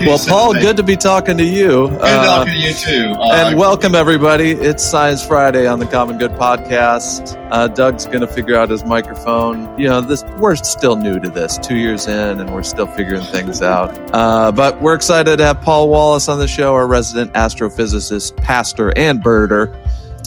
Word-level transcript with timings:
Well, 0.00 0.18
Paul, 0.18 0.54
good 0.54 0.76
to 0.78 0.82
be 0.82 0.96
talking 0.96 1.38
to 1.38 1.44
you. 1.44 1.88
Good 1.88 2.00
uh, 2.00 2.24
talking 2.24 2.54
to 2.54 2.58
you 2.58 2.74
too. 2.74 3.14
Uh, 3.16 3.32
and 3.34 3.58
welcome 3.58 3.94
everybody. 3.94 4.50
It's 4.50 4.82
Science 4.82 5.24
Friday 5.24 5.66
on 5.66 5.78
the 5.78 5.86
Common 5.86 6.18
Good 6.18 6.32
podcast. 6.32 7.36
Uh, 7.50 7.68
Doug's 7.68 8.06
going 8.06 8.20
to 8.20 8.26
figure 8.26 8.56
out 8.56 8.70
his 8.70 8.84
microphone. 8.84 9.78
You 9.78 9.88
know, 9.88 10.00
this 10.00 10.24
we're 10.38 10.56
still 10.56 10.96
new 10.96 11.20
to 11.20 11.28
this, 11.28 11.56
two 11.58 11.76
years 11.76 12.06
in, 12.08 12.40
and 12.40 12.52
we're 12.52 12.62
still 12.62 12.86
figuring 12.86 13.22
things 13.22 13.62
out. 13.62 13.96
Uh, 14.12 14.50
but 14.50 14.80
we're 14.80 14.94
excited 14.94 15.36
to 15.36 15.44
have 15.44 15.60
Paul 15.60 15.88
Wallace 15.88 16.28
on 16.28 16.38
the 16.38 16.48
show, 16.48 16.74
our 16.74 16.86
resident 16.86 17.32
astrophysicist, 17.34 18.36
pastor, 18.38 18.92
and 18.96 19.22
birder. 19.22 19.76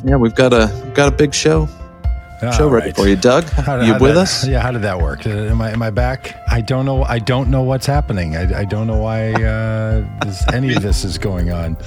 Yeah, 0.06 0.16
we've 0.16 0.36
got 0.36 0.54
a 0.54 0.92
got 0.94 1.12
a 1.12 1.16
big 1.16 1.34
show 1.34 1.68
show 2.58 2.70
ready 2.70 2.92
for 2.92 3.08
you, 3.08 3.16
Doug. 3.16 3.46
How, 3.46 3.80
you 3.82 3.94
how 3.94 4.00
with 4.00 4.16
that, 4.16 4.22
us? 4.22 4.48
Yeah. 4.48 4.60
How 4.60 4.72
did 4.72 4.82
that 4.84 5.00
work? 5.00 5.26
Uh, 5.26 5.30
am 5.30 5.62
I 5.62 5.72
am 5.72 5.82
I 5.82 5.90
back? 5.90 6.36
I 6.50 6.62
don't 6.62 6.86
know. 6.86 7.04
I 7.04 7.20
don't 7.20 7.50
know 7.50 7.64
what's 7.64 7.86
happening. 7.86 8.36
I, 8.36 8.62
I 8.62 8.66
don't 8.66 8.88
know 8.88 8.98
why 8.98 9.34
uh, 9.34 10.06
this, 10.24 10.46
any 10.54 10.74
of 10.74 10.82
this 10.82 11.04
is 11.04 11.18
going 11.18 11.52
on. 11.52 11.78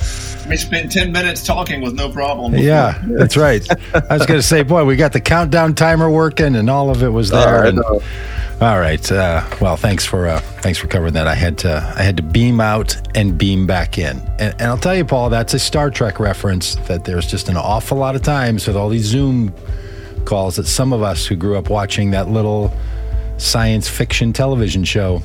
We 0.48 0.56
spent 0.56 0.90
ten 0.92 1.12
minutes 1.12 1.44
talking 1.44 1.80
with 1.80 1.94
no 1.94 2.10
problem. 2.10 2.54
Yeah, 2.54 3.00
that's 3.06 3.36
right. 3.36 3.66
I 3.94 4.16
was 4.16 4.26
going 4.26 4.40
to 4.40 4.46
say, 4.46 4.62
boy, 4.62 4.84
we 4.84 4.96
got 4.96 5.12
the 5.12 5.20
countdown 5.20 5.74
timer 5.74 6.10
working, 6.10 6.56
and 6.56 6.68
all 6.70 6.90
of 6.90 7.02
it 7.02 7.10
was 7.10 7.30
there. 7.30 7.66
And, 7.66 7.80
all 8.60 8.80
right. 8.80 9.12
Uh, 9.12 9.46
well, 9.60 9.76
thanks 9.76 10.04
for 10.04 10.26
uh, 10.26 10.40
thanks 10.40 10.78
for 10.78 10.88
covering 10.88 11.14
that. 11.14 11.28
I 11.28 11.34
had 11.34 11.58
to 11.58 11.94
I 11.96 12.02
had 12.02 12.16
to 12.16 12.22
beam 12.22 12.60
out 12.60 12.96
and 13.14 13.38
beam 13.38 13.66
back 13.66 13.98
in, 13.98 14.18
and, 14.38 14.54
and 14.54 14.62
I'll 14.62 14.78
tell 14.78 14.96
you, 14.96 15.04
Paul, 15.04 15.30
that's 15.30 15.54
a 15.54 15.58
Star 15.58 15.90
Trek 15.90 16.18
reference. 16.18 16.74
That 16.88 17.04
there's 17.04 17.26
just 17.26 17.48
an 17.48 17.56
awful 17.56 17.98
lot 17.98 18.16
of 18.16 18.22
times 18.22 18.66
with 18.66 18.76
all 18.76 18.88
these 18.88 19.04
Zoom 19.04 19.54
calls 20.28 20.56
that 20.56 20.66
some 20.66 20.92
of 20.92 21.02
us 21.02 21.26
who 21.26 21.34
grew 21.34 21.56
up 21.56 21.70
watching 21.70 22.10
that 22.10 22.28
little 22.28 22.70
science 23.38 23.88
fiction 23.88 24.30
television 24.30 24.84
show. 24.84 25.22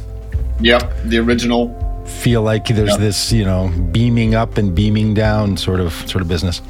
Yep, 0.62 0.94
the 1.06 1.20
original. 1.20 1.78
Feel 2.06 2.42
like 2.42 2.68
there's 2.68 2.92
yep. 2.92 3.00
this, 3.00 3.32
you 3.32 3.44
know, 3.44 3.68
beaming 3.92 4.34
up 4.34 4.58
and 4.58 4.74
beaming 4.74 5.14
down 5.14 5.58
sort 5.58 5.82
of 5.82 5.92
sort 6.10 6.22
of 6.22 6.30
business. 6.30 6.62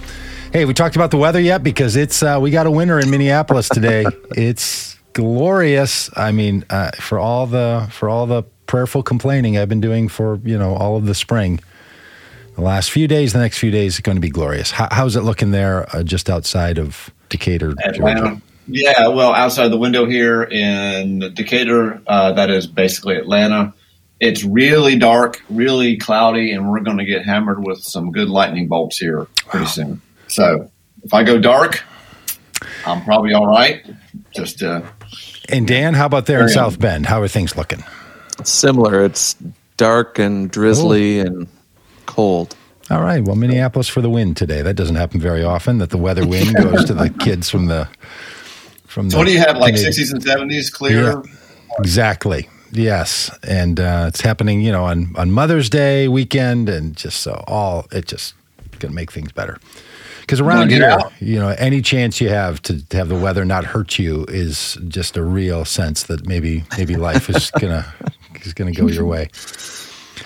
Hey, 0.52 0.66
we 0.66 0.74
talked 0.74 0.96
about 0.96 1.12
the 1.12 1.18
weather 1.18 1.40
yet? 1.40 1.64
Because 1.64 1.96
it's 1.96 2.24
uh, 2.24 2.40
we 2.42 2.50
got 2.50 2.66
a 2.66 2.72
winter 2.72 3.00
in 3.00 3.12
Minneapolis 3.12 3.70
today. 3.70 4.06
it's 4.32 4.98
glorious. 5.14 6.10
I 6.16 6.32
mean, 6.32 6.66
uh, 6.72 6.90
for 7.00 7.20
all 7.20 7.46
the 7.46 7.88
for 7.92 8.10
all 8.10 8.26
the 8.26 8.44
prayerful 8.66 9.04
complaining 9.04 9.60
I've 9.60 9.70
been 9.70 9.82
doing 9.82 10.08
for 10.10 10.40
you 10.44 10.58
know 10.58 10.74
all 10.74 10.96
of 10.96 11.06
the 11.06 11.16
spring, 11.16 11.60
the 12.56 12.62
last 12.62 12.90
few 12.90 13.08
days, 13.08 13.34
the 13.34 13.40
next 13.40 13.60
few 13.60 13.70
days, 13.70 13.96
is 13.96 14.00
going 14.00 14.16
to 14.16 14.22
be 14.22 14.30
glorious. 14.30 14.72
How, 14.72 14.88
how's 14.92 15.16
it 15.16 15.22
looking 15.22 15.52
there, 15.52 15.88
uh, 15.96 16.02
just 16.02 16.32
outside 16.32 16.80
of 16.80 17.12
Decatur, 17.34 17.74
Atlanta. 17.84 18.40
Yeah, 18.68 19.08
well, 19.08 19.34
outside 19.34 19.70
the 19.70 19.78
window 19.78 20.06
here 20.06 20.44
in 20.44 21.34
Decatur, 21.34 22.00
uh, 22.06 22.32
that 22.34 22.52
is 22.52 22.68
basically 22.68 23.18
Atlanta. 23.18 23.74
It's 24.20 24.44
really 24.44 24.96
dark, 24.98 25.44
really 25.50 25.98
cloudy, 25.98 26.52
and 26.52 26.70
we're 26.70 26.82
going 26.82 27.00
to 27.00 27.06
get 27.06 27.26
hammered 27.26 27.66
with 27.66 27.80
some 27.80 28.12
good 28.12 28.30
lightning 28.30 28.68
bolts 28.68 29.00
here 29.00 29.28
pretty 29.48 29.66
wow. 29.66 29.72
soon. 29.72 30.02
So 30.28 30.72
if 31.04 31.12
I 31.12 31.24
go 31.24 31.40
dark, 31.40 31.84
I'm 32.86 33.04
probably 33.04 33.34
all 33.34 33.48
right. 33.48 33.84
Just 34.36 34.62
uh, 34.62 34.84
and 35.50 35.68
Dan, 35.68 35.96
how 35.96 36.06
about 36.06 36.28
there 36.28 36.44
in 36.44 36.50
South 36.50 36.80
Bend? 36.80 37.08
How 37.08 37.20
are 37.20 37.28
things 37.28 37.58
looking? 37.58 37.84
Similar. 38.44 39.04
It's 39.06 39.36
dark 39.76 40.20
and 40.20 40.52
drizzly 40.52 41.20
Ooh. 41.20 41.26
and 41.26 41.48
cold. 42.06 42.56
All 42.90 43.02
right. 43.02 43.24
Well, 43.24 43.36
Minneapolis 43.36 43.88
for 43.88 44.02
the 44.02 44.10
win 44.10 44.36
today. 44.36 44.62
That 44.62 44.76
doesn't 44.76 44.96
happen 44.96 45.20
very 45.20 45.44
often. 45.44 45.78
That 45.78 45.90
the 45.90 45.98
weather 45.98 46.28
win 46.28 46.54
goes 46.62 46.86
to 46.86 46.94
the 46.94 47.10
kids 47.10 47.50
from 47.50 47.68
the 47.68 47.88
from. 48.86 49.10
So, 49.10 49.18
what 49.18 49.28
do 49.28 49.34
you 49.34 49.40
have? 49.40 49.58
Like 49.58 49.78
sixties 49.78 50.12
and 50.12 50.22
seventies, 50.22 50.70
clear. 50.70 51.04
Yeah, 51.04 51.22
exactly. 51.80 52.50
Yes, 52.72 53.30
and 53.44 53.80
uh, 53.80 54.06
it's 54.10 54.22
happening. 54.22 54.62
You 54.62 54.72
know, 54.72 54.84
on 54.84 55.14
on 55.16 55.32
Mother's 55.32 55.70
Day 55.70 56.08
weekend, 56.08 56.68
and 56.68 56.96
just 56.96 57.22
so 57.22 57.44
all 57.48 57.88
it 57.92 58.06
just 58.06 58.34
gonna 58.80 58.94
make 58.94 59.12
things 59.12 59.32
better. 59.32 59.60
Because 60.22 60.40
around 60.40 60.72
here, 60.72 60.86
out. 60.86 61.12
you 61.20 61.38
know, 61.38 61.50
any 61.50 61.82
chance 61.82 62.22
you 62.22 62.30
have 62.30 62.62
to, 62.64 62.82
to 62.88 62.98
have 62.98 63.10
the 63.10 63.20
weather 63.20 63.44
not 63.44 63.66
hurt 63.66 64.00
you 64.00 64.26
is 64.30 64.78
just 64.88 65.18
a 65.18 65.24
real 65.24 65.66
sense 65.66 66.04
that 66.04 66.26
maybe 66.26 66.64
maybe 66.78 66.96
life 66.96 67.30
is 67.30 67.52
gonna 67.60 67.94
is 68.42 68.54
gonna 68.54 68.72
go 68.72 68.88
your 68.88 69.06
way. 69.06 69.30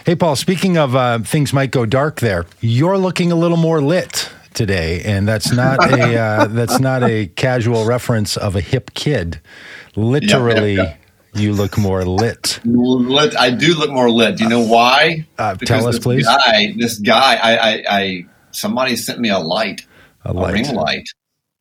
Hey, 0.06 0.16
Paul, 0.16 0.36
speaking 0.36 0.78
of 0.78 0.96
uh, 0.96 1.20
things 1.20 1.54
might 1.54 1.72
go 1.72 1.86
dark 1.86 2.20
there, 2.20 2.46
you're 2.62 2.98
looking 2.98 3.32
a 3.32 3.36
little 3.36 3.58
more 3.58 3.82
lit 3.82 4.30
today, 4.54 5.02
and 5.04 5.28
that's 5.28 5.52
not 5.52 5.80
a 5.92 6.16
uh, 6.20 6.48
that's 6.48 6.80
not 6.80 7.04
a 7.04 7.28
casual 7.28 7.86
reference 7.86 8.38
of 8.38 8.56
a 8.56 8.62
hip 8.62 8.94
kid. 8.94 9.40
Literally, 9.96 10.76
yep, 10.76 10.88
yep, 10.88 11.00
yep. 11.34 11.42
you 11.42 11.54
look 11.54 11.78
more 11.78 12.06
lit. 12.06 12.60
Lit. 12.66 13.38
I 13.38 13.52
do 13.52 13.76
look 13.76 13.92
more 13.92 14.10
lit. 14.10 14.38
Do 14.38 14.44
you 14.44 14.50
know 14.50 14.66
why? 14.66 15.26
Uh, 15.38 15.56
tell 15.56 15.88
us, 15.88 16.00
please. 16.00 16.26
Guy, 16.26 16.74
this 16.78 17.00
guy, 17.00 17.36
I, 17.36 17.56
I, 17.56 17.84
I, 17.90 18.26
somebody 18.52 18.96
sent 18.96 19.20
me 19.20 19.30
a 19.30 19.40
light, 19.40 19.86
a, 20.24 20.34
light. 20.34 20.52
a 20.52 20.54
ring 20.54 20.76
light. 20.76 21.08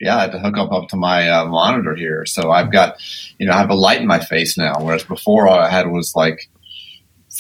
Yeah, 0.01 0.17
I 0.17 0.21
had 0.23 0.33
to 0.33 0.39
hook 0.39 0.59
up 0.59 0.73
up 0.73 0.89
to 0.89 0.97
my 0.97 1.29
uh, 1.29 1.47
monitor 1.47 1.95
here, 1.95 2.27
so 2.27 2.51
I've 2.51 2.71
got, 2.71 2.97
you 3.39 3.47
know, 3.47 3.53
I 3.53 3.59
have 3.59 3.71
a 3.71 3.75
light 3.75 4.01
in 4.01 4.07
my 4.07 4.21
face 4.21 4.59
now, 4.59 4.75
whereas 4.79 5.05
before 5.05 5.49
all 5.49 5.59
I 5.59 5.71
had 5.71 5.91
was 5.91 6.15
like 6.15 6.51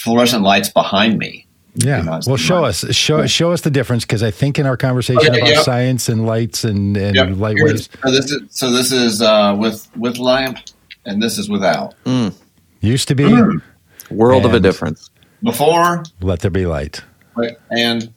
fluorescent 0.00 0.42
lights 0.42 0.68
behind 0.68 1.18
me. 1.18 1.46
Yeah. 1.74 1.98
You 1.98 2.04
know, 2.04 2.20
well, 2.26 2.36
show 2.36 2.64
us 2.64 2.84
show 2.96 3.26
show 3.26 3.52
us 3.52 3.60
the 3.60 3.70
difference 3.70 4.04
because 4.04 4.22
I 4.22 4.30
think 4.30 4.58
in 4.58 4.66
our 4.66 4.76
conversation 4.76 5.30
okay, 5.30 5.40
about 5.40 5.48
yep. 5.48 5.64
science 5.64 6.08
and 6.08 6.26
lights 6.26 6.64
and, 6.64 6.96
and 6.96 7.14
yep. 7.14 7.36
light 7.36 7.56
waves. 7.60 7.90
So 8.02 8.10
this 8.10 8.30
is 8.30 8.40
so 8.50 8.70
this 8.70 8.92
is 8.92 9.20
uh, 9.20 9.54
with 9.58 9.86
with 9.96 10.18
lamp, 10.18 10.58
and 11.04 11.22
this 11.22 11.36
is 11.36 11.50
without. 11.50 11.94
Mm. 12.04 12.34
Used 12.80 13.08
to 13.08 13.14
be 13.14 13.24
mm. 13.24 13.62
world 14.10 14.46
of 14.46 14.54
a 14.54 14.60
difference. 14.60 15.10
Before, 15.42 16.02
let 16.22 16.40
there 16.40 16.50
be 16.50 16.64
light, 16.64 17.02
and 17.70 18.12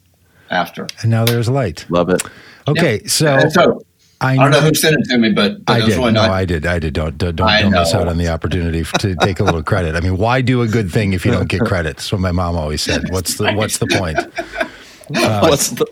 after, 0.49 0.87
and 1.01 1.11
now 1.11 1.25
there's 1.25 1.49
light. 1.49 1.85
Love 1.89 2.09
it. 2.09 2.23
Okay, 2.67 2.93
yep. 2.93 3.09
so, 3.09 3.49
so 3.49 3.81
I, 4.21 4.33
I, 4.33 4.35
don't 4.35 4.51
know 4.51 4.59
who 4.59 4.73
sent 4.73 4.97
it 4.99 5.05
to 5.09 5.17
me, 5.17 5.31
but, 5.31 5.63
but 5.63 5.81
I 5.81 5.85
did. 5.85 5.97
Really 5.97 6.11
no, 6.11 6.21
I 6.21 6.43
did. 6.43 6.65
I 6.65 6.79
did. 6.79 6.93
Don't 6.93 7.17
don't, 7.17 7.35
don't 7.35 7.71
miss 7.71 7.93
out 7.93 8.07
on 8.07 8.17
the 8.17 8.27
opportunity 8.27 8.83
to 8.99 9.15
take 9.15 9.39
a 9.39 9.43
little 9.45 9.63
credit. 9.63 9.95
I 9.95 10.01
mean, 10.01 10.17
why 10.17 10.41
do 10.41 10.61
a 10.61 10.67
good 10.67 10.91
thing 10.91 11.13
if 11.13 11.25
you 11.25 11.31
don't 11.31 11.47
get 11.47 11.61
credit? 11.61 11.97
That's 11.97 12.11
what 12.11 12.19
my 12.19 12.33
mom 12.33 12.57
always 12.57 12.81
said. 12.81 13.09
What's 13.11 13.35
the 13.35 13.53
What's 13.53 13.77
the 13.77 13.87
point? 13.87 14.19
Uh, 15.15 15.47
what's 15.47 15.69
the? 15.71 15.87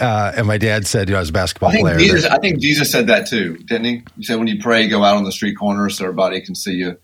Uh, 0.00 0.32
and 0.36 0.44
my 0.48 0.58
dad 0.58 0.88
said, 0.88 1.08
you 1.08 1.12
know, 1.12 1.18
I 1.18 1.20
was 1.20 1.28
a 1.28 1.32
basketball 1.32 1.70
I 1.70 1.80
player. 1.80 1.98
Jesus, 1.98 2.24
I 2.24 2.36
think 2.38 2.58
Jesus 2.58 2.90
said 2.90 3.06
that 3.06 3.28
too, 3.28 3.58
didn't 3.58 3.84
he? 3.84 4.02
He 4.16 4.24
said, 4.24 4.40
when 4.40 4.48
you 4.48 4.60
pray, 4.60 4.88
go 4.88 5.04
out 5.04 5.16
on 5.16 5.22
the 5.22 5.30
street 5.30 5.54
corner 5.54 5.88
so 5.88 6.06
everybody 6.06 6.40
can 6.40 6.56
see 6.56 6.72
you. 6.72 6.98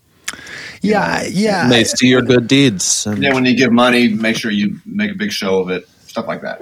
Yeah, 0.81 1.23
yeah. 1.23 1.63
And 1.63 1.71
they 1.71 1.85
see 1.85 2.09
your 2.09 2.21
good 2.21 2.47
deeds. 2.47 3.05
And 3.05 3.23
yeah, 3.23 3.33
when 3.33 3.45
you 3.45 3.55
give 3.55 3.71
money, 3.71 4.09
make 4.09 4.35
sure 4.35 4.51
you 4.51 4.81
make 4.85 5.09
a 5.11 5.15
big 5.15 5.31
show 5.31 5.59
of 5.59 5.69
it 5.69 5.87
stuff 6.19 6.27
like 6.27 6.41
that. 6.41 6.61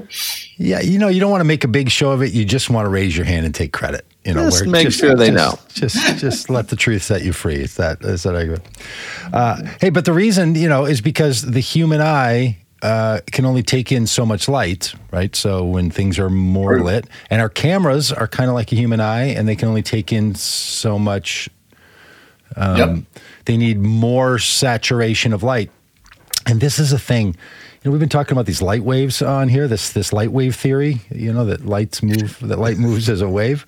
Yeah, 0.58 0.82
you 0.82 1.00
know, 1.00 1.08
you 1.08 1.20
don't 1.20 1.32
want 1.32 1.42
to 1.42 1.46
make 1.46 1.64
a 1.64 1.68
big 1.68 1.90
show 1.90 2.12
of 2.12 2.22
it. 2.22 2.34
You 2.34 2.46
just 2.46 2.70
want 2.70 2.86
to 2.86 2.90
raise 2.90 3.16
your 3.16 3.26
hand 3.26 3.46
and 3.46 3.54
take 3.54 3.74
credit. 3.74 4.06
You 4.26 4.34
know, 4.34 4.46
just 4.46 4.66
make 4.68 4.86
just, 4.86 5.00
sure 5.00 5.16
they 5.16 5.32
just, 5.32 5.38
know. 5.38 5.60
Just, 5.74 6.18
just 6.18 6.50
let 6.50 6.70
the 6.70 6.76
truth 6.76 7.04
set 7.04 7.24
you 7.24 7.34
free. 7.34 7.56
Is 7.56 7.76
that 7.76 8.02
is 8.02 8.24
that 8.24 8.36
I 8.36 9.36
uh, 9.36 9.62
hey, 9.80 9.90
but 9.90 10.06
the 10.06 10.14
reason 10.14 10.56
you 10.56 10.70
know 10.70 10.86
is 10.86 11.02
because 11.02 11.44
the 11.44 11.60
human 11.60 12.02
eye 12.02 12.58
uh, 12.82 13.22
can 13.32 13.46
only 13.46 13.64
take 13.64 13.92
in 13.92 14.06
so 14.06 14.26
much 14.26 14.48
light, 14.48 14.94
right? 15.12 15.36
So 15.36 15.66
when 15.66 15.90
things 15.90 16.20
are 16.20 16.30
more 16.30 16.82
lit, 16.82 17.08
and 17.30 17.42
our 17.42 17.50
cameras 17.50 18.12
are 18.12 18.28
kind 18.28 18.50
of 18.50 18.56
like 18.56 18.72
a 18.72 18.76
human 18.76 19.00
eye, 19.00 19.26
and 19.26 19.48
they 19.48 19.56
can 19.56 19.70
only 19.70 19.84
take 19.84 20.12
in 20.12 20.36
so 20.36 21.00
much. 21.00 21.50
Um, 22.56 22.78
yep. 22.78 23.22
They 23.46 23.58
need 23.58 23.80
more 23.80 24.40
saturation 24.40 25.32
of 25.32 25.44
light, 25.44 25.72
and 26.46 26.60
this 26.60 26.80
is 26.80 26.92
a 26.92 27.00
thing 27.00 27.36
know, 27.88 27.92
we've 27.92 28.00
been 28.00 28.10
talking 28.10 28.34
about 28.34 28.46
these 28.46 28.62
light 28.62 28.84
waves 28.84 29.22
on 29.22 29.48
here. 29.48 29.68
This 29.68 29.92
this 29.92 30.14
light 30.14 30.32
wave 30.32 30.56
theory. 30.56 31.02
You 31.10 31.34
know 31.34 31.46
that 31.46 31.66
lights 31.66 32.04
move. 32.04 32.38
That 32.42 32.60
light 32.60 32.78
moves 32.78 33.10
as 33.10 33.22
a 33.22 33.30
wave. 33.30 33.66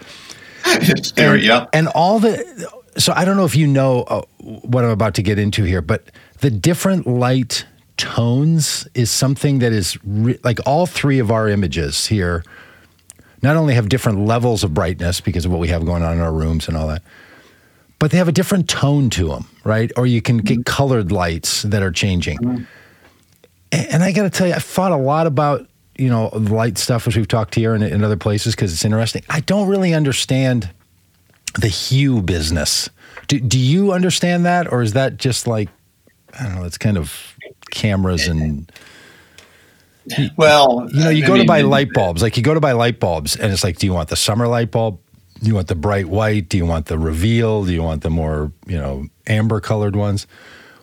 theory, 0.64 1.46
yeah. 1.46 1.68
And 1.74 1.88
all 1.90 2.20
the. 2.20 2.70
So 2.98 3.14
I 3.16 3.24
don't 3.24 3.38
know 3.38 3.46
if 3.46 3.56
you 3.56 3.68
know 3.68 4.04
uh, 4.04 4.22
what 4.40 4.84
I'm 4.84 4.90
about 4.92 5.16
to 5.16 5.24
get 5.24 5.40
into 5.40 5.64
here, 5.64 5.82
but 5.82 6.12
the 6.40 6.50
different 6.50 7.08
light 7.08 7.66
tones 7.98 8.88
is 8.94 9.12
something 9.12 9.60
that 9.60 9.72
is 9.72 9.98
re- 10.04 10.40
like 10.44 10.60
all 10.66 10.86
three 10.86 11.20
of 11.20 11.32
our 11.32 11.48
images 11.48 12.08
here. 12.08 12.44
Not 13.42 13.56
only 13.56 13.74
have 13.74 13.88
different 13.88 14.26
levels 14.26 14.64
of 14.66 14.74
brightness 14.74 15.22
because 15.22 15.46
of 15.46 15.52
what 15.52 15.62
we 15.62 15.70
have 15.70 15.86
going 15.86 16.04
on 16.04 16.14
in 16.14 16.22
our 16.22 16.34
rooms 16.34 16.68
and 16.68 16.76
all 16.76 16.88
that, 16.88 17.04
but 18.00 18.12
they 18.12 18.18
have 18.18 18.28
a 18.28 18.34
different 18.34 18.68
tone 18.68 19.10
to 19.12 19.30
them, 19.30 19.48
right? 19.64 19.92
Or 19.96 20.06
you 20.06 20.22
can 20.22 20.38
get 20.38 20.60
mm-hmm. 20.60 20.64
colored 20.64 21.12
lights 21.12 21.62
that 21.64 21.82
are 21.82 21.92
changing. 21.92 22.68
And 23.72 24.04
I 24.04 24.12
got 24.12 24.24
to 24.24 24.30
tell 24.30 24.48
you, 24.48 24.54
I 24.54 24.60
thought 24.60 24.92
a 24.92 24.98
lot 24.98 25.28
about 25.28 25.68
you 25.98 26.10
know 26.10 26.30
light 26.30 26.78
stuff 26.78 27.08
as 27.08 27.16
we've 27.16 27.28
talked 27.28 27.56
here 27.56 27.74
and 27.76 27.84
in 27.84 28.04
other 28.04 28.18
places 28.18 28.56
because 28.56 28.74
it's 28.74 28.86
interesting. 28.86 29.24
I 29.30 29.42
don't 29.42 29.68
really 29.68 29.94
understand 29.94 30.70
the 31.60 31.68
hue 31.68 32.22
business. 32.22 32.90
Do, 33.28 33.40
do 33.40 33.60
you 33.60 33.92
understand 33.92 34.46
that, 34.46 34.72
or 34.72 34.82
is 34.82 34.94
that 34.94 35.18
just 35.18 35.46
like 35.48 35.70
I 36.40 36.44
don't 36.44 36.56
know? 36.56 36.64
It's 36.64 36.78
kind 36.78 36.98
of 36.98 37.36
cameras 37.72 38.28
and. 38.28 38.72
Well, 40.38 40.90
you 40.92 41.04
know, 41.04 41.10
you 41.12 41.24
I 41.24 41.28
go 41.28 41.34
mean, 41.34 41.44
to 41.44 41.48
buy 41.48 41.62
light 41.62 41.94
bulbs. 41.94 42.24
Like 42.24 42.36
you 42.36 42.42
go 42.42 42.56
to 42.56 42.60
buy 42.60 42.72
light 42.72 43.00
bulbs, 43.00 43.36
and 43.36 43.52
it's 43.54 43.64
like, 43.64 43.78
do 43.78 43.86
you 43.86 43.94
want 43.94 44.10
the 44.10 44.16
summer 44.16 44.48
light 44.48 44.72
bulb? 44.72 45.00
Do 45.40 45.48
you 45.48 45.54
want 45.54 45.68
the 45.68 45.76
bright 45.76 46.08
white? 46.08 46.50
Do 46.50 46.58
you 46.58 46.66
want 46.66 46.88
the 46.88 46.98
reveal? 46.98 47.64
Do 47.64 47.72
you 47.72 47.84
want 47.84 48.02
the 48.02 48.10
more, 48.10 48.52
you 48.66 48.78
know, 48.78 49.06
amber 49.28 49.60
colored 49.60 49.96
ones? 49.96 50.26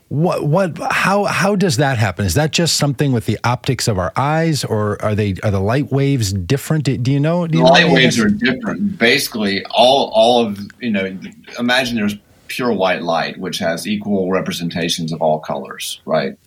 What 0.08 0.46
what 0.46 0.78
how 0.78 1.24
how 1.24 1.56
does 1.56 1.78
that 1.78 1.98
happen? 1.98 2.26
Is 2.26 2.34
that 2.34 2.52
just 2.52 2.76
something 2.76 3.12
with 3.12 3.26
the 3.26 3.38
optics 3.42 3.88
of 3.88 3.98
our 3.98 4.12
eyes, 4.14 4.64
or 4.64 5.02
are 5.02 5.16
they 5.16 5.34
are 5.42 5.50
the 5.50 5.60
light 5.60 5.90
waves 5.90 6.32
different? 6.32 6.84
Do, 6.84 6.96
do 6.96 7.10
you 7.10 7.18
know? 7.18 7.46
Do 7.48 7.58
you 7.58 7.64
the 7.64 7.68
know 7.68 7.74
light 7.74 7.92
waves 7.92 8.18
are 8.20 8.28
different. 8.28 8.98
Basically, 8.98 9.64
all 9.66 10.12
all 10.14 10.46
of 10.46 10.60
you 10.80 10.92
know. 10.92 11.18
Imagine 11.58 11.96
there's 11.96 12.14
pure 12.46 12.72
white 12.72 13.02
light, 13.02 13.38
which 13.38 13.58
has 13.58 13.86
equal 13.86 14.30
representations 14.30 15.12
of 15.12 15.20
all 15.20 15.40
colors, 15.40 16.00
right? 16.04 16.38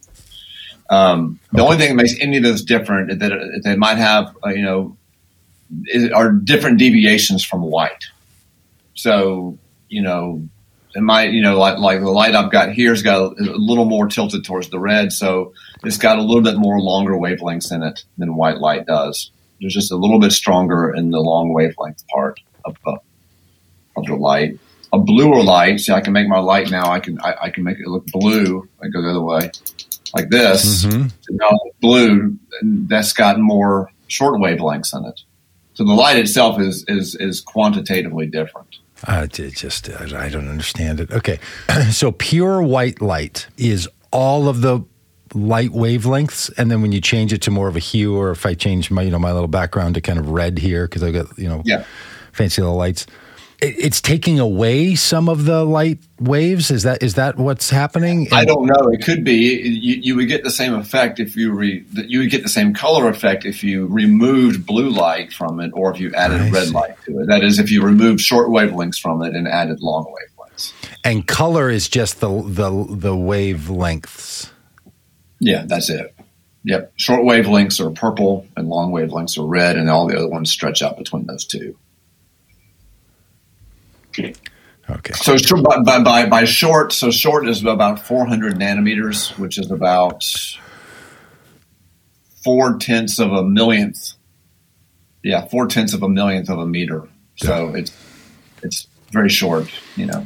Um, 0.90 1.40
the 1.52 1.62
only 1.62 1.78
thing 1.78 1.90
that 1.90 2.02
makes 2.02 2.20
any 2.20 2.38
of 2.38 2.44
those 2.44 2.64
different 2.64 3.12
is 3.12 3.18
that 3.20 3.62
they 3.64 3.76
might 3.76 3.98
have, 3.98 4.36
uh, 4.44 4.50
you 4.50 4.64
know, 4.64 4.98
is, 5.86 6.12
are 6.12 6.32
different 6.32 6.80
deviations 6.80 7.44
from 7.44 7.62
white. 7.62 8.06
So, 8.96 9.58
you 9.88 10.02
know, 10.02 10.48
it 11.00 11.04
might, 11.04 11.32
you 11.32 11.42
know, 11.42 11.58
like, 11.58 11.78
like 11.78 12.02
the 12.02 12.12
light 12.12 12.36
I've 12.36 12.52
got 12.52 12.74
here's 12.74 13.02
got 13.02 13.22
a, 13.22 13.26
a 13.40 13.56
little 13.56 13.86
more 13.86 14.08
tilted 14.08 14.44
towards 14.44 14.70
the 14.70 14.80
red, 14.80 15.14
so 15.14 15.54
it's 15.86 15.98
got 15.98 16.20
a 16.20 16.22
little 16.22 16.44
bit 16.44 16.58
more 16.58 16.82
longer 16.82 17.14
wavelengths 17.14 17.72
in 17.72 17.84
it 17.84 18.04
than 18.18 18.36
white 18.36 18.58
light 18.58 18.86
does. 18.86 19.32
There's 19.62 19.74
just 19.74 19.94
a 19.94 19.96
little 19.96 20.20
bit 20.20 20.34
stronger 20.34 20.94
in 20.94 21.12
the 21.12 21.22
long 21.22 21.54
wavelength 21.54 22.04
part 22.10 22.42
of 22.66 22.76
the 22.84 23.00
of 23.96 24.06
the 24.08 24.16
light. 24.16 24.60
A 24.92 25.00
bluer 25.00 25.42
light, 25.42 25.80
see, 25.80 25.94
I 25.94 26.02
can 26.02 26.12
make 26.12 26.28
my 26.28 26.40
light 26.40 26.70
now. 26.70 26.92
I 26.92 27.00
can 27.00 27.18
I, 27.22 27.36
I 27.44 27.50
can 27.50 27.64
make 27.64 27.80
it 27.80 27.88
look 27.88 28.06
blue. 28.08 28.68
I 28.84 28.90
go 28.90 29.02
the 29.02 29.10
other 29.12 29.22
way, 29.22 29.52
like 30.14 30.30
this. 30.30 30.84
Mhm. 30.86 31.14
Now 31.30 31.58
blue, 31.80 32.38
that's 32.62 33.14
got 33.14 33.40
more 33.40 33.90
short 34.08 34.42
wavelengths 34.42 34.94
in 34.94 35.06
it. 35.06 35.22
So 35.76 35.86
the 35.86 35.94
light 35.94 36.18
itself 36.18 36.60
is 36.60 36.84
is 36.90 37.16
is 37.16 37.40
quantitatively 37.40 38.26
different. 38.26 38.80
Uh, 39.08 39.28
it 39.32 39.56
just 39.56 39.90
I 39.90 40.26
I 40.26 40.30
don't 40.30 40.48
understand 40.50 41.00
it. 41.00 41.12
Okay, 41.12 41.40
so 41.92 42.12
pure 42.12 42.62
white 42.62 43.02
light 43.02 43.48
is 43.58 43.88
all 44.12 44.48
of 44.50 44.62
the 44.62 44.82
light 45.34 45.70
wavelengths, 45.72 46.52
and 46.58 46.70
then 46.72 46.82
when 46.82 46.92
you 46.92 47.00
change 47.02 47.32
it 47.32 47.42
to 47.44 47.52
more 47.52 47.68
of 47.68 47.76
a 47.76 47.80
hue, 47.80 48.16
or 48.18 48.32
if 48.32 48.46
I 48.46 48.54
change 48.56 48.90
my 48.92 49.02
you 49.04 49.12
know 49.12 49.20
my 49.20 49.32
little 49.32 49.48
background 49.48 49.96
to 49.96 50.02
kind 50.02 50.20
of 50.20 50.30
red 50.30 50.58
here 50.58 50.86
because 50.88 51.04
I 51.04 51.12
got 51.12 51.26
you 51.38 51.48
know 51.48 51.62
Yeah. 51.66 51.84
fancy 52.34 52.62
little 52.62 52.78
lights. 52.78 53.06
It, 53.62 53.76
it's 53.78 54.02
taking 54.02 54.40
away 54.40 54.96
some 54.96 55.30
of 55.30 55.46
the 55.46 55.64
light 55.64 56.00
waves. 56.20 56.72
Is 56.72 56.84
that 56.84 57.04
is 57.04 57.16
that 57.16 57.38
what's 57.38 57.70
happening? 57.70 58.28
I 58.32 58.46
don't 58.46 58.66
know. 58.66 58.90
It 58.92 59.04
could 59.04 59.24
be. 59.24 59.60
You, 59.62 59.96
you 60.02 60.16
would 60.16 60.28
get 60.28 60.44
the 60.44 60.52
same 60.52 60.74
effect 60.74 61.20
if 61.20 61.36
you 61.36 61.52
re, 61.52 61.86
you 61.94 62.20
would 62.20 62.32
get 62.32 62.44
the 62.44 62.50
same 62.50 62.74
color 62.74 63.10
effect 63.10 63.46
if 63.46 63.64
you 63.64 63.88
removed 63.88 64.66
blue 64.66 64.90
light 64.90 65.34
from 65.34 65.60
it, 65.60 65.72
or 65.74 65.92
if 65.94 66.00
you 66.00 66.14
added 66.14 66.42
I 66.42 66.50
red 66.50 66.68
see. 66.68 66.74
light 66.74 66.96
to 67.06 67.20
it. 67.20 67.28
That 67.28 67.44
is, 67.44 67.60
if 67.60 67.72
you 67.72 67.84
removed 67.84 68.22
short 68.22 68.50
wavelengths 68.50 69.00
from 69.00 69.24
it 69.24 69.36
and 69.36 69.48
added 69.48 69.82
long 69.82 70.06
wavelengths. 70.06 70.74
And 71.04 71.28
color 71.28 71.70
is 71.70 71.88
just 71.88 72.20
the 72.20 72.30
the 72.42 72.70
the 72.90 73.14
wavelengths. 73.14 74.50
Yeah, 75.40 75.64
that's 75.66 75.90
it. 75.90 76.14
Yep. 76.66 76.94
Short 76.98 77.22
wavelengths 77.22 77.80
are 77.80 77.90
purple, 77.90 78.46
and 78.58 78.68
long 78.68 78.92
wavelengths 78.92 79.38
are 79.38 79.48
red, 79.48 79.78
and 79.78 79.90
all 79.90 80.08
the 80.08 80.18
other 80.18 80.28
ones 80.28 80.52
stretch 80.52 80.82
out 80.82 80.98
between 80.98 81.26
those 81.26 81.46
two. 81.46 81.78
Okay. 84.90 85.14
So 85.14 85.38
short, 85.38 85.64
by, 85.86 86.02
by, 86.02 86.26
by, 86.26 86.46
short, 86.46 86.92
so 86.94 87.12
short 87.12 87.48
is 87.48 87.64
about 87.64 88.00
400 88.00 88.56
nanometers, 88.56 89.38
which 89.38 89.60
is 89.60 89.70
about 89.70 90.24
four 92.44 92.78
tenths 92.78 93.20
of 93.20 93.32
a 93.32 93.44
millionth. 93.44 94.14
Yeah, 95.24 95.46
four 95.46 95.68
tenths 95.68 95.94
of 95.94 96.02
a 96.02 96.10
millionth 96.10 96.50
of 96.50 96.58
a 96.58 96.66
meter. 96.66 97.08
So 97.36 97.76
it's 97.76 97.92
it's 98.64 98.88
very 99.12 99.30
short, 99.30 99.70
you 99.96 100.06
know. 100.06 100.26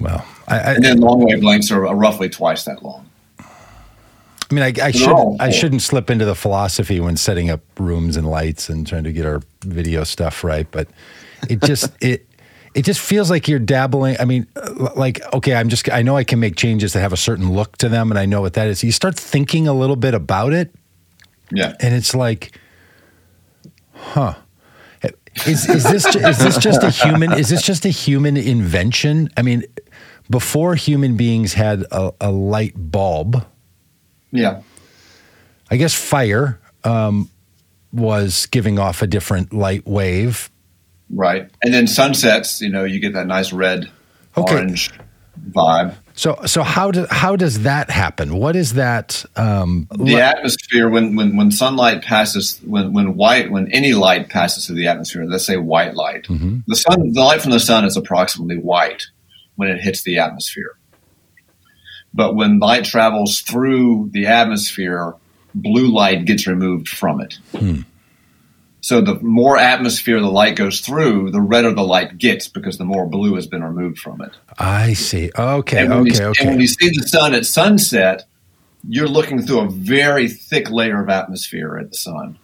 Well, 0.00 0.24
I, 0.46 0.58
I, 0.58 0.74
And 0.74 0.84
then 0.84 1.00
long 1.00 1.22
wavelengths 1.22 1.70
are 1.70 1.94
roughly 1.94 2.28
twice 2.28 2.64
that 2.64 2.82
long. 2.82 3.08
I 3.38 4.54
mean, 4.54 4.62
I, 4.62 4.72
I 4.82 4.90
should 4.90 5.36
I 5.40 5.50
shouldn't 5.50 5.82
slip 5.82 6.10
into 6.10 6.24
the 6.24 6.34
philosophy 6.34 7.00
when 7.00 7.16
setting 7.16 7.50
up 7.50 7.60
rooms 7.78 8.16
and 8.16 8.28
lights 8.28 8.68
and 8.68 8.86
trying 8.86 9.04
to 9.04 9.12
get 9.12 9.24
our 9.24 9.40
video 9.62 10.04
stuff 10.04 10.44
right, 10.44 10.66
but 10.70 10.88
it 11.48 11.62
just 11.62 11.90
it 12.00 12.28
it 12.74 12.84
just 12.84 13.00
feels 13.00 13.30
like 13.30 13.46
you're 13.48 13.58
dabbling. 13.60 14.16
I 14.18 14.24
mean, 14.24 14.46
uh, 14.56 14.90
like 14.96 15.20
okay, 15.32 15.54
I'm 15.54 15.68
just 15.68 15.88
I 15.90 16.02
know 16.02 16.16
I 16.16 16.24
can 16.24 16.40
make 16.40 16.56
changes 16.56 16.92
that 16.92 17.00
have 17.00 17.12
a 17.12 17.16
certain 17.16 17.52
look 17.52 17.76
to 17.78 17.88
them, 17.88 18.10
and 18.10 18.18
I 18.18 18.26
know 18.26 18.40
what 18.40 18.54
that 18.54 18.68
is. 18.68 18.82
You 18.82 18.92
start 18.92 19.16
thinking 19.16 19.66
a 19.68 19.72
little 19.72 19.96
bit 19.96 20.14
about 20.14 20.52
it, 20.52 20.74
Yeah. 21.52 21.74
and 21.80 21.94
it's 21.94 22.14
like, 22.14 22.58
huh. 23.94 24.34
Is, 25.48 25.68
is 25.68 25.82
this 25.82 26.06
is 26.14 26.38
this 26.38 26.58
just 26.58 26.84
a 26.84 26.90
human 26.90 27.32
is 27.32 27.48
this 27.48 27.62
just 27.62 27.84
a 27.84 27.88
human 27.88 28.36
invention? 28.36 29.28
I 29.36 29.42
mean, 29.42 29.64
before 30.30 30.76
human 30.76 31.16
beings 31.16 31.54
had 31.54 31.82
a, 31.90 32.12
a 32.20 32.30
light 32.30 32.74
bulb, 32.76 33.44
Yeah. 34.30 34.62
I 35.72 35.76
guess 35.76 35.92
fire 35.92 36.60
um, 36.84 37.28
was 37.92 38.46
giving 38.46 38.78
off 38.78 39.02
a 39.02 39.08
different 39.08 39.52
light 39.52 39.84
wave. 39.88 40.50
Right. 41.10 41.50
And 41.62 41.72
then 41.72 41.86
sunsets, 41.86 42.60
you 42.60 42.70
know, 42.70 42.84
you 42.84 42.98
get 43.00 43.12
that 43.14 43.26
nice 43.26 43.52
red 43.52 43.90
Okay. 44.36 44.54
orange 44.54 44.90
vibe. 45.50 45.94
So, 46.16 46.38
so 46.46 46.62
how 46.62 46.90
does 46.92 47.08
how 47.10 47.34
does 47.36 47.62
that 47.62 47.90
happen? 47.90 48.36
What 48.36 48.54
is 48.56 48.74
that? 48.74 49.24
Um, 49.36 49.88
the 49.98 50.20
atmosphere 50.20 50.88
when, 50.88 51.16
when 51.16 51.36
when 51.36 51.50
sunlight 51.50 52.02
passes 52.02 52.58
when 52.64 52.92
when 52.92 53.16
white 53.16 53.50
when 53.50 53.70
any 53.72 53.92
light 53.94 54.28
passes 54.28 54.66
through 54.66 54.76
the 54.76 54.86
atmosphere 54.88 55.24
let's 55.24 55.44
say 55.44 55.56
white 55.56 55.94
light 55.94 56.24
Mm-hmm. 56.24 56.58
the 56.68 56.76
sun 56.76 57.12
the 57.12 57.20
light 57.20 57.42
from 57.42 57.50
the 57.52 57.60
sun 57.60 57.84
is 57.84 57.96
approximately 57.96 58.58
white 58.58 59.04
when 59.56 59.68
it 59.68 59.80
hits 59.80 60.02
the 60.04 60.18
atmosphere 60.18 60.76
but 62.12 62.34
when 62.36 62.60
light 62.60 62.84
travels 62.84 63.40
through 63.40 64.08
the 64.12 64.26
atmosphere 64.26 65.14
blue 65.54 65.92
light 65.92 66.24
gets 66.26 66.46
removed 66.46 66.88
from 66.88 67.20
it 67.20 67.38
Hmm. 67.56 67.80
So 68.84 69.00
the 69.00 69.14
more 69.22 69.56
atmosphere 69.56 70.20
the 70.20 70.30
light 70.30 70.56
goes 70.56 70.80
through 70.80 71.30
the 71.30 71.40
redder 71.40 71.72
the 71.72 71.82
light 71.82 72.18
gets 72.18 72.48
because 72.48 72.76
the 72.76 72.84
more 72.84 73.06
blue 73.06 73.34
has 73.34 73.46
been 73.46 73.64
removed 73.64 73.98
from 73.98 74.20
it 74.20 74.32
I 74.58 74.92
see. 74.92 75.30
Okay, 75.38 75.84
and 75.84 75.92
okay, 75.92 76.18
you, 76.18 76.32
and 76.40 76.50
when 76.50 76.60
you 76.60 76.66
see 76.66 76.88
the 76.90 77.06
sun 77.08 77.34
at 77.34 77.46
sunset, 77.46 78.24
you're 78.86 79.08
looking 79.08 79.40
through 79.42 79.60
a 79.60 79.68
very 79.70 80.28
thick 80.28 80.70
layer 80.70 81.02
of 81.02 81.08
atmosphere 81.08 81.78
at 81.78 81.90
the 81.90 81.96
sun. 81.96 82.38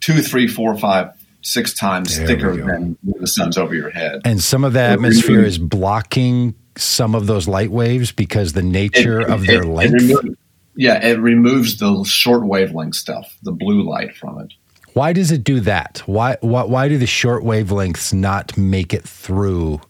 Two, 0.00 0.22
three, 0.22 0.48
four, 0.48 0.76
five, 0.78 1.10
six 1.42 1.74
times 1.74 2.16
There 2.16 2.26
thicker 2.26 2.56
than 2.56 2.96
when 3.02 3.20
the 3.20 3.26
sun's 3.26 3.58
over 3.58 3.74
your 3.74 3.90
head. 3.90 4.22
And 4.24 4.42
some 4.42 4.64
of 4.64 4.72
the 4.72 4.80
atmosphere 4.80 5.36
removes- 5.36 5.56
is 5.56 5.58
blocking 5.58 6.54
some 6.76 7.14
of 7.14 7.26
those 7.26 7.46
light 7.46 7.70
waves 7.70 8.10
because 8.12 8.54
the 8.54 8.60
It- 8.60 8.64
nature 8.64 9.20
of 9.20 9.46
their 9.46 9.62
it- 9.62 9.66
it 9.66 9.72
length. 9.72 9.92
remo- 10.02 10.34
yeah, 10.74 11.04
it 11.06 11.20
removes 11.20 11.76
the 11.78 12.02
short 12.04 12.44
wavelength 12.46 12.94
stuff, 12.94 13.36
the 13.42 13.52
blue 13.52 13.82
light 13.88 14.16
from 14.16 14.40
it. 14.40 14.52
Why 14.94 15.12
does 15.12 15.30
it 15.30 15.44
do 15.44 15.60
that? 15.60 16.02
Why, 16.06 16.36
why 16.40 16.64
why 16.64 16.88
do 16.88 16.98
the 16.98 17.06
short 17.06 17.42
wavelengths 17.44 18.12
not 18.12 18.56
make 18.56 18.92
it 18.92 19.04
through 19.04 19.80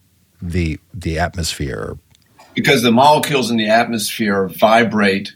the 0.41 0.79
the 0.93 1.19
atmosphere? 1.19 1.97
because 2.53 2.83
the 2.83 2.91
molecules 2.91 3.51
in 3.51 3.57
the 3.57 3.69
atmosphere 3.69 4.47
vibrate. 4.47 5.33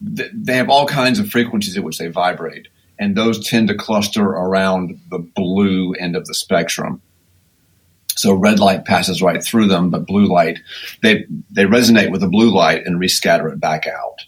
They 0.00 0.56
have 0.56 0.68
all 0.68 0.86
kinds 0.86 1.18
of 1.18 1.30
frequencies 1.30 1.76
at 1.76 1.84
which 1.84 1.98
they 1.98 2.08
vibrate, 2.08 2.68
and 2.98 3.16
those 3.16 3.46
tend 3.46 3.68
to 3.68 3.74
cluster 3.74 4.22
around 4.22 5.00
the 5.10 5.18
blue 5.18 5.92
end 5.94 6.16
of 6.16 6.26
the 6.26 6.34
spectrum. 6.34 7.00
So 8.10 8.34
red 8.34 8.60
light 8.60 8.84
passes 8.84 9.22
right 9.22 9.42
through 9.42 9.68
them, 9.68 9.90
but 9.90 10.06
blue 10.06 10.26
light 10.26 10.60
they 11.02 11.26
they 11.50 11.64
resonate 11.64 12.10
with 12.10 12.20
the 12.20 12.28
blue 12.28 12.54
light 12.54 12.86
and 12.86 13.00
rescatter 13.00 13.50
it 13.52 13.60
back 13.60 13.86
out. 13.86 14.26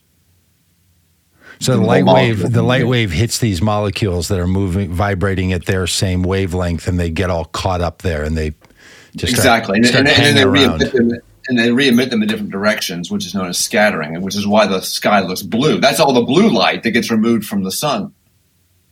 So 1.61 1.77
the 1.77 1.83
light 1.83 2.05
wave, 2.05 2.53
the 2.53 2.63
light 2.63 2.87
wave 2.87 3.11
hits 3.11 3.39
these 3.39 3.63
molecules 3.63 4.29
that 4.29 4.39
are 4.39 4.47
moving, 4.47 4.93
vibrating 4.93 5.53
at 5.53 5.67
their 5.67 5.87
same 5.87 6.23
wavelength, 6.23 6.87
and 6.87 7.01
they 7.01 7.11
get 7.11 7.31
all 7.31 7.47
caught 7.47 7.81
up 7.81 8.03
there, 8.03 8.25
and 8.25 8.37
they 8.37 8.51
just 9.17 9.35
start- 9.35 9.61
exactly, 9.63 9.77
and, 9.79 9.87
start 9.87 10.01
and, 10.01 10.09
and 10.09 10.25
then 10.25 10.35
they 10.35 10.47
re-emit 10.47 10.93
them, 10.93 11.13
and 11.49 11.59
they 11.59 11.73
re-emit 11.73 12.11
them 12.11 12.23
in 12.23 12.29
different 12.29 12.51
directions, 12.51 13.11
which 13.11 13.25
is 13.25 13.35
known 13.35 13.47
as 13.47 13.59
scattering, 13.59 14.15
and 14.15 14.25
which 14.25 14.37
is 14.37 14.47
why 14.47 14.67
the 14.67 14.81
sky 14.81 15.21
looks 15.21 15.43
blue. 15.43 15.81
That's 15.81 16.01
all 16.01 16.13
the 16.13 16.23
blue 16.23 16.51
light 16.51 16.83
that 16.83 16.91
gets 16.91 17.11
removed 17.11 17.47
from 17.47 17.63
the 17.63 17.73
sun. 17.73 18.13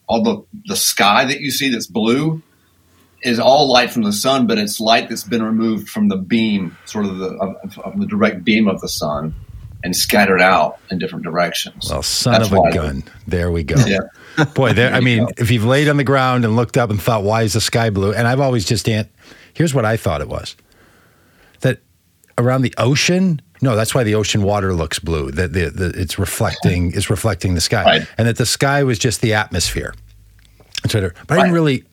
All 0.07 0.23
the 0.23 0.45
the 0.67 0.77
sky 0.77 1.25
that 1.27 1.41
you 1.41 1.51
see 1.51 1.71
that's 1.71 1.87
blue 1.87 2.43
is 3.23 3.41
all 3.41 3.71
light 3.71 3.91
from 3.91 4.03
the 4.03 4.13
sun, 4.13 4.47
but 4.47 4.59
it's 4.59 4.81
light 4.81 5.09
that's 5.09 5.25
been 5.25 5.43
removed 5.43 5.89
from 5.89 6.09
the 6.09 6.17
beam, 6.17 6.77
sort 6.85 7.07
of 7.07 7.19
the 7.19 7.29
of, 7.37 7.79
of 7.79 7.99
the 7.99 8.07
direct 8.07 8.45
beam 8.45 8.69
of 8.69 8.81
the 8.81 8.89
sun, 8.89 9.35
and 9.85 9.95
scattered 9.95 10.41
out 10.41 10.79
in 10.91 10.99
different 10.99 11.25
directions. 11.25 11.89
Well, 11.91 12.03
son 12.03 12.33
That's 12.41 12.51
of 12.51 12.59
a 12.59 12.73
gun. 12.73 13.05
There 13.29 13.53
we 13.53 13.63
go. 13.63 13.77
Yeah. 13.87 14.01
Boy, 14.55 14.73
there, 14.73 14.93
I 14.93 15.01
mean, 15.01 15.29
if 15.37 15.51
you've 15.51 15.65
laid 15.67 15.89
on 15.89 15.97
the 15.99 16.05
ground 16.05 16.45
and 16.45 16.57
looked 16.57 16.77
up 16.77 16.91
and 16.91 17.01
thought, 17.01 17.23
why 17.23 17.43
is 17.43 17.53
the 17.53 17.61
sky 17.61 17.91
blue? 17.91 18.13
And 18.13 18.27
I've 18.27 18.41
always 18.41 18.65
just, 18.65 18.89
an- 18.89 19.09
here's 19.53 19.75
what 19.75 19.85
I 19.85 19.97
thought 19.97 20.21
it 20.21 20.29
was 20.29 20.57
that 21.61 21.81
around 22.39 22.63
the 22.63 22.75
ocean, 22.79 23.41
no, 23.63 23.77
that's 23.77 23.95
why 23.95 24.03
the 24.03 24.15
ocean 24.17 24.43
water 24.43 24.73
looks 24.75 24.99
blue, 24.99 25.31
that 25.33 25.53
the, 25.53 25.71
the, 25.71 25.87
it's 26.01 26.19
reflecting, 26.19 26.93
it's 26.95 27.09
reflecting 27.11 27.55
the 27.55 27.61
sky. 27.61 27.85
Right. 27.85 28.09
And 28.19 28.27
that 28.27 28.37
the 28.39 28.47
sky 28.47 28.83
was 28.83 28.99
just 28.99 29.21
the 29.21 29.35
atmosphere. 29.35 29.95
I- 30.85 30.89
But 30.89 30.95
I 30.95 31.01
didn't 31.05 31.13
Right. 31.29 31.53
really 31.53 31.85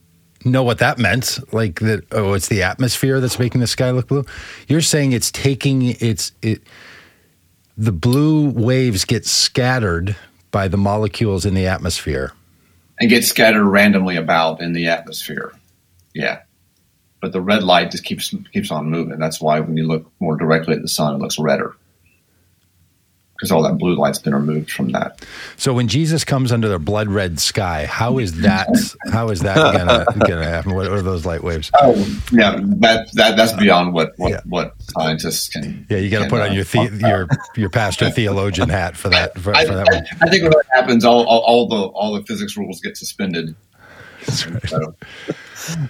know 0.43 0.63
what 0.63 0.79
that 0.79 0.97
meant. 0.97 1.37
Like 1.53 1.79
that, 1.81 2.05
oh, 2.11 2.33
it's 2.33 2.47
the 2.47 2.63
atmosphere 2.63 3.19
that's 3.19 3.37
making 3.37 3.61
the 3.61 3.67
sky 3.67 3.91
look 3.91 4.07
blue. 4.07 4.25
You're 4.67 4.81
saying 4.81 5.11
it's 5.11 5.29
taking, 5.31 5.95
it's, 5.99 6.31
it, 6.41 6.61
the 7.81 7.91
blue 7.91 8.47
waves 8.51 9.05
get 9.05 9.25
scattered 9.25 10.15
by 10.51 10.67
the 10.67 10.77
molecules 10.77 11.47
in 11.47 11.55
the 11.55 11.65
atmosphere. 11.65 12.31
and 12.99 13.09
get 13.09 13.23
scattered 13.25 13.65
randomly 13.65 14.15
about 14.15 14.61
in 14.61 14.73
the 14.73 14.87
atmosphere. 14.87 15.51
Yeah. 16.13 16.41
But 17.21 17.31
the 17.31 17.41
red 17.41 17.63
light 17.63 17.89
just 17.89 18.03
keeps 18.03 18.35
keeps 18.53 18.69
on 18.69 18.91
moving. 18.91 19.17
That's 19.17 19.41
why 19.41 19.59
when 19.61 19.77
you 19.77 19.87
look 19.87 20.11
more 20.19 20.37
directly 20.37 20.75
at 20.75 20.83
the 20.83 20.87
sun, 20.87 21.15
it 21.15 21.17
looks 21.17 21.39
redder. 21.39 21.75
Because 23.41 23.51
all 23.51 23.63
that 23.63 23.79
blue 23.79 23.95
light's 23.95 24.19
been 24.19 24.35
removed 24.35 24.69
from 24.71 24.89
that. 24.91 25.25
So 25.57 25.73
when 25.73 25.87
Jesus 25.87 26.23
comes 26.23 26.51
under 26.51 26.67
the 26.69 26.77
blood 26.77 27.07
red 27.07 27.39
sky, 27.39 27.87
how 27.87 28.19
is 28.19 28.41
that 28.41 28.69
how 29.11 29.29
is 29.29 29.39
that 29.39 29.55
gonna 29.55 30.05
gonna 30.27 30.45
happen? 30.45 30.75
What 30.75 30.85
are 30.85 31.01
those 31.01 31.25
light 31.25 31.43
waves? 31.43 31.71
Oh, 31.81 31.95
yeah, 32.31 32.59
that, 32.61 33.11
that 33.13 33.35
that's 33.37 33.53
beyond 33.53 33.95
what 33.95 34.13
what, 34.17 34.29
Yeah. 34.29 34.41
what 34.45 34.75
scientists 34.95 35.49
can. 35.49 35.87
Yeah, 35.89 35.97
you 35.97 36.11
got 36.11 36.25
to 36.25 36.29
put 36.29 36.39
uh, 36.41 36.49
on 36.49 36.53
your 36.53 36.65
the, 36.65 36.99
your 37.01 37.27
your 37.55 37.69
pastor 37.71 38.11
theologian 38.11 38.69
hat 38.69 38.95
for 38.95 39.09
that 39.09 39.35
for, 39.39 39.55
I, 39.55 39.65
for 39.65 39.73
that 39.73 39.87
one. 39.91 40.05
I, 40.21 40.27
I 40.27 40.29
think 40.29 40.43
when 40.43 40.51
that 40.51 40.65
happens, 40.71 41.03
all, 41.03 41.25
all, 41.25 41.39
all 41.39 41.67
the 41.67 41.81
all 41.87 42.13
the 42.13 42.21
physics 42.23 42.55
rules 42.55 42.79
get 42.79 42.95
suspended. 42.95 43.55
So, 44.23 44.95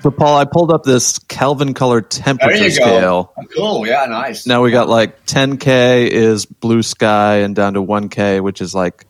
So, 0.02 0.12
Paul, 0.12 0.38
I 0.38 0.46
pulled 0.46 0.72
up 0.72 0.84
this 0.84 1.18
Kelvin 1.20 1.74
color 1.74 2.02
temperature 2.02 2.70
scale. 2.70 3.34
go. 3.38 3.44
Cool. 3.56 3.88
Yeah. 3.88 4.06
Nice. 4.06 4.46
Now 4.46 4.62
we 4.64 4.72
got 4.72 4.90
like 4.90 5.26
10K 5.26 6.08
is 6.10 6.46
blue 6.46 6.84
sky 6.84 7.38
and 7.38 7.56
down 7.56 7.76
to 7.76 7.82
1K, 7.82 8.42
which 8.42 8.60
is 8.60 8.76
like 8.76 9.06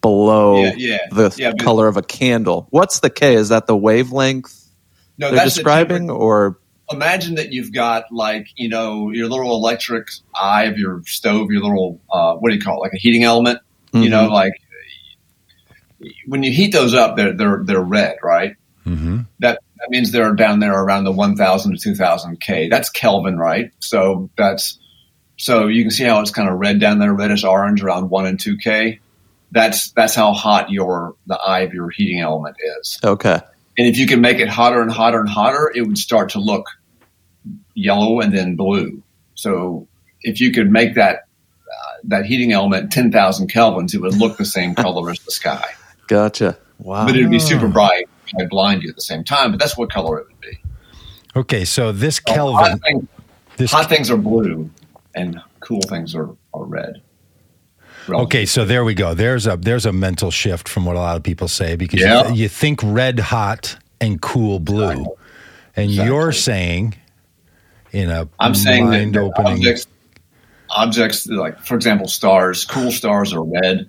below 0.00 0.64
Yeah, 0.64 0.72
yeah, 0.76 0.98
the 1.12 1.34
yeah, 1.38 1.52
color 1.60 1.86
of 1.88 1.96
a 1.96 2.02
candle. 2.02 2.66
What's 2.70 3.00
the 3.00 3.10
K? 3.10 3.34
Is 3.34 3.50
that 3.50 3.66
the 3.66 3.76
wavelength 3.76 4.52
no, 5.16 5.28
they're 5.28 5.36
that's 5.36 5.54
the 5.54 5.60
describing 5.60 6.08
temperature. 6.08 6.12
or 6.20 6.58
imagine 6.90 7.36
that 7.36 7.52
you've 7.52 7.72
got 7.72 8.04
like 8.12 8.48
you 8.56 8.68
know 8.68 9.10
your 9.10 9.28
little 9.28 9.54
electric 9.54 10.08
eye 10.34 10.64
of 10.64 10.76
your 10.76 11.02
stove, 11.06 11.50
your 11.52 11.62
little 11.62 12.00
uh, 12.12 12.34
what 12.34 12.50
do 12.50 12.56
you 12.56 12.60
call 12.60 12.78
it, 12.78 12.80
like 12.80 12.92
a 12.94 12.98
heating 12.98 13.22
element. 13.22 13.60
You 13.92 14.08
know, 14.08 14.26
like 14.26 14.54
when 16.26 16.42
you 16.42 16.52
heat 16.52 16.72
those 16.72 16.94
up, 16.94 17.16
they're 17.16 17.32
they're 17.32 17.62
they're 17.64 17.82
red, 17.82 18.16
right? 18.22 18.56
hmm 18.84 19.20
That 19.40 19.60
that 19.78 19.90
means 19.90 20.12
they're 20.12 20.34
down 20.34 20.60
there 20.60 20.72
around 20.72 21.04
the 21.04 21.12
1,000 21.12 21.72
to 21.72 21.78
2,000 21.78 22.40
K. 22.40 22.68
That's 22.68 22.88
Kelvin, 22.88 23.38
right? 23.38 23.70
So 23.80 24.30
that's 24.38 24.78
so 25.36 25.66
you 25.66 25.82
can 25.82 25.90
see 25.90 26.04
how 26.04 26.20
it's 26.20 26.30
kind 26.30 26.48
of 26.48 26.58
red 26.58 26.78
down 26.78 27.00
there, 27.00 27.12
reddish 27.12 27.44
orange 27.44 27.82
around 27.82 28.10
one 28.10 28.26
and 28.26 28.38
two 28.38 28.56
K. 28.56 29.00
That's 29.50 29.90
that's 29.92 30.14
how 30.14 30.32
hot 30.32 30.70
your 30.70 31.16
the 31.26 31.36
eye 31.36 31.60
of 31.60 31.74
your 31.74 31.90
heating 31.90 32.20
element 32.20 32.56
is. 32.80 32.98
Okay. 33.04 33.40
And 33.76 33.88
if 33.88 33.98
you 33.98 34.06
can 34.06 34.20
make 34.20 34.38
it 34.38 34.48
hotter 34.48 34.80
and 34.80 34.90
hotter 34.90 35.20
and 35.20 35.28
hotter, 35.28 35.72
it 35.74 35.82
would 35.82 35.98
start 35.98 36.30
to 36.30 36.40
look 36.40 36.66
yellow 37.74 38.20
and 38.20 38.32
then 38.32 38.56
blue. 38.56 39.02
So 39.34 39.88
if 40.22 40.40
you 40.40 40.52
could 40.52 40.70
make 40.70 40.94
that 40.94 41.16
uh, 41.16 41.98
that 42.04 42.24
heating 42.24 42.52
element 42.52 42.92
10,000 42.92 43.50
kelvins, 43.50 43.94
it 43.94 44.00
would 44.00 44.16
look 44.16 44.36
the 44.36 44.44
same 44.44 44.74
color 44.74 45.10
as 45.10 45.18
the 45.20 45.32
sky. 45.32 45.64
Gotcha. 46.08 46.56
Wow. 46.78 47.06
But 47.06 47.16
it 47.16 47.22
would 47.22 47.30
be 47.30 47.38
super 47.38 47.68
bright 47.68 48.08
and 48.34 48.48
blind 48.50 48.82
you 48.82 48.90
at 48.90 48.96
the 48.96 49.02
same 49.02 49.24
time. 49.24 49.50
But 49.52 49.60
that's 49.60 49.76
what 49.76 49.90
color 49.90 50.18
it 50.18 50.26
would 50.28 50.40
be. 50.40 50.58
Okay, 51.36 51.64
so 51.64 51.92
this 51.92 52.20
oh, 52.26 52.30
So 52.30 52.34
Kelvin, 52.34 52.56
hot, 52.70 52.80
things, 52.82 53.08
this 53.56 53.72
hot 53.72 53.88
things 53.88 54.10
are 54.10 54.16
blue 54.16 54.70
and 55.14 55.40
cool 55.60 55.80
things 55.82 56.14
are, 56.14 56.30
are 56.52 56.64
red. 56.64 57.02
Okay, 58.08 58.44
so 58.44 58.64
there 58.64 58.84
we 58.84 58.92
go. 58.94 59.14
There's 59.14 59.46
a 59.46 59.56
there's 59.56 59.86
a 59.86 59.92
mental 59.92 60.30
shift 60.30 60.68
from 60.68 60.84
what 60.84 60.94
a 60.94 60.98
lot 60.98 61.16
of 61.16 61.22
people 61.22 61.48
say 61.48 61.74
because 61.74 62.00
you- 62.00 62.06
Yeah. 62.06 62.28
you, 62.32 62.48
think 62.48 62.80
red 62.82 63.18
hot 63.18 63.76
and 64.00 64.20
cool 64.20 64.58
blue, 64.60 64.90
Exactly. 64.90 65.14
and 65.76 65.90
Exactly. 65.90 66.06
you're 66.14 66.32
saying 66.32 66.94
in 67.92 68.10
a 68.10 68.28
I'm 68.38 68.54
saying 68.54 68.90
that 68.90 68.98
mind 68.98 69.14
that 69.14 69.20
opening. 69.22 69.52
objects, 69.54 69.86
objects 70.70 71.26
like, 71.28 71.58
for 71.60 71.76
example, 71.76 72.06
stars, 72.06 72.64
cool 72.66 72.90
stars 72.92 73.32
are 73.32 73.42
red. 73.42 73.88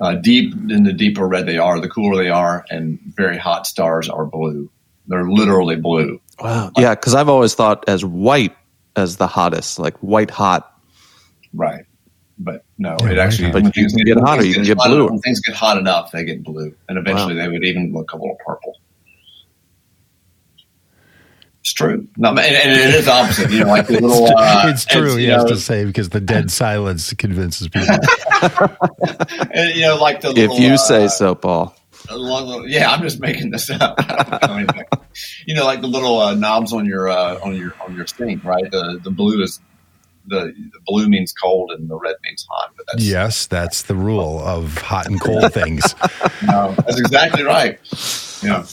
Uh, 0.00 0.14
deep, 0.14 0.52
in 0.70 0.84
the 0.84 0.92
deeper 0.92 1.26
red 1.26 1.46
they 1.46 1.58
are, 1.58 1.80
the 1.80 1.88
cooler 1.88 2.22
they 2.22 2.30
are, 2.30 2.64
and 2.70 2.98
very 3.16 3.36
hot 3.36 3.66
stars 3.66 4.08
are 4.08 4.24
blue. 4.24 4.70
They're 5.08 5.28
literally 5.28 5.76
blue. 5.76 6.20
Wow. 6.40 6.70
Yeah, 6.76 6.94
because 6.94 7.14
I've 7.14 7.28
always 7.28 7.54
thought 7.54 7.84
as 7.88 8.04
white 8.04 8.54
as 8.94 9.16
the 9.16 9.26
hottest, 9.26 9.78
like 9.78 9.96
white 9.98 10.30
hot. 10.30 10.72
Right. 11.52 11.84
But 12.38 12.64
no, 12.78 12.96
Yeah, 13.00 13.10
it 13.10 13.18
actually. 13.18 13.50
But 13.50 13.76
you 13.76 13.88
can 13.88 14.04
get 14.04 14.16
when 14.16 14.24
hotter, 14.24 14.44
you 14.44 14.54
can 14.54 14.62
get 14.62 14.78
hot- 14.78 14.88
bluer. 14.88 15.10
When 15.10 15.18
things 15.20 15.40
get 15.40 15.56
hot 15.56 15.76
enough, 15.78 16.12
they 16.12 16.24
get 16.24 16.44
blue, 16.44 16.72
and 16.88 16.96
eventually 16.98 17.34
they 17.34 17.48
would 17.48 17.64
even 17.64 17.92
look 17.92 18.12
a 18.12 18.16
little 18.16 18.38
purple. 18.46 18.76
It's 21.68 21.74
true. 21.74 22.08
No, 22.16 22.30
and, 22.30 22.38
and 22.38 22.70
it 22.80 22.94
is 22.94 23.08
opposite. 23.08 23.50
You 23.50 23.60
know, 23.64 23.66
like 23.66 23.88
the 23.88 24.00
little. 24.00 24.26
Uh, 24.38 24.62
it's 24.68 24.86
true, 24.86 25.12
you 25.12 25.18
he 25.18 25.26
has 25.26 25.44
to 25.44 25.56
say, 25.56 25.84
because 25.84 26.08
the 26.08 26.18
dead 26.20 26.50
silence 26.50 27.12
convinces 27.12 27.68
people. 27.68 27.94
and, 29.52 29.74
you 29.74 29.82
know, 29.82 29.96
like 30.00 30.22
the 30.22 30.30
If 30.30 30.36
little, 30.36 30.56
you 30.60 30.72
uh, 30.72 30.76
say 30.78 31.08
so, 31.08 31.34
Paul. 31.34 31.76
along 32.08 32.62
the- 32.62 32.70
yeah, 32.70 32.90
I'm 32.90 33.02
just 33.02 33.20
making 33.20 33.50
this 33.50 33.68
up. 33.68 33.96
I 33.98 34.38
don't 34.40 34.50
know 34.50 34.56
anything. 34.56 34.84
you 35.46 35.54
know, 35.54 35.66
like 35.66 35.82
the 35.82 35.88
little 35.88 36.18
uh, 36.20 36.34
knobs 36.34 36.72
on 36.72 36.86
your 36.86 37.10
uh, 37.10 37.38
on 37.42 37.54
your 37.54 37.74
on 37.86 37.94
your 37.94 38.06
sink, 38.06 38.44
right? 38.44 38.64
The 38.70 38.98
the 39.02 39.10
blue 39.10 39.42
is 39.42 39.60
the, 40.26 40.46
the 40.72 40.80
blue 40.86 41.06
means 41.10 41.34
cold 41.34 41.70
and 41.70 41.86
the 41.90 41.98
red 41.98 42.16
means 42.24 42.46
hot. 42.50 42.70
But 42.78 42.86
that's 42.92 43.04
yes, 43.04 43.46
that's 43.46 43.82
the 43.82 43.94
rule 43.94 44.40
of 44.40 44.78
hot 44.78 45.06
and 45.06 45.20
cold 45.20 45.52
things. 45.52 45.94
no, 46.46 46.72
that's 46.78 46.98
exactly 46.98 47.42
right. 47.42 47.78
Yeah, 48.42 48.64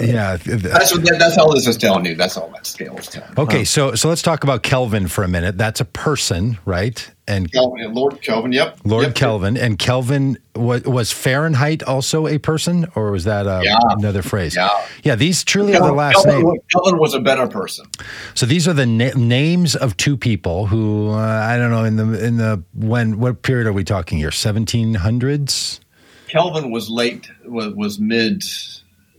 yeah. 0.00 0.36
that's 0.44 0.92
what 0.94 1.04
that's 1.18 1.38
all 1.38 1.54
this 1.54 1.66
is 1.66 1.76
telling 1.76 2.04
you. 2.04 2.14
That's 2.14 2.36
all 2.36 2.50
that 2.50 2.66
scale 2.66 2.96
is 2.96 3.06
telling. 3.06 3.28
you. 3.36 3.42
Okay, 3.42 3.64
so 3.64 3.94
so 3.94 4.08
let's 4.08 4.22
talk 4.22 4.44
about 4.44 4.62
Kelvin 4.62 5.08
for 5.08 5.24
a 5.24 5.28
minute. 5.28 5.58
That's 5.58 5.80
a 5.80 5.84
person, 5.84 6.58
right? 6.64 7.10
And 7.28 7.50
Kelvin, 7.52 7.94
Lord 7.94 8.20
Kelvin, 8.20 8.52
yep, 8.52 8.78
Lord 8.84 9.04
yep. 9.06 9.14
Kelvin 9.14 9.56
and 9.56 9.78
Kelvin 9.78 10.36
was, 10.56 10.82
was 10.82 11.12
Fahrenheit 11.12 11.82
also 11.84 12.26
a 12.26 12.38
person, 12.38 12.86
or 12.96 13.12
was 13.12 13.24
that 13.24 13.46
uh, 13.46 13.60
Yeah. 13.62 13.78
another 13.90 14.22
phrase? 14.22 14.56
Yeah. 14.56 14.68
yeah. 15.04 15.14
These 15.14 15.44
truly 15.44 15.76
are 15.76 15.86
the 15.86 15.92
last 15.92 16.24
Kelvin, 16.24 16.42
name. 16.42 16.58
Kelvin 16.72 16.98
was 16.98 17.14
a 17.14 17.20
better 17.20 17.46
person. 17.46 17.86
So 18.34 18.44
these 18.44 18.66
are 18.66 18.72
the 18.72 18.86
na- 18.86 19.14
names 19.14 19.76
of 19.76 19.96
two 19.96 20.16
people 20.16 20.66
who 20.66 21.10
uh, 21.10 21.16
I 21.16 21.56
don't 21.56 21.70
know 21.70 21.84
in 21.84 21.96
the 21.96 22.24
in 22.24 22.36
the 22.38 22.62
when 22.74 23.18
what 23.20 23.42
period 23.42 23.68
are 23.68 23.72
we 23.72 23.84
talking 23.84 24.18
here? 24.18 24.32
Seventeen 24.32 24.94
hundreds. 24.94 25.80
Kelvin 26.28 26.70
was 26.70 26.88
late, 26.88 27.30
was, 27.44 27.74
was 27.74 27.98
mid 27.98 28.42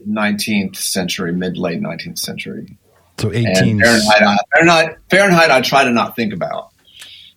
nineteenth 0.06 0.76
century, 0.76 1.32
mid 1.32 1.56
late 1.56 1.80
nineteenth 1.80 2.18
century. 2.18 2.76
So 3.18 3.30
And 3.30 3.46
eighteen. 3.46 3.80
Fahrenheit, 3.80 4.22
I, 4.22 4.36
Fahrenheit, 4.54 4.96
Fahrenheit, 5.10 5.50
I 5.50 5.60
try 5.60 5.84
to 5.84 5.90
not 5.90 6.16
think 6.16 6.32
about. 6.32 6.70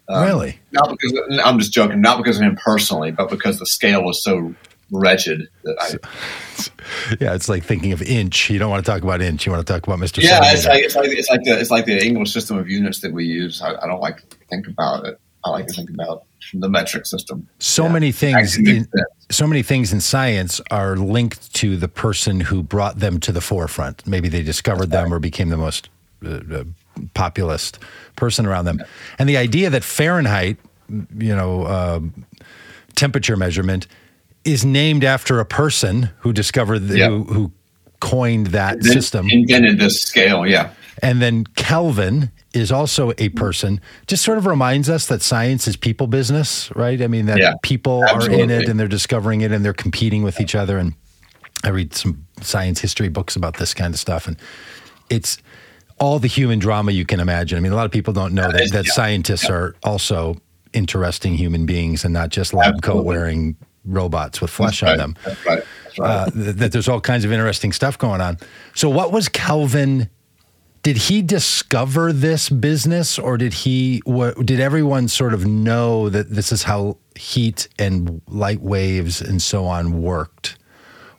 Um, 0.10 0.24
Really? 0.24 0.60
Not 0.72 0.90
because 0.90 1.40
I'm 1.44 1.60
just 1.60 1.74
joking. 1.74 2.02
Not 2.02 2.18
because 2.18 2.38
of 2.38 2.44
him 2.44 2.56
personally, 2.56 3.12
but 3.12 3.30
because 3.30 3.60
the 3.60 3.66
scale 3.66 4.04
was 4.04 4.24
so 4.24 4.54
wretched 4.92 5.48
that 5.64 5.76
I. 5.80 6.70
Yeah, 7.20 7.36
it's 7.36 7.50
like 7.50 7.64
thinking 7.64 7.92
of 7.92 8.02
inch. 8.02 8.50
You 8.50 8.60
don't 8.60 8.70
want 8.70 8.84
to 8.86 8.90
talk 8.90 9.04
about 9.04 9.22
inch. 9.22 9.46
You 9.46 9.52
want 9.52 9.66
to 9.68 9.72
talk 9.72 9.86
about 9.86 10.00
Mister. 10.00 10.22
Yeah, 10.22 10.40
it's 10.44 10.66
like 10.66 10.84
it's 10.84 10.96
like 10.96 11.10
it's 11.10 11.30
like 11.30 11.44
the 11.44 11.60
it's 11.60 11.70
like 11.70 11.86
the 11.86 12.04
English 12.04 12.32
system 12.32 12.58
of 12.58 12.70
units 12.70 13.02
that 13.02 13.12
we 13.12 13.26
use. 13.26 13.62
I, 13.62 13.76
I 13.76 13.88
don't 13.88 14.00
like 14.00 14.28
to 14.30 14.38
think 14.50 14.68
about 14.68 15.06
it. 15.06 15.20
I 15.48 15.50
like 15.50 15.68
to 15.68 15.74
think 15.74 15.90
about 15.90 16.24
the 16.54 16.70
metric 16.70 17.06
system. 17.06 17.48
so 17.60 17.86
Yeah. 17.86 17.92
many 17.94 18.12
things. 18.12 18.58
In, 18.58 18.88
so 19.30 19.48
many 19.48 19.64
things 19.64 19.92
in 19.94 20.02
science 20.02 20.62
are 20.72 20.96
linked 20.98 21.54
to 21.56 21.76
the 21.78 21.88
person 21.88 22.40
who 22.42 22.64
brought 22.64 23.00
them 23.00 23.20
to 23.22 23.32
the 23.32 23.42
forefront. 23.42 24.06
Maybe 24.06 24.30
they 24.30 24.44
discovered 24.44 24.92
them 24.92 25.14
or 25.14 25.20
became 25.20 25.50
the 25.50 25.58
most 25.58 25.90
uh, 26.26 26.40
uh, 26.52 26.64
populist 27.14 27.80
person 28.16 28.46
around 28.46 28.66
them. 28.66 28.82
And 29.20 29.28
the 29.30 29.38
idea 29.38 29.70
that 29.70 29.84
Fahrenheit, 29.84 30.58
you 31.18 31.36
know, 31.36 31.64
uh, 31.64 32.00
temperature 32.96 33.36
measurement 33.38 33.88
is 34.46 34.64
named 34.66 35.04
after 35.04 35.40
a 35.40 35.46
person 35.46 36.10
who 36.20 36.32
discovered 36.34 36.80
the, 36.88 36.98
Yeah. 36.98 37.10
who, 37.10 37.24
who 37.26 37.52
coined 38.00 38.48
that 38.48 38.84
system. 38.84 39.28
invented 39.30 39.80
this 39.80 40.02
scale. 40.02 40.46
Yeah, 40.48 40.70
And 41.02 41.22
then 41.22 41.46
Kelvin 41.56 42.32
is 42.54 42.72
also 42.72 43.14
a 43.18 43.30
person. 43.30 43.80
Just 44.08 44.24
sort 44.24 44.38
of 44.38 44.46
reminds 44.46 44.90
us 44.90 45.08
that 45.08 45.22
science 45.22 45.68
is 45.68 45.76
people 45.76 46.08
business, 46.08 46.74
right? 46.76 47.02
I 47.02 47.08
mean, 47.08 47.28
that 47.28 47.38
Yeah, 47.40 47.54
people 47.62 48.04
are 48.08 48.30
in 48.30 48.50
it 48.50 48.68
and 48.68 48.80
they're 48.80 48.88
discovering 48.88 49.42
it 49.42 49.52
and 49.52 49.64
they're 49.64 49.74
competing 49.74 50.24
with 50.24 50.40
each 50.40 50.56
other. 50.56 50.78
And 50.78 50.94
I 51.64 51.70
read 51.70 51.94
some 51.94 52.26
science 52.42 52.80
history 52.82 53.10
books 53.10 53.36
about 53.36 53.58
this 53.58 53.74
kind 53.74 53.94
of 53.94 54.00
stuff. 54.00 54.28
And 54.28 54.38
it's 55.10 55.38
all 56.00 56.20
the 56.20 56.28
human 56.28 56.60
drama 56.60 56.92
you 56.92 57.06
can 57.06 57.20
imagine. 57.20 57.58
I 57.58 57.62
mean, 57.62 57.72
a 57.72 57.76
lot 57.76 57.86
of 57.86 57.92
people 57.92 58.14
don't 58.14 58.34
know 58.34 58.52
that, 58.52 58.72
that 58.72 58.86
yeah, 58.88 58.94
scientists 58.94 59.50
are 59.50 59.76
also 59.84 60.36
interesting 60.74 61.36
human 61.36 61.66
beings 61.66 62.04
and 62.06 62.14
not 62.14 62.30
just 62.30 62.54
lab 62.54 62.82
coat 62.82 63.04
wearing 63.06 63.56
robots 63.86 64.42
with 64.42 64.50
flesh 64.50 64.82
That's 64.82 64.92
on 64.92 64.98
them 64.98 65.16
That's 65.24 65.46
right. 65.46 65.64
That's 65.84 66.00
right. 66.00 66.10
uh, 66.10 66.30
th- 66.30 66.56
that 66.58 66.72
there's 66.72 66.88
all 66.88 67.02
kinds 67.02 67.26
of 67.26 67.32
interesting 67.32 67.72
stuff 67.72 67.98
going 67.98 68.22
on. 68.22 68.38
So, 68.76 68.90
what 68.90 69.12
was 69.12 69.30
Kelvin? 69.30 70.10
Did 70.84 70.98
he 70.98 71.22
discover 71.22 72.14
this 72.14 72.50
business, 72.50 73.20
or 73.20 73.38
did 73.38 73.54
he? 73.54 74.02
What, 74.06 74.46
did 74.46 74.60
everyone 74.60 75.08
sort 75.08 75.34
of 75.34 75.46
know 75.46 76.10
that 76.10 76.30
this 76.30 76.52
is 76.52 76.64
how 76.64 76.98
heat 77.16 77.68
and 77.78 78.22
light 78.28 78.62
waves 78.62 79.22
and 79.22 79.42
so 79.42 79.66
on 79.66 80.02
worked? 80.02 80.58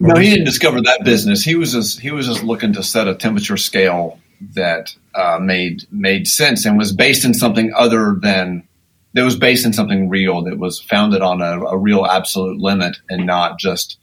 No, 0.01 0.15
he 0.15 0.31
didn't 0.31 0.45
discover 0.45 0.81
that 0.81 1.05
business. 1.05 1.43
He 1.43 1.55
was 1.55 1.73
just 1.73 2.01
he 2.01 2.11
was 2.11 2.27
just 2.27 2.43
looking 2.43 2.73
to 2.75 2.83
set 2.83 3.09
a 3.09 3.15
temperature 3.15 3.57
scale 3.57 4.21
that 4.55 4.95
uh, 5.15 5.39
made 5.41 5.85
made 5.91 6.29
sense 6.29 6.65
and 6.65 6.79
was 6.79 6.93
based 6.93 7.25
in 7.25 7.35
something 7.35 7.73
other 7.77 8.17
than 8.21 8.69
that 9.15 9.25
was 9.25 9.37
based 9.37 9.67
in 9.67 9.73
something 9.73 10.09
real, 10.09 10.45
that 10.45 10.59
was 10.59 10.81
founded 10.81 11.23
on 11.23 11.43
a, 11.43 11.61
a 11.65 11.77
real 11.77 12.07
absolute 12.07 12.61
limit 12.61 12.99
and 13.09 13.27
not 13.27 13.59
just 13.59 13.99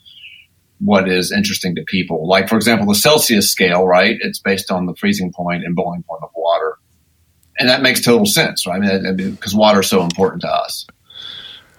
what 0.79 1.09
is 1.09 1.31
interesting 1.31 1.75
to 1.75 1.83
people. 1.83 2.27
Like, 2.27 2.49
for 2.49 2.55
example, 2.55 2.87
the 2.87 2.95
Celsius 2.95 3.49
scale, 3.49 3.85
right? 3.85 4.17
It's 4.19 4.39
based 4.39 4.71
on 4.71 4.85
the 4.85 4.95
freezing 4.95 5.31
point 5.31 5.63
and 5.63 5.75
boiling 5.75 6.03
point 6.03 6.23
of 6.23 6.29
water. 6.35 6.77
And 7.57 7.69
that 7.69 7.81
makes 7.81 8.01
total 8.01 8.25
sense, 8.25 8.67
right? 8.67 8.81
I 8.83 9.11
mean, 9.11 9.31
because 9.31 9.55
water 9.55 9.79
is 9.79 9.89
so 9.89 10.03
important 10.03 10.41
to 10.41 10.49
us. 10.49 10.85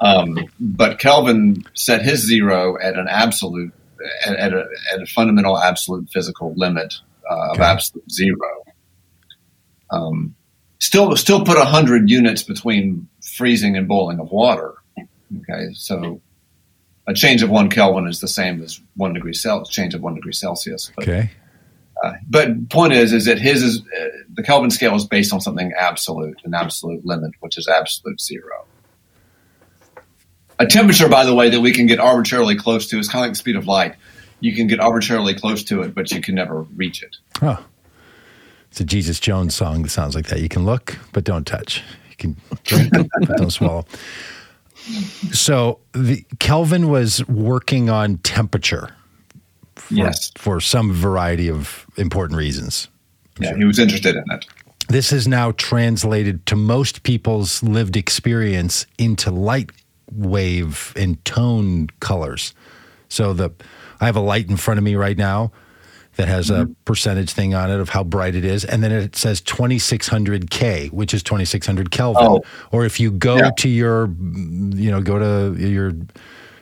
Um, 0.01 0.39
but 0.59 0.99
Kelvin 0.99 1.65
set 1.75 2.03
his 2.03 2.21
zero 2.21 2.77
at 2.81 2.99
an 2.99 3.07
absolute, 3.09 3.73
at, 4.27 4.37
at, 4.37 4.53
a, 4.53 4.67
at 4.93 5.03
a, 5.03 5.07
fundamental 5.07 5.59
absolute 5.59 6.09
physical 6.11 6.55
limit 6.57 6.95
uh, 7.31 7.51
of 7.51 7.57
okay. 7.57 7.65
absolute 7.65 8.11
zero. 8.11 8.65
Um, 9.91 10.35
still, 10.79 11.17
still 11.17 11.45
put 11.45 11.57
hundred 11.59 12.11
units 12.11 12.43
between 12.43 13.09
freezing 13.37 13.77
and 13.77 13.89
boiling 13.89 14.21
of 14.21 14.31
water. 14.31 14.75
Okay, 14.99 15.73
so 15.73 16.21
a 17.07 17.15
change 17.15 17.43
of 17.43 17.51
one 17.51 17.71
Kelvin 17.71 18.07
is 18.07 18.21
the 18.21 18.29
same 18.29 18.63
as 18.63 18.81
one 18.97 19.13
degree 19.15 19.33
Celsius, 19.33 19.75
change 19.75 19.95
of 19.95 20.03
one 20.03 20.15
degree 20.15 20.33
Celsius. 20.33 20.91
But, 20.95 21.09
okay. 21.09 21.31
Uh, 22.03 22.13
but 22.29 22.69
point 22.69 22.93
is, 22.93 23.13
is 23.13 23.25
that 23.25 23.39
his 23.39 23.63
is 23.63 23.81
uh, 23.81 24.09
the 24.35 24.43
Kelvin 24.43 24.71
scale 24.71 24.95
is 24.95 25.07
based 25.07 25.33
on 25.33 25.41
something 25.41 25.73
absolute, 25.79 26.41
an 26.45 26.55
absolute 26.55 27.05
limit, 27.07 27.33
which 27.41 27.57
is 27.57 27.69
absolute 27.69 28.21
zero. 28.21 28.67
A 30.59 30.67
temperature, 30.67 31.09
by 31.09 31.25
the 31.25 31.35
way, 31.35 31.51
that 31.51 31.61
we 31.61 31.73
can 31.73 31.87
get 31.87 32.01
arbitrarily 32.01 32.57
close 32.57 32.87
to 32.89 32.99
is 32.99 33.09
kind 33.09 33.25
of 33.25 33.29
like 33.29 33.33
the 33.33 33.39
speed 33.39 33.57
of 33.57 33.67
light. 33.67 33.95
You 34.41 34.55
can 34.55 34.67
get 34.67 34.81
arbitrarily 34.81 35.35
close 35.35 35.65
to 35.65 35.83
it, 35.83 35.95
but 35.95 36.11
you 36.13 36.21
can 36.21 36.35
never 36.35 36.63
reach 36.63 37.03
it. 37.03 37.17
Oh. 37.43 37.65
It's 38.71 38.81
a 38.81 38.85
Jesus 38.85 39.21
Jones 39.21 39.55
song 39.55 39.83
that 39.83 39.89
sounds 39.91 40.15
like 40.15 40.27
that. 40.27 40.41
You 40.41 40.49
can 40.49 40.67
look, 40.67 40.99
but 41.13 41.25
don't 41.25 41.47
touch. 41.47 41.83
You 42.11 42.17
can 42.17 42.37
drink, 42.65 42.91
but 42.93 43.37
don't 43.37 43.51
swallow. 43.51 43.87
So 45.33 45.81
the 45.93 46.25
Kelvin 46.39 46.89
was 46.89 47.27
working 47.27 47.91
on 47.91 48.19
temperature. 48.19 48.95
For, 49.75 49.95
yes. 49.95 50.33
For 50.37 50.61
some 50.61 50.93
variety 50.93 51.49
of 51.49 51.87
important 51.97 52.39
reasons. 52.39 52.89
I'm 53.37 53.43
yeah, 53.43 53.49
sure. 53.51 53.59
he 53.59 53.65
was 53.65 53.79
interested 53.79 54.17
in 54.17 54.25
it. 54.31 54.47
This 54.89 55.13
is 55.13 55.27
now 55.27 55.53
translated 55.53 56.47
to 56.47 56.57
most 56.57 57.03
people's 57.03 57.63
lived 57.63 57.97
experience 57.97 58.87
into 58.99 59.31
light 59.31 59.71
wave 60.13 60.93
and 60.97 61.23
tone 61.25 61.89
colors. 62.01 62.55
So 63.09 63.33
the 63.33 63.51
I 64.01 64.07
have 64.07 64.17
a 64.17 64.21
light 64.21 64.49
in 64.49 64.57
front 64.57 64.79
of 64.79 64.85
me 64.85 64.95
right 64.95 65.17
now 65.17 65.53
that 66.17 66.29
has 66.29 66.51
mm-hmm. 66.51 66.73
a 66.73 66.75
percentage 66.85 67.31
thing 67.31 67.55
on 67.55 67.71
it 67.71 67.81
of 67.81 67.91
how 67.91 68.03
bright 68.05 68.35
it 68.35 68.45
is, 68.45 68.65
and 68.65 68.83
then 68.83 68.93
it 68.93 69.17
says 69.17 69.41
2600 69.41 70.51
K, 70.51 70.89
which 70.89 71.15
is 71.15 71.23
2600 71.23 71.91
Kelvin. 71.91 72.23
Oh. 72.25 72.43
Or 72.73 72.85
if 72.85 72.99
you 72.99 73.11
go 73.11 73.37
yeah. 73.37 73.51
to 73.59 73.69
your, 73.69 74.09
you 74.09 74.91
know, 74.91 75.01
go 75.01 75.19
to 75.19 75.61
your 75.61 75.93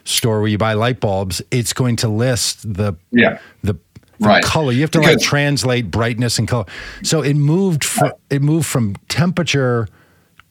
store 0.03 0.39
where 0.39 0.49
you 0.49 0.57
buy 0.57 0.73
light 0.73 0.99
bulbs, 0.99 1.41
it's 1.51 1.73
going 1.73 1.95
to 1.97 2.07
list 2.07 2.61
the 2.73 2.93
yeah 3.11 3.39
the, 3.63 3.73
the 4.19 4.27
right. 4.27 4.43
color. 4.43 4.71
You 4.71 4.81
have 4.81 4.91
to 4.91 4.99
because, 4.99 5.15
like 5.15 5.23
translate 5.23 5.91
brightness 5.91 6.39
and 6.39 6.47
color. 6.47 6.65
So 7.03 7.21
it 7.21 7.33
moved 7.33 7.83
from 7.83 8.13
it 8.29 8.41
moved 8.41 8.67
from 8.67 8.95
temperature 9.09 9.87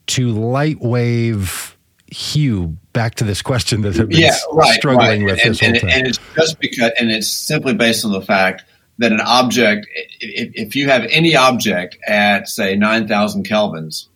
to 0.06 0.30
light 0.30 0.80
wave 0.80 1.76
hue 2.08 2.76
back 2.92 3.16
to 3.16 3.24
this 3.24 3.42
question 3.42 3.82
that 3.82 3.98
I've 3.98 4.08
been 4.08 4.20
yeah, 4.20 4.36
right, 4.52 4.74
struggling 4.74 5.24
right. 5.24 5.32
with 5.32 5.44
and, 5.44 5.50
this 5.50 5.62
and, 5.62 5.76
whole 5.76 5.88
time. 5.88 5.98
And 5.98 6.06
it's 6.06 6.18
just 6.36 6.60
because, 6.60 6.92
and 6.98 7.10
it's 7.10 7.28
simply 7.28 7.74
based 7.74 8.04
on 8.04 8.12
the 8.12 8.20
fact 8.20 8.64
that 8.98 9.12
an 9.12 9.20
object, 9.20 9.86
if, 10.20 10.52
if 10.54 10.76
you 10.76 10.88
have 10.88 11.04
any 11.10 11.34
object 11.34 11.98
at 12.06 12.48
say 12.48 12.76
9,000 12.76 13.46
kelvins, 13.46 14.06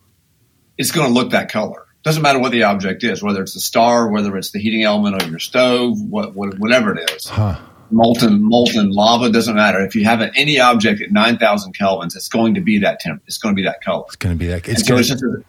it's 0.77 0.91
going 0.91 1.07
to 1.07 1.13
look 1.13 1.31
that 1.31 1.51
color. 1.51 1.85
Doesn't 2.03 2.21
matter 2.21 2.39
what 2.39 2.51
the 2.51 2.63
object 2.63 3.03
is, 3.03 3.21
whether 3.21 3.41
it's 3.41 3.53
the 3.53 3.59
star, 3.59 4.07
whether 4.07 4.37
it's 4.37 4.51
the 4.51 4.59
heating 4.59 4.83
element 4.83 5.21
of 5.21 5.29
your 5.29 5.39
stove, 5.39 6.01
what, 6.01 6.33
what, 6.33 6.57
whatever 6.57 6.95
it 6.95 7.11
is. 7.11 7.27
Huh. 7.27 7.59
Molten 7.91 8.41
molten 8.41 8.91
lava 8.91 9.31
doesn't 9.31 9.55
matter. 9.55 9.83
If 9.83 9.95
you 9.95 10.05
have 10.05 10.21
any 10.35 10.59
object 10.59 11.01
at 11.01 11.11
9,000 11.11 11.75
kelvins, 11.75 12.15
it's 12.15 12.29
going 12.29 12.53
to 12.53 12.61
be 12.61 12.79
that 12.79 12.99
temp. 12.99 13.23
It's 13.25 13.39
going 13.39 13.53
to 13.53 13.59
be 13.59 13.65
that 13.65 13.81
color. 13.81 14.05
It's 14.07 14.15
going 14.15 14.35
to 14.35 14.39
be 14.39 14.47
that. 14.47 14.69
It's, 14.69 14.87
so, 14.87 14.95
it's 14.95 15.09
just 15.09 15.23
a, 15.23 15.43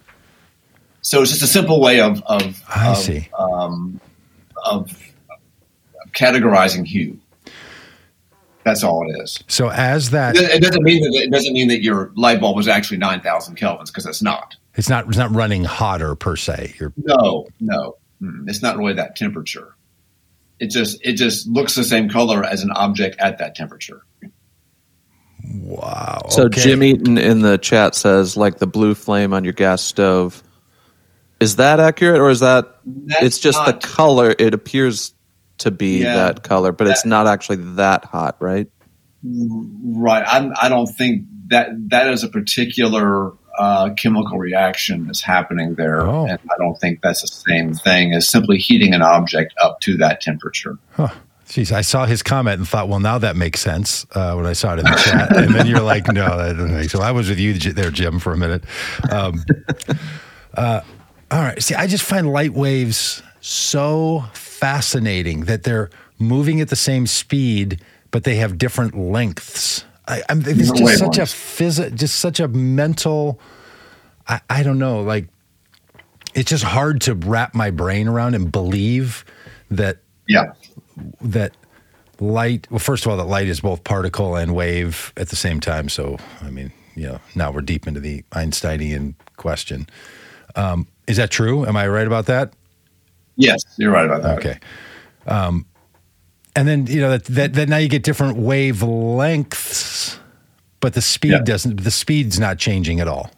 so 1.03 1.23
it's 1.23 1.31
just 1.31 1.43
a 1.43 1.47
simple 1.47 1.81
way 1.81 2.01
of 2.01 2.23
of, 2.23 2.63
I 2.67 2.89
of, 2.89 2.97
see. 2.97 3.29
Um, 3.39 4.01
of 4.65 4.91
categorizing 6.13 6.87
hue. 6.87 7.19
That's 8.65 8.85
all 8.85 9.09
it 9.09 9.23
is. 9.23 9.43
So 9.49 9.71
as 9.71 10.11
that, 10.11 10.37
it 10.37 10.63
doesn't 10.63 10.83
mean 10.83 11.03
that 11.03 11.23
it 11.23 11.31
doesn't 11.31 11.53
mean 11.53 11.69
that 11.69 11.83
your 11.83 12.13
light 12.15 12.41
bulb 12.41 12.57
was 12.57 12.69
actually 12.69 12.99
nine 12.99 13.21
thousand 13.21 13.57
kelvins 13.57 13.87
because 13.87 14.07
it's 14.07 14.23
not. 14.23 14.57
It's 14.75 14.89
not. 14.89 15.09
It's 15.09 15.17
not 15.17 15.35
running 15.35 15.65
hotter 15.65 16.15
per 16.15 16.37
se. 16.37 16.75
You're, 16.79 16.93
no, 16.97 17.47
no, 17.59 17.97
it's 18.47 18.63
not 18.63 18.77
really 18.77 18.93
that 18.95 19.17
temperature. 19.17 19.75
It 20.59 20.71
just 20.71 20.99
it 21.03 21.15
just 21.15 21.49
looks 21.49 21.75
the 21.75 21.85
same 21.85 22.11
color 22.11 22.45
as 22.45 22.63
an 22.63 22.71
object 22.73 23.19
at 23.19 23.39
that 23.39 23.55
temperature. 23.55 24.05
Wow. 25.43 26.27
So 26.29 26.45
okay. 26.45 26.61
Jim 26.61 26.83
Eaton 26.83 27.17
in 27.17 27.41
the 27.41 27.57
chat 27.57 27.95
says 27.95 28.37
like 28.37 28.59
the 28.59 28.67
blue 28.67 28.95
flame 28.95 29.33
on 29.33 29.43
your 29.43 29.55
gas 29.55 29.81
stove. 29.81 30.43
Is 31.41 31.57
that 31.57 31.81
accurate, 31.81 32.21
or 32.21 32.29
is 32.29 32.41
that 32.41 32.77
That's 32.85 33.23
it's 33.23 33.39
just 33.39 33.57
not, 33.57 33.81
the 33.81 33.89
color? 33.89 34.35
It 34.39 34.53
appears 34.53 35.15
to 35.61 35.71
be 35.71 36.03
yeah, 36.03 36.15
that 36.15 36.43
color, 36.43 36.73
but 36.73 36.85
that, 36.85 36.91
it's 36.93 37.05
not 37.05 37.27
actually 37.27 37.57
that 37.77 38.05
hot, 38.05 38.37
right? 38.41 38.69
Right. 39.23 40.25
I'm, 40.27 40.53
I 40.61 40.69
do 40.69 40.77
not 40.77 40.91
think 40.91 41.27
that 41.49 41.69
that 41.91 42.09
is 42.09 42.25
a 42.25 42.29
particular 42.29 43.33
uh, 43.59 43.93
chemical 43.95 44.39
reaction 44.39 45.09
is 45.11 45.21
happening 45.21 45.75
there, 45.75 46.01
oh. 46.01 46.27
and 46.27 46.39
I 46.51 46.55
don't 46.59 46.77
think 46.77 47.03
that's 47.03 47.21
the 47.21 47.29
same 47.29 47.75
thing 47.75 48.15
as 48.15 48.29
simply 48.29 48.59
heating 48.59 48.95
an 48.95 49.03
object 49.03 49.55
up 49.63 49.81
to 49.81 49.97
that 49.99 50.21
temperature. 50.21 50.79
Huh. 50.93 51.09
Jeez, 51.47 51.73
I 51.73 51.81
saw 51.81 52.07
his 52.07 52.23
comment 52.23 52.59
and 52.59 52.69
thought, 52.69 52.89
well, 52.89 53.01
now 53.01 53.19
that 53.19 53.35
makes 53.35 53.59
sense 53.59 54.07
uh, 54.13 54.35
when 54.35 54.47
I 54.47 54.53
saw 54.53 54.75
it 54.75 54.79
in 54.79 54.85
the 54.85 55.03
chat. 55.05 55.37
and 55.37 55.53
then 55.53 55.67
you're 55.67 55.81
like, 55.81 56.07
no, 56.07 56.37
that 56.37 56.53
doesn't 56.53 56.73
make 56.73 56.91
sense. 56.91 57.03
I 57.03 57.11
was 57.11 57.29
with 57.29 57.41
you 57.41 57.55
there, 57.55 57.91
Jim, 57.91 58.21
for 58.21 58.33
a 58.33 58.37
minute. 58.37 58.63
Um, 59.11 59.45
uh, 60.55 60.83
all 61.29 61.43
right. 61.43 61.61
See, 61.61 61.75
I 61.75 61.89
just 61.89 62.05
find 62.05 62.33
light 62.33 62.53
waves 62.53 63.21
so 63.41 64.25
fascinating 64.61 65.47
that 65.47 65.63
they're 65.63 65.89
moving 66.19 66.61
at 66.61 66.69
the 66.69 66.77
same 66.77 67.07
speed, 67.07 67.81
but 68.11 68.25
they 68.25 68.37
have 68.37 68.59
different 68.59 68.95
lengths. 68.95 69.85
I, 70.07 70.23
I'm, 70.29 70.43
it's 70.45 70.71
just 70.71 70.99
such 70.99 71.19
a 71.19 71.23
phys- 71.23 71.95
just 71.95 72.19
such 72.19 72.41
a 72.41 72.49
mental. 72.49 73.41
I, 74.29 74.41
I 74.51 74.63
don't 74.63 74.79
know, 74.79 75.01
like 75.01 75.29
it's 76.35 76.51
just 76.51 76.65
hard 76.65 77.01
to 77.03 77.15
wrap 77.15 77.55
my 77.55 77.71
brain 77.71 78.07
around 78.07 78.35
and 78.35 78.53
believe 78.53 79.25
that. 79.71 79.99
Yeah. 80.29 80.53
That 81.23 81.57
light. 82.21 82.71
Well, 82.71 82.79
first 82.79 83.07
of 83.07 83.11
all, 83.11 83.17
that 83.17 83.25
light 83.25 83.49
is 83.49 83.61
both 83.61 83.83
particle 83.83 84.37
and 84.37 84.55
wave 84.55 85.13
at 85.17 85.31
the 85.31 85.37
same 85.37 85.61
time. 85.61 85.89
So, 85.89 86.19
I 86.43 86.51
mean, 86.51 86.71
you 86.95 87.07
know, 87.07 87.21
now 87.35 87.51
we're 87.51 87.63
deep 87.63 87.87
into 87.87 88.01
the 88.01 88.25
Einsteinian 88.33 89.15
question. 89.37 89.89
Um, 90.55 90.87
is 91.07 91.17
that 91.17 91.31
true? 91.31 91.65
Am 91.65 91.77
I 91.77 91.89
right 91.89 92.07
about 92.07 92.27
that? 92.27 92.53
Yes, 93.37 93.63
you're 93.79 93.93
right 93.93 94.05
about 94.05 94.23
that. 94.23 94.39
Okay. 94.39 94.59
Um, 95.27 95.67
and 96.57 96.67
then 96.67 96.87
you 96.87 97.01
know 97.01 97.11
that, 97.11 97.25
that, 97.27 97.55
that 97.55 97.69
now 97.69 97.77
you 97.77 97.89
get 97.89 98.03
different 98.03 98.39
wavelengths, 98.39 100.19
but 100.81 100.95
the 100.95 101.03
speed 101.03 101.33
yeah. 101.33 101.43
doesn't. 101.43 101.83
The 101.83 101.91
speed's 101.91 102.39
not 102.39 102.59
changing 102.59 103.01
at 103.01 103.09
all. 103.09 103.31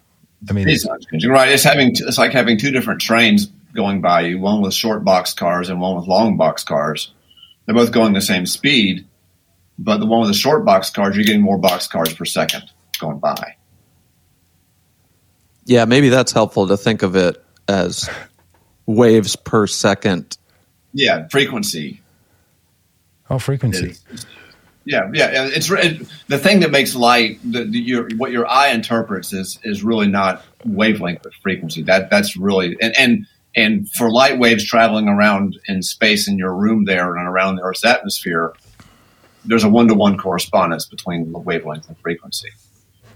I 0.49 0.53
mean, 0.53 0.67
it's 0.67 0.85
not 0.85 0.99
changing. 1.09 1.29
Right? 1.29 1.49
It's 1.49 1.63
having 1.63 1.91
it's 1.91 2.17
like 2.17 2.31
having 2.31 2.57
two 2.57 2.71
different 2.71 3.01
trains 3.01 3.45
going 3.75 4.01
by 4.01 4.21
you. 4.21 4.39
One 4.39 4.61
with 4.61 4.73
short 4.73 5.03
box 5.03 5.33
cars 5.33 5.69
and 5.69 5.79
one 5.79 5.95
with 5.95 6.07
long 6.07 6.37
box 6.37 6.63
cars. 6.63 7.13
They're 7.65 7.75
both 7.75 7.91
going 7.91 8.13
the 8.13 8.21
same 8.21 8.45
speed, 8.45 9.07
but 9.79 9.97
the 9.97 10.05
one 10.05 10.19
with 10.21 10.29
the 10.29 10.35
short 10.35 10.65
box 10.65 10.89
cars, 10.89 11.15
you're 11.15 11.23
getting 11.23 11.41
more 11.41 11.57
box 11.57 11.87
cars 11.87 12.13
per 12.13 12.25
second 12.25 12.63
going 12.99 13.19
by. 13.19 13.55
Yeah, 15.65 15.85
maybe 15.85 16.09
that's 16.09 16.33
helpful 16.33 16.67
to 16.67 16.75
think 16.75 17.03
of 17.03 17.15
it 17.15 17.41
as 17.69 18.09
waves 18.85 19.35
per 19.35 19.67
second. 19.67 20.37
Yeah, 20.93 21.27
frequency. 21.27 22.01
Oh, 23.29 23.39
frequency. 23.39 23.95
yeah, 24.85 25.09
yeah. 25.13 25.47
It's 25.47 25.71
it, 25.71 26.07
the 26.27 26.37
thing 26.37 26.59
that 26.59 26.71
makes 26.71 26.95
light. 26.95 27.39
The, 27.43 27.63
the, 27.63 27.79
your, 27.79 28.09
what 28.17 28.31
your 28.31 28.47
eye 28.47 28.69
interprets 28.69 29.33
is 29.33 29.59
is 29.63 29.83
really 29.83 30.07
not 30.07 30.43
wavelength, 30.65 31.23
but 31.23 31.33
frequency. 31.41 31.83
That 31.83 32.09
that's 32.09 32.37
really 32.37 32.77
and 32.81 32.93
and 32.97 33.27
and 33.55 33.89
for 33.91 34.11
light 34.11 34.39
waves 34.39 34.65
traveling 34.65 35.07
around 35.07 35.57
in 35.67 35.81
space 35.83 36.27
in 36.27 36.37
your 36.37 36.53
room 36.53 36.85
there 36.85 37.15
and 37.15 37.27
around 37.27 37.55
the 37.55 37.63
Earth's 37.63 37.85
atmosphere, 37.85 38.53
there's 39.45 39.63
a 39.63 39.69
one 39.69 39.87
to 39.87 39.93
one 39.93 40.17
correspondence 40.17 40.85
between 40.85 41.31
the 41.31 41.39
wavelength 41.39 41.87
and 41.87 41.97
frequency. 41.99 42.49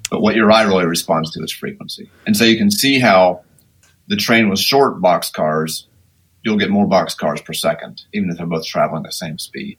But 0.10 0.22
what 0.22 0.36
your 0.36 0.50
eye 0.52 0.64
really 0.64 0.86
responds 0.86 1.32
to 1.32 1.44
is 1.44 1.52
frequency, 1.52 2.10
and 2.26 2.36
so 2.36 2.46
you 2.46 2.58
can 2.58 2.72
see 2.72 2.98
how 2.98 3.44
the 4.08 4.16
train 4.16 4.50
with 4.50 4.60
short 4.60 5.02
box 5.02 5.30
cars, 5.30 5.88
you'll 6.44 6.58
get 6.58 6.70
more 6.70 6.88
box 6.88 7.14
cars 7.14 7.42
per 7.42 7.54
second, 7.54 8.04
even 8.14 8.30
if 8.30 8.38
they're 8.38 8.46
both 8.46 8.66
traveling 8.66 9.04
the 9.04 9.12
same 9.12 9.38
speed. 9.38 9.78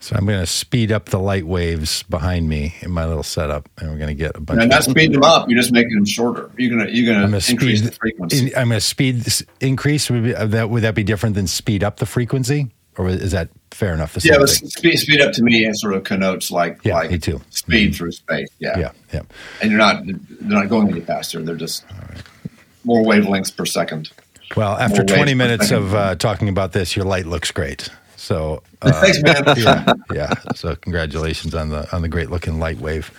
So 0.00 0.16
I'm 0.16 0.26
going 0.26 0.40
to 0.40 0.46
speed 0.46 0.90
up 0.90 1.10
the 1.10 1.20
light 1.20 1.46
waves 1.46 2.02
behind 2.02 2.48
me 2.48 2.74
in 2.80 2.90
my 2.90 3.06
little 3.06 3.22
setup, 3.22 3.68
and 3.78 3.88
we're 3.88 3.98
going 3.98 4.08
to 4.08 4.14
get 4.14 4.36
a 4.36 4.40
bunch. 4.40 4.60
And 4.60 4.68
not 4.68 4.82
speed 4.82 5.12
them 5.12 5.22
up, 5.22 5.48
you're 5.48 5.60
just 5.60 5.70
making 5.70 5.94
them 5.94 6.04
shorter. 6.04 6.50
You're 6.58 6.76
gonna 6.76 6.90
you're 6.90 7.06
gonna 7.14 7.26
increase 7.26 7.78
speed. 7.78 7.78
the 7.84 7.92
frequency. 7.92 8.56
I'm 8.56 8.68
going 8.68 8.80
to 8.80 8.84
speed 8.84 9.20
this 9.20 9.44
increase. 9.60 10.10
Would 10.10 10.24
be, 10.24 10.34
uh, 10.34 10.46
that 10.46 10.70
would 10.70 10.82
that 10.82 10.96
be 10.96 11.04
different 11.04 11.36
than 11.36 11.46
speed 11.46 11.84
up 11.84 11.98
the 11.98 12.06
frequency, 12.06 12.72
or 12.98 13.10
is 13.10 13.30
that 13.30 13.50
fair 13.70 13.94
enough? 13.94 14.18
Yeah, 14.24 14.38
but 14.38 14.48
speed, 14.48 14.96
speed 14.96 15.20
up 15.20 15.34
to 15.34 15.42
me 15.44 15.72
sort 15.74 15.94
of 15.94 16.02
connotes 16.02 16.50
like 16.50 16.80
Yeah, 16.82 16.94
like 16.94 17.12
me 17.12 17.18
too. 17.20 17.40
speed 17.50 17.94
through 17.94 18.10
space. 18.10 18.48
Yeah. 18.58 18.76
yeah, 18.76 18.92
yeah. 19.12 19.22
and 19.60 19.70
you're 19.70 19.78
not 19.78 20.04
they're 20.04 20.58
not 20.58 20.68
going 20.68 20.90
any 20.90 21.00
faster. 21.00 21.40
They're 21.42 21.54
just 21.54 21.84
more 22.84 23.02
wavelengths 23.02 23.54
per 23.54 23.64
second. 23.66 24.10
Well, 24.56 24.76
after 24.76 25.00
waves 25.00 25.12
20 25.12 25.34
minutes 25.34 25.70
of 25.70 25.94
uh, 25.94 26.14
talking 26.16 26.48
about 26.48 26.72
this, 26.72 26.94
your 26.94 27.04
light 27.06 27.26
looks 27.26 27.50
great. 27.50 27.88
So 28.16 28.62
uh, 28.82 28.92
Thanks, 29.00 29.22
man. 29.22 29.44
yeah, 29.56 29.92
yeah. 30.12 30.34
So 30.54 30.76
congratulations 30.76 31.54
on 31.54 31.70
the 31.70 31.90
on 31.94 32.02
the 32.02 32.08
great 32.08 32.30
looking 32.30 32.58
light 32.58 32.78
wave. 32.78 33.10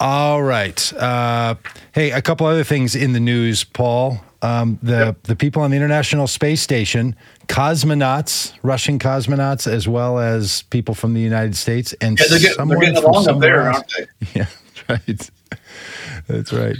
All 0.00 0.42
right. 0.42 0.92
Uh, 0.94 1.54
hey, 1.92 2.10
a 2.10 2.20
couple 2.20 2.46
other 2.46 2.64
things 2.64 2.96
in 2.96 3.12
the 3.12 3.20
news, 3.20 3.62
Paul. 3.64 4.20
Um, 4.42 4.78
the 4.82 5.16
the 5.22 5.36
people 5.36 5.62
on 5.62 5.70
the 5.70 5.76
International 5.76 6.26
Space 6.26 6.60
Station, 6.60 7.14
cosmonauts, 7.46 8.52
Russian 8.62 8.98
cosmonauts, 8.98 9.66
as 9.70 9.86
well 9.88 10.18
as 10.18 10.62
people 10.62 10.94
from 10.94 11.14
the 11.14 11.20
United 11.20 11.56
States, 11.56 11.92
and 12.00 12.18
Yeah, 12.18 12.26
they're 12.28 12.38
they're 12.38 12.78
getting 12.80 12.96
from 12.96 13.04
along 13.04 13.28
up 13.28 13.38
there, 13.40 13.68
else. 13.68 13.76
aren't 13.76 14.10
they? 14.24 14.26
Yeah, 14.40 14.46
right. 14.88 15.30
That's 16.26 16.52
right. 16.52 16.76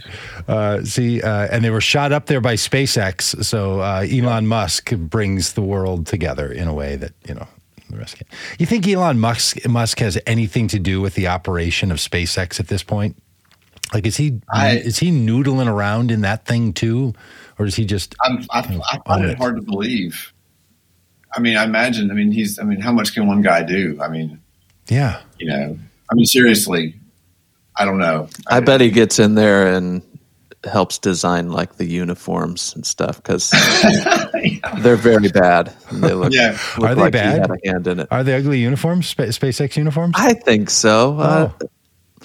Uh, 0.49 0.83
see, 0.83 1.23
uh, 1.23 1.49
and 1.51 1.65
they 1.65 1.71
were 1.71 1.81
shot 1.81 2.13
up 2.13 2.27
there 2.27 2.41
by 2.41 2.55
SpaceX. 2.55 3.45
So 3.45 3.81
uh, 3.81 4.07
Elon 4.11 4.47
Musk 4.47 4.93
brings 4.97 5.53
the 5.55 5.63
world 5.63 6.07
together 6.07 6.51
in 6.53 6.69
a 6.69 6.75
way 6.75 6.97
that 6.97 7.13
you 7.29 7.35
know 7.35 7.47
the 7.91 7.97
rest 7.99 8.17
can't. 8.17 8.29
You 8.59 8.67
think 8.67 8.87
Elon 8.89 9.19
Musk 9.19 9.67
Musk 9.69 9.99
has 10.01 10.19
anything 10.27 10.69
to 10.69 10.79
do 10.79 11.01
with 11.01 11.15
the 11.15 11.27
operation 11.29 11.91
of 11.91 11.99
SpaceX 11.99 12.59
at 12.61 12.69
this 12.69 12.83
point? 12.83 13.17
Like, 13.93 14.07
is 14.07 14.17
he 14.17 14.41
I- 14.53 14.77
is 14.79 14.99
he 14.99 15.11
noodling 15.11 15.69
around 15.69 16.11
in 16.11 16.23
that 16.23 16.47
thing 16.47 16.73
too, 16.73 17.13
or 17.59 17.67
is 17.67 17.75
he 17.77 17.85
just? 17.85 18.15
I'm, 18.23 18.45
I, 18.51 18.61
I 18.61 18.99
find 19.07 19.25
it 19.25 19.31
it. 19.33 19.39
hard 19.39 19.57
to 19.57 19.63
believe. 19.63 20.33
I 21.37 21.41
mean, 21.41 21.57
I 21.57 21.65
imagine. 21.65 22.11
I 22.11 22.15
mean, 22.15 22.31
he's. 22.33 22.59
I 22.59 22.63
mean, 22.63 22.81
how 22.81 22.93
much 22.93 23.13
can 23.15 23.27
one 23.27 23.43
guy 23.43 23.63
do? 23.63 23.99
I 24.01 24.09
mean, 24.09 24.41
Yeah, 24.89 25.21
you 25.39 25.47
know. 25.49 25.79
I 26.11 26.15
mean, 26.15 26.27
seriously, 26.27 26.95
I 27.77 27.85
don't 27.85 27.99
know. 27.99 28.29
I 28.47 28.61
bet 28.61 28.81
he 28.81 28.91
gets 28.91 29.19
in 29.19 29.35
there 29.35 29.75
and 29.75 30.03
helps 30.65 30.99
design 30.99 31.51
like 31.51 31.77
the 31.77 31.85
uniforms 31.85 32.75
and 32.75 32.87
stuff 32.87 33.17
because 33.17 33.51
they're 34.79 34.97
very 34.97 35.29
bad. 35.29 35.75
They 35.93 36.15
look, 36.15 36.33
Yeah. 36.33 36.57
look 36.79 36.91
Are 36.91 36.95
they 36.95 37.01
like 37.03 37.13
bad? 37.13 37.35
He 37.35 37.41
had 37.41 37.51
a 37.51 37.69
hand 37.71 37.87
in 37.87 38.01
it. 38.01 38.09
are 38.11 38.23
they 38.23 38.35
ugly 38.35 38.61
uniforms? 38.61 39.07
Spa- 39.09 39.25
SpaceX 39.25 39.77
uniforms? 39.77 40.15
I 40.17 40.35
think 40.35 40.71
so. 40.71 41.19
Uh, 41.19 41.51
Oh. 41.61 41.69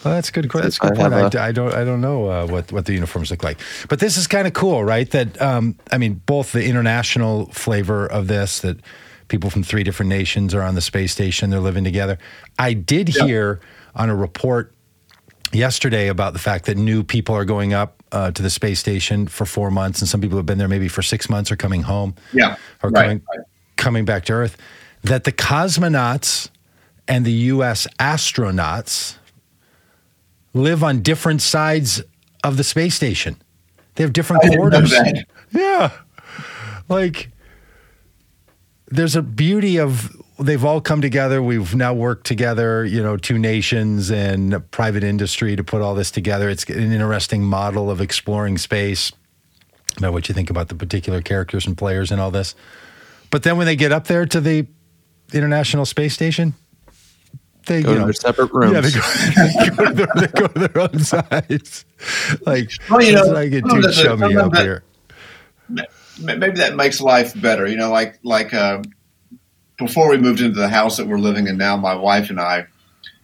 Well, 0.06 0.14
that's 0.14 0.30
a 0.30 0.32
good. 0.32 0.50
que- 0.50 0.62
That's 0.62 0.78
a 0.78 0.80
good 0.80 0.92
I 0.94 0.96
point. 1.10 1.14
have 1.34 1.36
I, 1.36 1.48
I 1.48 1.52
don't. 1.52 1.74
I 1.74 1.84
don't 1.84 2.00
know 2.00 2.30
uh, 2.30 2.48
what 2.48 2.72
what 2.72 2.86
the 2.86 2.94
uniforms 2.94 3.32
look 3.32 3.44
like, 3.44 3.60
but 3.90 4.00
this 4.00 4.16
is 4.16 4.28
kind 4.28 4.48
of 4.48 4.54
cool, 4.54 4.82
right? 4.82 5.12
That 5.12 5.42
um, 5.42 5.76
I 5.92 5.98
mean, 5.98 6.22
both 6.26 6.54
the 6.54 6.64
international 6.64 7.48
flavor 7.48 8.08
of 8.08 8.28
this 8.28 8.60
that 8.62 8.80
people 9.28 9.50
from 9.50 9.62
three 9.62 9.84
different 9.84 10.08
nations 10.08 10.54
are 10.56 10.62
on 10.62 10.76
the 10.76 10.80
space 10.82 11.12
station, 11.12 11.50
they're 11.50 11.60
living 11.60 11.84
together. 11.84 12.18
I 12.58 12.72
did 12.76 13.14
Yeah. 13.14 13.26
hear 13.26 13.60
on 13.94 14.10
a 14.10 14.16
report 14.16 14.74
yesterday 15.52 16.08
about 16.08 16.34
the 16.34 16.40
fact 16.40 16.66
that 16.66 16.78
new 16.78 17.04
people 17.04 17.36
are 17.36 17.46
going 17.46 17.74
up 17.74 18.02
uh, 18.12 18.32
to 18.32 18.42
the 18.42 18.50
space 18.50 18.80
station 18.80 19.28
for 19.28 19.46
four 19.46 19.70
months, 19.72 20.02
and 20.02 20.08
some 20.10 20.22
people 20.22 20.38
have 20.38 20.46
been 20.46 20.58
there 20.58 20.68
maybe 20.68 20.88
for 20.88 21.02
six 21.02 21.30
months 21.30 21.52
or 21.52 21.56
coming 21.56 21.84
home 21.84 22.16
Yeah. 22.34 22.56
or 22.84 22.90
Right, 22.90 23.04
coming 23.04 23.22
right. 23.30 23.46
coming 23.78 24.06
back 24.06 24.26
to 24.26 24.34
Earth, 24.34 24.58
that 25.04 25.24
the 25.24 25.32
cosmonauts 25.32 26.50
and 27.08 27.26
the 27.26 27.32
U.S. 27.32 27.88
astronauts 28.00 29.16
live 30.54 30.84
on 30.84 31.02
different 31.02 31.42
sides 31.42 32.02
of 32.44 32.58
the 32.58 32.64
space 32.64 32.96
station. 32.96 33.36
They 33.96 34.04
have 34.04 34.14
different 34.14 34.44
I 34.46 34.50
didn't 34.50 34.64
know 34.70 34.70
quarters. 34.72 35.24
Yeah, 35.52 35.92
like 36.88 37.30
there's 38.90 39.16
a 39.16 39.22
beauty 39.22 39.78
of 39.80 40.16
they've 40.40 40.64
all 40.64 40.82
come 40.82 41.02
together. 41.02 41.42
We've 41.44 41.76
now 41.76 41.94
worked 41.94 42.26
together, 42.26 42.86
you 42.86 43.02
know, 43.04 43.18
two 43.18 43.38
nations 43.38 44.10
and 44.10 44.70
private 44.72 45.04
industry 45.04 45.56
to 45.56 45.64
put 45.64 45.82
all 45.82 45.96
this 45.96 46.12
together. 46.12 46.50
It's 46.50 46.64
an 46.66 46.92
interesting 46.92 47.44
model 47.44 47.90
of 47.92 48.02
exploring 48.02 48.58
space. 48.58 49.12
About 49.98 50.14
what 50.14 50.30
you 50.30 50.36
think 50.36 50.50
about 50.50 50.70
the 50.70 50.76
particular 50.76 51.22
characters 51.22 51.68
and 51.68 51.78
players 51.78 52.12
and 52.12 52.22
all 52.22 52.32
this. 52.32 52.56
But 53.32 53.44
then 53.44 53.58
when 53.58 53.66
they 53.66 53.76
get 53.76 53.92
up 53.92 54.08
there 54.08 54.26
to 54.26 54.40
the 54.40 54.66
International 55.34 55.86
Space 55.86 56.14
Station, 56.14 56.54
they 57.68 57.82
go 57.84 57.90
you 57.90 57.96
to 57.96 58.00
know, 58.02 58.06
their 58.06 58.14
separate 58.14 58.52
rooms. 58.54 58.74
yeah, 58.74 58.82
they 58.82 58.92
go, 58.92 59.02
they, 59.60 59.76
go 59.76 59.86
to 59.86 59.94
their, 59.94 60.08
they 60.16 60.28
go 60.28 60.48
to 60.48 60.60
their 60.60 60.78
own 60.80 61.00
sides. 61.00 61.86
Like, 62.46 62.72
Well, 62.90 63.04
you 63.04 63.12
know, 63.12 63.24
it's 63.24 63.30
like 63.32 63.52
it 63.52 63.64
well, 63.66 63.76
too 63.76 63.82
that's 63.82 64.02
chummy 64.02 64.36
up 64.38 64.52
that- 64.54 64.62
here. 64.64 64.84
Maybe 66.22 66.58
that 66.58 66.76
makes 66.76 67.02
life 67.02 67.40
better. 67.40 67.68
You 67.68 67.78
know, 67.78 67.92
like 67.92 68.20
like 68.24 68.54
uh, 68.54 68.82
before 69.78 70.10
we 70.10 70.18
moved 70.18 70.42
into 70.42 70.60
the 70.60 70.70
house 70.70 70.98
that 70.98 71.08
we're 71.08 71.20
living 71.20 71.48
in 71.48 71.58
now, 71.58 71.78
my 71.78 71.96
wife 71.96 72.30
and 72.30 72.40
I, 72.40 72.68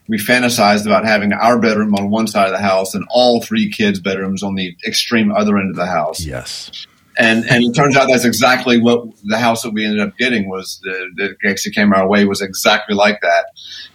we 0.08 0.18
fantasized 0.18 0.86
about 0.86 1.04
having 1.04 1.32
our 1.32 1.58
bedroom 1.58 1.94
on 1.94 2.10
one 2.10 2.26
side 2.26 2.46
of 2.46 2.52
the 2.52 2.62
house 2.62 2.94
and 2.94 3.04
all 3.10 3.42
three 3.42 3.70
kids' 3.70 4.00
bedrooms 4.00 4.42
on 4.42 4.54
the 4.54 4.74
extreme 4.86 5.32
other 5.32 5.58
end 5.58 5.70
of 5.70 5.76
the 5.76 5.86
house. 5.86 6.24
Yes. 6.24 6.86
And 7.18 7.48
and 7.48 7.64
it 7.64 7.72
turns 7.74 7.96
out 7.96 8.08
that's 8.08 8.26
exactly 8.26 8.78
what 8.78 9.06
the 9.24 9.38
house 9.38 9.62
that 9.62 9.72
we 9.72 9.84
ended 9.84 10.00
up 10.00 10.16
getting 10.18 10.48
was 10.48 10.80
the 10.82 11.10
that 11.16 11.36
actually 11.48 11.72
came 11.72 11.92
our 11.94 12.06
way 12.06 12.26
was 12.26 12.42
exactly 12.42 12.94
like 12.94 13.20
that. 13.22 13.46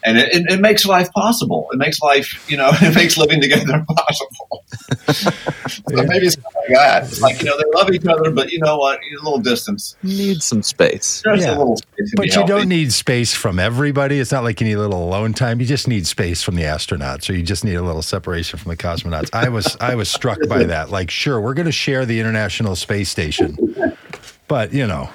And 0.03 0.17
it, 0.17 0.33
it, 0.33 0.51
it 0.51 0.59
makes 0.61 0.85
life 0.85 1.11
possible. 1.13 1.67
It 1.71 1.77
makes 1.77 2.01
life, 2.01 2.49
you 2.49 2.57
know, 2.57 2.69
it 2.81 2.95
makes 2.95 3.17
living 3.17 3.41
together 3.41 3.85
possible. 3.89 4.65
so 5.13 6.03
maybe 6.03 6.25
it's 6.27 6.37
not 6.37 6.53
like 6.55 6.67
that. 6.69 7.03
It's 7.03 7.21
like, 7.21 7.39
you 7.39 7.45
know, 7.45 7.57
they 7.57 7.63
love 7.77 7.89
each 7.91 8.05
other, 8.07 8.31
but 8.31 8.51
you 8.51 8.59
know 8.59 8.77
what? 8.77 8.99
A 8.99 9.23
little 9.23 9.39
distance. 9.39 9.95
Need 10.03 10.41
some 10.41 10.63
space. 10.63 11.21
Just 11.23 11.43
Yeah. 11.43 11.55
a 11.55 11.57
little 11.57 11.77
space. 11.77 12.13
But 12.15 12.25
you 12.27 12.31
healthy. 12.33 12.47
don't 12.47 12.67
need 12.69 12.91
space 12.93 13.33
from 13.33 13.59
everybody. 13.59 14.19
It's 14.19 14.31
not 14.31 14.43
like 14.43 14.59
you 14.61 14.67
need 14.67 14.73
a 14.73 14.79
little 14.79 15.03
alone 15.03 15.33
time. 15.33 15.59
You 15.59 15.65
just 15.65 15.87
need 15.87 16.07
space 16.07 16.41
from 16.43 16.55
the 16.55 16.63
astronauts, 16.63 17.29
or 17.29 17.33
you 17.33 17.43
just 17.43 17.63
need 17.63 17.75
a 17.75 17.81
little 17.83 18.01
separation 18.01 18.57
from 18.59 18.69
the 18.69 18.77
cosmonauts. 18.77 19.29
I 19.33 19.49
was 19.49 19.77
I 19.79 19.95
was 19.95 20.09
struck 20.09 20.39
by 20.47 20.63
that. 20.63 20.89
Like, 20.89 21.11
sure, 21.11 21.39
we're 21.39 21.53
going 21.53 21.65
to 21.67 21.71
share 21.71 22.05
the 22.05 22.19
International 22.19 22.75
Space 22.75 23.09
Station, 23.09 23.57
but 24.47 24.73
you 24.73 24.87
know, 24.87 25.09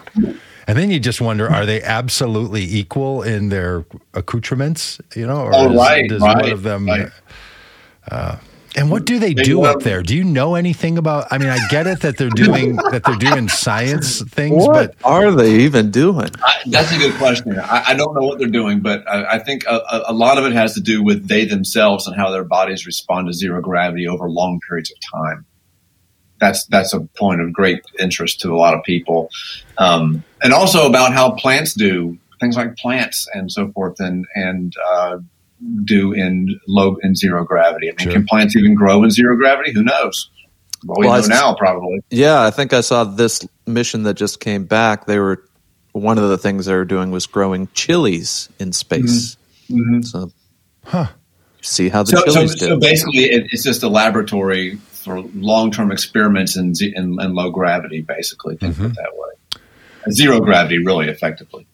and 0.67 0.77
then 0.79 0.91
you 0.91 0.99
just 1.01 1.21
wonder: 1.21 1.49
Are 1.51 1.67
they 1.67 1.83
absolutely 1.83 2.63
equal 2.65 3.23
in 3.23 3.49
their 3.51 3.85
accoutrements? 4.15 5.01
You 5.15 5.27
know, 5.27 5.43
or 5.43 5.51
Oh, 5.55 5.71
is- 5.71 5.77
right, 5.79 6.09
does 6.09 6.21
one 6.23 6.51
of 6.51 6.63
them? 6.63 6.87
right. 6.87 7.11
Uh, 8.11 8.37
and 8.77 8.91
what 8.91 9.07
do 9.07 9.19
they 9.19 9.33
They 9.33 9.43
do 9.43 9.63
love- 9.63 9.77
up 9.77 9.83
there? 9.83 10.03
Do 10.03 10.15
you 10.15 10.23
know 10.23 10.55
anything 10.55 10.99
about? 10.99 11.29
I 11.31 11.39
mean, 11.39 11.49
I 11.49 11.57
get 11.71 11.87
it 11.87 12.01
that 12.03 12.19
they're 12.19 12.29
doing 12.45 12.77
that 12.77 13.05
they're 13.05 13.17
doing 13.17 13.49
science 13.49 14.21
things, 14.23 14.67
What 14.67 14.95
but 15.01 15.09
are 15.09 15.31
they 15.33 15.61
even 15.61 15.91
doing? 15.91 16.29
I, 16.45 16.53
that's 16.67 16.93
a 16.93 16.99
good 16.99 17.15
question. 17.15 17.59
I, 17.59 17.85
I 17.89 17.95
don't 17.95 18.15
know 18.15 18.21
what 18.27 18.39
they're 18.39 18.49
doing, 18.49 18.81
but 18.81 19.09
I, 19.09 19.37
I 19.37 19.39
think 19.39 19.65
a, 19.67 19.77
a- 19.91 20.05
a 20.09 20.13
lot 20.13 20.37
of 20.37 20.45
it 20.45 20.53
has 20.53 20.75
to 20.75 20.81
do 20.83 21.03
with 21.03 21.27
they 21.27 21.47
themselves 21.47 22.07
and 22.07 22.15
how 22.15 22.31
their 22.31 22.45
bodies 22.45 22.85
respond 22.87 23.29
to 23.29 23.33
zero 23.33 23.63
gravity 23.63 24.07
over 24.07 24.29
long 24.29 24.61
periods 24.69 24.93
of 24.93 24.99
time. 25.21 25.47
That's 26.41 26.67
that's 26.67 26.93
a 26.93 27.01
point 27.19 27.41
of 27.41 27.53
great 27.53 27.81
interest 27.99 28.41
to 28.41 28.53
a 28.55 28.59
lot 28.59 28.75
of 28.75 28.83
people, 28.85 29.31
um, 29.79 30.23
and 30.43 30.53
also 30.53 30.87
about 30.87 31.13
how 31.13 31.31
plants 31.33 31.75
do 31.75 32.19
things 32.41 32.57
like 32.57 32.77
plants 32.77 33.27
and 33.33 33.51
so 33.51 33.71
forth, 33.73 33.97
and 34.01 34.27
and 34.35 34.75
uh, 34.87 35.19
do 35.85 36.13
in 36.13 36.61
low 36.69 36.97
in 37.03 37.15
zero 37.15 37.45
gravity. 37.45 37.89
I 37.89 37.93
mean, 37.93 37.99
Sure. 37.99 38.13
can 38.13 38.27
plants 38.27 38.55
even 38.57 38.75
grow 38.75 39.03
in 39.03 39.11
zero 39.11 39.37
gravity? 39.37 39.73
Who 39.73 39.83
knows? 39.83 40.31
Well, 40.85 40.99
we 41.01 41.07
Well, 41.07 41.15
know 41.17 41.21
s- 41.23 41.29
now, 41.29 41.55
probably. 41.55 42.01
Yeah, 42.11 42.43
I 42.43 42.51
think 42.51 42.75
I 42.75 42.83
saw 42.83 43.05
this 43.05 43.41
mission 43.67 44.03
that 44.03 44.15
just 44.15 44.41
came 44.41 44.65
back. 44.67 45.07
They 45.07 45.19
were 45.19 45.43
one 45.93 46.19
of 46.19 46.29
the 46.29 46.37
things 46.37 46.67
they 46.67 46.75
were 46.75 46.85
doing 46.85 47.11
was 47.11 47.27
growing 47.27 47.69
chilies 47.73 48.51
in 48.59 48.73
space. 48.75 49.39
Mhm. 49.71 50.05
So, 50.05 50.31
Huh. 50.85 51.07
see 51.63 51.89
how 51.89 52.03
the 52.03 52.11
So, 52.13 52.19
so, 52.27 52.33
chilies 52.35 52.55
do. 52.57 52.67
so 52.67 52.79
basically, 52.79 53.25
it, 53.31 53.47
it's 53.51 53.65
just 53.65 53.83
a 53.83 53.89
laboratory 53.89 54.79
for 55.07 55.21
long-term 55.35 55.93
experiments 55.93 56.57
in, 56.57 56.75
in, 56.81 57.21
in 57.21 57.35
low 57.35 57.51
gravity. 57.51 58.01
Basically, 58.03 58.57
think 58.57 58.77
of 58.79 58.85
it 58.87 58.95
that 58.97 59.13
way. 59.15 59.61
Zero 60.11 60.41
gravity, 60.41 60.79
really, 60.85 61.09
effectively. 61.09 61.67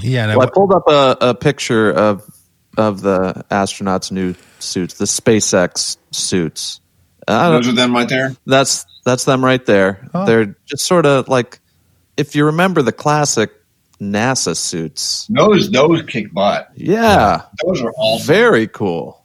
yeah, 0.00 0.22
and 0.22 0.32
I, 0.32 0.36
Well, 0.36 0.46
I 0.46 0.50
pulled 0.50 0.72
up 0.72 0.84
a, 0.88 1.16
a 1.30 1.34
picture 1.34 1.90
of 1.92 2.22
of 2.78 3.00
the 3.00 3.44
astronauts' 3.50 4.10
new 4.12 4.34
suits, 4.58 4.94
the 4.94 5.06
SpaceX 5.06 5.96
suits. 6.12 6.80
I 7.28 7.48
Those 7.50 7.68
are 7.68 7.72
them 7.72 7.92
right 7.94 8.08
there. 8.08 8.34
that's 8.46 8.84
that's 9.04 9.24
them 9.24 9.44
right 9.44 9.64
there. 9.66 10.08
Oh. 10.14 10.24
They're 10.26 10.56
just 10.66 10.86
sort 10.86 11.06
of 11.06 11.28
like 11.28 11.60
if 12.16 12.36
you 12.36 12.46
remember 12.46 12.82
the 12.82 12.92
classic 12.92 13.50
NASA 14.00 14.56
suits. 14.56 15.26
Those 15.28 15.70
those 15.70 16.02
kick 16.02 16.32
butt. 16.32 16.70
Yeah, 16.76 17.42
Those 17.64 17.82
are 17.82 17.92
awesome. 17.96 18.26
very 18.26 18.66
cool. 18.68 19.24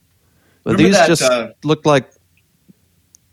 But 0.64 0.74
Remember 0.78 0.84
these 0.90 0.96
that, 0.98 1.08
just 1.08 1.24
uh, 1.24 1.50
look 1.64 1.86
like 1.86 2.12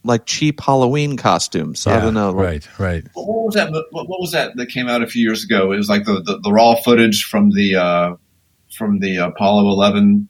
like 0.08 0.26
cheap 0.26 0.60
Halloween 0.60 1.16
costumes. 1.16 1.86
I 1.86 2.00
don't 2.00 2.14
know. 2.14 2.32
Right, 2.32 2.66
right. 2.80 3.04
What 3.14 3.26
what 3.26 3.44
was 3.44 3.54
that? 3.54 3.70
What, 3.70 4.08
what 4.08 4.20
was 4.20 4.32
that 4.32 4.56
that 4.56 4.66
came 4.66 4.88
out 4.88 5.02
a 5.02 5.06
few 5.06 5.22
years 5.22 5.44
ago? 5.44 5.70
It 5.72 5.76
was 5.76 5.88
like 5.88 6.04
the, 6.04 6.20
the, 6.22 6.40
the 6.42 6.50
raw 6.52 6.74
footage 6.74 7.24
from 7.24 7.50
the 7.50 7.76
uh, 7.76 8.14
from 8.76 8.98
the 8.98 9.16
Apollo 9.18 9.68
11. 9.70 10.28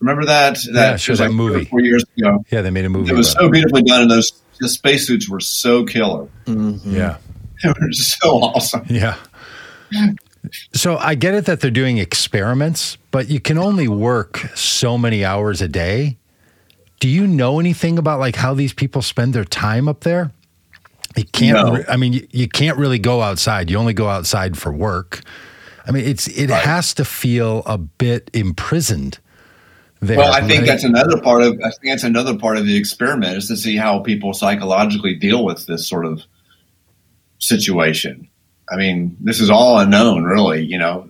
Remember 0.00 0.24
that? 0.26 0.58
That 0.72 0.90
Yeah, 0.92 0.96
sure, 0.96 1.12
was 1.12 1.18
that 1.20 1.26
like 1.28 1.34
movie. 1.34 1.64
four 1.66 1.80
years 1.80 2.04
ago. 2.18 2.44
Yeah, 2.50 2.62
they 2.62 2.70
made 2.70 2.84
a 2.84 2.88
movie. 2.90 3.10
It 3.10 3.16
was 3.16 3.32
about 3.32 3.42
so 3.42 3.50
beautifully 3.50 3.82
done, 3.82 4.02
and 4.02 4.10
those 4.10 4.32
the 4.60 4.68
spacesuits 4.68 5.28
were 5.28 5.40
so 5.40 5.84
killer. 5.84 6.28
Mhm. 6.46 6.80
Yeah. 6.84 7.16
They 7.62 7.68
were 7.68 7.92
so 7.92 8.38
awesome. 8.38 8.84
Yeah. 8.88 9.16
So 10.72 10.96
I 10.96 11.14
get 11.14 11.34
it 11.34 11.44
that 11.44 11.60
they're 11.60 11.70
doing 11.70 11.98
experiments, 11.98 12.96
but 13.10 13.28
you 13.28 13.40
can 13.40 13.58
only 13.58 13.86
work 13.88 14.38
so 14.54 14.96
many 14.96 15.24
hours 15.26 15.60
a 15.60 15.68
day. 15.68 16.16
Do 17.00 17.08
you 17.08 17.26
know 17.26 17.58
anything 17.58 17.98
about 17.98 18.20
like 18.20 18.36
how 18.36 18.54
these 18.54 18.72
people 18.72 19.02
spend 19.02 19.34
their 19.34 19.44
time 19.44 19.88
up 19.88 20.00
there? 20.00 20.30
You 21.16 21.24
can't. 21.24 21.54
No. 21.66 21.82
I 21.88 21.96
mean, 21.96 22.12
you, 22.12 22.28
you 22.30 22.48
can't 22.48 22.78
really 22.78 22.98
go 22.98 23.20
outside. 23.22 23.68
You 23.70 23.78
only 23.78 23.94
go 23.94 24.08
outside 24.08 24.56
for 24.56 24.70
work. 24.72 25.22
I 25.86 25.90
mean, 25.90 26.04
it's 26.04 26.28
it 26.28 26.50
Right. 26.50 26.62
has 26.62 26.94
to 26.94 27.04
feel 27.04 27.62
a 27.66 27.78
bit 27.78 28.30
imprisoned. 28.32 29.18
There, 30.00 30.18
Well, 30.18 30.32
I 30.32 30.40
think 30.46 30.60
right? 30.60 30.66
that's 30.66 30.84
another 30.84 31.20
part 31.20 31.42
of. 31.42 31.54
I 31.64 31.70
think 31.70 31.84
that's 31.92 32.04
another 32.04 32.36
part 32.38 32.56
of 32.58 32.66
the 32.66 32.76
experiment 32.76 33.36
is 33.36 33.48
to 33.48 33.56
see 33.56 33.76
how 33.76 33.98
people 33.98 34.32
psychologically 34.34 35.14
deal 35.16 35.44
with 35.44 35.66
this 35.66 35.88
sort 35.88 36.06
of 36.06 36.22
situation. 37.38 38.28
I 38.70 38.76
mean, 38.76 39.16
this 39.20 39.40
is 39.40 39.50
all 39.50 39.78
unknown, 39.78 40.24
really. 40.24 40.64
You 40.64 40.78
know, 40.78 41.08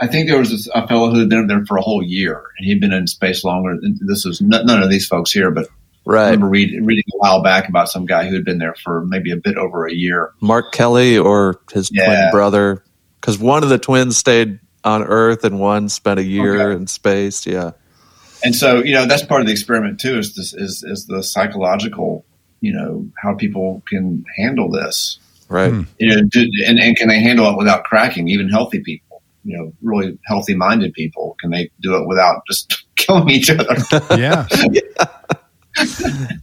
I, 0.00 0.06
think 0.06 0.28
there 0.28 0.38
was 0.38 0.50
this, 0.50 0.68
a 0.74 0.86
fellow 0.86 1.10
who 1.10 1.18
had 1.20 1.28
been 1.28 1.46
there 1.46 1.64
for 1.66 1.76
a 1.76 1.82
whole 1.82 2.02
year, 2.02 2.42
and 2.58 2.66
he'd 2.66 2.80
been 2.80 2.92
in 2.92 3.06
space 3.06 3.44
longer. 3.44 3.76
than- 3.80 3.98
This 4.06 4.24
was 4.24 4.40
n- 4.40 4.48
none 4.48 4.82
of 4.82 4.90
these 4.90 5.06
folks 5.06 5.32
here, 5.32 5.50
but 5.50 5.66
I 6.06 6.10
remember 6.30 6.48
read, 6.48 6.70
reading 6.84 7.04
a 7.14 7.18
while 7.18 7.42
back 7.42 7.68
about 7.68 7.88
some 7.90 8.06
guy 8.06 8.26
who 8.28 8.34
had 8.34 8.44
been 8.44 8.58
there 8.58 8.74
for 8.82 9.04
maybe 9.06 9.30
a 9.30 9.36
bit 9.36 9.56
over 9.56 9.86
a 9.86 9.92
year. 9.92 10.30
Mark 10.40 10.72
Kelly 10.72 11.18
or 11.18 11.60
his 11.72 11.90
twin 11.90 12.30
brother. 12.30 12.82
Because 13.20 13.38
one 13.38 13.62
of 13.62 13.68
the 13.68 13.78
twins 13.78 14.16
stayed 14.16 14.60
on 14.84 15.02
Earth 15.02 15.44
and 15.44 15.58
one 15.60 15.88
spent 15.88 16.18
a 16.20 16.22
year 16.24 16.62
Okay. 16.70 16.76
in 16.80 16.86
space. 16.86 17.46
Yeah. 17.46 17.72
And 18.44 18.54
so, 18.54 18.82
you 18.82 18.94
know, 18.94 19.04
that's 19.06 19.24
part 19.24 19.40
of 19.40 19.48
the 19.48 19.52
experiment 19.52 19.98
too. 20.00 20.18
Is 20.18 20.34
this 20.36 20.54
is 20.54 20.84
is 20.86 21.06
the 21.06 21.22
psychological, 21.24 22.24
you 22.60 22.72
know, 22.72 23.06
how 23.20 23.34
people 23.34 23.82
can 23.88 24.24
handle 24.36 24.70
this. 24.70 25.18
Right. 25.48 25.72
Hmm. 25.72 25.82
you 25.98 26.14
know, 26.14 26.22
do, 26.22 26.46
and, 26.66 26.78
and 26.78 26.96
can 26.96 27.08
they 27.08 27.20
handle 27.20 27.50
it 27.50 27.56
without 27.58 27.82
cracking? 27.84 28.28
Even 28.28 28.48
healthy 28.50 28.80
people, 28.80 29.07
you 29.48 29.56
know, 29.56 29.72
really 29.80 30.18
healthy 30.26 30.54
minded 30.54 30.92
people, 30.92 31.34
can 31.40 31.50
they 31.50 31.70
do 31.80 31.96
it 31.96 32.06
without 32.06 32.42
just 32.46 32.84
killing 32.96 33.30
each 33.30 33.48
other? 33.50 33.64
yeah. 34.18 34.46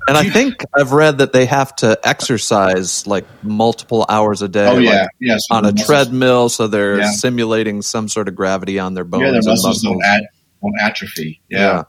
And 0.07 0.17
I 0.17 0.29
think 0.29 0.63
I've 0.73 0.91
read 0.93 1.17
that 1.17 1.33
they 1.33 1.45
have 1.45 1.75
to 1.77 1.99
exercise 2.03 3.05
like 3.05 3.25
multiple 3.43 4.05
hours 4.07 4.41
a 4.41 4.47
day. 4.47 4.67
oh 4.67 4.75
like, 4.75 4.83
yeah, 4.85 5.07
yeah. 5.19 5.35
so 5.37 5.55
on 5.55 5.65
a 5.65 5.71
muscles- 5.71 5.85
treadmill, 5.87 6.49
so 6.49 6.67
they're 6.67 6.99
Yeah. 6.99 7.11
simulating 7.11 7.81
some 7.81 8.07
sort 8.07 8.27
of 8.29 8.35
gravity 8.35 8.79
on 8.79 8.93
their 8.93 9.03
bones 9.03 9.21
Yeah, 9.23 9.31
their 9.31 9.39
and 9.39 9.45
muscles 9.45 9.83
muscles. 9.83 9.83
don't, 9.83 10.03
at, 10.03 10.23
won't 10.61 10.75
atrophy. 10.81 11.41
Yeah. 11.49 11.83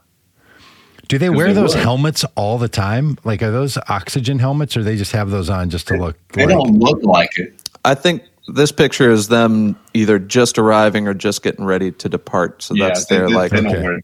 Do 1.07 1.17
they 1.17 1.29
wear 1.29 1.47
they 1.47 1.53
those 1.53 1.73
would. 1.73 1.83
helmets 1.83 2.25
all 2.35 2.57
the 2.57 2.67
time? 2.67 3.17
Like, 3.23 3.41
are 3.41 3.51
those 3.51 3.77
oxygen 3.87 4.39
helmets, 4.39 4.75
or 4.75 4.83
they 4.83 4.97
just 4.97 5.13
have 5.13 5.29
those 5.29 5.49
on 5.49 5.69
just 5.69 5.87
to 5.87 5.95
look? 5.97 6.17
they 6.33 6.45
like, 6.45 6.53
don't 6.53 6.77
look 6.79 7.01
like 7.03 7.29
it. 7.37 7.53
I 7.85 7.95
think 7.95 8.23
this 8.47 8.71
picture 8.71 9.11
is 9.11 9.27
them 9.27 9.77
either 9.93 10.19
just 10.19 10.57
arriving 10.57 11.07
or 11.07 11.13
just 11.13 11.43
getting 11.43 11.65
ready 11.65 11.91
to 11.91 12.09
depart. 12.09 12.61
So 12.63 12.73
yeah, 12.75 12.87
that's 12.87 13.05
they, 13.05 13.17
their 13.17 13.27
they, 13.27 13.33
like, 13.33 13.51
they 13.51 13.59
Okay. 13.59 13.81
wear 13.83 13.99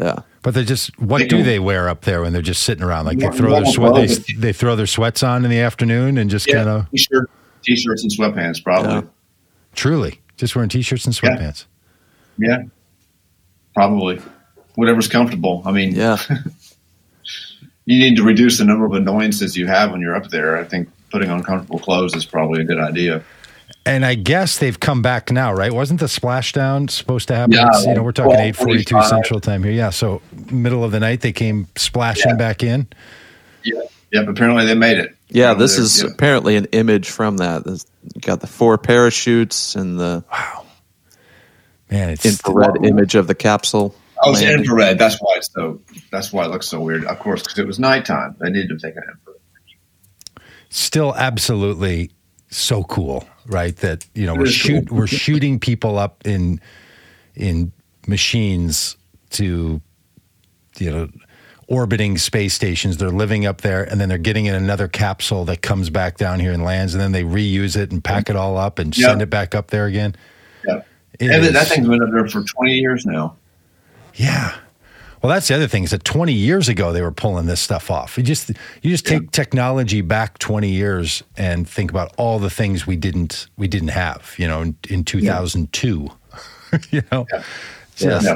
yeah, 0.00 0.16
But 0.42 0.54
they're 0.54 0.64
just 0.64 0.98
what 1.00 1.18
They 1.18 1.28
do 1.28 1.42
they 1.44 1.60
wear 1.60 1.88
up 1.88 2.02
there 2.02 2.22
when 2.22 2.32
they're 2.32 2.42
just 2.42 2.64
sitting 2.64 2.82
around? 2.82 3.06
Like 3.06 3.18
they 3.18 3.28
throw 3.30 3.52
their 3.52 3.64
sweat 3.66 3.94
they, 3.94 4.06
they 4.38 4.52
throw 4.52 4.74
their 4.74 4.88
sweats 4.88 5.22
on 5.22 5.44
in 5.44 5.50
the 5.50 5.60
afternoon 5.60 6.18
and 6.18 6.28
just 6.28 6.48
Yeah, 6.48 6.54
kind 6.64 6.68
of 6.68 6.90
t-shirt, 6.90 7.30
t-shirts 7.62 8.02
and 8.02 8.10
sweatpants, 8.12 8.62
probably. 8.62 8.92
Yeah. 8.94 9.02
truly 9.74 10.20
just 10.36 10.56
wearing 10.56 10.68
t-shirts 10.68 11.06
and 11.06 11.16
Yeah. 11.22 11.30
sweatpants. 11.36 11.66
Yeah, 12.38 12.62
probably. 13.74 14.20
Whatever's 14.74 15.06
comfortable. 15.06 15.62
I 15.64 15.70
mean, 15.70 15.94
yeah. 15.94 16.18
you 17.86 17.98
need 17.98 18.16
to 18.16 18.24
reduce 18.24 18.58
the 18.58 18.64
number 18.64 18.86
of 18.86 18.92
annoyances 18.92 19.56
you 19.56 19.66
have 19.68 19.92
when 19.92 20.00
you're 20.00 20.16
up 20.16 20.28
there. 20.30 20.56
I 20.56 20.64
think 20.64 20.88
putting 21.10 21.30
on 21.30 21.44
comfortable 21.44 21.78
clothes 21.78 22.14
is 22.16 22.24
probably 22.24 22.62
a 22.62 22.64
good 22.64 22.80
idea. 22.80 23.22
And 23.86 24.04
I 24.06 24.14
guess 24.14 24.58
they've 24.58 24.78
come 24.80 25.02
back 25.02 25.30
now, 25.30 25.52
right? 25.52 25.70
Wasn't 25.72 26.00
the 26.00 26.06
splashdown 26.06 26.88
supposed 26.90 27.28
to 27.28 27.36
happen? 27.36 27.52
Yeah, 27.52 27.68
It's, 27.68 27.84
you 27.86 27.94
know, 27.94 28.02
we're 28.02 28.12
talking 28.12 28.36
eight 28.38 28.56
forty 28.56 28.82
two 28.82 29.02
Central 29.02 29.40
Time 29.40 29.62
here. 29.62 29.72
Yeah, 29.72 29.90
so 29.90 30.22
middle 30.50 30.84
of 30.84 30.90
the 30.92 31.00
night 31.00 31.20
they 31.20 31.32
came 31.32 31.68
splashing 31.76 32.30
Yeah. 32.30 32.36
back 32.36 32.62
in. 32.62 32.86
Yeah. 33.62 33.80
Yep. 34.12 34.28
Apparently 34.28 34.64
they 34.64 34.74
made 34.74 34.98
it. 34.98 35.14
Yeah, 35.28 35.50
Apparently 35.50 35.64
this 35.64 35.78
is 35.78 36.02
yeah. 36.02 36.08
apparently 36.10 36.56
an 36.56 36.66
image 36.66 37.10
from 37.10 37.36
that. 37.38 37.64
This- 37.64 37.84
You 38.14 38.20
got 38.22 38.40
the 38.40 38.46
four 38.46 38.78
parachutes 38.78 39.74
and 39.74 39.98
the 39.98 40.24
Man, 41.90 42.08
it's 42.10 42.24
infrared 42.24 42.84
image 42.84 43.14
of 43.14 43.26
the 43.26 43.34
capsule. 43.34 43.94
Oh, 44.22 44.32
it's 44.32 44.40
landing. 44.40 44.60
infrared. 44.60 44.98
That's 44.98 45.16
why 45.18 45.34
it's 45.36 45.50
so. 45.52 45.80
That's 46.10 46.32
why 46.32 46.44
it 46.44 46.50
looks 46.50 46.68
so 46.68 46.80
weird. 46.80 47.04
Of 47.04 47.18
course, 47.18 47.42
because 47.42 47.58
it 47.58 47.66
was 47.66 47.78
nighttime. 47.78 48.36
They 48.40 48.48
needed 48.50 48.68
to 48.70 48.78
take 48.78 48.96
an 48.96 49.02
infrared. 49.10 49.38
still 50.70 51.14
absolutely 51.14 52.10
so 52.56 52.84
cool, 52.84 53.26
right? 53.46 53.76
That 53.76 54.06
you 54.14 54.26
know 54.26 54.34
we're 54.34 54.46
shoot 54.46 54.88
cool. 54.88 54.98
we're 54.98 55.06
shooting 55.06 55.58
people 55.58 55.98
up 55.98 56.26
in 56.26 56.60
in 57.34 57.72
machines 58.06 58.96
to 59.30 59.80
you 60.78 60.90
know 60.90 61.08
orbiting 61.66 62.18
space 62.18 62.54
stations. 62.54 62.98
They're 62.98 63.08
living 63.10 63.46
up 63.46 63.62
there, 63.62 63.84
and 63.84 64.00
then 64.00 64.08
they're 64.08 64.18
getting 64.18 64.46
in 64.46 64.54
another 64.54 64.86
capsule 64.88 65.44
that 65.46 65.62
comes 65.62 65.90
back 65.90 66.16
down 66.18 66.38
here 66.40 66.52
and 66.52 66.62
lands, 66.62 66.94
and 66.94 67.00
then 67.00 67.12
they 67.12 67.22
reuse 67.24 67.76
it 67.76 67.90
and 67.90 68.02
pack 68.04 68.28
it 68.28 68.36
all 68.36 68.56
up 68.56 68.78
and 68.78 68.96
Yeah. 68.96 69.08
send 69.08 69.22
it 69.22 69.30
back 69.30 69.54
up 69.54 69.68
there 69.68 69.86
again. 69.86 70.14
Yeah. 70.66 70.80
And 71.20 71.44
is- 71.44 71.52
that 71.52 71.68
thing's 71.68 71.88
been 71.88 72.02
up 72.02 72.10
there 72.12 72.28
for 72.28 72.42
20 72.42 72.72
years 72.74 73.06
now. 73.06 73.34
Yeah. 74.14 74.54
Well, 75.24 75.32
that's 75.32 75.48
the 75.48 75.54
other 75.54 75.68
thing 75.68 75.84
is 75.84 75.90
that 75.92 76.04
20 76.04 76.34
years 76.34 76.68
ago 76.68 76.92
they 76.92 77.00
were 77.00 77.10
pulling 77.10 77.46
this 77.46 77.58
stuff 77.58 77.90
off. 77.90 78.18
You 78.18 78.24
just 78.24 78.50
you 78.82 78.90
just 78.90 79.06
take 79.06 79.30
technology 79.30 80.02
back 80.02 80.36
20 80.36 80.68
years 80.68 81.22
and 81.34 81.66
think 81.66 81.90
about 81.90 82.12
all 82.18 82.38
the 82.38 82.50
things 82.50 82.86
we 82.86 82.96
didn't 82.96 83.46
we 83.56 83.66
didn't 83.66 83.88
have, 83.88 84.34
you 84.36 84.46
know, 84.46 84.60
in, 84.60 84.76
in 84.90 85.02
2002. 85.02 86.10
you 86.90 87.02
know, 87.10 87.26
just 87.96 88.26
Yeah. 88.26 88.34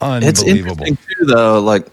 It's 0.00 0.40
unbelievable. 0.40 0.86
interesting 0.86 0.96
too, 1.18 1.26
though. 1.26 1.60
Like, 1.60 1.86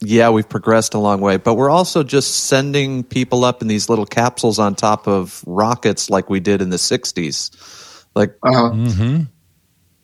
yeah, 0.00 0.30
we've 0.30 0.48
progressed 0.48 0.94
a 0.94 0.98
long 0.98 1.20
way, 1.20 1.36
but 1.36 1.54
we're 1.54 1.70
also 1.70 2.02
just 2.02 2.46
sending 2.46 3.04
people 3.04 3.44
up 3.44 3.62
in 3.62 3.68
these 3.68 3.88
little 3.88 4.04
capsules 4.04 4.58
on 4.58 4.74
top 4.74 5.06
of 5.06 5.44
rockets, 5.46 6.10
like 6.10 6.28
we 6.28 6.40
did 6.40 6.60
in 6.60 6.70
the 6.70 6.76
'60s. 6.78 8.04
Like, 8.16 8.36
Uh-huh. 8.42 8.70
hmm 8.70 9.22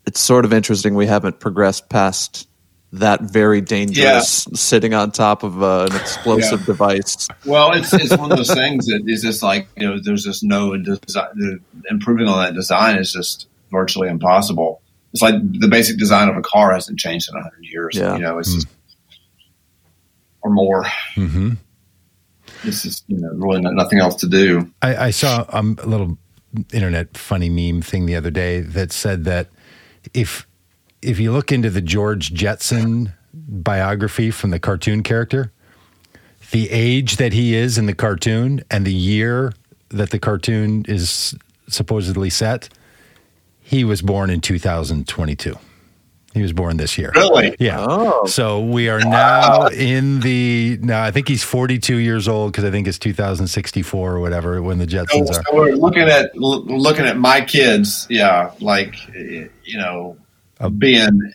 it's 0.06 0.20
sort 0.20 0.44
of 0.44 0.52
interesting 0.52 0.94
we 0.94 1.06
haven't 1.06 1.38
progressed 1.40 1.88
past 1.88 2.48
that 2.92 3.20
very 3.22 3.60
dangerous 3.60 4.48
sitting 4.54 4.94
on 4.94 5.12
top 5.12 5.42
of 5.44 5.62
uh, 5.62 5.86
an 5.90 5.96
explosive 5.96 6.60
Yeah. 6.60 6.66
device. 6.66 7.28
Well, 7.44 7.72
it's 7.72 7.92
it's 7.92 8.16
one 8.16 8.32
of 8.32 8.36
those 8.36 8.52
things 8.52 8.86
that 8.86 9.02
is 9.06 9.22
just 9.22 9.42
like 9.42 9.68
you 9.76 9.86
know, 9.88 9.98
there's 10.02 10.24
just 10.24 10.42
no 10.42 10.76
design. 10.76 11.60
Improving 11.88 12.26
on 12.26 12.42
that 12.44 12.54
design 12.54 12.96
is 12.98 13.12
just 13.12 13.46
virtually 13.70 14.08
impossible. 14.08 14.82
It's 15.12 15.22
like 15.22 15.34
the 15.60 15.68
basic 15.68 15.98
design 15.98 16.28
of 16.28 16.36
a 16.36 16.42
car 16.42 16.72
hasn't 16.72 16.98
changed 16.98 17.28
in 17.28 17.34
100 17.34 17.64
years. 17.64 17.96
Yeah. 17.96 18.14
You 18.14 18.22
know, 18.22 18.38
it's 18.38 18.54
just 18.54 18.66
or 20.42 20.50
more. 20.50 20.86
hmm 21.14 21.52
It's 22.64 22.82
just 22.82 23.04
you 23.08 23.18
know 23.18 23.30
really 23.34 23.60
not, 23.60 23.74
nothing 23.74 23.98
else 24.00 24.16
to 24.16 24.28
do. 24.28 24.70
I, 24.82 24.96
I 25.06 25.10
saw 25.10 25.44
um, 25.50 25.78
a 25.82 25.86
little 25.86 26.18
internet 26.72 27.16
funny 27.16 27.48
meme 27.48 27.82
thing 27.82 28.06
the 28.06 28.16
other 28.16 28.30
day 28.30 28.60
that 28.60 28.90
said 28.90 29.24
that 29.24 29.48
if 30.14 30.46
if 31.02 31.18
you 31.18 31.32
look 31.32 31.50
into 31.52 31.70
the 31.70 31.80
George 31.80 32.32
Jetson 32.32 33.12
biography 33.32 34.30
from 34.30 34.50
the 34.50 34.58
cartoon 34.58 35.02
character, 35.02 35.52
the 36.50 36.70
age 36.70 37.16
that 37.16 37.32
he 37.32 37.54
is 37.54 37.78
in 37.78 37.86
the 37.86 37.94
cartoon 37.94 38.62
and 38.70 38.84
the 38.86 38.92
year 38.92 39.52
that 39.90 40.10
the 40.10 40.18
cartoon 40.18 40.84
is 40.88 41.34
supposedly 41.68 42.30
set, 42.30 42.68
he 43.60 43.84
was 43.84 44.02
born 44.02 44.30
in 44.30 44.40
2022. 44.40 45.56
He 46.32 46.42
was 46.42 46.52
born 46.52 46.76
this 46.76 46.96
year. 46.96 47.10
Really? 47.16 47.56
Yeah. 47.58 47.84
Oh. 47.88 48.24
So 48.26 48.60
we 48.60 48.88
are 48.88 49.00
now 49.00 49.66
in 49.66 50.20
the 50.20 50.78
now. 50.80 51.02
I 51.02 51.10
think 51.10 51.26
he's 51.26 51.42
42 51.42 51.96
years 51.96 52.28
old 52.28 52.52
because 52.52 52.62
I 52.64 52.70
think 52.70 52.86
it's 52.86 53.00
2064 53.00 54.12
or 54.12 54.20
whatever 54.20 54.62
when 54.62 54.78
the 54.78 54.88
So, 54.88 54.96
Jetsons 55.04 55.28
are. 55.30 55.42
so 55.42 55.42
we're 55.52 55.72
looking 55.74 56.02
at 56.08 56.30
l- 56.36 56.64
looking 56.66 57.04
at 57.04 57.18
my 57.18 57.40
kids. 57.40 58.06
Yeah, 58.08 58.52
like 58.60 58.94
you 59.12 59.50
know, 59.76 60.16
being 60.68 61.32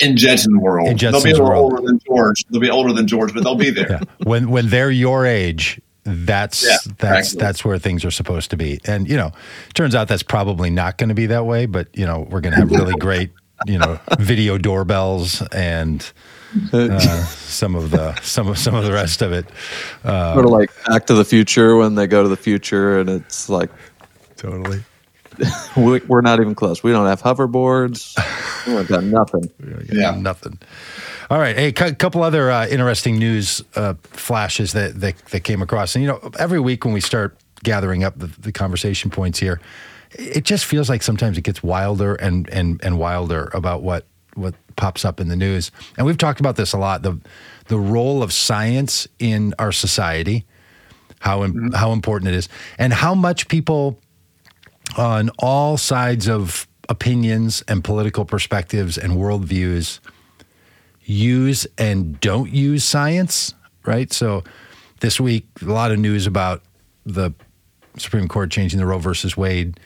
in 0.00 0.16
Jetson 0.16 0.60
world. 0.60 0.88
In 0.88 0.96
they'll 0.96 1.22
be 1.22 1.30
a 1.30 1.32
little 1.32 1.48
world. 1.48 1.72
older 1.72 1.86
than 1.86 1.98
George. 2.06 2.44
They'll 2.50 2.60
be 2.60 2.70
older 2.70 2.92
than 2.92 3.06
George, 3.06 3.32
but 3.34 3.44
they'll 3.44 3.54
be 3.56 3.70
there. 3.70 3.86
Yeah. 3.90 4.00
When 4.24 4.50
when 4.50 4.68
they're 4.68 4.90
your 4.90 5.26
age, 5.26 5.80
that's 6.04 6.64
Yeah, 6.64 6.76
that's 6.98 7.28
exactly. 7.28 7.40
that's 7.40 7.64
where 7.64 7.78
things 7.78 8.04
are 8.04 8.10
supposed 8.10 8.50
to 8.50 8.56
be. 8.56 8.80
And 8.84 9.08
you 9.08 9.16
know, 9.16 9.32
turns 9.74 9.94
out 9.94 10.08
that's 10.08 10.22
probably 10.22 10.70
not 10.70 10.98
going 10.98 11.08
to 11.08 11.14
be 11.14 11.26
that 11.26 11.46
way. 11.46 11.66
But 11.66 11.88
you 11.96 12.06
know, 12.06 12.26
we're 12.30 12.40
going 12.40 12.52
to 12.54 12.60
have 12.60 12.70
really 12.70 12.94
great 12.94 13.30
you 13.66 13.78
know 13.78 13.98
video 14.18 14.58
doorbells 14.58 15.40
and 15.52 16.12
uh, 16.72 16.98
some 17.24 17.74
of 17.74 17.90
the 17.90 18.14
some 18.20 18.48
of 18.48 18.58
some 18.58 18.74
of 18.74 18.84
the 18.84 18.92
rest 18.92 19.22
of 19.22 19.32
it. 19.32 19.46
Uh, 20.04 20.34
sort 20.34 20.44
of 20.44 20.50
like 20.50 20.70
Back 20.86 21.06
to 21.06 21.14
the 21.14 21.24
Future 21.24 21.76
when 21.76 21.94
they 21.94 22.06
go 22.06 22.22
to 22.22 22.28
the 22.28 22.36
future 22.36 22.98
and 23.00 23.08
it's 23.08 23.48
like 23.48 23.70
totally. 24.36 24.82
We- 25.76 26.00
We're 26.06 26.20
not 26.20 26.40
even 26.40 26.54
close. 26.54 26.82
We 26.82 26.92
don't 26.92 27.06
have 27.06 27.22
hoverboards. 27.22 28.16
We 28.66 28.74
don't 28.74 28.88
got 28.88 29.04
nothing. 29.04 29.50
Yeah. 29.92 30.12
nothing. 30.16 30.58
All 31.30 31.38
right, 31.38 31.56
Hey, 31.56 31.68
a 31.76 31.84
hey, 31.84 31.94
couple 31.94 32.22
other 32.22 32.50
uh, 32.50 32.66
interesting 32.68 33.18
news 33.18 33.62
uh, 33.76 33.94
flashes 34.04 34.72
that, 34.74 35.00
that 35.00 35.16
that 35.26 35.40
came 35.44 35.62
across, 35.62 35.94
and 35.94 36.02
you 36.04 36.08
know, 36.08 36.30
every 36.38 36.60
week 36.60 36.84
when 36.84 36.92
we 36.94 37.00
start 37.00 37.36
gathering 37.62 38.04
up 38.04 38.18
the, 38.18 38.26
the 38.26 38.52
conversation 38.52 39.10
points 39.10 39.38
here, 39.38 39.58
it 40.12 40.44
just 40.44 40.64
feels 40.66 40.88
like 40.90 41.02
sometimes 41.02 41.38
it 41.38 41.42
gets 41.42 41.62
wilder 41.62 42.14
and 42.16 42.48
and 42.50 42.78
and 42.84 42.98
wilder 42.98 43.48
about 43.54 43.82
what 43.82 44.04
what 44.34 44.54
pops 44.76 45.04
up 45.04 45.18
in 45.20 45.28
the 45.28 45.36
news. 45.36 45.70
And 45.96 46.06
we've 46.06 46.18
talked 46.18 46.40
about 46.40 46.56
this 46.56 46.72
a 46.74 46.78
lot 46.78 47.02
the 47.02 47.18
the 47.68 47.78
role 47.78 48.22
of 48.22 48.32
science 48.32 49.08
in 49.18 49.54
our 49.58 49.72
society, 49.72 50.44
how 51.20 51.42
im- 51.44 51.72
how 51.72 51.92
important 51.92 52.28
it 52.28 52.34
is, 52.34 52.48
and 52.78 52.92
how 52.92 53.14
much 53.14 53.48
people 53.48 53.98
on 54.96 55.30
all 55.38 55.76
sides 55.76 56.28
of 56.28 56.68
opinions 56.88 57.62
and 57.68 57.82
political 57.82 58.24
perspectives 58.24 58.98
and 58.98 59.14
worldviews 59.14 60.00
use 61.02 61.66
and 61.78 62.18
don't 62.20 62.50
use 62.50 62.84
science, 62.84 63.54
right? 63.84 64.12
So 64.12 64.44
this 65.00 65.20
week, 65.20 65.46
a 65.62 65.66
lot 65.66 65.90
of 65.90 65.98
news 65.98 66.26
about 66.26 66.62
the 67.04 67.32
Supreme 67.96 68.28
Court 68.28 68.50
changing 68.50 68.78
the 68.78 68.86
Roe 68.86 68.98
versus 68.98 69.36
Wade 69.36 69.78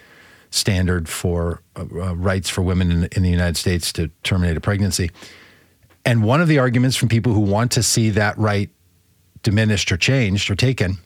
standard 0.51 1.09
for 1.09 1.63
uh, 1.77 1.81
uh, 1.81 2.17
rights 2.17 2.49
for 2.49 2.63
women 2.63 2.91
in, 2.91 3.05
in 3.17 3.23
the 3.23 3.31
United 3.31 3.57
States 3.57 3.93
to 3.95 4.09
terminate 4.23 4.57
a 4.57 4.61
pregnancy. 4.61 5.11
And 6.05 6.23
one 6.23 6.41
of 6.41 6.49
the 6.49 6.59
arguments 6.59 6.97
from 6.97 7.09
people 7.09 7.33
who 7.33 7.41
want 7.41 7.73
to 7.73 7.83
see 7.83 8.11
that 8.11 8.39
right 8.39 8.71
diminished 9.43 9.93
or 9.93 9.97
changed 9.97 10.51
or 10.51 10.55
taken 10.55 10.99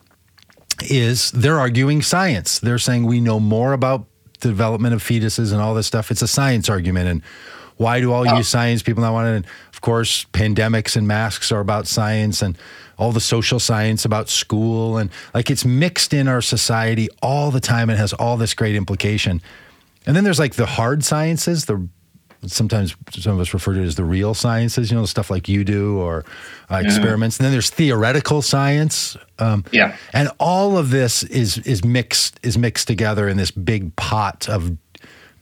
is 0.81 1.31
they're 1.31 1.59
arguing 1.59 2.01
science. 2.01 2.59
They're 2.59 2.79
saying 2.79 3.05
we 3.05 3.19
know 3.19 3.39
more 3.39 3.73
about 3.73 4.05
the 4.39 4.49
development 4.49 4.93
of 4.93 5.03
fetuses 5.03 5.51
and 5.51 5.61
all 5.61 5.73
this 5.73 5.87
stuff. 5.87 6.11
It's 6.11 6.21
a 6.21 6.27
science 6.27 6.69
argument. 6.69 7.07
And 7.07 7.21
why 7.77 7.99
do 7.99 8.11
all 8.11 8.25
use 8.25 8.33
oh. 8.33 8.41
science? 8.41 8.83
People 8.83 9.01
not 9.01 9.13
want 9.13 9.27
it. 9.27 9.35
And 9.37 9.45
of 9.73 9.81
course, 9.81 10.25
pandemics 10.33 10.95
and 10.95 11.07
masks 11.07 11.51
are 11.51 11.59
about 11.59 11.87
science 11.87 12.41
and 12.41 12.57
all 12.97 13.11
the 13.11 13.21
social 13.21 13.59
science 13.59 14.05
about 14.05 14.29
school. 14.29 14.97
And 14.97 15.09
like 15.33 15.49
it's 15.49 15.65
mixed 15.65 16.13
in 16.13 16.27
our 16.27 16.41
society 16.41 17.09
all 17.21 17.51
the 17.51 17.59
time 17.59 17.89
and 17.89 17.97
has 17.97 18.13
all 18.13 18.37
this 18.37 18.53
great 18.53 18.75
implication. 18.75 19.41
And 20.05 20.15
then 20.15 20.23
there's 20.23 20.39
like 20.39 20.55
the 20.55 20.65
hard 20.65 21.03
sciences, 21.03 21.65
the 21.65 21.87
sometimes 22.47 22.95
some 23.11 23.33
of 23.33 23.39
us 23.39 23.53
refer 23.53 23.73
to 23.73 23.81
it 23.81 23.85
as 23.85 23.95
the 23.95 24.03
real 24.03 24.33
sciences, 24.33 24.91
you 24.91 24.97
know, 24.97 25.05
stuff 25.05 25.29
like 25.29 25.47
you 25.47 25.63
do 25.63 25.97
or 25.99 26.25
uh, 26.71 26.81
experiments. 26.83 27.37
And 27.37 27.45
then 27.45 27.51
there's 27.51 27.69
theoretical 27.69 28.41
science. 28.41 29.15
Um, 29.39 29.63
Yeah. 29.71 29.95
and 30.13 30.29
all 30.39 30.77
of 30.77 30.89
this 30.89 31.23
is 31.23 31.57
is 31.59 31.83
mixed 31.83 32.39
is 32.43 32.57
mixed 32.57 32.87
together 32.87 33.27
in 33.27 33.37
this 33.37 33.51
big 33.51 33.95
pot 33.95 34.47
of 34.49 34.77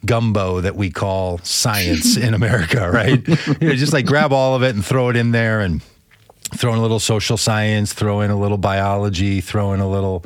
gumbo 0.05 0.61
that 0.61 0.75
we 0.75 0.89
call 0.89 1.37
science 1.39 2.17
in 2.25 2.33
America, 2.33 2.89
right? 2.89 3.27
you 3.27 3.67
know, 3.69 3.75
just 3.75 3.93
like 3.93 4.05
grab 4.05 4.31
all 4.33 4.55
of 4.55 4.63
it 4.63 4.75
and 4.75 4.83
throw 4.85 5.09
it 5.09 5.15
in 5.15 5.31
there 5.31 5.59
and 5.61 5.81
throw 6.55 6.71
in 6.73 6.79
a 6.79 6.81
little 6.81 6.99
social 6.99 7.37
science, 7.37 7.93
throw 7.93 8.21
in 8.21 8.31
a 8.31 8.35
little 8.39 8.57
biology, 8.57 9.41
throw 9.41 9.73
in 9.73 9.79
a 9.79 9.89
little 9.89 10.23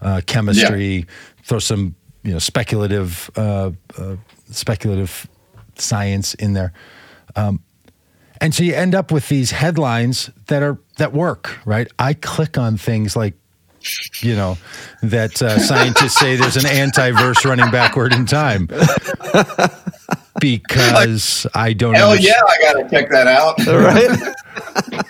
uh, 0.00 0.20
chemistry, 0.26 1.06
throw 1.44 1.58
some 1.58 1.94
you 2.22 2.32
know 2.32 2.38
speculative 2.38 3.30
uh, 3.36 3.70
uh, 3.98 4.16
speculative 4.50 5.28
science 5.80 6.34
in 6.34 6.52
there. 6.54 6.72
Um, 7.36 7.60
and 8.40 8.54
so 8.54 8.62
you 8.62 8.74
end 8.74 8.94
up 8.94 9.10
with 9.10 9.28
these 9.28 9.50
headlines 9.50 10.30
that 10.46 10.62
are 10.62 10.78
that 10.98 11.12
work, 11.12 11.58
right? 11.66 11.88
I 11.98 12.14
click 12.14 12.56
on 12.56 12.76
things 12.76 13.16
like, 13.16 13.34
you 14.20 14.36
know, 14.36 14.56
that 15.02 15.40
uh, 15.42 15.58
scientists 15.58 16.14
say 16.18 16.36
there's 16.36 16.56
an 16.56 16.66
anti-verse 16.66 17.44
running 17.44 17.70
backward 17.70 18.12
in 18.12 18.26
time 18.26 18.68
because 20.40 21.46
I 21.54 21.72
don't. 21.72 21.94
Hell 21.94 22.10
understand- 22.12 22.36
yeah, 22.40 22.68
I 22.68 22.72
got 22.72 22.82
to 22.82 22.90
check 22.90 23.10
that 23.10 23.26
out. 23.26 23.58
Right? 23.68 25.04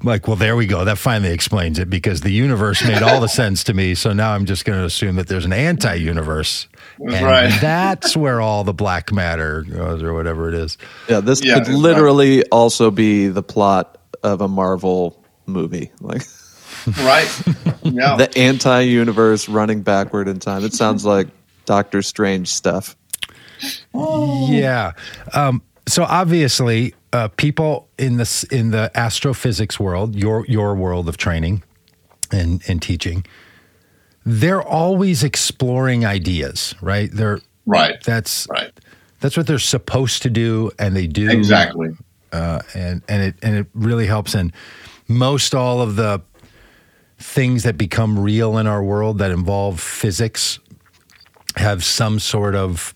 I'm 0.00 0.06
like, 0.06 0.28
well, 0.28 0.36
there 0.36 0.54
we 0.54 0.66
go. 0.66 0.84
That 0.84 0.96
finally 0.98 1.32
explains 1.32 1.78
it 1.80 1.90
because 1.90 2.20
the 2.20 2.30
universe 2.30 2.84
made 2.86 3.02
all 3.02 3.20
the 3.20 3.28
sense 3.28 3.64
to 3.64 3.74
me. 3.74 3.96
So 3.96 4.12
now 4.12 4.32
I'm 4.32 4.44
just 4.46 4.64
going 4.64 4.78
to 4.78 4.84
assume 4.84 5.16
that 5.16 5.26
there's 5.26 5.44
an 5.44 5.52
anti-universe. 5.52 6.68
That's 7.00 7.14
and 7.16 7.24
right. 7.26 7.58
that's 7.60 8.16
where 8.16 8.40
all 8.40 8.64
the 8.64 8.74
black 8.74 9.12
matter 9.12 9.62
goes, 9.62 10.02
or 10.02 10.14
whatever 10.14 10.48
it 10.48 10.54
is. 10.54 10.78
Yeah, 11.08 11.20
this 11.20 11.42
Yeah, 11.42 11.54
could 11.54 11.60
it's 11.62 11.70
not- 11.70 11.78
literally 11.78 12.44
also 12.46 12.90
be 12.90 13.28
the 13.28 13.42
plot 13.42 13.98
of 14.22 14.40
a 14.40 14.48
Marvel 14.48 15.22
movie. 15.46 15.90
Like 16.00 16.22
right? 16.98 17.42
Yeah. 17.82 18.16
the 18.18 18.30
anti 18.36 18.80
universe 18.80 19.48
running 19.48 19.82
backward 19.82 20.28
in 20.28 20.38
time. 20.40 20.64
It 20.64 20.74
sounds 20.74 21.04
like 21.04 21.28
Doctor 21.66 22.02
Strange 22.02 22.48
stuff. 22.48 22.96
Yeah. 23.94 24.92
Um, 25.34 25.62
so 25.86 26.04
obviously, 26.04 26.94
uh, 27.12 27.28
people 27.28 27.88
in 27.98 28.16
this 28.18 28.44
in 28.44 28.70
the 28.70 28.90
astrophysics 28.94 29.80
world, 29.80 30.14
your 30.14 30.44
your 30.46 30.74
world 30.74 31.08
of 31.08 31.16
training 31.16 31.62
and 32.30 32.62
and 32.68 32.80
teaching, 32.82 33.24
they're 34.30 34.62
always 34.62 35.24
exploring 35.24 36.04
ideas, 36.04 36.74
right? 36.82 37.10
They're 37.10 37.40
right. 37.64 37.96
that's 38.04 38.46
Right. 38.50 38.70
that's 39.20 39.36
what 39.38 39.46
they're 39.46 39.58
supposed 39.58 40.22
to 40.22 40.30
do, 40.30 40.70
and 40.78 40.94
they 40.94 41.06
do 41.06 41.30
Exactly. 41.30 41.90
uh, 42.32 42.60
and 42.74 43.02
and 43.08 43.22
it 43.22 43.34
and 43.42 43.56
it 43.56 43.66
really 43.72 44.06
helps. 44.06 44.34
And 44.34 44.52
most 45.08 45.54
all 45.54 45.80
of 45.80 45.96
the 45.96 46.20
things 47.18 47.62
that 47.62 47.78
become 47.78 48.18
real 48.18 48.58
in 48.58 48.66
our 48.66 48.82
world 48.82 49.18
that 49.18 49.30
involve 49.30 49.80
physics 49.80 50.58
have 51.56 51.82
some 51.82 52.18
sort 52.18 52.54
of, 52.54 52.92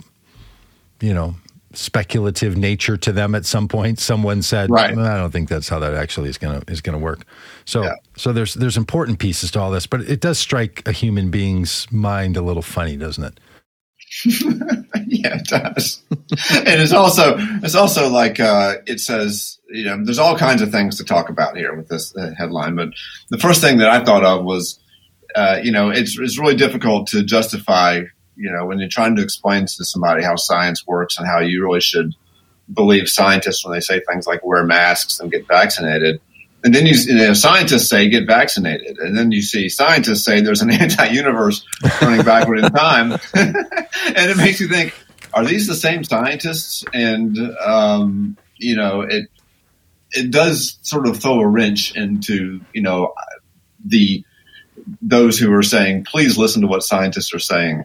you 1.00 1.14
know, 1.14 1.34
speculative 1.74 2.56
nature 2.56 2.96
to 2.96 3.12
them. 3.12 3.34
At 3.34 3.44
some 3.46 3.68
point, 3.68 3.98
someone 3.98 4.42
said, 4.42 4.70
Right. 4.70 4.94
"Well, 4.96 5.06
"I 5.06 5.16
don't 5.16 5.30
think 5.30 5.48
that's 5.48 5.68
how 5.68 5.78
that 5.80 5.94
actually 5.94 6.28
is 6.30 6.38
gonna 6.38 6.62
is 6.68 6.80
gonna 6.80 6.98
work." 6.98 7.24
So 7.64 7.84
Yeah. 7.84 7.94
so 8.16 8.32
there's 8.32 8.54
there's 8.54 8.76
important 8.76 9.18
pieces 9.18 9.50
to 9.52 9.60
all 9.60 9.70
this, 9.70 9.86
but 9.86 10.02
it 10.02 10.20
does 10.20 10.38
strike 10.38 10.82
a 10.86 10.92
human 10.92 11.30
being's 11.30 11.86
mind 11.90 12.36
a 12.36 12.42
little 12.42 12.62
funny, 12.62 12.96
doesn't 12.96 13.24
it? 13.24 13.40
yeah, 15.06 15.36
it 15.36 15.46
does. 15.46 16.02
and 16.10 16.80
it's 16.80 16.92
also 16.92 17.36
it's 17.62 17.74
also 17.74 18.08
like 18.08 18.38
uh, 18.40 18.76
it 18.86 19.00
says 19.00 19.58
you 19.70 19.84
know 19.84 20.04
there's 20.04 20.18
all 20.18 20.36
kinds 20.36 20.60
of 20.62 20.70
things 20.70 20.98
to 20.98 21.04
talk 21.04 21.28
about 21.28 21.56
here 21.56 21.74
with 21.74 21.88
this 21.88 22.14
uh, 22.16 22.32
headline. 22.36 22.76
But 22.76 22.90
the 23.30 23.38
first 23.38 23.60
thing 23.60 23.78
that 23.78 23.88
I 23.88 24.04
thought 24.04 24.24
of 24.24 24.44
was 24.44 24.78
uh, 25.34 25.60
you 25.62 25.72
know 25.72 25.90
it's 25.90 26.18
it's 26.18 26.38
really 26.38 26.56
difficult 26.56 27.06
to 27.08 27.22
justify 27.22 28.02
you 28.36 28.50
know 28.50 28.66
when 28.66 28.78
you're 28.78 28.88
trying 28.88 29.16
to 29.16 29.22
explain 29.22 29.66
to 29.66 29.84
somebody 29.84 30.22
how 30.22 30.36
science 30.36 30.86
works 30.86 31.18
and 31.18 31.26
how 31.26 31.40
you 31.40 31.62
really 31.64 31.80
should 31.80 32.14
believe 32.72 33.08
scientists 33.08 33.64
when 33.64 33.74
they 33.74 33.80
say 33.80 34.00
things 34.00 34.26
like 34.26 34.44
wear 34.44 34.64
masks 34.64 35.20
and 35.20 35.30
get 35.30 35.46
vaccinated. 35.46 36.20
And 36.64 36.72
then 36.74 36.86
you, 36.86 36.94
you 36.94 37.14
know, 37.14 37.34
scientists 37.34 37.88
say 37.88 38.08
get 38.08 38.26
vaccinated, 38.26 38.98
and 38.98 39.18
then 39.18 39.32
you 39.32 39.42
see 39.42 39.68
scientists 39.68 40.24
say 40.24 40.40
there's 40.40 40.62
an 40.62 40.70
anti-universe 40.82 41.66
running 42.00 42.24
backward 42.24 42.60
in 42.60 42.70
time, 42.70 43.12
and 43.34 43.56
it 44.30 44.36
makes 44.36 44.60
you 44.60 44.68
think: 44.68 44.94
Are 45.34 45.44
these 45.44 45.66
the 45.66 45.74
same 45.74 46.04
scientists? 46.04 46.84
And 46.94 47.36
um, 47.64 48.36
you 48.58 48.76
know, 48.76 49.00
it 49.00 49.28
it 50.12 50.30
does 50.30 50.78
sort 50.82 51.08
of 51.08 51.20
throw 51.20 51.40
a 51.40 51.48
wrench 51.48 51.96
into 51.96 52.60
you 52.72 52.82
know 52.82 53.12
the 53.84 54.24
those 55.00 55.38
who 55.38 55.52
are 55.52 55.62
saying, 55.62 56.04
please 56.04 56.38
listen 56.38 56.62
to 56.62 56.68
what 56.68 56.82
scientists 56.82 57.34
are 57.34 57.38
saying. 57.38 57.84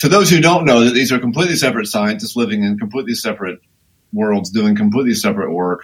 To 0.00 0.08
those 0.08 0.28
who 0.28 0.40
don't 0.40 0.64
know 0.64 0.84
that 0.84 0.92
these 0.94 1.12
are 1.12 1.18
completely 1.18 1.56
separate 1.56 1.86
scientists 1.86 2.36
living 2.36 2.62
in 2.64 2.78
completely 2.78 3.14
separate 3.14 3.60
worlds, 4.12 4.50
doing 4.50 4.76
completely 4.76 5.14
separate 5.14 5.52
work, 5.52 5.82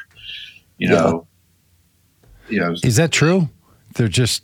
you 0.79 0.89
know. 0.89 1.27
You 2.49 2.59
know, 2.61 2.75
Is 2.83 2.97
that 2.97 3.13
true? 3.13 3.49
They're 3.95 4.09
just 4.09 4.43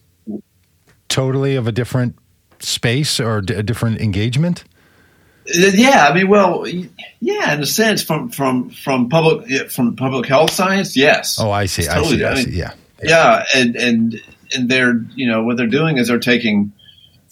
totally 1.09 1.57
of 1.57 1.67
a 1.67 1.73
different 1.73 2.17
space 2.61 3.19
or 3.19 3.39
a 3.39 3.63
different 3.63 4.01
engagement. 4.01 4.63
Uh, 5.49 5.71
yeah, 5.75 6.07
I 6.09 6.15
mean, 6.15 6.29
well, 6.29 6.67
yeah, 7.21 7.53
in 7.55 7.61
a 7.63 7.67
sense, 7.67 8.03
from 8.03 8.31
from 8.31 8.71
from 8.71 9.09
public 9.09 9.71
from 9.71 9.97
public 9.97 10.27
health 10.27 10.51
science, 10.53 10.97
yes. 10.97 11.39
Oh, 11.41 11.51
I 11.51 11.67
see. 11.67 11.83
It's 11.83 11.91
I 11.91 12.03
see. 12.03 12.25
I 12.25 12.33
I 12.33 12.35
see. 12.37 12.51
mean, 12.51 12.59
Yeah. 12.59 12.73
yeah, 13.03 13.45
and 13.55 13.77
and 13.77 14.23
and 14.55 14.69
they're 14.69 15.05
you 15.15 15.27
know 15.29 15.43
what 15.45 15.57
they're 15.57 15.67
doing 15.67 15.99
is 15.99 16.09
they're 16.09 16.19
taking 16.19 16.73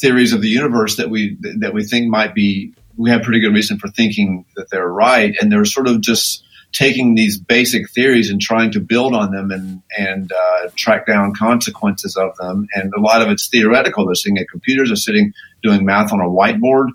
theories 0.01 0.33
of 0.33 0.41
the 0.43 0.49
universe 0.49 0.97
that 0.97 1.11
we 1.11 1.37
that 1.61 1.73
we 1.73 1.85
think 1.85 2.09
might 2.09 2.35
be 2.35 2.75
we 2.97 3.11
have 3.11 3.23
pretty 3.23 3.41
good 3.41 3.53
reason 3.55 3.79
for 3.79 3.89
thinking 3.89 4.45
that 4.57 4.71
they're 4.71 4.89
right, 4.89 5.35
and 5.41 5.51
they're 5.51 5.65
sort 5.65 5.89
of 5.89 6.01
just 6.01 6.45
taking 6.73 7.15
these 7.15 7.39
basic 7.39 7.89
theories 7.91 8.31
and 8.31 8.41
trying 8.41 8.73
to 8.73 8.81
build 8.81 9.15
on 9.15 9.31
them 9.31 9.51
and 9.51 9.83
and 9.97 10.33
uh, 10.33 10.69
track 10.77 11.07
down 11.07 11.33
consequences 11.35 12.17
of 12.17 12.37
them. 12.37 12.67
And 12.75 12.93
a 12.97 13.01
lot 13.01 13.23
of 13.23 13.29
it's 13.29 13.49
theoretical. 13.49 14.07
They're 14.07 14.15
sitting 14.15 14.39
at 14.39 14.49
computers, 14.51 14.89
they're 14.89 14.97
sitting 14.97 15.33
doing 15.63 15.85
math 15.85 16.13
on 16.13 16.21
a 16.21 16.25
whiteboard. 16.29 16.89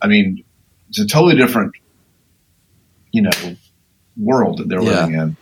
I 0.00 0.06
mean, 0.06 0.44
it's 0.88 0.98
a 1.00 1.06
totally 1.06 1.36
different, 1.36 1.74
you 3.12 3.22
know, 3.22 3.56
world 4.16 4.58
that 4.58 4.68
they're 4.68 4.82
Yeah. 4.82 5.04
living 5.06 5.14
in. 5.14 5.36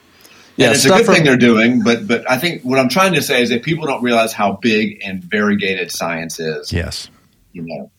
Yeah, 0.57 0.69
and 0.69 0.75
it's 0.77 0.85
a 0.85 0.89
good 0.89 1.05
from- 1.05 1.15
thing 1.17 1.25
they're 1.25 1.37
doing, 1.37 1.83
but 1.83 2.07
but 2.09 2.29
I 2.31 2.39
think 2.39 2.63
what 2.63 2.79
I'm 2.79 2.89
trying 2.89 3.15
to 3.15 3.23
say 3.23 3.43
is 3.43 3.51
that 3.51 3.63
people 3.63 3.87
don't 3.87 4.03
realize 4.03 4.33
how 4.33 4.53
big 4.53 5.03
and 5.05 5.23
variegated 5.23 5.91
science 5.93 6.41
is. 6.41 6.73
Yes. 6.73 7.11
You 7.53 7.63
know, 7.63 7.91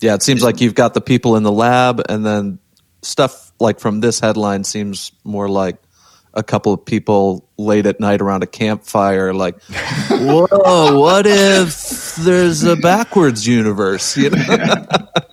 Yeah, 0.00 0.14
it 0.14 0.22
seems 0.22 0.42
like 0.42 0.60
you've 0.60 0.74
got 0.74 0.94
the 0.94 1.00
people 1.00 1.36
in 1.36 1.42
the 1.42 1.52
lab, 1.52 2.02
and 2.08 2.24
then 2.24 2.58
stuff 3.02 3.52
like 3.60 3.80
from 3.80 4.00
this 4.00 4.20
headline 4.20 4.64
seems 4.64 5.12
more 5.24 5.48
like 5.48 5.76
a 6.34 6.42
couple 6.42 6.72
of 6.74 6.84
people 6.84 7.48
late 7.56 7.86
at 7.86 7.98
night 7.98 8.20
around 8.20 8.42
a 8.42 8.46
campfire, 8.46 9.32
like, 9.32 9.60
"Whoa, 10.10 10.98
what 11.00 11.26
if 11.26 12.16
there's 12.16 12.62
a 12.64 12.76
backwards 12.76 13.46
universe?" 13.46 14.16
You 14.16 14.30
know? 14.30 14.86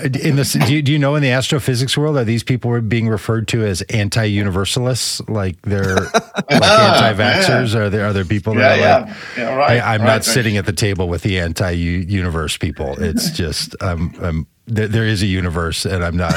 Do- 0.00 0.20
In 0.28 0.36
this, 0.36 0.52
do 0.54 0.74
you, 0.74 0.80
do 0.82 0.90
you 0.92 0.98
know 0.98 1.14
in 1.16 1.22
the 1.22 1.30
astrophysics 1.30 1.96
world 1.98 2.16
are 2.16 2.24
these 2.24 2.42
people 2.42 2.80
being 2.80 3.08
referred 3.08 3.46
to 3.48 3.64
as 3.64 3.82
anti-universalists? 3.82 5.20
Like 5.28 5.60
they're 5.62 5.96
like 6.50 6.62
anti-vaxxers? 6.62 7.74
Are 7.74 7.90
there 7.90 8.06
other 8.06 8.24
people 8.24 8.54
that 8.54 8.78
Yeah, 8.78 8.96
are 8.96 9.00
like, 9.02 9.08
yeah, 9.08 9.42
yeah, 9.42 9.54
right. 9.54 9.70
I, 9.82 9.94
I'm 9.94 10.00
right, 10.00 10.06
not 10.06 10.12
right. 10.12 10.24
sitting 10.24 10.56
at 10.56 10.66
the 10.66 10.72
table 10.72 11.08
with 11.08 11.22
the 11.22 11.38
anti-universe 11.38 12.56
people. 12.58 12.94
It's 13.02 13.30
just 13.36 13.74
um, 13.82 14.14
um, 14.20 14.46
there, 14.66 14.88
there 14.88 15.04
is 15.06 15.22
a 15.22 15.26
universe, 15.26 15.84
and 15.84 16.02
I'm 16.04 16.16
not. 16.16 16.34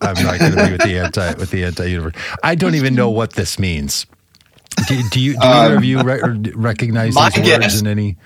I'm 0.00 0.22
not 0.24 0.38
going 0.38 0.52
to 0.52 0.64
be 0.66 0.72
with 0.72 0.82
the 0.82 0.98
anti 0.98 1.34
with 1.34 1.50
the 1.50 1.64
anti-universe. 1.64 2.14
I 2.42 2.54
don't 2.54 2.74
even 2.74 2.94
know 2.94 3.10
what 3.10 3.34
this 3.34 3.58
means. 3.58 4.06
Do, 4.88 5.00
do 5.10 5.20
you? 5.20 5.32
Do 5.34 5.38
either 5.42 5.76
of 5.76 5.84
you 5.84 6.00
re- 6.02 6.20
recognize 6.54 7.14
these 7.14 7.22
words 7.36 7.48
guess- 7.48 7.80
in 7.80 7.86
any? 7.86 8.16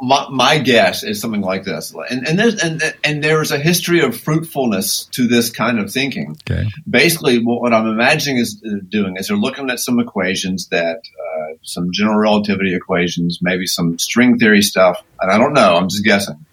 My, 0.00 0.28
my 0.30 0.58
guess 0.58 1.02
is 1.02 1.20
something 1.20 1.40
like 1.40 1.64
this, 1.64 1.94
and 2.10 2.26
and 2.26 2.38
there's 2.38 2.62
and 2.62 2.82
and 3.02 3.24
there 3.24 3.40
is 3.40 3.50
a 3.50 3.58
history 3.58 4.00
of 4.00 4.18
fruitfulness 4.18 5.04
to 5.12 5.26
this 5.26 5.50
kind 5.50 5.78
of 5.78 5.90
thinking. 5.90 6.36
Okay. 6.50 6.68
Basically, 6.88 7.38
what, 7.38 7.62
what 7.62 7.72
I'm 7.72 7.86
imagining 7.86 8.38
is 8.38 8.62
uh, 8.66 8.76
doing 8.88 9.16
is 9.16 9.28
they're 9.28 9.36
looking 9.36 9.70
at 9.70 9.80
some 9.80 9.98
equations 9.98 10.68
that 10.68 10.98
uh, 10.98 11.54
some 11.62 11.92
general 11.92 12.18
relativity 12.18 12.74
equations, 12.74 13.38
maybe 13.40 13.66
some 13.66 13.98
string 13.98 14.38
theory 14.38 14.62
stuff, 14.62 15.02
and 15.20 15.30
I 15.30 15.38
don't 15.38 15.54
know. 15.54 15.76
I'm 15.76 15.88
just 15.88 16.04
guessing, 16.04 16.44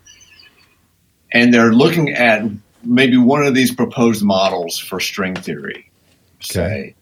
and 1.32 1.54
they're 1.54 1.74
looking 1.74 2.14
at 2.14 2.44
maybe 2.84 3.18
one 3.18 3.46
of 3.46 3.54
these 3.54 3.74
proposed 3.74 4.24
models 4.24 4.78
for 4.78 5.00
string 5.00 5.36
theory, 5.36 5.90
say. 6.40 6.96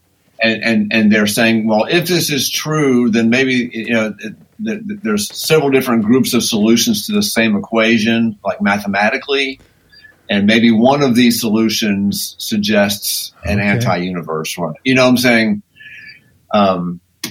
And, 0.43 0.63
and 0.63 0.91
and 0.91 1.11
they're 1.11 1.27
saying, 1.27 1.67
well, 1.67 1.85
if 1.85 2.07
this 2.07 2.31
is 2.31 2.49
true, 2.49 3.11
then 3.11 3.29
maybe 3.29 3.69
you 3.71 3.93
know 3.93 4.07
it, 4.07 4.17
th- 4.17 4.33
th- 4.33 4.35
there's 4.64 5.34
several 5.36 5.70
different 5.72 6.03
groups 6.03 6.34
of 6.34 6.43
solutions 6.43 7.05
to 7.07 7.14
the 7.14 7.24
same 7.24 7.55
equation, 7.55 8.38
like 8.43 8.62
mathematically, 8.62 9.59
and 10.30 10.45
maybe 10.45 10.72
one 10.72 11.01
of 11.01 11.16
these 11.16 11.39
solutions 11.39 12.36
suggests 12.38 13.34
an 13.43 13.59
Okay. 13.59 13.68
anti-universe. 13.68 14.57
one. 14.57 14.74
you 14.84 14.95
know, 14.95 15.03
what 15.03 15.09
I'm 15.09 15.18
saying, 15.18 15.62
um, 16.53 16.99
I 17.26 17.30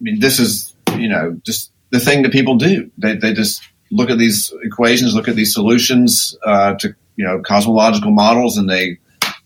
mean, 0.00 0.20
this 0.20 0.38
is 0.38 0.74
you 0.96 1.08
know 1.08 1.38
just 1.44 1.72
the 1.90 2.00
thing 2.00 2.22
that 2.22 2.32
people 2.32 2.56
do. 2.56 2.90
They 2.98 3.16
they 3.16 3.32
just 3.32 3.62
look 3.90 4.10
at 4.10 4.18
these 4.18 4.52
equations, 4.62 5.14
look 5.14 5.28
at 5.28 5.36
these 5.36 5.52
solutions 5.54 6.36
uh, 6.44 6.74
to 6.74 6.94
you 7.16 7.24
know 7.24 7.40
cosmological 7.40 8.10
models, 8.12 8.56
and 8.58 8.68
they 8.68 8.98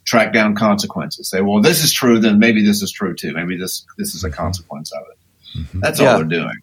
track 0.05 0.33
down 0.33 0.55
consequences. 0.57 1.31
Say, 1.31 1.41
well, 1.41 1.61
this 1.62 1.85
is 1.85 1.93
true, 1.93 2.18
then 2.18 2.39
maybe 2.41 2.64
this 2.66 2.83
is 2.83 2.91
true 2.91 3.14
too. 3.14 3.33
Maybe 3.33 3.57
this 3.57 3.87
this 3.99 4.14
is 4.14 4.25
a 4.25 4.31
consequence 4.31 4.93
of 4.93 5.03
it. 5.12 5.66
That's 5.75 6.01
Yeah. 6.01 6.12
all 6.12 6.18
they're 6.18 6.27
doing. 6.27 6.57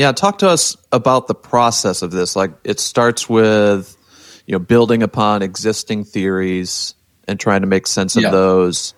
Yeah, 0.00 0.12
talk 0.12 0.38
to 0.38 0.48
us 0.48 0.78
about 0.92 1.26
the 1.26 1.34
process 1.34 2.00
of 2.00 2.10
this. 2.10 2.34
Like 2.34 2.52
it 2.64 2.80
starts 2.80 3.28
with 3.28 3.96
you 4.46 4.52
know 4.52 4.58
building 4.58 5.02
upon 5.02 5.42
existing 5.42 6.04
theories 6.04 6.94
and 7.28 7.38
trying 7.38 7.60
to 7.60 7.66
make 7.66 7.86
sense 7.86 8.16
of 8.16 8.22
Yeah. 8.22 8.30
those. 8.30 8.94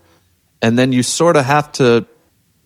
And 0.62 0.78
then 0.78 0.92
you 0.92 1.02
sort 1.02 1.36
of 1.36 1.44
have 1.44 1.72
to 1.72 2.06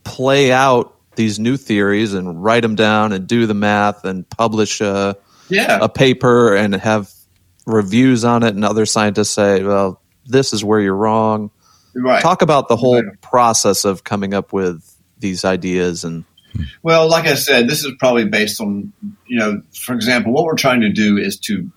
play 0.05 0.53
out 0.53 0.95
these 1.17 1.39
new 1.39 1.57
theories 1.57 2.13
and 2.13 2.45
write 2.45 2.61
them 2.61 2.75
down 2.75 3.13
and 3.13 3.27
do 3.27 3.47
the 3.47 3.55
math 3.55 4.05
and 4.05 4.29
publish 4.29 4.83
a, 4.83 5.17
Yeah, 5.49 5.79
a 5.81 5.89
paper 5.89 6.55
and 6.55 6.75
have 6.75 7.11
reviews 7.67 8.23
on 8.23 8.43
it 8.43 8.55
and 8.55 8.67
other 8.67 8.85
scientists 8.85 9.31
say, 9.31 9.63
well, 9.63 10.03
this 10.27 10.53
is 10.53 10.63
where 10.63 10.79
you're 10.81 10.95
wrong. 10.95 11.51
right. 11.95 12.21
Talk 12.21 12.43
about 12.43 12.69
the 12.69 12.77
whole 12.77 12.97
Right. 13.03 13.19
process 13.23 13.87
of 13.87 14.05
coming 14.05 14.35
up 14.35 14.53
with 14.53 14.85
these 15.19 15.43
ideas 15.47 16.05
and 16.05 16.25
Well, 16.83 17.09
like 17.09 17.27
I 17.27 17.35
said, 17.35 17.69
this 17.69 17.85
is 17.85 17.93
probably 17.99 18.25
based 18.25 18.61
on, 18.61 18.93
you 19.27 19.39
know, 19.39 19.63
for 19.75 19.95
example, 19.95 20.33
what 20.33 20.45
we're 20.45 20.57
trying 20.57 20.83
to 20.83 20.91
do 20.91 21.19
is 21.19 21.39
to 21.41 21.71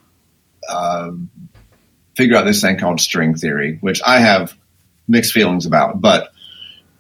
um, 0.70 1.30
figure 2.16 2.36
out 2.36 2.46
this 2.46 2.62
thing 2.62 2.78
called 2.78 3.00
string 3.00 3.36
theory, 3.36 3.78
which 3.82 4.02
I 4.06 4.20
have 4.20 4.56
mixed 5.08 5.34
feelings 5.34 5.66
about, 5.66 6.02
but 6.02 6.30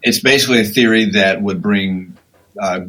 it's 0.01 0.19
basically 0.19 0.61
a 0.61 0.65
theory 0.65 1.11
that 1.11 1.41
would 1.41 1.61
bring 1.61 2.17
uh, 2.59 2.81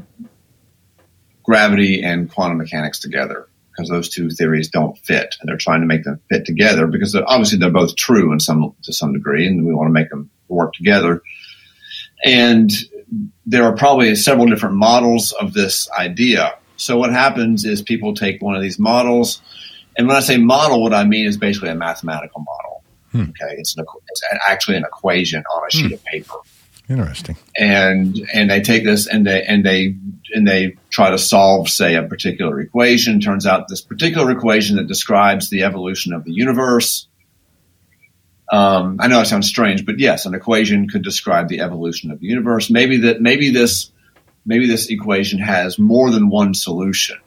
gravity 1.42 2.02
and 2.02 2.30
quantum 2.30 2.58
mechanics 2.58 3.00
together 3.00 3.48
because 3.70 3.88
those 3.88 4.08
two 4.08 4.30
theories 4.30 4.68
don't 4.68 4.96
fit, 4.98 5.36
and 5.40 5.48
they're 5.48 5.56
trying 5.56 5.80
to 5.80 5.86
make 5.86 6.04
them 6.04 6.20
fit 6.28 6.44
together 6.44 6.86
because 6.86 7.12
they're, 7.12 7.28
obviously 7.28 7.58
they're 7.58 7.70
both 7.70 7.96
true 7.96 8.32
in 8.32 8.40
some 8.40 8.74
to 8.82 8.92
some 8.92 9.12
degree, 9.12 9.46
and 9.46 9.66
we 9.66 9.74
want 9.74 9.88
to 9.88 9.92
make 9.92 10.10
them 10.10 10.30
work 10.48 10.72
together. 10.74 11.22
And 12.24 12.70
there 13.46 13.64
are 13.64 13.74
probably 13.74 14.14
several 14.14 14.46
different 14.46 14.76
models 14.76 15.32
of 15.32 15.52
this 15.52 15.90
idea. 15.90 16.54
So 16.76 16.96
what 16.96 17.12
happens 17.12 17.64
is 17.64 17.82
people 17.82 18.14
take 18.14 18.40
one 18.40 18.54
of 18.54 18.62
these 18.62 18.78
models, 18.78 19.42
and 19.96 20.06
when 20.08 20.16
I 20.16 20.20
say 20.20 20.38
model, 20.38 20.82
what 20.82 20.94
I 20.94 21.04
mean 21.04 21.26
is 21.26 21.36
basically 21.36 21.70
a 21.70 21.74
mathematical 21.74 22.40
model. 22.40 22.84
Hmm. 23.12 23.30
Okay, 23.30 23.54
it's, 23.58 23.76
an, 23.76 23.84
it's 24.08 24.22
actually 24.48 24.76
an 24.76 24.84
equation 24.84 25.42
on 25.52 25.62
a 25.62 25.64
hmm. 25.64 25.78
sheet 25.78 25.92
of 25.92 26.04
paper, 26.04 26.36
Interesting. 26.88 27.36
and 27.56 28.18
and 28.32 28.50
they 28.50 28.60
take 28.60 28.84
this 28.84 29.06
and 29.06 29.26
they 29.26 29.42
and 29.42 29.64
they 29.64 29.96
and 30.32 30.46
they 30.46 30.76
try 30.90 31.10
to 31.10 31.18
solve, 31.18 31.68
say, 31.68 31.96
a 31.96 32.02
particular 32.02 32.60
equation. 32.60 33.20
Turns 33.20 33.46
out 33.46 33.68
this 33.68 33.80
particular 33.80 34.30
equation 34.30 34.76
that 34.76 34.86
describes 34.86 35.50
the 35.50 35.64
evolution 35.64 36.12
of 36.12 36.24
the 36.24 36.32
universe. 36.32 37.08
Um, 38.50 38.96
I 38.98 39.06
know 39.06 39.20
it 39.20 39.26
sounds 39.26 39.46
strange, 39.46 39.86
but 39.86 40.00
yes, 40.00 40.26
an 40.26 40.34
equation 40.34 40.88
could 40.88 41.02
describe 41.02 41.48
the 41.48 41.60
evolution 41.60 42.10
of 42.10 42.18
the 42.18 42.26
universe. 42.26 42.68
Maybe 42.68 42.98
that 43.02 43.20
maybe 43.20 43.50
this 43.50 43.90
maybe 44.44 44.66
this 44.66 44.88
equation 44.90 45.38
has 45.38 45.78
more 45.78 46.10
than 46.10 46.30
one 46.30 46.54
solution. 46.54 47.18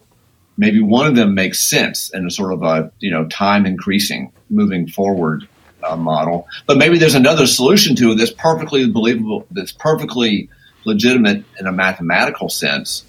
Maybe 0.57 0.81
one 0.81 1.07
of 1.07 1.15
them 1.15 1.33
makes 1.33 1.59
sense 1.59 2.13
in 2.13 2.27
a 2.27 2.29
sort 2.29 2.53
of 2.53 2.63
a 2.63 2.91
you 2.99 3.11
know 3.11 3.25
time 3.27 3.65
increasing, 3.65 4.33
moving 4.49 4.87
forward 4.87 5.47
uh, 5.81 5.95
model. 5.95 6.47
But 6.67 6.77
maybe 6.77 6.97
there's 6.97 7.15
another 7.15 7.47
solution 7.47 7.95
to 7.97 8.11
it 8.11 8.15
that's 8.15 8.31
perfectly 8.31 8.89
believable, 8.89 9.47
that's 9.51 9.71
perfectly 9.71 10.49
legitimate 10.85 11.45
in 11.57 11.67
a 11.67 11.71
mathematical 11.71 12.49
sense, 12.49 13.05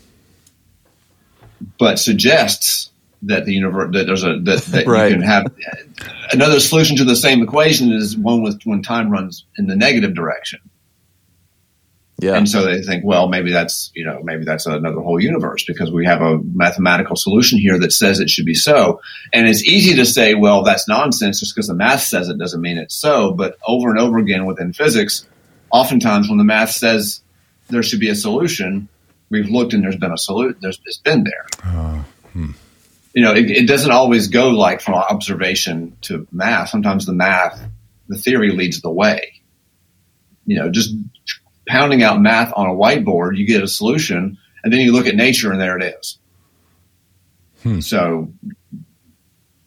but 1.79 1.99
suggests 1.99 2.91
that 3.27 3.45
the 3.45 3.53
universe 3.55 3.91
that 3.95 4.07
there's 4.07 4.25
a 4.25 4.39
that, 4.41 4.63
that 4.67 4.87
Right. 4.87 5.11
you 5.11 5.17
can 5.17 5.23
have 5.23 5.47
another 6.33 6.61
solution 6.61 6.97
to 6.97 7.05
the 7.05 7.17
same 7.17 7.43
equation 7.43 7.93
is 7.93 8.17
one 8.17 8.43
with 8.43 8.61
when 8.65 8.83
time 8.83 9.11
runs 9.11 9.45
in 9.59 9.67
the 9.67 9.77
negative 9.77 10.15
direction. 10.15 10.61
yeah. 12.21 12.35
And 12.37 12.49
so 12.49 12.65
they 12.65 12.81
think, 12.83 13.05
well, 13.05 13.29
maybe 13.29 13.51
that's 13.53 13.91
you 13.95 14.05
know 14.05 14.21
maybe 14.23 14.45
that's 14.45 14.67
another 14.67 15.01
whole 15.01 15.21
universe 15.21 15.65
because 15.65 15.91
we 15.91 16.07
have 16.07 16.23
a 16.23 16.39
mathematical 16.39 17.17
solution 17.17 17.59
here 17.59 17.79
that 17.79 17.93
says 17.93 18.21
it 18.21 18.31
should 18.31 18.47
be 18.47 18.55
so. 18.55 19.01
And 19.33 19.49
it's 19.49 19.65
easy 19.65 19.95
to 19.97 20.07
say, 20.07 20.35
well, 20.35 20.63
that's 20.63 20.87
nonsense 20.89 21.41
just 21.41 21.55
because 21.55 21.67
the 21.69 21.75
math 21.75 22.03
says 22.03 22.29
it 22.29 22.39
doesn't 22.39 22.61
mean 22.61 22.79
it's 22.79 22.95
so. 22.95 23.33
But 23.33 23.59
over 23.67 23.91
and 23.91 23.99
over 23.99 24.19
again 24.19 24.47
within 24.47 24.73
physics, 24.73 25.27
oftentimes 25.73 26.29
when 26.29 26.39
the 26.39 26.45
math 26.45 26.71
says 26.71 27.21
there 27.69 27.83
should 27.83 28.01
be 28.01 28.11
a 28.11 28.15
solution, 28.15 28.89
we've 29.31 29.49
looked 29.49 29.73
and 29.73 29.83
there's 29.83 29.97
been 29.97 30.13
a 30.13 30.19
solution. 30.19 30.57
There's 30.61 30.79
it's 30.85 30.99
been 30.99 31.25
there. 31.25 31.47
Uh, 31.65 32.03
hmm. 32.33 32.51
You 33.15 33.23
know, 33.23 33.33
it, 33.33 33.49
it 33.51 33.67
doesn't 33.69 33.93
always 33.93 34.27
go 34.29 34.51
like 34.51 34.81
from 34.81 34.95
observation 34.95 35.97
to 36.03 36.27
math. 36.33 36.71
Sometimes 36.71 37.07
the 37.07 37.13
math, 37.13 37.61
the 38.09 38.17
theory 38.19 38.51
leads 38.51 38.81
the 38.81 38.91
way. 38.91 39.41
You 40.47 40.57
know, 40.57 40.71
just 40.71 40.95
pounding 41.67 42.03
out 42.03 42.21
math 42.21 42.53
on 42.57 42.67
a 42.67 42.75
whiteboard, 42.75 43.37
you 43.39 43.47
get 43.47 43.63
a 43.63 43.69
solution, 43.69 44.37
and 44.63 44.73
then 44.73 44.81
you 44.81 44.93
look 44.93 45.07
at 45.07 45.15
nature, 45.15 45.53
and 45.53 45.61
there 45.61 45.79
it 45.79 45.95
is. 46.01 46.19
So, 47.81 48.31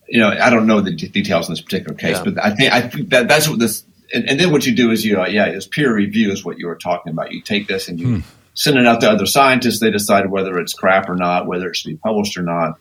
you 0.08 0.20
know, 0.20 0.30
I 0.30 0.50
don't 0.52 0.68
know 0.68 0.82
the 0.82 0.91
d- 0.91 1.08
details 1.08 1.48
in 1.48 1.54
this 1.54 1.62
particular 1.62 1.95
case, 1.95 2.18
Yeah. 2.18 2.24
but 2.26 2.45
I 2.45 2.54
think 2.54 2.72
I 2.74 2.82
think 2.82 3.10
that 3.10 3.28
that's 3.28 3.48
what 3.50 3.58
this. 3.60 3.84
And, 4.14 4.30
and 4.30 4.39
then 4.39 4.52
what 4.52 4.66
you 4.66 4.76
do 4.76 4.91
is 4.91 5.04
you, 5.04 5.20
uh, 5.22 5.28
yeah, 5.28 5.45
it's 5.45 5.68
peer 5.68 5.93
review 5.93 6.32
is 6.32 6.45
what 6.45 6.60
you 6.60 6.68
were 6.68 6.76
talking 6.76 7.12
about. 7.12 7.32
You 7.32 7.41
take 7.41 7.68
this 7.68 7.88
and 7.89 8.00
you 8.00 8.24
send 8.54 8.78
it 8.78 8.86
out 8.86 9.02
to 9.02 9.10
other 9.10 9.26
scientists. 9.26 9.80
They 9.80 9.89
decide 9.91 10.30
whether 10.30 10.60
it's 10.60 10.74
crap 10.74 11.10
or 11.10 11.16
not, 11.16 11.48
whether 11.48 11.68
it 11.70 11.76
should 11.76 11.89
be 11.89 11.98
published 11.98 12.38
or 12.38 12.43
not. 12.43 12.78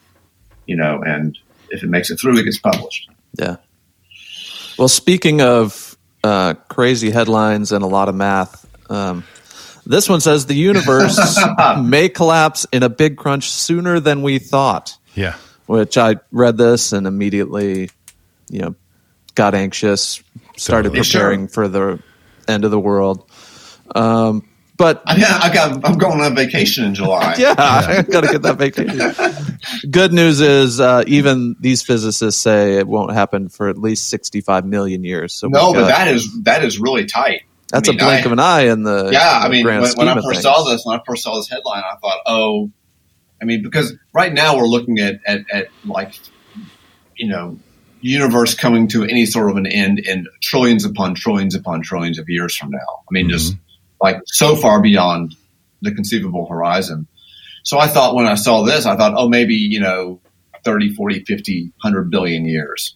You 0.66 0.76
know, 0.76 1.02
and 1.02 1.38
if 1.70 1.82
it 1.82 1.88
makes 1.88 2.10
it 2.10 2.20
through, 2.20 2.38
it 2.38 2.44
gets 2.44 2.58
published. 2.58 3.10
Yeah. 3.38 3.56
Well, 4.78 4.88
speaking 4.88 5.40
of 5.40 5.96
uh, 6.22 6.54
crazy 6.68 7.10
headlines 7.10 7.72
and 7.72 7.82
a 7.82 7.86
lot 7.86 8.08
of 8.08 8.14
math, 8.14 8.66
um, 8.90 9.24
this 9.86 10.08
one 10.08 10.20
says 10.20 10.46
the 10.46 10.54
universe 10.54 11.38
may 11.80 12.08
collapse 12.08 12.66
in 12.72 12.82
a 12.82 12.88
big 12.88 13.16
crunch 13.16 13.50
sooner 13.50 14.00
than 14.00 14.22
we 14.22 14.38
thought. 14.38 14.96
Yeah. 15.14 15.36
Which 15.66 15.96
I 15.96 16.16
read 16.30 16.56
this 16.56 16.92
and 16.92 17.06
immediately, 17.06 17.90
you 18.50 18.60
know, 18.60 18.74
got 19.34 19.54
anxious, 19.54 20.22
started 20.56 20.90
Totally. 20.90 21.04
preparing 21.04 21.48
for 21.48 21.68
the 21.68 22.02
end 22.48 22.64
of 22.64 22.70
the 22.70 22.78
world. 22.80 23.28
Um, 23.94 24.48
But 24.76 25.02
I, 25.06 25.14
I 25.14 25.54
got, 25.54 25.84
I'm 25.86 25.96
going 25.96 26.20
on 26.20 26.34
vacation 26.34 26.84
in 26.84 26.94
July. 26.94 27.34
yeah, 27.38 27.54
I 27.56 28.02
got 28.02 28.22
to 28.22 28.26
get 28.32 28.42
that 28.42 28.58
vacation. 28.58 29.90
Good 29.90 30.12
news 30.12 30.40
is, 30.40 30.80
uh, 30.80 31.02
even 31.06 31.56
these 31.60 31.82
physicists 31.82 32.40
say 32.40 32.74
it 32.74 32.86
won't 32.86 33.12
happen 33.12 33.48
for 33.48 33.68
at 33.68 33.78
least 33.78 34.10
65 34.10 34.66
million 34.66 35.02
years. 35.02 35.32
So 35.32 35.48
No, 35.48 35.72
but 35.72 35.80
got- 35.80 35.88
that 35.88 36.08
is 36.08 36.42
that 36.42 36.64
is 36.64 36.78
really 36.78 37.06
tight. 37.06 37.42
that's 37.70 37.88
I 37.88 37.92
mean, 37.92 38.00
a 38.00 38.04
blink 38.04 38.22
I- 38.22 38.26
of 38.26 38.32
an 38.32 38.38
eye 38.40 38.60
in 38.68 38.82
the 38.82 39.10
yeah, 39.12 39.38
in 39.38 39.46
I 39.46 39.48
mean, 39.48 39.64
when, 39.64 39.82
when 39.94 40.08
I 40.08 40.20
first 40.20 40.42
saw 40.42 40.62
this, 40.64 40.84
when 40.84 40.98
I 40.98 41.02
first 41.06 41.22
saw 41.22 41.36
this 41.36 41.48
headline, 41.48 41.82
I 41.90 41.96
thought, 41.96 42.20
oh, 42.26 42.70
I 43.40 43.44
mean, 43.44 43.62
because 43.62 43.94
right 44.12 44.32
now 44.32 44.56
we're 44.56 44.66
looking 44.68 44.98
at, 44.98 45.20
at, 45.26 45.40
at 45.50 45.68
like, 45.84 46.18
you 47.16 47.28
know, 47.28 47.58
universe 48.00 48.54
coming 48.54 48.88
to 48.88 49.04
any 49.04 49.26
sort 49.26 49.50
of 49.50 49.56
an 49.56 49.66
end 49.66 50.00
in 50.00 50.26
trillions 50.42 50.84
upon 50.84 51.14
trillions 51.14 51.54
upon 51.54 51.82
trillions 51.82 52.18
of 52.18 52.28
years 52.28 52.54
from 52.56 52.70
now. 52.70 52.78
I 52.78 53.10
mean, 53.10 53.28
just 53.30 53.56
like 54.00 54.18
so 54.26 54.56
far 54.56 54.80
beyond 54.80 55.34
the 55.82 55.92
conceivable 55.92 56.46
horizon. 56.46 57.06
So 57.62 57.78
I 57.78 57.88
thought 57.88 58.14
when 58.14 58.26
I 58.26 58.34
saw 58.34 58.62
this, 58.62 58.86
I 58.86 58.96
thought, 58.96 59.14
oh, 59.16 59.28
maybe, 59.28 59.54
you 59.54 59.80
know, 59.80 60.20
30, 60.64 60.94
40, 60.94 61.24
50, 61.24 61.62
100 61.82 62.10
billion 62.10 62.44
years. 62.44 62.94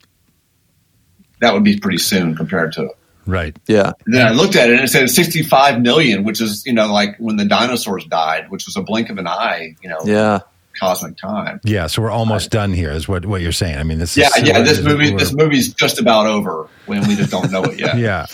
That 1.41 1.55
would 1.55 1.65
be 1.65 1.79
pretty 1.79 1.99
soon 1.99 2.37
compared 2.37 2.73
to 2.75 2.91
Right. 3.27 3.57
Yeah, 3.67 3.93
and 4.07 4.15
then 4.15 4.27
I 4.27 4.31
looked 4.31 4.57
at 4.57 4.71
it 4.71 4.75
and 4.75 4.85
it 4.85 4.89
said 4.89 5.09
65 5.09 5.81
million, 5.81 6.25
which 6.25 6.41
is, 6.41 6.65
you 6.67 6.73
know, 6.73 6.93
like 6.93 7.17
when 7.19 7.37
the 7.37 7.45
dinosaurs 7.45 8.05
died, 8.07 8.51
which 8.51 8.67
was 8.67 8.77
a 8.77 8.83
blink 8.83 9.09
of 9.11 9.19
an 9.19 9.29
eye, 9.29 9.77
you 9.83 9.89
know, 9.89 9.99
yeah. 10.05 10.41
cosmic 10.79 11.17
time. 11.17 11.61
Yeah. 11.63 11.87
So 11.87 12.03
we're 12.03 12.11
almost 12.11 12.51
done 12.51 12.73
here, 12.73 12.91
is 12.91 13.07
what, 13.09 13.27
what 13.27 13.41
you're 13.41 13.53
saying. 13.53 13.77
I 13.77 13.85
mean, 13.85 13.99
this 13.99 14.17
Yeah, 14.17 14.29
is. 14.37 14.49
yeah, 14.49 14.63
this 14.63 14.83
movie, 14.83 15.15
this 15.15 15.33
movie's 15.33 15.73
just 15.73 16.01
about 16.01 16.27
over 16.27 16.69
when 16.87 17.07
we 17.07 17.15
just 17.15 17.31
don't 17.31 17.51
know 17.53 17.63
it 17.65 17.79
yet. 17.79 17.97
Yeah. 17.99 18.27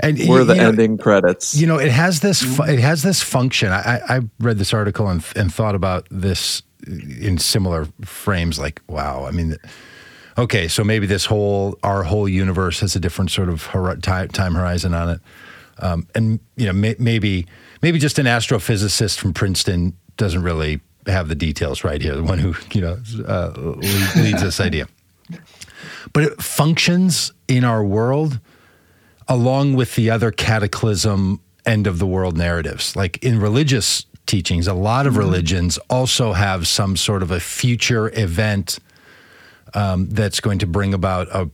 And 0.00 0.18
We're 0.28 0.40
you 0.40 0.44
the 0.44 0.54
know, 0.54 0.68
ending 0.68 0.98
credits. 0.98 1.54
You 1.54 1.66
know, 1.66 1.78
it 1.78 1.90
has 1.90 2.20
this. 2.20 2.42
fu- 2.42 2.62
It 2.62 2.78
has 2.78 3.02
this 3.02 3.22
function. 3.22 3.72
I, 3.72 3.80
I 4.08 4.16
I 4.16 4.20
read 4.38 4.58
this 4.58 4.72
article 4.72 5.08
and 5.08 5.24
and 5.36 5.52
thought 5.52 5.74
about 5.74 6.06
this 6.10 6.62
in 6.86 7.38
similar 7.38 7.86
frames. 8.04 8.58
Like, 8.58 8.80
wow. 8.88 9.26
I 9.26 9.32
mean, 9.32 9.56
okay, 10.36 10.68
so 10.68 10.84
maybe 10.84 11.06
this 11.06 11.26
whole 11.26 11.78
our 11.82 12.04
whole 12.04 12.28
universe 12.28 12.80
has 12.80 12.94
a 12.96 13.00
different 13.00 13.30
sort 13.30 13.48
of 13.48 13.66
hor- 13.66 13.96
time, 13.96 14.28
time 14.28 14.54
horizon 14.54 14.94
on 14.94 15.08
it, 15.10 15.20
um, 15.80 16.06
and 16.14 16.38
you 16.56 16.66
know, 16.66 16.72
may, 16.72 16.94
maybe 16.98 17.46
maybe 17.82 17.98
just 17.98 18.18
an 18.18 18.26
astrophysicist 18.26 19.18
from 19.18 19.32
Princeton 19.32 19.94
doesn't 20.16 20.42
really 20.42 20.80
have 21.06 21.28
the 21.28 21.34
details 21.34 21.84
right 21.84 22.00
here. 22.02 22.14
The 22.14 22.22
one 22.22 22.38
who 22.38 22.54
you 22.72 22.80
know 22.80 22.98
uh, 23.26 23.50
leads 24.16 24.42
this 24.42 24.60
idea, 24.60 24.86
but 26.12 26.22
it 26.24 26.40
functions 26.42 27.32
in 27.48 27.64
our 27.64 27.82
world 27.84 28.40
along 29.28 29.74
with 29.74 29.94
the 29.94 30.10
other 30.10 30.30
cataclysm 30.30 31.40
end 31.66 31.86
of 31.86 31.98
the 31.98 32.06
world 32.06 32.36
narratives. 32.36 32.96
Like 32.96 33.22
in 33.22 33.40
religious 33.40 34.06
teachings, 34.26 34.66
a 34.66 34.74
lot 34.74 35.06
of 35.06 35.16
religions 35.16 35.78
also 35.90 36.32
have 36.32 36.66
some 36.66 36.96
sort 36.96 37.22
of 37.22 37.30
a 37.30 37.40
future 37.40 38.10
event 38.18 38.78
um, 39.74 40.08
that's 40.08 40.40
going 40.40 40.58
to 40.60 40.66
bring 40.66 40.94
about 40.94 41.28
a 41.28 41.50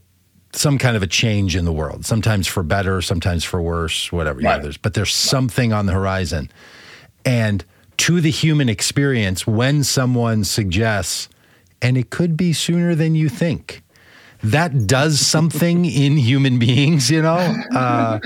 some 0.53 0.77
kind 0.77 0.95
of 0.95 1.03
a 1.03 1.07
change 1.07 1.53
in 1.57 1.65
the 1.65 1.73
world. 1.73 2.05
Sometimes 2.05 2.47
for 2.47 2.63
better, 2.63 3.01
sometimes 3.01 3.43
for 3.43 3.61
worse, 3.61 4.09
whatever. 4.09 4.39
Yeah, 4.41 4.51
Right. 4.51 4.61
there's, 4.63 4.77
but 4.77 4.93
there's 4.93 5.13
something 5.13 5.73
on 5.73 5.85
the 5.85 5.91
horizon, 5.91 6.49
and 7.25 7.65
to 7.97 8.21
the 8.21 8.31
human 8.31 8.69
experience, 8.69 9.45
when 9.45 9.83
someone 9.83 10.45
suggests, 10.45 11.27
and 11.81 11.97
it 11.97 12.09
could 12.09 12.37
be 12.37 12.53
sooner 12.53 12.95
than 12.95 13.15
you 13.15 13.27
think 13.27 13.83
that 14.51 14.87
does 14.87 15.19
something 15.19 15.85
in 16.03 16.17
human 16.17 16.59
beings, 16.59 17.09
you 17.09 17.21
know, 17.21 17.37
uh, 17.73 18.19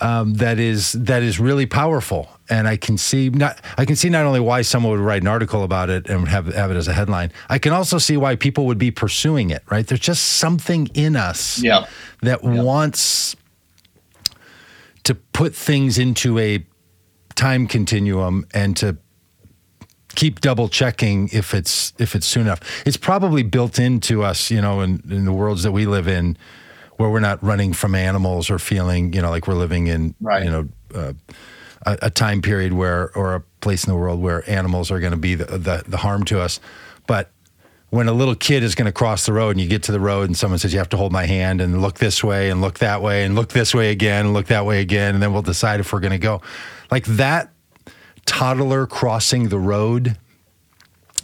um, 0.00 0.34
that 0.34 0.58
is 0.58 0.92
that 0.92 1.22
is 1.22 1.40
really 1.40 1.66
powerful. 1.66 2.28
And 2.50 2.66
I 2.66 2.76
can 2.76 2.96
see 2.96 3.28
not 3.30 3.60
I 3.76 3.84
can 3.84 3.96
see 3.96 4.08
not 4.08 4.24
only 4.24 4.40
why 4.40 4.62
someone 4.62 4.92
would 4.92 5.00
write 5.00 5.22
an 5.22 5.28
article 5.28 5.64
about 5.64 5.90
it 5.90 6.08
and 6.08 6.26
have 6.28 6.46
have 6.54 6.70
it 6.70 6.76
as 6.76 6.88
a 6.88 6.92
headline. 6.92 7.32
I 7.48 7.58
can 7.58 7.72
also 7.72 7.98
see 7.98 8.16
why 8.16 8.36
people 8.36 8.66
would 8.66 8.78
be 8.78 8.90
pursuing 8.90 9.50
it. 9.50 9.62
Right? 9.70 9.86
There's 9.86 10.00
just 10.00 10.22
something 10.38 10.88
in 10.94 11.14
us 11.16 11.58
Yeah. 11.62 11.86
that 12.22 12.42
wants 12.44 13.36
to 15.04 15.14
put 15.14 15.54
things 15.54 15.98
into 15.98 16.38
a 16.38 16.64
time 17.34 17.66
continuum 17.66 18.46
and 18.54 18.76
to 18.76 18.96
keep 20.18 20.40
double 20.40 20.68
checking 20.68 21.28
if 21.32 21.54
it's 21.54 21.92
if 21.98 22.16
it's 22.16 22.26
soon 22.26 22.42
enough. 22.42 22.60
It's 22.84 22.96
probably 22.96 23.44
built 23.44 23.78
into 23.78 24.24
us, 24.24 24.50
you 24.50 24.60
know, 24.60 24.80
in, 24.80 25.00
in 25.08 25.24
the 25.24 25.32
worlds 25.32 25.62
that 25.62 25.70
we 25.70 25.86
live 25.86 26.08
in, 26.08 26.36
where 26.96 27.08
we're 27.08 27.20
not 27.20 27.40
running 27.40 27.72
from 27.72 27.94
animals 27.94 28.50
or 28.50 28.58
feeling, 28.58 29.12
you 29.12 29.22
know, 29.22 29.30
like 29.30 29.46
we're 29.46 29.54
living 29.54 29.86
in, 29.86 30.16
Right. 30.20 30.44
you 30.44 30.50
know, 30.50 30.68
uh, 30.92 31.12
a, 31.86 31.98
a 32.02 32.10
time 32.10 32.42
period 32.42 32.72
where 32.72 33.16
or 33.16 33.36
a 33.36 33.40
place 33.60 33.84
in 33.86 33.92
the 33.92 33.96
world 33.96 34.20
where 34.20 34.42
animals 34.50 34.90
are 34.90 34.98
going 34.98 35.12
to 35.12 35.16
be 35.18 35.36
the, 35.36 35.44
the 35.56 35.84
the 35.86 35.96
harm 35.98 36.24
to 36.24 36.40
us. 36.40 36.58
But 37.06 37.30
when 37.90 38.08
a 38.08 38.12
little 38.12 38.34
kid 38.34 38.64
is 38.64 38.74
going 38.74 38.86
to 38.86 38.92
cross 38.92 39.24
the 39.24 39.32
road 39.32 39.50
and 39.50 39.60
you 39.60 39.68
get 39.68 39.84
to 39.84 39.92
the 39.92 40.00
road 40.00 40.28
and 40.28 40.36
someone 40.36 40.58
says 40.58 40.72
you 40.72 40.80
have 40.80 40.88
to 40.90 40.96
hold 40.96 41.12
my 41.12 41.26
hand 41.26 41.60
and 41.60 41.80
look 41.80 41.98
this 41.98 42.24
way 42.24 42.50
and 42.50 42.60
look 42.60 42.80
that 42.80 43.00
way 43.02 43.24
and 43.24 43.36
look 43.36 43.50
this 43.50 43.72
way 43.72 43.92
again 43.92 44.26
and 44.26 44.34
look 44.34 44.46
that 44.46 44.66
way 44.66 44.80
again 44.80 45.14
and 45.14 45.22
then 45.22 45.32
we'll 45.32 45.42
decide 45.42 45.78
if 45.80 45.92
we're 45.92 46.00
going 46.00 46.10
to 46.10 46.18
go 46.18 46.42
like 46.90 47.06
that 47.06 47.50
toddler 48.28 48.86
crossing 48.86 49.48
the 49.48 49.58
road 49.58 50.16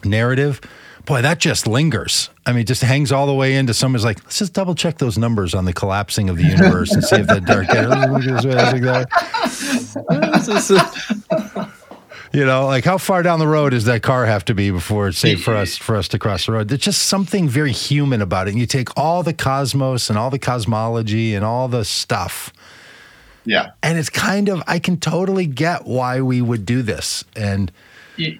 narrative 0.05 0.61
boy 1.05 1.21
that 1.21 1.39
just 1.39 1.67
lingers 1.67 2.31
i 2.47 2.53
mean 2.53 2.65
just 2.65 2.83
hangs 2.83 3.13
all 3.13 3.27
the 3.27 3.35
way 3.35 3.55
into 3.57 3.75
someone's 3.75 4.05
like 4.05 4.23
let's 4.25 4.39
just 4.39 4.53
double 4.55 4.75
check 4.75 4.99
those 4.99 5.19
numbers 5.19 5.55
on 5.55 5.65
the 5.67 5.73
collapsing 5.73 6.29
of 6.31 6.37
the 6.37 6.45
universe 6.45 6.93
and 6.93 7.05
see 7.05 7.17
if 7.17 7.27
that 7.27 7.45
dark 7.45 7.67
that. 7.69 8.11
You 12.35 12.45
know, 12.45 12.67
like 12.67 12.85
how 12.85 12.99
far 12.99 13.23
down 13.23 13.39
the 13.39 13.47
road 13.47 13.71
does 13.71 13.85
that 13.85 14.03
car 14.03 14.27
have 14.27 14.45
to 14.47 14.55
be 14.55 14.73
before 14.73 15.07
it's 15.07 15.19
safe 15.19 15.45
for 15.45 15.55
us 15.55 15.77
for 15.77 15.95
us 15.95 16.09
to 16.09 16.19
cross 16.19 16.47
the 16.47 16.53
road? 16.53 16.67
There's 16.67 16.81
just 16.81 17.03
something 17.03 17.49
very 17.49 17.71
human 17.71 18.21
about 18.21 18.49
it. 18.49 18.51
And 18.51 18.59
you 18.59 18.67
take 18.67 18.89
all 18.99 19.23
the 19.23 19.33
cosmos 19.33 20.11
and 20.11 20.19
all 20.19 20.31
the 20.31 20.39
cosmology 20.41 21.37
and 21.37 21.45
all 21.45 21.69
the 21.69 21.85
stuff, 21.85 22.53
Yeah. 23.45 23.73
and 23.83 23.99
it's 23.99 24.11
kind 24.11 24.49
of 24.49 24.63
I 24.67 24.79
can 24.79 24.99
totally 24.99 25.47
get 25.47 25.85
why 25.87 26.21
we 26.23 26.41
would 26.43 26.65
do 26.67 26.83
this. 26.83 27.25
And 27.37 27.71
You- 28.17 28.39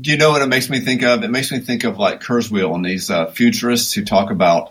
do 0.00 0.10
you 0.10 0.18
know 0.18 0.30
what 0.30 0.42
it 0.42 0.48
makes 0.48 0.68
me 0.68 0.80
think 0.80 1.02
of? 1.02 1.24
It 1.24 1.30
makes 1.30 1.50
me 1.50 1.60
think 1.60 1.82
of 1.84 1.98
like 1.98 2.20
Kurzweil 2.22 2.74
and 2.74 2.84
these 2.84 3.08
uh, 3.10 3.26
futurists 3.30 3.92
who 3.94 4.04
talk 4.04 4.30
about 4.30 4.70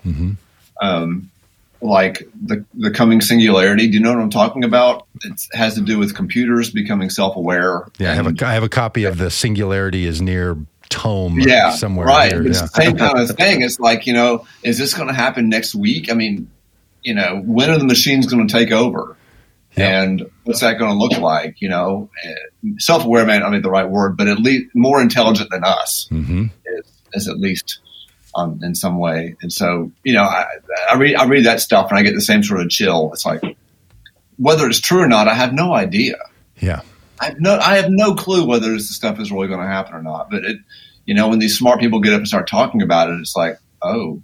um, 0.82 1.30
like 1.82 2.28
the 2.40 2.64
the 2.76 2.92
coming 2.92 3.22
singularity. 3.22 3.88
Do 3.88 3.94
you 3.96 4.00
know 4.00 4.12
what 4.14 4.22
I'm 4.22 4.30
talking 4.30 4.64
about? 4.64 5.08
It 5.24 5.34
has 5.54 5.74
to 5.76 5.82
do 5.82 5.98
with 5.98 6.16
computers 6.16 6.70
becoming 6.72 7.10
self-aware. 7.10 7.88
yeah, 7.98 8.12
I 8.12 8.16
have 8.16 8.28
a 8.28 8.46
I 8.46 8.54
have 8.54 8.64
a 8.64 8.70
copy 8.70 9.06
of 9.06 9.18
the 9.18 9.30
Singularity 9.32 10.06
is 10.06 10.22
near 10.22 10.56
tome 10.90 11.40
yeah, 11.40 11.72
somewhere 11.72 12.06
right. 12.08 12.32
It's 12.32 12.60
Yeah. 12.60 12.62
the 12.62 12.68
same 12.68 12.98
kind 12.98 13.18
of 13.20 13.30
thing. 13.36 13.62
It's 13.64 13.80
like 13.80 14.06
you 14.08 14.14
know, 14.14 14.46
is 14.64 14.78
this 14.78 14.94
going 14.94 15.08
to 15.08 15.14
happen 15.16 15.50
next 15.50 15.74
week? 15.76 16.12
I 16.12 16.14
mean, 16.14 16.50
you 17.04 17.14
know, 17.14 17.42
when 17.46 17.70
are 17.70 17.78
the 17.78 17.86
machines 17.86 18.28
going 18.28 18.48
to 18.48 18.52
take 18.52 18.72
over? 18.72 19.16
Yeah. 19.76 20.02
And 20.02 20.32
what's 20.44 20.62
that 20.62 20.80
going 20.80 20.92
to 20.92 20.98
look 20.98 21.20
like? 21.20 21.62
You 21.62 21.70
know, 21.70 22.10
self-aware 22.80 23.26
may 23.26 23.40
not 23.40 23.52
be 23.52 23.60
the 23.60 23.70
right 23.70 23.88
word, 23.88 24.18
but 24.18 24.28
at 24.28 24.40
least 24.40 24.74
more 24.74 25.02
intelligent 25.02 25.52
than 25.52 25.64
us 25.64 26.08
hmm 26.10 26.46
is, 26.66 27.02
is 27.14 27.28
at 27.28 27.38
least 27.38 27.80
um, 28.36 28.60
in 28.64 28.76
some 28.76 28.98
way. 28.98 29.36
And 29.42 29.52
so, 29.52 29.92
you 30.04 30.14
know, 30.14 30.24
I, 30.24 30.46
I 30.90 30.96
read 30.96 31.16
I 31.16 31.26
read 31.26 31.46
that 31.46 31.60
stuff 31.62 31.90
and 31.90 32.00
I 32.00 32.04
get 32.04 32.16
the 32.16 32.22
same 32.22 32.44
sort 32.44 32.62
of 32.62 32.70
chill. 32.70 33.12
It's 33.14 33.26
like 33.26 33.44
whether 34.38 34.68
it's 34.68 34.80
true 34.80 35.02
or 35.02 35.08
not, 35.08 35.28
I 35.28 35.34
have 35.34 35.54
no 35.54 35.74
idea. 35.74 36.18
Yeah. 36.60 36.82
I 37.20 37.26
have 37.26 37.40
no 37.40 37.58
I 37.58 37.78
have 37.78 37.90
no 37.90 38.16
clue 38.16 38.46
whether 38.46 38.72
this 38.72 38.90
stuff 38.90 39.20
is 39.20 39.32
really 39.32 39.48
going 39.48 39.60
to 39.60 39.68
happen 39.68 39.96
or 39.96 40.04
not. 40.04 40.30
But 40.30 40.44
it, 40.46 40.58
you 41.06 41.14
know, 41.14 41.30
when 41.30 41.40
these 41.40 41.58
smart 41.58 41.80
people 41.80 42.00
get 42.00 42.14
up 42.14 42.20
and 42.20 42.28
start 42.28 42.48
talking 42.48 42.82
about 42.82 43.10
it, 43.10 43.20
it's 43.20 43.36
like, 43.36 43.60
oh, 43.82 44.22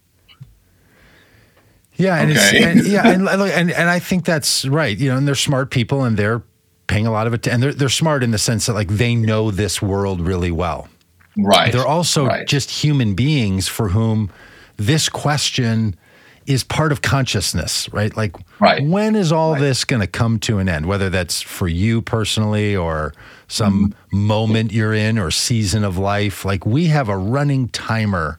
Yeah, 2.03 2.15
and 2.21 2.31
Okay. 2.31 2.57
it's 2.57 2.65
and, 2.65 2.87
yeah, 2.87 3.07
and, 3.13 3.27
and 3.29 3.71
and 3.71 3.89
I 3.89 3.99
think 3.99 4.25
that's 4.25 4.65
right. 4.65 4.97
You 4.97 5.09
know, 5.09 5.17
and 5.17 5.27
they're 5.27 5.35
smart 5.49 5.69
people, 5.71 6.03
and 6.03 6.17
they're 6.17 6.41
paying 6.87 7.07
a 7.07 7.11
lot 7.11 7.27
of 7.27 7.33
it, 7.33 7.47
and 7.47 7.61
they're 7.63 7.73
they're 7.73 7.89
smart 8.03 8.23
in 8.23 8.31
the 8.31 8.37
sense 8.37 8.65
that 8.67 8.73
like 8.73 8.89
they 8.89 9.15
know 9.15 9.51
this 9.51 9.81
world 9.81 10.19
really 10.21 10.51
well. 10.51 10.87
right. 11.37 11.71
They're 11.73 11.87
also 11.87 12.27
right. 12.27 12.47
just 12.47 12.69
human 12.69 13.15
beings 13.15 13.67
for 13.67 13.89
whom 13.89 14.29
this 14.77 15.09
question 15.09 15.95
is 16.45 16.63
part 16.63 16.91
of 16.91 17.01
consciousness, 17.01 17.87
right? 17.93 18.15
Like, 18.17 18.35
Right. 18.59 18.83
when 18.85 19.15
is 19.15 19.31
all 19.31 19.53
Right. 19.53 19.61
this 19.61 19.85
going 19.85 20.01
to 20.01 20.07
come 20.07 20.37
to 20.39 20.59
an 20.59 20.67
end? 20.67 20.85
Whether 20.85 21.09
that's 21.09 21.41
for 21.41 21.67
you 21.69 22.01
personally 22.01 22.75
or 22.75 23.13
some 23.47 23.93
mm-hmm. 24.11 24.17
moment 24.27 24.71
you're 24.73 24.93
in 24.93 25.17
or 25.17 25.31
season 25.31 25.83
of 25.85 25.97
life. 25.97 26.43
Like, 26.45 26.65
we 26.65 26.87
have 26.87 27.07
a 27.09 27.17
running 27.17 27.69
timer 27.69 28.37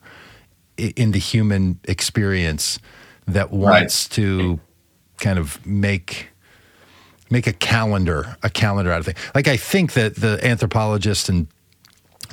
in 0.76 1.12
the 1.12 1.18
human 1.18 1.78
experience 1.88 2.78
that 3.26 3.50
wants 3.50 4.08
to 4.10 4.60
kind 5.18 5.38
of 5.38 5.64
make 5.66 6.28
make 7.30 7.46
a 7.46 7.52
calendar 7.52 8.36
a 8.42 8.50
calendar 8.50 8.92
out 8.92 9.00
of 9.00 9.06
things. 9.06 9.18
Like 9.34 9.48
I 9.48 9.56
think 9.56 9.94
that 9.94 10.16
the 10.16 10.38
anthropologists 10.44 11.28
and 11.28 11.46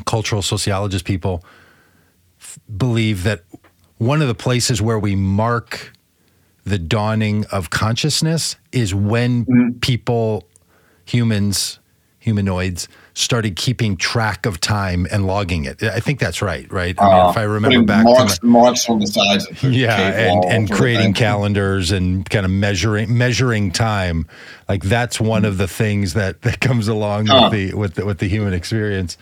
cultural 0.06 0.42
sociologist 0.42 1.06
people 1.06 1.44
f- 2.39 2.60
believe 2.78 3.24
that 3.24 3.44
one 3.98 4.22
of 4.22 4.28
the 4.28 4.36
places 4.36 4.82
where 4.82 5.00
we 5.00 5.16
mark 5.16 5.94
the 6.64 6.78
dawning 6.78 7.46
of 7.52 7.70
consciousness 7.70 8.56
is 8.72 8.94
when 8.94 9.46
mm-hmm. 9.46 9.80
people 9.80 10.48
humans, 11.06 11.80
humanoids, 12.20 12.88
started 13.14 13.55
keeping 13.55 13.97
track 13.97 14.45
of 14.45 14.62
time 14.62 15.05
and 15.12 15.28
logging 15.28 15.66
it. 15.66 15.84
I 15.84 15.99
think 15.99 16.20
that's 16.20 16.41
right, 16.41 16.72
right? 16.72 16.95
I 16.99 17.05
mean, 17.05 17.14
uh, 17.26 17.30
if 17.30 17.38
I 17.38 17.43
remember 17.43 17.84
back 17.84 18.03
marks, 18.05 18.39
to 18.39 18.45
my, 18.45 18.62
marks 18.62 18.89
on 18.89 18.99
the 18.99 19.07
sides 19.07 19.47
of 19.49 19.59
the 19.62 19.70
yeah, 19.72 19.97
and, 19.99 20.45
and 20.45 20.72
creating 20.72 21.14
calendars 21.14 21.91
and 21.91 22.28
kind 22.30 22.45
of 22.45 22.51
measuring 22.51 23.16
measuring 23.18 23.72
time. 23.72 24.28
Like 24.70 24.84
that's 24.84 25.20
one 25.20 25.43
of 25.43 25.57
the 25.57 25.68
things 25.68 26.14
that 26.14 26.41
that 26.43 26.62
comes 26.62 26.88
along 26.88 27.28
Huh. 27.28 27.49
with 27.49 27.51
the 27.51 27.74
with 27.78 27.93
the, 27.95 28.05
with 28.05 28.18
the 28.20 28.28
human 28.28 28.53
experience, 28.53 29.18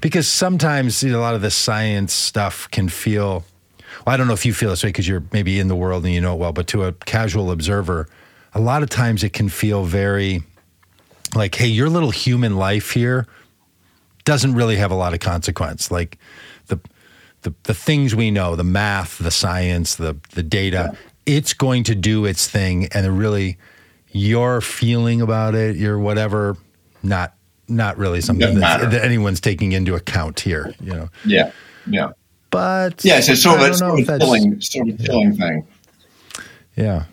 because 0.00 0.28
sometimes 0.28 1.02
you 1.02 1.10
know, 1.12 1.18
a 1.18 1.22
lot 1.22 1.34
of 1.34 1.42
the 1.42 1.50
science 1.50 2.12
stuff 2.12 2.70
can 2.70 2.88
feel. 2.88 3.44
Well, 4.06 4.14
I 4.14 4.16
don't 4.16 4.26
know 4.26 4.32
if 4.34 4.46
you 4.46 4.54
feel 4.54 4.70
this 4.70 4.82
way 4.82 4.88
because 4.88 5.06
you're 5.06 5.22
maybe 5.32 5.58
in 5.60 5.68
the 5.68 5.76
world 5.76 6.04
and 6.04 6.14
you 6.14 6.20
know 6.20 6.34
it 6.34 6.38
well, 6.38 6.52
but 6.52 6.66
to 6.68 6.84
a 6.84 6.92
casual 6.92 7.50
observer, 7.50 8.08
a 8.54 8.60
lot 8.60 8.82
of 8.82 8.88
times 8.88 9.22
it 9.22 9.32
can 9.32 9.48
feel 9.48 9.84
very 9.84 10.42
like, 11.34 11.54
hey, 11.54 11.66
your 11.66 11.88
little 11.88 12.10
human 12.10 12.56
life 12.56 12.92
here 12.92 13.26
doesn't 14.24 14.54
really 14.54 14.76
have 14.76 14.90
a 14.90 14.94
lot 14.94 15.14
of 15.14 15.20
consequence. 15.20 15.90
Like 15.90 16.18
the 16.66 16.78
the, 17.42 17.54
the 17.64 17.74
things 17.74 18.14
we 18.14 18.30
know, 18.30 18.54
the 18.54 18.64
math, 18.64 19.18
the 19.18 19.30
science, 19.30 19.96
the 19.96 20.16
the 20.34 20.42
data, 20.42 20.96
it's 21.26 21.54
going 21.54 21.84
to 21.84 21.94
do 21.94 22.24
its 22.24 22.48
thing, 22.48 22.86
and 22.92 23.18
really, 23.18 23.58
your 24.10 24.60
feeling 24.60 25.20
about 25.20 25.54
it, 25.54 25.76
your 25.76 25.98
whatever, 25.98 26.56
not 27.02 27.34
not 27.68 27.96
really 27.96 28.20
something 28.20 28.60
that, 28.60 28.90
that 28.90 29.04
anyone's 29.04 29.40
taking 29.40 29.72
into 29.72 29.94
account 29.94 30.40
here. 30.40 30.74
You 30.80 30.92
know, 30.94 31.08
Yeah, 31.24 31.52
yeah, 31.86 32.12
but 32.50 33.04
yeah. 33.04 33.20
So 33.20 33.32
it's 33.32 33.42
sort 33.42 33.60
of 33.60 33.70
a 33.70 33.74
sort 33.74 34.00
of 34.00 34.06
killing, 34.20 34.60
sort 34.60 34.88
of 34.88 34.98
killing 34.98 35.36
thing. 35.36 35.66
Yeah. 36.76 37.04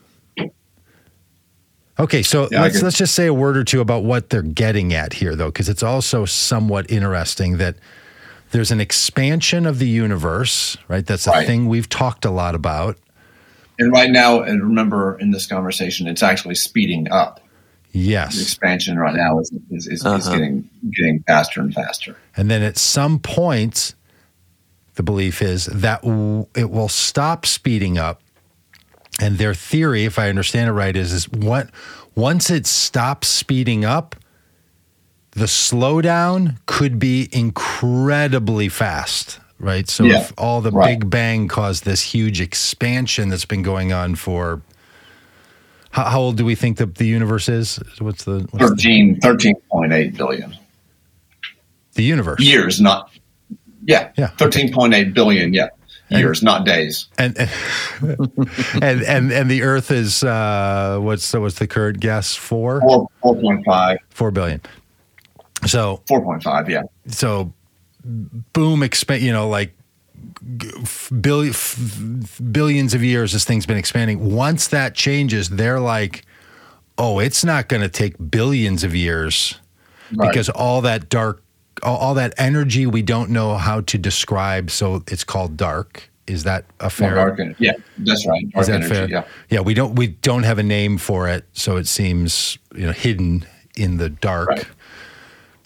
Okay, 1.99 2.23
so 2.23 2.47
Yeah, 2.51 2.61
let's 2.61 2.81
let's 2.81 2.97
just 2.97 3.13
say 3.13 3.27
a 3.27 3.33
word 3.33 3.57
or 3.57 3.63
two 3.63 3.81
about 3.81 4.03
what 4.03 4.29
they're 4.29 4.41
getting 4.41 4.93
at 4.93 5.13
here, 5.13 5.35
though, 5.35 5.47
because 5.49 5.67
it's 5.69 5.83
also 5.83 6.25
somewhat 6.25 6.89
interesting 6.89 7.57
that 7.57 7.75
there's 8.51 8.71
an 8.71 8.79
expansion 8.81 9.65
of 9.65 9.79
the 9.79 9.87
universe, 9.87 10.77
right? 10.87 11.05
That's 11.05 11.27
a 11.27 11.31
Right. 11.31 11.45
thing 11.45 11.67
we've 11.67 11.89
talked 11.89 12.25
a 12.25 12.31
lot 12.31 12.55
about. 12.55 12.97
And 13.77 13.91
right 13.91 14.09
now, 14.09 14.41
and 14.41 14.61
remember 14.63 15.17
in 15.19 15.31
this 15.31 15.45
conversation, 15.45 16.07
it's 16.07 16.23
actually 16.23 16.55
speeding 16.55 17.09
up. 17.11 17.41
Yes, 17.91 18.33
The 18.33 18.39
Yes, 18.39 18.43
expansion 18.43 18.97
right 18.97 19.15
now 19.15 19.39
is 19.39 19.51
is, 19.71 19.87
is, 19.87 20.05
is 20.05 20.05
Uh-huh. 20.05 20.31
getting 20.31 20.69
getting 20.95 21.23
faster 21.27 21.59
and 21.61 21.73
faster. 21.73 22.15
and 22.37 22.49
then 22.49 22.61
at 22.63 22.77
some 22.77 23.19
point, 23.19 23.93
the 24.95 25.03
belief 25.03 25.41
is 25.41 25.65
that 25.65 26.01
w- 26.03 26.45
it 26.55 26.69
will 26.69 26.89
stop 26.89 27.45
speeding 27.45 27.97
up, 27.97 28.21
and 29.19 29.37
their 29.37 29.53
theory, 29.53 30.05
if 30.05 30.19
I 30.19 30.29
understand 30.29 30.69
it 30.69 30.73
right, 30.73 30.95
is 30.95 31.13
is 31.13 31.29
what 31.29 31.69
once 32.15 32.49
it 32.49 32.65
stops 32.67 33.27
speeding 33.27 33.85
up, 33.85 34.15
the 35.31 35.45
slowdown 35.45 36.57
could 36.65 36.99
be 36.99 37.29
incredibly 37.31 38.69
fast, 38.69 39.39
right? 39.59 39.87
So 39.89 40.05
Yeah, 40.05 40.17
if 40.21 40.33
all 40.37 40.61
the 40.61 40.71
right. 40.71 40.99
Big 40.99 41.09
Bang 41.09 41.47
caused 41.47 41.85
this 41.85 42.01
huge 42.01 42.41
expansion 42.41 43.29
that's 43.29 43.45
been 43.45 43.63
going 43.63 43.93
on 43.93 44.15
for 44.15 44.61
how, 45.91 46.05
how 46.05 46.19
old 46.21 46.37
do 46.37 46.45
we 46.45 46.55
think 46.55 46.77
the, 46.77 46.85
the 46.87 47.07
universe 47.07 47.49
is? 47.49 47.79
What's 47.99 48.23
the 48.25 48.47
what's 48.51 48.69
the, 48.71 48.75
13.8 49.23 50.17
billion 50.17 50.55
the 51.95 52.03
universe? 52.03 52.39
years, 52.41 52.81
not 52.81 53.11
yeah, 53.83 54.11
Yeah. 54.17 54.27
thirteen 54.37 54.71
point 54.73 54.93
eight 54.93 55.13
billion, 55.13 55.53
yeah, 55.53 55.69
years, 56.09 56.41
not 56.43 56.65
days. 56.65 57.07
and 57.17 57.37
and 58.81 59.01
and 59.03 59.31
and 59.31 59.49
the 59.51 59.61
Earth 59.63 59.91
is 59.91 60.23
uh, 60.23 60.97
what's 61.01 61.33
what's 61.33 61.59
the 61.59 61.67
current 61.67 61.99
guess 61.99 62.35
for 62.35 62.79
Four 62.81 63.07
four 63.21 63.35
point 63.35 63.65
five, 63.65 63.97
four 64.09 64.31
billion. 64.31 64.61
So 65.65 66.01
four 66.07 66.21
point 66.23 66.43
five, 66.43 66.69
yeah, 66.69 66.83
so 67.07 67.53
boom 68.03 68.81
expand 68.83 69.21
you 69.21 69.31
know 69.33 69.49
like 69.49 69.73
f- 70.63 71.11
billions 72.51 72.93
of 72.93 73.03
years 73.03 73.33
this 73.33 73.43
thing's 73.45 73.65
been 73.65 73.77
expanding 73.77 74.33
once 74.33 74.69
that 74.69 74.95
changes 74.95 75.49
they're 75.49 75.81
like 75.81 76.25
oh 76.97 77.19
it's 77.19 77.43
not 77.43 77.67
going 77.67 77.81
to 77.81 77.89
take 77.89 78.15
billions 78.31 78.83
of 78.85 78.95
years 78.95 79.55
Right. 80.15 80.29
because 80.31 80.49
all 80.49 80.81
that 80.81 81.09
dark 81.09 81.43
all, 81.83 81.97
all 81.97 82.13
that 82.13 82.33
energy 82.37 82.85
we 82.85 83.01
don't 83.01 83.29
know 83.29 83.55
how 83.55 83.81
to 83.81 83.97
describe 83.97 84.69
so 84.71 85.03
it's 85.07 85.23
called 85.23 85.57
dark 85.57 86.09
is 86.27 86.43
that 86.43 86.63
a 86.79 86.89
fair 86.89 87.15
dark 87.15 87.39
yeah, 87.57 87.71
that's 87.97 88.25
right. 88.27 88.47
Dark 88.51 88.61
is 88.61 88.67
that 88.67 88.75
energy, 88.75 88.93
fair? 88.93 89.09
yeah. 89.09 89.23
Yeah, 89.49 89.61
we 89.61 89.73
don't 89.73 89.95
we 89.95 90.07
don't 90.07 90.43
have 90.43 90.59
a 90.59 90.63
name 90.63 90.99
for 90.99 91.27
it, 91.27 91.43
so 91.53 91.75
it 91.77 91.87
seems 91.87 92.59
you 92.75 92.85
know 92.85 92.91
hidden 92.91 93.47
in 93.75 93.97
the 93.97 94.09
dark. 94.09 94.49
Right. 94.49 94.67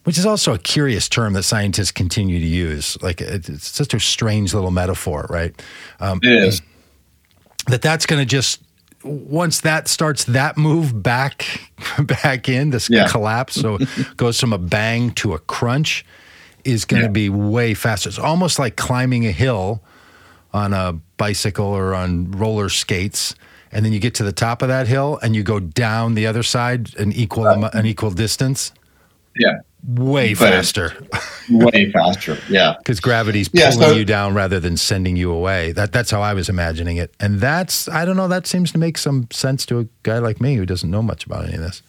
Which 0.06 0.18
is 0.18 0.26
also 0.26 0.54
a 0.54 0.58
curious 0.58 1.10
term 1.10 1.34
that 1.34 1.44
scientists 1.44 1.92
continue 1.92 2.40
to 2.40 2.46
use. 2.46 2.98
Like 3.02 3.20
it's 3.20 3.68
such 3.68 3.94
a 3.94 4.00
strange 4.00 4.54
little 4.54 4.72
metaphor, 4.72 5.28
right? 5.30 5.54
Um, 6.00 6.20
It 6.24 6.32
is. 6.32 6.62
that 7.68 7.82
that's 7.82 8.06
going 8.06 8.22
to 8.22 8.26
just 8.26 8.63
once 9.04 9.62
that 9.62 9.88
starts 9.88 10.24
that 10.26 10.58
move 10.58 11.02
back 11.04 11.46
back 12.00 12.48
in 12.50 12.70
this 12.72 12.90
Yeah. 12.90 13.08
collapse, 13.08 13.56
so 13.56 13.76
it 13.80 13.90
goes 14.18 14.40
from 14.40 14.54
a 14.54 14.58
bang 14.58 15.12
to 15.16 15.34
a 15.34 15.40
crunch, 15.40 16.06
is 16.64 16.86
going 16.86 17.02
to 17.02 17.08
Yeah. 17.08 17.12
be 17.12 17.30
way 17.30 17.74
faster. 17.74 18.10
It's 18.10 18.20
almost 18.20 18.60
like 18.60 18.76
climbing 18.78 19.26
a 19.26 19.32
hill 19.32 19.82
on 20.54 20.74
a 20.74 20.94
bicycle 21.18 21.66
or 21.66 21.94
on 21.96 22.32
roller 22.32 22.70
skates, 22.70 23.36
and 23.72 23.84
then 23.84 23.92
you 23.92 24.00
get 24.00 24.14
to 24.16 24.24
the 24.24 24.32
top 24.32 24.62
of 24.62 24.68
that 24.68 24.88
hill 24.88 25.20
and 25.24 25.36
you 25.36 25.44
go 25.44 25.60
down 25.60 26.14
the 26.14 26.28
other 26.28 26.44
side 26.44 26.96
an 26.98 27.12
equal 27.12 27.48
uh, 27.48 27.54
amo- 27.56 27.70
an 27.74 27.86
equal 27.86 28.12
distance, 28.12 28.72
Yeah, 29.36 29.58
way 29.86 30.34
But- 30.34 30.50
faster 30.52 30.94
way 31.50 31.92
faster. 31.92 32.38
Yeah, 32.50 32.76
because 32.78 33.00
gravity's 33.00 33.50
Yeah, 33.54 33.72
pulling 33.72 33.90
so- 33.90 33.96
you 33.96 34.06
down 34.06 34.34
rather 34.34 34.60
than 34.60 34.78
sending 34.78 35.16
you 35.18 35.32
away. 35.32 35.72
That 35.74 35.92
that's 35.92 36.10
how 36.12 36.22
I 36.22 36.34
was 36.34 36.50
imagining 36.50 36.98
it, 36.98 37.14
and 37.20 37.40
that's 37.40 37.88
I 37.90 38.06
don't 38.06 38.16
know. 38.16 38.28
That 38.28 38.48
seems 38.48 38.72
to 38.74 38.78
make 38.78 38.98
some 38.98 39.28
sense 39.32 39.66
to 39.68 39.80
a 39.80 39.86
guy 40.04 40.20
like 40.20 40.40
me 40.40 40.56
who 40.56 40.66
doesn't 40.66 40.90
know 40.90 41.02
much 41.02 41.26
about 41.26 41.46
any 41.46 41.56
of 41.56 41.62
this. 41.62 41.82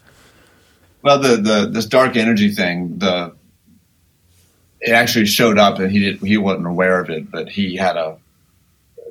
Well, 1.03 1.19
the 1.21 1.37
the 1.37 1.69
this 1.71 1.87
dark 1.87 2.17
energy 2.17 2.51
thing, 2.51 2.99
the 2.99 3.33
it 4.81 4.91
actually 4.93 5.27
showed 5.27 5.59
up, 5.59 5.79
and 5.79 5.91
he 5.91 5.99
did 6.01 6.19
he 6.21 6.37
wasn't 6.37 6.67
aware 6.67 7.01
of 7.01 7.11
it, 7.11 7.31
but 7.31 7.49
he 7.49 7.77
had 7.77 7.97
a 7.97 8.19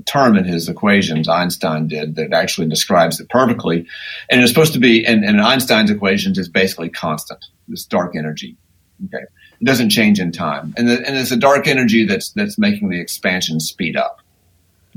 term 0.06 0.36
in 0.36 0.44
his 0.44 0.68
equations. 0.68 1.28
Einstein 1.30 1.88
did 1.88 2.16
that 2.16 2.34
actually 2.34 2.68
describes 2.68 3.20
it 3.20 3.30
perfectly, 3.30 3.88
and 4.30 4.42
it's 4.42 4.52
supposed 4.52 4.74
to 4.74 4.80
be. 4.80 5.06
And, 5.06 5.24
and 5.24 5.40
Einstein's 5.40 5.90
equations 5.92 6.38
is 6.38 6.50
basically 6.50 6.90
constant. 6.90 7.46
This 7.68 7.86
dark 7.86 8.16
energy, 8.16 8.58
okay, 9.06 9.24
it 9.62 9.66
doesn't 9.66 9.90
change 9.90 10.20
in 10.20 10.32
time, 10.32 10.74
and 10.78 10.88
the, 10.88 11.06
and 11.06 11.18
it's 11.18 11.32
a 11.32 11.38
dark 11.38 11.68
energy 11.68 12.06
that's 12.06 12.32
that's 12.32 12.58
making 12.58 12.90
the 12.90 13.00
expansion 13.00 13.60
speed 13.60 13.96
up. 13.96 14.22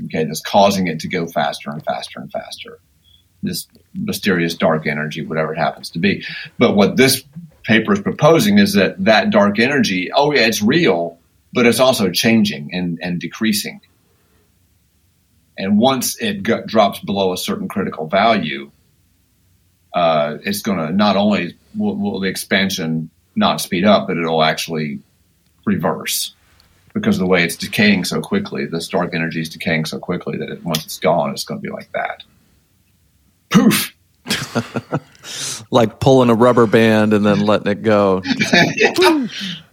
Okay, 0.05 0.25
that's 0.25 0.41
causing 0.41 0.87
it 0.87 0.99
to 1.01 1.07
go 1.07 1.27
faster 1.27 1.69
and 1.71 1.83
faster 1.83 2.19
and 2.19 2.31
faster. 2.31 2.79
This 3.43 3.67
mysterious 3.93 4.55
dark 4.55 4.87
energy, 4.87 5.25
whatever 5.25 5.53
it 5.53 5.57
happens 5.57 5.89
to 5.91 5.99
be. 5.99 6.23
But 6.57 6.75
what 6.75 6.97
this 6.97 7.23
paper 7.63 7.93
is 7.93 8.01
proposing 8.01 8.57
is 8.57 8.73
that 8.73 9.03
that 9.05 9.29
dark 9.29 9.59
energy, 9.59 10.11
oh 10.11 10.31
yeah, 10.31 10.47
it's 10.47 10.61
real, 10.61 11.19
but 11.53 11.65
it's 11.65 11.79
also 11.79 12.09
changing 12.09 12.73
and, 12.73 12.99
and 13.01 13.19
decreasing. 13.19 13.81
And 15.57 15.77
once 15.77 16.19
it 16.21 16.43
drops 16.43 16.99
below 16.99 17.33
a 17.33 17.37
certain 17.37 17.67
critical 17.67 18.07
value, 18.07 18.71
uh, 19.93 20.37
it's 20.43 20.61
going 20.61 20.77
to 20.77 20.93
not 20.93 21.17
only 21.17 21.57
will, 21.75 21.95
will 21.95 22.19
the 22.19 22.29
expansion 22.29 23.09
not 23.37 23.61
speed 23.61 23.85
up, 23.85 24.07
but 24.07 24.17
it'll 24.17 24.43
actually 24.43 24.99
reverse 25.65 26.33
because 26.93 27.15
of 27.15 27.19
the 27.19 27.27
way 27.27 27.43
it's 27.43 27.55
decaying 27.55 28.03
so 28.03 28.19
quickly. 28.19 28.65
This 28.65 28.87
dark 28.87 29.13
energy 29.13 29.41
is 29.41 29.49
decaying 29.49 29.85
so 29.85 29.99
quickly 29.99 30.37
that 30.37 30.49
it, 30.49 30.63
once 30.63 30.83
it's 30.83 30.97
gone, 30.97 31.29
it's 31.29 31.43
going 31.43 31.61
to 31.61 31.65
be 31.65 31.71
like 31.71 31.89
that. 31.93 32.23
Poof. 33.49 33.93
like 35.71 35.99
pulling 35.99 36.29
a 36.29 36.33
rubber 36.33 36.67
band 36.67 37.13
and 37.13 37.25
then 37.25 37.39
letting 37.39 37.71
it 37.71 37.83
go. 37.83 38.21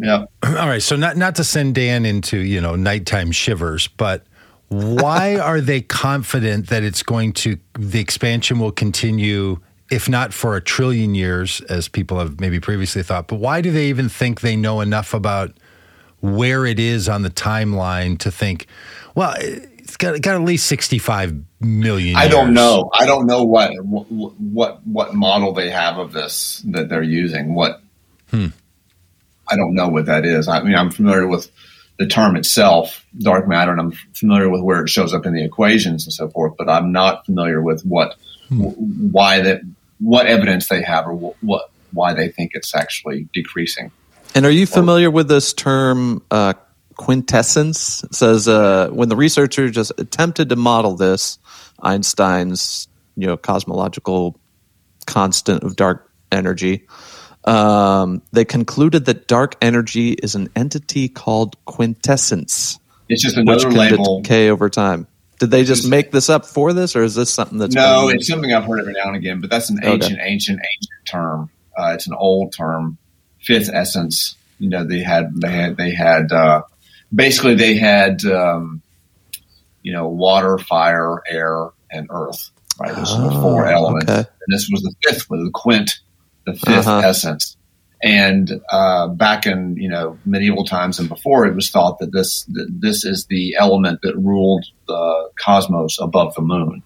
Yeah. 0.01 0.25
All 0.43 0.69
right, 0.69 0.83
so 0.83 0.97
not 0.97 1.17
not 1.17 1.37
to 1.37 1.45
send 1.45 1.77
Dan 1.77 2.05
into 2.05 2.39
you 2.39 2.61
know 2.61 2.75
nighttime 2.75 3.31
shivers, 3.31 3.87
but 3.87 4.27
why 4.69 5.37
are 5.39 5.61
they 5.61 5.81
confident 5.81 6.67
that 6.69 6.83
it's 6.83 7.05
going 7.05 7.33
to 7.35 7.57
the 7.79 8.01
expansion 8.01 8.59
will 8.59 8.73
continue? 8.73 9.61
If 9.95 10.09
not 10.09 10.32
for 10.34 10.57
a 10.57 10.61
trillion 10.61 11.14
years, 11.14 11.61
as 11.68 11.86
people 11.88 12.18
have 12.18 12.40
maybe 12.40 12.59
previously 12.59 13.03
thought, 13.05 13.28
but 13.28 13.36
why 13.36 13.61
do 13.61 13.70
they 13.70 13.86
even 13.88 14.09
think 14.09 14.40
they 14.40 14.57
know 14.57 14.80
enough 14.80 15.14
about 15.14 15.53
where 16.20 16.66
it 16.66 16.80
is 16.80 17.09
on 17.09 17.22
the 17.22 17.30
timeline 17.30 18.18
to 18.18 18.30
think, 18.30 18.66
well, 19.14 19.34
it's 19.38 19.97
got, 19.97 20.20
got 20.20 20.34
at 20.34 20.40
least 20.42 20.66
65 20.66 21.34
million 21.61 22.16
I 22.16 22.26
don't 22.26 22.55
know. 22.55 22.90
I 22.92 23.07
don't 23.07 23.26
know 23.26 23.45
what 23.45 23.70
what 23.84 24.84
what 24.86 25.14
model 25.14 25.53
they 25.53 25.70
have 25.70 25.99
of 25.99 26.12
this 26.12 26.62
that 26.70 26.88
they're 26.88 27.03
using. 27.03 27.55
What 27.55 27.80
Hmm. 28.30 28.47
I 29.47 29.57
don't 29.57 29.74
know 29.74 29.88
what 29.88 30.07
that 30.07 30.24
is. 30.24 30.49
I 30.49 30.62
mean, 30.62 30.74
I'm 30.74 30.90
familiar 30.90 31.28
with 31.28 31.51
the 31.99 32.07
term 32.09 32.34
itself, 32.34 33.05
dark 33.18 33.47
matter, 33.47 33.70
and 33.70 33.80
I'm 33.80 33.92
familiar 34.14 34.49
with 34.51 34.62
where 34.62 34.82
it 34.82 34.88
shows 34.88 35.14
up 35.14 35.26
in 35.26 35.34
the 35.34 35.45
equations 35.45 36.05
and 36.07 36.12
so 36.12 36.28
forth. 36.30 36.55
But 36.59 36.68
I'm 36.68 36.90
not 36.90 37.26
familiar 37.26 37.62
with 37.62 37.82
what 37.82 38.16
Hmm. 38.49 38.62
wh- 38.64 39.12
why 39.14 39.40
that 39.40 39.61
what 39.99 40.26
evidence 40.26 40.68
they 40.68 40.82
have 40.82 41.07
or 41.07 41.14
wh- 41.14 41.45
what 41.45 41.70
why 41.92 42.12
they 42.14 42.28
think 42.28 42.53
it's 42.55 42.74
actually 42.74 43.28
decreasing. 43.32 43.90
And 44.34 44.45
are 44.45 44.51
you 44.51 44.66
familiar 44.66 45.11
with 45.11 45.28
this 45.28 45.53
term 45.53 46.22
uh, 46.30 46.55
quintessence? 46.97 48.03
It 48.05 48.14
says 48.14 48.49
uh, 48.49 48.88
when 48.90 49.09
the 49.09 49.16
researcher 49.16 49.70
just 49.70 49.92
attempted 49.99 50.49
to 50.49 50.57
model 50.57 50.97
this, 50.97 51.38
Einstein's 51.80 52.88
you 53.16 53.26
know 53.26 53.36
cosmological 53.36 54.38
constant 55.07 55.62
of 55.62 55.76
dark 55.76 56.11
energy, 56.32 56.86
um, 57.45 58.22
they 58.32 58.45
concluded 58.45 59.05
that 59.05 59.28
dark 59.28 59.55
energy 59.62 60.12
is 60.12 60.34
an 60.34 60.49
entity 60.57 61.09
called 61.09 61.62
quintessence, 61.66 62.78
It's 63.09 63.22
just 63.22 63.36
which 63.36 63.47
another 63.47 63.68
can 63.68 63.76
label. 63.78 64.22
decay 64.22 64.51
over 64.51 64.68
time. 64.68 65.07
Did 65.41 65.51
they 65.51 65.64
just 65.64 65.89
make 65.89 66.11
this 66.12 66.30
up 66.30 66.47
for 66.47 66.72
this, 66.72 66.95
or 66.97 67.03
is 67.03 67.14
this 67.14 67.30
something 67.30 67.59
that's 67.59 67.74
No, 67.74 68.07
been- 68.09 68.16
it's 68.16 68.28
something 68.28 68.53
I've 68.53 68.64
heard 68.64 68.80
every 68.80 68.93
now 68.95 69.09
and 69.09 69.16
again, 69.16 69.41
but 69.41 69.51
that's 69.51 69.68
an 69.70 69.78
Okay. 69.78 69.93
ancient, 69.93 70.20
ancient, 70.22 70.59
ancient 70.61 71.07
term. 71.09 71.51
Uh, 71.76 71.93
it's 71.95 72.07
an 72.07 72.14
old 72.14 72.53
term, 72.53 72.99
fifth 73.41 73.68
essence. 73.72 74.37
You 74.61 74.68
know, 74.68 74.85
they 74.85 75.01
had, 75.01 75.32
they 75.41 75.51
had, 75.51 75.76
they 75.76 75.91
had, 75.91 76.30
uh, 76.32 76.62
basically 77.14 77.57
they 77.57 77.74
had, 77.74 78.24
um, 78.24 78.80
you 79.82 79.93
know, 79.93 80.09
water, 80.09 80.57
fire, 80.59 81.20
air, 81.28 81.70
and 81.91 82.07
earth. 82.11 82.51
Right, 82.80 82.95
those 82.95 83.12
are 83.12 83.22
the 83.30 83.30
four 83.41 83.66
Oh, 83.68 83.70
elements, 83.72 84.11
okay. 84.11 84.18
and 84.18 84.49
this 84.57 84.68
was 84.72 84.82
the 84.82 84.93
fifth, 85.05 85.28
was 85.30 85.45
the 85.45 85.51
quint, 85.53 86.01
the 86.47 86.53
5th 86.55 86.87
Uh-huh. 86.87 87.07
essence. 87.09 87.57
And 88.05 88.61
uh, 88.70 89.09
back 89.09 89.46
in 89.46 89.76
you 89.78 89.88
know 89.88 90.18
medieval 90.26 90.64
times 90.66 90.98
and 90.98 91.09
before, 91.09 91.46
it 91.46 91.55
was 91.55 91.70
thought 91.70 92.00
that 92.00 92.12
this 92.12 92.44
that 92.52 92.68
this 92.70 93.02
is 93.02 93.24
the 93.26 93.57
element 93.59 94.00
that 94.02 94.14
ruled 94.16 94.66
the 94.86 95.30
cosmos 95.42 95.98
above 95.98 96.34
the 96.34 96.42
moon. 96.42 96.82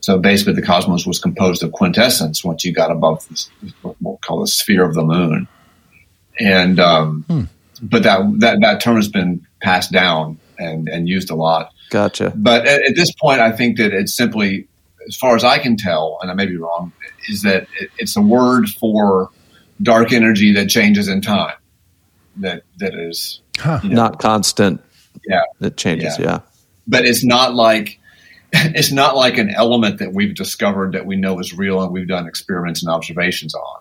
So 0.00 0.18
basically, 0.18 0.52
the 0.52 0.62
cosmos 0.62 1.06
was 1.06 1.18
composed 1.18 1.62
of 1.62 1.72
quintessence 1.72 2.44
once 2.44 2.66
you 2.66 2.74
got 2.74 2.90
above 2.90 3.26
this, 3.30 3.48
what 3.80 3.96
we'll 4.02 4.18
call 4.18 4.42
the 4.42 4.46
sphere 4.46 4.84
of 4.84 4.92
the 4.92 5.02
moon. 5.02 5.48
And 6.38 6.78
um, 6.78 7.48
but 7.80 8.02
that, 8.02 8.20
that 8.40 8.58
that 8.60 8.82
term 8.82 8.96
has 8.96 9.08
been 9.08 9.46
passed 9.62 9.90
down 9.90 10.38
and 10.58 10.86
and 10.86 11.08
used 11.08 11.30
a 11.30 11.34
lot. 11.34 11.72
Gotcha. 11.88 12.30
But 12.36 12.66
at, 12.66 12.90
at 12.90 12.94
this 12.94 13.10
point, 13.14 13.40
I 13.40 13.52
think 13.52 13.78
that 13.78 13.94
it's 13.94 14.14
simply, 14.14 14.68
as 15.08 15.16
far 15.16 15.34
as 15.34 15.44
I 15.44 15.58
can 15.58 15.78
tell, 15.78 16.18
and 16.20 16.30
I 16.30 16.34
may 16.34 16.44
be 16.44 16.58
wrong, 16.58 16.92
is 17.30 17.40
that 17.42 17.68
it, 17.80 17.90
it's 17.96 18.16
a 18.16 18.20
word 18.20 18.68
for 18.68 19.30
dark 19.82 20.12
energy 20.12 20.52
that 20.54 20.68
changes 20.68 21.08
in 21.08 21.20
time. 21.20 21.54
That 22.38 22.62
that 22.78 22.94
is, 22.94 23.40
Huh. 23.58 23.80
you 23.82 23.90
know, 23.90 23.96
Not 23.96 24.18
constant. 24.20 24.80
Yeah. 25.28 25.42
It 25.60 25.76
changes. 25.76 26.18
Yeah. 26.18 26.24
Yeah. 26.26 26.38
but 26.86 27.04
it's 27.04 27.24
not 27.24 27.54
like 27.54 27.98
it's 28.52 28.92
not 28.92 29.16
like 29.16 29.38
an 29.38 29.50
element 29.50 29.98
that 29.98 30.12
we've 30.12 30.34
discovered 30.34 30.92
that 30.92 31.06
we 31.06 31.16
know 31.16 31.38
is 31.38 31.52
real 31.56 31.82
and 31.82 31.92
we've 31.92 32.08
done 32.08 32.26
experiments 32.26 32.82
and 32.82 32.90
observations 32.90 33.54
on. 33.54 33.80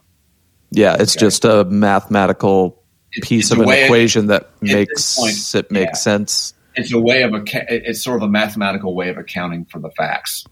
Yeah. 0.72 0.96
It's 1.00 1.16
Okay. 1.16 1.26
just 1.26 1.46
a 1.46 1.64
mathematical 1.66 2.82
It's- 3.16 3.28
piece 3.28 3.46
it's 3.46 3.52
of 3.52 3.60
an 3.60 3.66
way- 3.68 3.86
equation 3.86 4.28
that 4.28 4.50
makes 4.62 5.16
point, 5.18 5.56
it 5.56 5.72
make 5.72 5.88
yeah. 5.90 5.94
sense. 5.94 6.54
It's 6.76 6.92
a 6.94 7.00
way 7.00 7.22
of 7.24 7.34
a 7.34 7.44
it's 7.70 8.04
sort 8.04 8.18
of 8.18 8.24
a 8.24 8.32
mathematical 8.32 8.96
way 8.96 9.10
of 9.10 9.18
accounting 9.18 9.66
for 9.66 9.80
the 9.80 9.92
facts. 9.92 10.46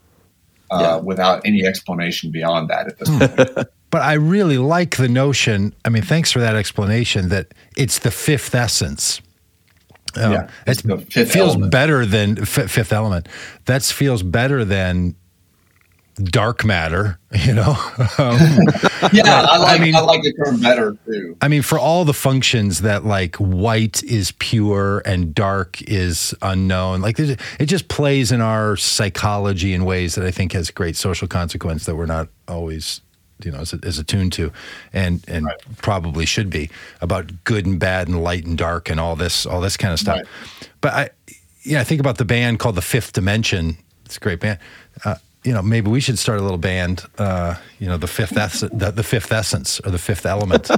Uh, 0.72 0.80
Yeah. 0.82 0.96
Without 0.98 1.42
any 1.46 1.66
explanation 1.66 2.32
beyond 2.32 2.70
that 2.70 2.88
at 2.88 2.98
this 3.00 3.10
Hmm. 3.10 3.20
point. 3.20 3.68
But 3.92 4.04
I 4.04 4.14
really 4.14 4.58
like 4.58 4.96
the 4.96 5.10
notion. 5.10 5.74
I 5.84 5.90
mean, 5.90 6.02
thanks 6.04 6.32
for 6.32 6.40
that 6.40 6.56
explanation. 6.56 7.28
That 7.28 7.48
it's 7.76 8.00
the 8.00 8.10
fifth 8.12 8.56
essence. 8.56 9.20
Um, 10.16 10.32
Yeah, 10.32 10.48
it 10.66 10.82
feels 11.28 11.36
element. 11.36 11.72
better 11.74 12.06
than 12.06 12.40
f- 12.40 12.72
fifth 12.72 12.94
element. 12.94 13.28
That 13.66 13.84
feels 13.84 14.24
better 14.24 14.64
than 14.64 15.16
dark 16.22 16.64
matter. 16.66 17.18
You 17.34 17.54
know, 17.54 17.78
um, 18.18 18.38
Yeah, 19.14 19.46
I 19.50 19.58
like 19.58 19.80
I, 19.80 19.84
mean- 19.84 19.94
like 19.94 20.22
the 20.22 20.34
term 20.34 20.60
better 20.60 20.98
too. 21.06 21.38
I 21.42 21.48
mean, 21.48 21.62
for 21.62 21.80
all 21.80 22.04
the 22.04 22.14
functions 22.14 22.82
that 22.82 23.06
like 23.06 23.38
white 23.38 24.04
is 24.04 24.34
pure 24.34 25.02
and 25.06 25.34
dark 25.34 25.82
is 25.84 26.36
unknown, 26.42 27.02
like 27.02 27.18
it 27.20 27.66
just 27.68 27.88
plays 27.88 28.34
in 28.34 28.42
our 28.42 28.76
psychology 28.76 29.74
in 29.74 29.86
ways 29.86 30.16
that 30.16 30.26
I 30.26 30.32
think 30.32 30.52
has 30.52 30.72
great 30.72 30.98
social 30.98 31.26
consequence 31.28 31.86
that 31.86 31.96
we're 31.96 32.06
not 32.06 32.28
always, 32.50 33.00
you 33.46 33.52
know, 33.52 33.60
as, 33.60 33.74
as 33.76 33.98
attuned 33.98 34.34
to, 34.34 34.52
and 34.92 35.24
and 35.30 35.48
probably 35.78 36.26
should 36.26 36.50
be 36.50 36.70
about 37.00 37.32
good 37.46 37.66
and 37.66 37.80
bad 37.80 38.10
and 38.10 38.22
light 38.22 38.46
and 38.46 38.58
dark 38.58 38.90
and 38.90 39.00
all 39.00 39.16
this 39.16 39.46
all 39.46 39.62
this 39.62 39.78
kind 39.78 39.94
of 39.94 40.00
stuff. 40.02 40.18
Right. 40.18 40.70
But 40.82 40.94
I, 40.94 41.10
yeah, 41.64 41.80
I 41.80 41.86
think 41.86 42.02
about 42.02 42.18
the 42.18 42.26
band 42.26 42.60
called 42.60 42.76
the 42.76 42.82
Fifth 42.82 43.14
Dimension. 43.14 43.78
It's 44.06 44.18
a 44.18 44.20
great 44.20 44.42
band. 44.42 44.60
Uh, 45.06 45.16
you 45.44 45.54
know, 45.54 45.62
maybe 45.62 45.90
we 45.90 46.00
should 46.00 46.20
start 46.20 46.40
a 46.40 46.42
little 46.44 46.58
band. 46.60 47.04
Uh, 47.18 47.56
you 47.80 47.88
know, 47.88 47.98
the 47.98 48.08
fifth 48.08 48.38
ess- 48.38 48.60
the, 48.74 48.92
the 48.92 49.04
fifth 49.04 49.32
essence 49.32 49.80
or 49.80 49.90
the 49.92 49.98
fifth 49.98 50.26
element. 50.26 50.70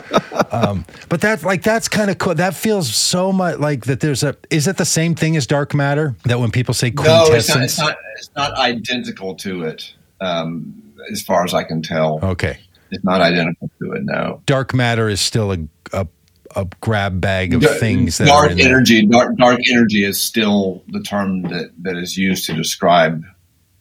um, 0.54 0.86
but 1.10 1.22
that 1.22 1.44
like 1.44 1.64
that's 1.64 1.88
kind 1.88 2.10
of 2.10 2.18
cool. 2.18 2.36
That 2.36 2.56
feels 2.56 2.94
so 2.94 3.32
much 3.32 3.60
like 3.60 3.86
that. 3.86 4.00
There's 4.00 4.24
a. 4.24 4.36
Is 4.50 4.68
it 4.68 4.78
the 4.78 4.86
same 4.86 5.16
thing 5.16 5.36
as 5.36 5.46
dark 5.48 5.74
matter? 5.74 6.16
That 6.26 6.40
when 6.40 6.52
people 6.52 6.74
say 6.74 6.92
No, 6.92 7.02
it's 7.02 7.08
not, 7.10 7.26
quintessence. 7.28 7.64
it's 7.66 7.80
not. 7.80 7.98
It's 8.18 8.30
not 8.36 8.54
identical 8.58 9.36
to 9.36 9.64
it, 9.64 9.94
um, 10.22 10.94
as 11.12 11.22
far 11.22 11.44
as 11.44 11.54
I 11.54 11.64
can 11.64 11.82
tell. 11.82 12.20
okay, 12.24 12.58
It's 12.92 13.04
not 13.04 13.20
identical 13.22 13.70
to 13.82 13.92
it. 13.94 14.04
No. 14.06 14.42
dark 14.46 14.74
matter 14.74 15.10
is 15.10 15.20
still 15.20 15.52
a 15.52 15.58
a, 15.92 16.08
a 16.56 16.66
grab 16.80 17.20
bag 17.20 17.54
of 17.54 17.62
Dark- 17.62 17.80
things 17.80 18.18
that 18.20 18.28
dark 18.28 18.48
are 18.50 18.52
in 18.54 18.62
energy. 18.62 19.06
Dark, 19.08 19.36
dark 19.38 19.60
energy 19.70 20.06
is 20.06 20.22
still 20.22 20.82
the 20.88 21.02
term 21.02 21.42
that, 21.44 21.72
that 21.82 21.98
is 21.98 22.18
used 22.18 22.46
to 22.46 22.54
describe 22.54 23.24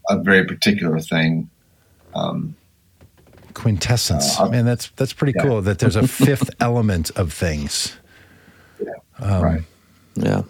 a 0.08 0.18
very 0.18 0.44
particular 0.44 1.00
thing. 1.00 1.50
Um, 2.14 2.56
Quintessence. 3.54 4.38
Uh, 4.38 4.48
Man, 4.48 4.64
that's 4.64 4.88
that's 4.96 5.12
pretty 5.12 5.34
yeah. 5.36 5.42
cool. 5.42 5.62
That 5.62 5.78
there's 5.78 5.96
a 5.96 6.06
fifth 6.26 6.50
element 6.60 7.10
of 7.16 7.32
things. 7.32 7.96
Um, 9.18 9.42
right. 9.42 9.62
Yeah. 10.14 10.42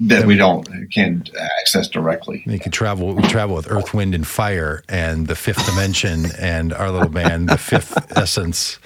That 0.00 0.24
we 0.24 0.36
don't 0.36 0.66
can't 0.90 1.30
access 1.60 1.86
directly. 1.86 2.42
You 2.46 2.58
could 2.58 2.72
travel. 2.72 3.14
We 3.14 3.22
travel 3.24 3.54
with 3.54 3.70
Earth, 3.70 3.92
Wind, 3.92 4.14
and 4.14 4.26
Fire, 4.26 4.82
and 4.88 5.26
the 5.26 5.34
Fifth 5.34 5.66
Dimension, 5.66 6.24
and 6.40 6.72
our 6.72 6.90
little 6.90 7.10
band, 7.10 7.50
the 7.50 7.58
Fifth 7.58 8.16
Essence. 8.16 8.78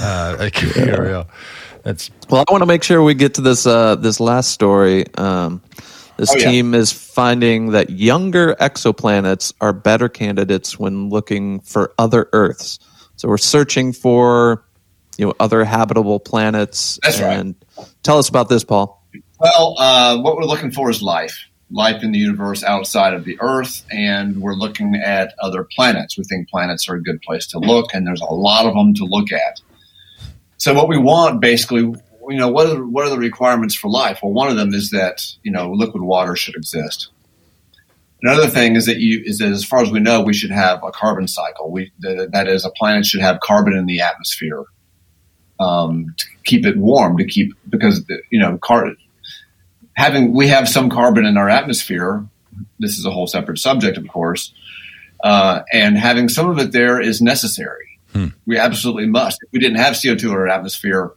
Uh, 0.00 0.36
like, 0.38 0.62
yeah. 0.74 0.96
real. 0.96 1.28
That's 1.82 2.10
Well, 2.30 2.42
I 2.48 2.50
want 2.50 2.62
to 2.62 2.66
make 2.66 2.82
sure 2.82 3.02
we 3.02 3.12
get 3.12 3.34
to 3.34 3.42
this 3.42 3.66
uh, 3.66 3.96
this 3.96 4.20
last 4.20 4.52
story. 4.52 5.04
Um, 5.16 5.60
this 6.16 6.30
Oh, 6.30 6.36
yeah. 6.38 6.50
team 6.50 6.74
is 6.74 6.92
finding 6.92 7.72
that 7.72 7.90
younger 7.90 8.54
exoplanets 8.56 9.52
are 9.60 9.72
better 9.72 10.08
candidates 10.08 10.78
when 10.78 11.08
looking 11.10 11.60
for 11.60 11.92
other 11.98 12.28
Earths. 12.32 12.78
So 13.16 13.28
we're 13.28 13.38
searching 13.38 13.92
for 13.92 14.64
you 15.18 15.26
know 15.26 15.34
other 15.40 15.64
habitable 15.64 16.18
planets. 16.20 16.98
That's 17.02 17.20
right. 17.20 17.38
and 17.38 17.54
Tell 18.02 18.18
us 18.18 18.28
about 18.28 18.48
this, 18.48 18.64
Paul. 18.64 19.00
Well, 19.40 19.74
uh, 19.78 20.18
what 20.20 20.36
we're 20.36 20.44
looking 20.44 20.70
for 20.72 20.90
is 20.90 21.02
life, 21.02 21.48
life 21.70 22.02
in 22.02 22.12
the 22.12 22.18
universe 22.18 22.62
outside 22.64 23.14
of 23.14 23.24
the 23.24 23.36
Earth, 23.40 23.84
and 23.90 24.40
we're 24.40 24.54
looking 24.54 24.94
at 24.96 25.34
other 25.40 25.66
planets. 25.76 26.16
We 26.18 26.24
think 26.24 26.48
planets 26.48 26.88
are 26.88 26.94
a 26.94 27.02
good 27.02 27.20
place 27.22 27.46
to 27.48 27.58
look, 27.58 27.94
and 27.94 28.06
there's 28.06 28.20
a 28.20 28.32
lot 28.32 28.66
of 28.66 28.74
them 28.74 28.94
to 28.94 29.04
look 29.04 29.30
at. 29.32 29.60
So, 30.56 30.72
what 30.74 30.88
we 30.88 30.96
want 30.98 31.40
basically, 31.40 31.94
you 32.28 32.36
know, 32.36 32.48
what 32.48 32.66
are 32.66 32.74
the, 32.74 32.86
what 32.86 33.06
are 33.06 33.10
the 33.10 33.18
requirements 33.18 33.74
for 33.74 33.88
life? 33.90 34.20
Well, 34.22 34.32
one 34.32 34.48
of 34.48 34.56
them 34.56 34.74
is 34.74 34.90
that 34.90 35.24
you 35.42 35.50
know 35.50 35.72
liquid 35.72 36.02
water 36.02 36.36
should 36.36 36.56
exist. 36.56 37.10
Another 38.22 38.46
thing 38.46 38.76
is 38.76 38.86
that 38.86 38.98
you 38.98 39.22
is 39.24 39.38
that 39.38 39.52
as 39.52 39.64
far 39.64 39.82
as 39.82 39.90
we 39.90 40.00
know, 40.00 40.22
we 40.22 40.32
should 40.32 40.50
have 40.50 40.82
a 40.82 40.90
carbon 40.90 41.28
cycle. 41.28 41.70
We 41.70 41.92
that, 42.00 42.30
that 42.32 42.48
is, 42.48 42.64
a 42.64 42.70
planet 42.70 43.04
should 43.04 43.20
have 43.20 43.40
carbon 43.40 43.74
in 43.74 43.86
the 43.86 44.00
atmosphere 44.00 44.64
um, 45.60 46.14
to 46.16 46.26
keep 46.44 46.64
it 46.64 46.76
warm, 46.76 47.18
to 47.18 47.24
keep 47.24 47.52
because 47.68 48.04
you 48.30 48.38
know 48.38 48.58
car, 48.58 48.92
having 49.94 50.32
we 50.32 50.48
have 50.48 50.68
some 50.68 50.88
carbon 50.90 51.26
in 51.26 51.36
our 51.36 51.48
atmosphere. 51.48 52.24
This 52.78 52.98
is 52.98 53.04
a 53.04 53.10
whole 53.10 53.26
separate 53.26 53.58
subject, 53.58 53.98
of 53.98 54.06
course, 54.08 54.54
uh, 55.22 55.62
and 55.72 55.98
having 55.98 56.28
some 56.28 56.48
of 56.48 56.58
it 56.58 56.72
there 56.72 57.00
is 57.00 57.20
necessary. 57.20 57.98
We 58.46 58.58
absolutely 58.58 59.06
must. 59.06 59.38
If 59.42 59.52
we 59.52 59.58
didn't 59.58 59.78
have 59.78 59.98
CO 60.00 60.14
two 60.14 60.30
in 60.30 60.36
our 60.36 60.48
atmosphere, 60.48 61.12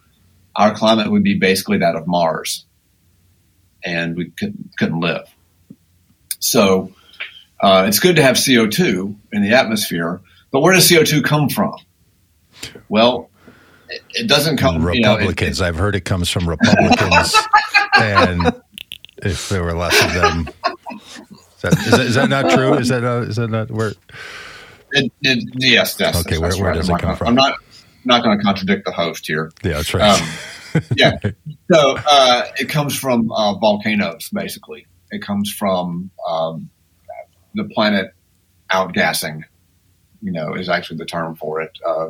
our 0.58 0.74
climate 0.74 1.10
would 1.12 1.24
be 1.24 1.36
basically 1.38 1.78
that 1.78 1.96
of 1.96 2.08
Mars, 2.08 2.66
and 3.86 4.18
we 4.18 4.32
couldn't, 4.32 4.72
couldn't 4.78 5.00
live. 5.00 5.28
So 6.40 6.92
uh, 7.62 7.86
it's 7.88 8.00
good 8.00 8.16
to 8.18 8.24
have 8.24 8.38
CO 8.44 8.68
two 8.68 9.16
in 9.32 9.42
the 9.44 9.54
atmosphere, 9.54 10.20
but 10.52 10.62
where 10.62 10.74
does 10.74 10.90
CO 10.90 11.04
two 11.04 11.22
come 11.22 11.50
from? 11.50 11.76
Well, 12.90 13.30
it, 13.90 14.02
it 14.14 14.28
doesn't 14.28 14.58
come. 14.58 14.76
You 14.94 15.02
know, 15.02 15.14
it- 15.14 15.18
Republicans. 15.20 15.62
I've 15.62 15.76
heard 15.78 15.96
it 15.96 16.06
comes 16.06 16.30
from 16.30 16.50
Republicans, 16.50 17.36
and 17.96 18.62
if 19.18 19.50
there 19.50 19.64
were 19.64 19.74
less 19.74 20.00
of 20.04 20.14
them, 20.14 20.48
is 20.98 21.62
that, 21.62 21.74
is 21.78 21.92
that, 21.92 22.00
is 22.02 22.16
that 22.16 22.30
not 22.30 22.50
true? 22.52 22.74
Is 22.76 22.90
that 22.90 23.02
not, 23.04 23.24
is 23.24 23.36
that 23.38 23.50
not 23.50 23.70
where? 23.72 23.94
Yes, 25.22 25.96
that's 25.96 26.20
Okay, 26.22 26.38
that's 26.38 26.56
where- 26.56 26.64
where 26.64 26.72
right. 26.72 26.76
does 26.78 26.90
I'm 26.90 26.96
it 26.96 27.00
come 27.00 27.08
gonna- 27.10 27.18
from? 27.18 27.28
I'm 27.28 27.36
not 27.36 27.58
not 28.08 28.24
going 28.24 28.38
to 28.38 28.44
contradict 28.44 28.86
the 28.86 28.92
host 28.92 29.28
here. 29.28 29.52
Yeah, 29.64 29.74
that's 29.74 29.94
right. 29.94 30.22
Um, 30.22 30.84
yeah, 30.96 31.18
so 31.72 31.98
uh, 32.08 32.44
it 32.58 32.70
comes 32.70 32.98
from 32.98 33.32
uh, 33.32 33.54
volcanoes. 33.56 34.30
Basically, 34.34 34.88
it 35.12 35.22
comes 35.22 35.52
from 35.52 36.10
um, 36.28 36.70
the 37.54 37.66
planet 37.66 38.14
outgassing. 38.72 39.44
You 40.22 40.32
know, 40.32 40.56
is 40.56 40.68
actually 40.68 40.98
the 40.98 41.06
term 41.06 41.36
for 41.36 41.62
it. 41.62 41.78
Uh, 41.86 42.08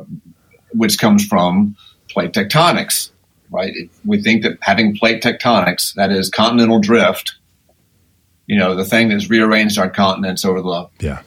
which 0.72 0.98
comes 0.98 1.26
from 1.26 1.76
plate 2.10 2.32
tectonics, 2.32 3.10
right? 3.50 3.72
We 4.04 4.22
think 4.22 4.42
that 4.42 4.58
having 4.60 4.96
plate 4.96 5.22
tectonics, 5.22 5.94
that 5.94 6.10
is 6.10 6.30
continental 6.30 6.78
drift, 6.80 7.36
you 8.46 8.58
know, 8.58 8.74
the 8.74 8.84
thing 8.84 9.08
that's 9.08 9.28
rearranged 9.30 9.78
our 9.78 9.90
continents 9.90 10.44
over 10.44 10.62
the 10.62 10.88
Yeah. 11.00 11.22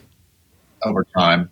over 0.84 1.06
time, 1.18 1.50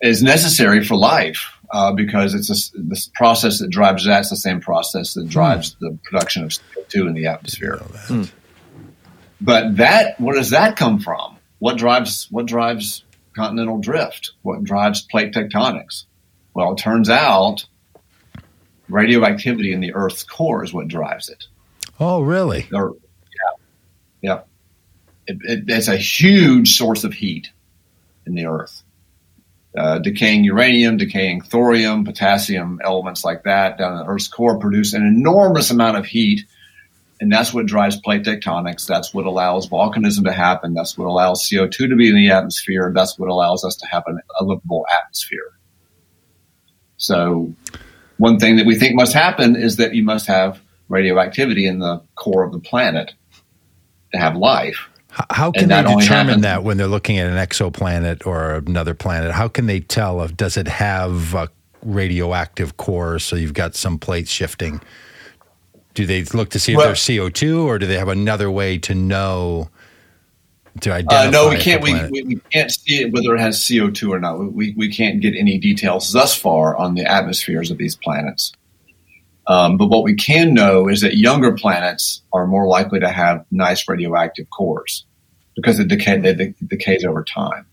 is 0.00 0.22
necessary 0.22 0.84
for 0.84 0.96
life 0.96 1.52
uh, 1.72 1.92
because 1.92 2.34
it's 2.34 2.50
a, 2.50 2.78
this 2.80 3.10
process 3.14 3.60
that 3.60 3.70
drives 3.70 4.04
that's 4.04 4.30
the 4.30 4.36
same 4.36 4.60
process 4.60 5.14
that 5.14 5.28
drives 5.28 5.76
the 5.80 5.98
production 6.04 6.44
of 6.44 6.50
CO2 6.50 7.08
in 7.08 7.14
the 7.14 7.26
atmosphere. 7.26 7.80
But 9.40 9.76
that, 9.76 10.20
where 10.20 10.34
does 10.34 10.50
that 10.50 10.76
come 10.76 11.00
from? 11.00 11.38
What 11.58 11.76
drives 11.76 12.26
what 12.30 12.46
drives 12.46 13.04
continental 13.34 13.78
drift? 13.78 14.32
What 14.42 14.64
drives 14.64 15.02
plate 15.02 15.32
tectonics? 15.32 16.04
Well, 16.54 16.72
it 16.72 16.78
turns 16.78 17.08
out 17.08 17.64
radioactivity 18.88 19.72
in 19.72 19.80
the 19.80 19.94
Earth's 19.94 20.24
core 20.24 20.64
is 20.64 20.72
what 20.72 20.88
drives 20.88 21.28
it. 21.28 21.44
Oh, 21.98 22.20
really? 22.22 22.66
Or, 22.72 22.96
yeah, 24.22 24.30
yeah. 24.32 24.40
It, 25.26 25.38
it, 25.42 25.64
it's 25.68 25.88
a 25.88 25.96
huge 25.96 26.76
source 26.76 27.04
of 27.04 27.12
heat 27.12 27.50
in 28.26 28.34
the 28.34 28.46
Earth. 28.46 28.82
Uh, 29.76 30.00
decaying 30.00 30.42
uranium, 30.42 30.96
decaying 30.96 31.40
thorium, 31.42 32.04
potassium, 32.04 32.80
elements 32.82 33.24
like 33.24 33.44
that 33.44 33.78
down 33.78 33.92
in 33.92 33.98
the 33.98 34.04
Earth's 34.04 34.26
core 34.26 34.58
produce 34.58 34.94
an 34.94 35.06
enormous 35.06 35.70
amount 35.70 35.96
of 35.96 36.04
heat, 36.04 36.40
and 37.20 37.30
that's 37.30 37.54
what 37.54 37.66
drives 37.66 38.00
plate 38.00 38.24
tectonics. 38.24 38.84
That's 38.84 39.14
what 39.14 39.26
allows 39.26 39.68
volcanism 39.68 40.24
to 40.24 40.32
happen. 40.32 40.74
That's 40.74 40.98
what 40.98 41.06
allows 41.06 41.48
CO2 41.48 41.88
to 41.88 41.94
be 41.94 42.08
in 42.08 42.16
the 42.16 42.30
atmosphere. 42.30 42.90
That's 42.92 43.16
what 43.16 43.28
allows 43.28 43.64
us 43.64 43.76
to 43.76 43.86
have 43.86 44.02
an, 44.06 44.18
a 44.40 44.44
livable 44.44 44.86
atmosphere. 44.92 45.52
So, 46.96 47.54
one 48.16 48.40
thing 48.40 48.56
that 48.56 48.66
we 48.66 48.74
think 48.74 48.96
must 48.96 49.12
happen 49.12 49.54
is 49.54 49.76
that 49.76 49.94
you 49.94 50.02
must 50.02 50.26
have 50.26 50.60
radioactivity 50.88 51.66
in 51.66 51.78
the 51.78 52.02
core 52.16 52.42
of 52.42 52.52
the 52.52 52.58
planet 52.58 53.14
to 54.12 54.18
have 54.18 54.36
life. 54.36 54.89
How 55.10 55.50
can 55.50 55.68
they 55.68 55.82
determine 55.82 56.42
that 56.42 56.62
when 56.62 56.76
they're 56.76 56.86
looking 56.86 57.18
at 57.18 57.26
an 57.26 57.36
exoplanet 57.36 58.26
or 58.26 58.54
another 58.54 58.94
planet? 58.94 59.32
How 59.32 59.48
can 59.48 59.66
they 59.66 59.80
tell 59.80 60.22
if 60.22 60.36
does 60.36 60.56
it 60.56 60.68
have 60.68 61.34
a 61.34 61.48
radioactive 61.82 62.76
core? 62.76 63.18
So 63.18 63.36
you've 63.36 63.54
got 63.54 63.74
some 63.74 63.98
plates 63.98 64.30
shifting. 64.30 64.80
Do 65.94 66.06
they 66.06 66.22
look 66.24 66.50
to 66.50 66.60
see 66.60 66.72
if 66.72 66.78
Well- 66.78 66.86
there's 66.86 67.04
CO 67.04 67.28
two, 67.28 67.68
or 67.68 67.78
do 67.78 67.86
they 67.86 67.98
have 67.98 68.08
another 68.08 68.50
way 68.50 68.78
to 68.78 68.94
know 68.94 69.68
to 70.80 70.92
identify? 70.92 71.26
Uh, 71.26 71.30
no, 71.30 71.48
we 71.48 71.56
can't. 71.56 71.82
We, 71.82 71.94
we, 72.10 72.22
we 72.22 72.36
can't 72.52 72.70
see 72.70 73.02
it 73.02 73.12
whether 73.12 73.34
it 73.34 73.40
has 73.40 73.66
CO 73.68 73.90
two 73.90 74.12
or 74.12 74.20
not. 74.20 74.38
We 74.52 74.74
we 74.76 74.92
can't 74.92 75.20
get 75.20 75.34
any 75.34 75.58
details 75.58 76.12
thus 76.12 76.36
far 76.36 76.76
on 76.76 76.94
the 76.94 77.04
atmospheres 77.04 77.70
of 77.72 77.78
these 77.78 77.96
planets. 77.96 78.52
Um, 79.50 79.76
but 79.76 79.88
what 79.88 80.04
we 80.04 80.14
can 80.14 80.54
know 80.54 80.86
is 80.88 81.00
that 81.00 81.16
younger 81.16 81.52
planets 81.52 82.22
are 82.32 82.46
more 82.46 82.68
likely 82.68 83.00
to 83.00 83.08
have 83.08 83.44
nice 83.50 83.88
radioactive 83.88 84.48
cores 84.50 85.04
because 85.56 85.80
it 85.80 85.88
decay, 85.88 86.20
it 86.22 86.68
decays 86.68 87.04
over 87.04 87.24
time. 87.24 87.66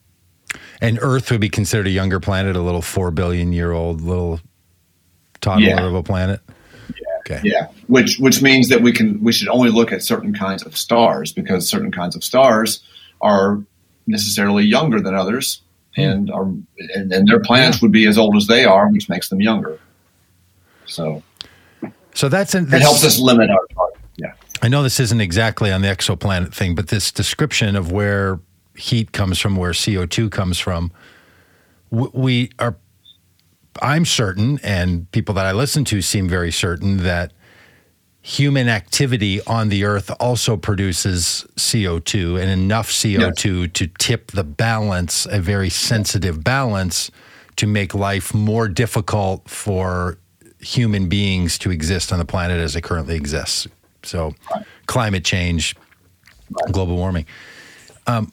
and 0.82 0.98
Earth 1.02 1.30
would 1.30 1.40
be 1.40 1.50
considered 1.50 1.86
a 1.86 1.92
younger 1.92 2.20
planet, 2.20 2.56
a 2.56 2.62
little 2.62 2.82
four 2.82 3.12
billion 3.12 3.54
year 3.54 3.72
old 3.74 4.02
little 4.02 4.40
toddler 5.40 5.68
Yeah. 5.68 5.86
of 5.86 5.94
a 5.94 6.02
planet. 6.02 6.40
Okay. 7.20 7.42
Yeah, 7.44 7.68
which 7.88 8.18
which 8.18 8.42
means 8.42 8.70
that 8.70 8.82
we 8.82 8.92
can 8.92 9.22
we 9.22 9.32
should 9.34 9.50
only 9.50 9.70
look 9.70 9.92
at 9.92 10.02
certain 10.02 10.34
kinds 10.34 10.64
of 10.66 10.76
stars 10.76 11.32
because 11.34 11.70
certain 11.70 11.92
kinds 11.92 12.16
of 12.16 12.24
stars 12.24 12.82
are 13.22 13.62
necessarily 14.08 14.64
younger 14.64 15.00
than 15.02 15.14
others, 15.14 15.62
and 15.98 16.32
are 16.32 16.46
and, 16.96 17.12
and 17.12 17.28
their 17.28 17.42
planets 17.42 17.82
would 17.82 17.92
be 17.92 18.08
as 18.08 18.18
old 18.18 18.36
as 18.38 18.48
they 18.48 18.64
are, 18.66 18.88
which 18.90 19.10
makes 19.10 19.28
them 19.30 19.42
younger. 19.42 19.78
So 20.86 21.22
So 22.18 22.30
that's, 22.30 22.56
an, 22.56 22.66
it 22.74 22.82
helps 22.82 23.06
us 23.06 23.20
limit 23.20 23.52
our 23.52 23.64
target. 23.76 24.02
Yeah, 24.16 24.34
I 24.64 24.70
know 24.70 24.82
this 24.82 25.00
isn't 25.00 25.22
exactly 25.22 25.72
on 25.72 25.84
the 25.84 25.88
exoplanet 25.88 26.52
thing, 26.52 26.74
but 26.74 26.88
this 26.88 27.12
description 27.12 27.76
of 27.76 27.92
where 27.92 28.40
heat 28.76 29.12
comes 29.12 29.38
from, 29.38 29.56
where 29.56 29.70
CO2 29.70 30.32
comes 30.32 30.58
from, 30.58 30.92
we 31.92 32.50
are, 32.58 32.76
I'm 33.84 34.04
certain, 34.04 34.60
and 34.64 35.12
people 35.12 35.36
that 35.36 35.46
I 35.46 35.52
listen 35.52 35.86
to 35.86 36.02
seem 36.02 36.28
very 36.28 36.52
certain 36.52 36.98
that 37.04 37.34
human 38.24 38.68
activity 38.68 39.40
on 39.46 39.70
the 39.70 39.84
earth 39.86 40.10
also 40.20 40.58
produces 40.58 41.46
CO2 41.56 42.42
and 42.42 42.50
enough 42.50 42.90
CO2 42.90 43.72
to 43.74 43.88
tip 44.00 44.32
the 44.32 44.44
balance, 44.44 45.28
a 45.28 45.40
very 45.40 45.70
sensitive 45.70 46.44
balance, 46.44 47.12
to 47.58 47.68
make 47.68 47.94
life 47.94 48.34
more 48.34 48.68
difficult 48.68 49.48
for 49.48 50.18
human 50.60 51.08
beings 51.08 51.58
to 51.60 51.72
exist 51.72 52.12
on 52.12 52.20
the 52.20 52.26
planet 52.26 52.60
as 52.60 52.76
it 52.76 52.82
currently 52.82 53.16
exists. 53.16 53.68
So, 54.04 54.34
climate 54.86 55.26
change, 55.26 55.76
global 56.72 56.96
warming. 56.96 57.26
Um, 58.06 58.32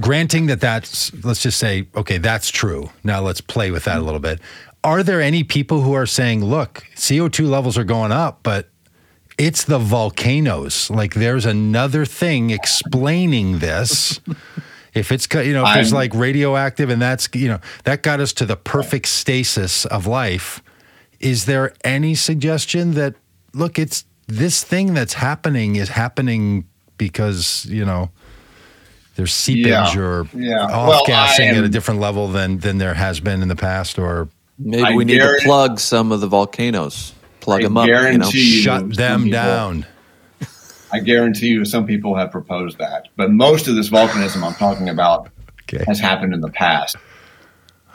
granting 0.00 0.46
that 0.46 0.60
that's, 0.60 1.12
let's 1.24 1.42
just 1.42 1.58
say, 1.58 1.86
okay, 1.96 2.18
that's 2.18 2.50
true. 2.50 2.90
Now 3.02 3.20
let's 3.20 3.40
play 3.40 3.70
with 3.70 3.84
that 3.84 3.98
a 3.98 4.02
little 4.02 4.20
bit. 4.20 4.40
Are 4.82 5.02
there 5.02 5.20
any 5.20 5.44
people 5.44 5.80
who 5.80 5.94
are 5.94 6.06
saying, 6.06 6.44
look, 6.44 6.84
CO2 6.94 7.48
levels 7.48 7.78
are 7.78 7.84
going 7.84 8.12
up, 8.12 8.40
but 8.42 8.68
it's 9.38 9.64
the 9.64 9.78
volcanoes? 9.78 10.90
Like 10.90 11.14
there's 11.14 11.46
another 11.46 12.04
thing 12.04 12.50
explaining 12.50 13.58
this. 13.60 14.20
If 14.94 15.10
it's, 15.10 15.26
you 15.34 15.52
know, 15.52 15.66
if 15.66 15.74
there's 15.74 15.92
like 15.92 16.14
radioactive 16.14 16.88
and 16.88 17.02
that's, 17.02 17.28
you 17.34 17.48
know, 17.48 17.58
that 17.82 18.04
got 18.04 18.20
us 18.20 18.32
to 18.34 18.46
the 18.46 18.54
perfect 18.54 19.08
stasis 19.08 19.86
of 19.86 20.06
life. 20.06 20.62
Is 21.24 21.46
there 21.46 21.72
any 21.84 22.14
suggestion 22.14 22.92
that, 22.92 23.14
look, 23.54 23.78
it's 23.78 24.04
this 24.26 24.62
thing 24.62 24.92
that's 24.94 25.14
happening 25.14 25.76
is 25.76 25.88
happening 25.88 26.66
because, 26.98 27.64
you 27.68 27.84
know, 27.84 28.10
there's 29.16 29.32
seepage 29.32 29.66
Yeah. 29.94 29.98
or 30.00 30.28
Yeah. 30.34 30.66
off 30.66 31.06
gassing 31.06 31.48
I 31.48 31.54
at 31.54 31.64
a 31.64 31.68
different 31.68 32.00
level 32.00 32.28
than 32.28 32.58
than 32.58 32.76
there 32.78 32.94
has 32.94 33.20
been 33.20 33.40
in 33.42 33.48
the 33.48 33.56
past, 33.56 33.98
or 33.98 34.28
Maybe 34.58 34.82
I 34.84 34.94
we 34.94 35.04
need 35.04 35.18
to 35.20 35.38
plug 35.42 35.80
some 35.80 36.12
of 36.12 36.20
the 36.20 36.26
volcanoes. 36.26 37.12
Plug 37.40 37.60
I 37.60 37.64
them 37.64 37.76
up. 37.78 37.86
You 37.88 38.18
know? 38.18 38.30
shut 38.30 38.94
them 38.94 39.24
people- 39.24 39.32
down. 39.40 39.86
I 40.92 41.00
guarantee 41.00 41.48
you, 41.48 41.64
some 41.64 41.86
people 41.86 42.14
have 42.16 42.30
proposed 42.30 42.78
that, 42.78 43.08
but 43.16 43.30
most 43.32 43.66
of 43.66 43.74
this 43.74 43.88
volcanism 43.88 44.42
I'm 44.44 44.54
talking 44.54 44.88
about 44.88 45.28
Okay. 45.62 45.82
has 45.88 45.98
happened 45.98 46.34
in 46.34 46.40
the 46.40 46.50
past. 46.50 46.96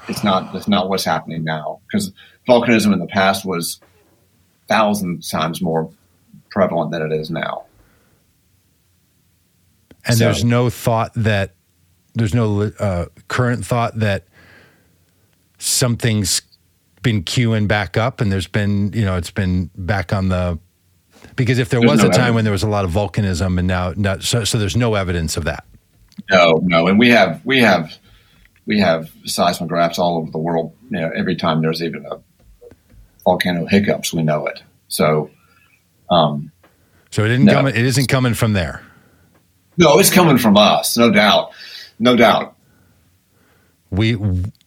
It's 0.10 0.24
not. 0.24 0.54
It's 0.56 0.68
not 0.68 0.90
what's 0.90 1.06
happening 1.06 1.44
now 1.44 1.80
because 1.88 2.12
volcanism 2.50 2.91
in 2.93 3.00
the 3.00 3.08
past 3.08 3.45
was 3.45 3.80
thousands 4.68 5.30
times 5.30 5.62
more 5.62 5.91
prevalent 6.50 6.91
than 6.91 7.02
it 7.02 7.12
is 7.12 7.30
now. 7.30 7.66
And 10.06 10.18
So- 10.18 10.26
there's 10.26 10.43
no 10.43 10.70
thought 10.70 11.12
that 11.16 11.54
there's 12.16 12.34
no 12.34 12.64
uh, 12.80 13.06
current 13.28 13.66
thought 13.66 14.00
that 14.00 14.26
something's 15.60 16.41
been 17.02 17.24
queuing 17.24 17.68
back 17.68 17.97
up, 17.97 18.20
and 18.20 18.32
there's 18.32 18.47
been 18.47 18.91
you 18.93 19.06
know 19.06 19.16
it's 19.16 19.32
been 19.32 19.70
back 19.76 20.12
on 20.12 20.30
the 20.30 20.60
because 21.36 21.60
if 21.60 21.70
there 21.70 21.82
was 21.82 22.02
no 22.02 22.08
a 22.08 22.10
time 22.10 22.20
evidence. 22.20 22.36
when 22.36 22.43
there 22.45 22.52
was 22.52 22.64
a 22.64 22.68
lot 22.68 22.84
of 22.86 22.91
volcanism, 22.91 23.58
and 23.58 23.68
now 23.68 23.93
not, 23.95 24.24
so 24.24 24.43
so 24.43 24.58
there's 24.58 24.76
no 24.76 24.95
evidence 24.95 25.38
of 25.38 25.45
that. 25.45 25.66
No, 26.30 26.60
no, 26.64 26.88
and 26.88 27.00
we 27.00 27.10
have 27.10 27.41
we 27.45 27.60
have 27.60 27.97
we 28.66 28.80
have 28.80 29.12
seismographs 29.26 30.00
all 30.00 30.18
over 30.18 30.32
the 30.32 30.39
world. 30.39 30.76
You 30.89 31.00
know, 31.00 31.12
every 31.16 31.36
time 31.36 31.62
there's 31.62 31.82
even 31.82 32.06
a 32.06 32.20
volcano 33.24 33.65
hiccups, 33.65 34.13
we 34.13 34.24
know 34.24 34.45
it. 34.47 34.61
So, 34.88 35.30
um, 36.09 36.51
So 37.11 37.24
it 37.26 37.30
didn't 37.30 37.45
No. 37.45 37.53
come. 37.53 37.67
It 37.67 37.76
isn't 37.78 38.07
coming 38.07 38.34
from 38.34 38.53
there. 38.53 38.82
no, 39.78 39.97
it's 39.99 40.11
coming 40.11 40.38
from 40.38 40.57
us, 40.57 40.97
no 40.97 41.11
doubt, 41.11 41.51
no 41.99 42.15
doubt. 42.15 42.55
We 43.91 44.15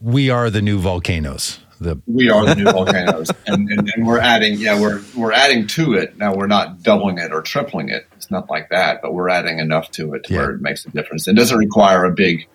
we 0.00 0.30
are 0.30 0.50
the 0.50 0.62
new 0.62 0.78
volcanoes. 0.78 1.61
The 1.80 2.00
We 2.07 2.30
are 2.30 2.44
the 2.46 2.55
new 2.57 2.64
volcanoes, 2.64 3.30
and, 3.46 3.68
and, 3.70 3.90
and 3.94 4.07
we're 4.07 4.18
adding. 4.20 4.55
Yeah, 4.59 4.80
we're 4.80 5.00
we're 5.16 5.32
adding 5.32 5.66
to 5.68 5.94
it 5.94 6.16
now. 6.18 6.34
We're 6.34 6.46
not 6.48 6.82
doubling 6.82 7.18
it 7.18 7.32
or 7.32 7.42
tripling 7.42 7.88
it. 7.88 8.07
It's 8.16 8.30
not 8.30 8.48
like 8.50 8.70
that, 8.70 9.00
but 9.03 9.14
we're 9.14 9.28
adding 9.28 9.59
enough 9.59 9.90
to 9.92 10.14
it 10.14 10.24
to 10.24 10.32
Yeah. 10.34 10.38
where 10.40 10.50
it 10.53 10.61
makes 10.61 10.84
a 10.86 10.90
difference. 10.90 11.26
It 11.28 11.34
doesn't 11.34 11.57
require 11.59 12.05
a 12.05 12.11
big 12.12 12.46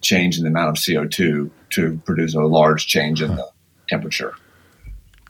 change 0.00 0.38
in 0.38 0.44
the 0.44 0.50
amount 0.50 0.76
of 0.76 0.84
CO 0.84 1.06
two 1.06 1.50
to 1.70 2.00
produce 2.04 2.34
a 2.34 2.40
large 2.40 2.86
change 2.86 3.22
in 3.22 3.34
the 3.36 3.48
temperature. 3.88 4.34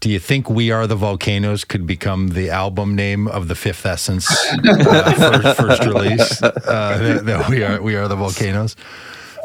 Do 0.01 0.11
you 0.11 0.19
think 0.19 0.51
"We 0.51 0.71
Are 0.71 0.87
the 0.87 0.97
Volcanoes" 0.97 1.65
could 1.65 1.87
become 1.87 2.29
the 2.29 2.51
album 2.51 2.95
name 2.95 3.29
of 3.29 3.49
the 3.49 3.55
Fifth 3.55 3.87
Essence 3.87 4.31
uh, 4.31 5.13
first, 5.43 5.61
first 5.61 5.85
release? 5.85 6.43
Uh, 6.43 7.23
that, 7.25 7.49
we 7.49 7.63
are 7.65 7.81
we 7.81 7.97
are 7.97 8.09
the 8.09 8.17
volcanoes. 8.17 8.77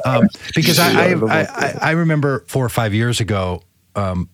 Um, 0.04 0.28
because 0.56 0.80
I, 0.80 0.92
I, 0.92 1.14
I, 1.14 1.42
I 1.42 1.78
I 1.82 1.92
remember 1.92 2.44
four 2.48 2.66
or 2.66 2.70
five 2.70 2.94
years 2.94 3.20
ago 3.20 3.62
um, 3.96 4.30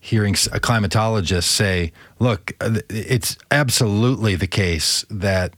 hearing 0.00 0.34
a 0.34 0.60
climatologist 0.60 1.44
say, 1.44 1.92
"Look, 2.18 2.52
uh, 2.60 2.80
it's 2.88 3.36
absolutely 3.50 4.36
the 4.36 4.46
case 4.46 5.04
that 5.10 5.54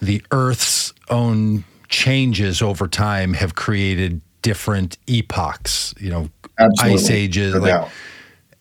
the 0.00 0.22
Earth's 0.30 0.92
own 1.10 1.64
changes 1.88 2.62
over 2.62 2.86
time 2.86 3.34
have 3.34 3.54
created 3.54 4.20
different 4.42 4.96
epochs, 5.06 5.94
you 5.98 6.10
know, 6.10 6.28
Absolutely. 6.58 6.94
ice 6.94 7.10
ages, 7.10 7.54
like, 7.54 7.88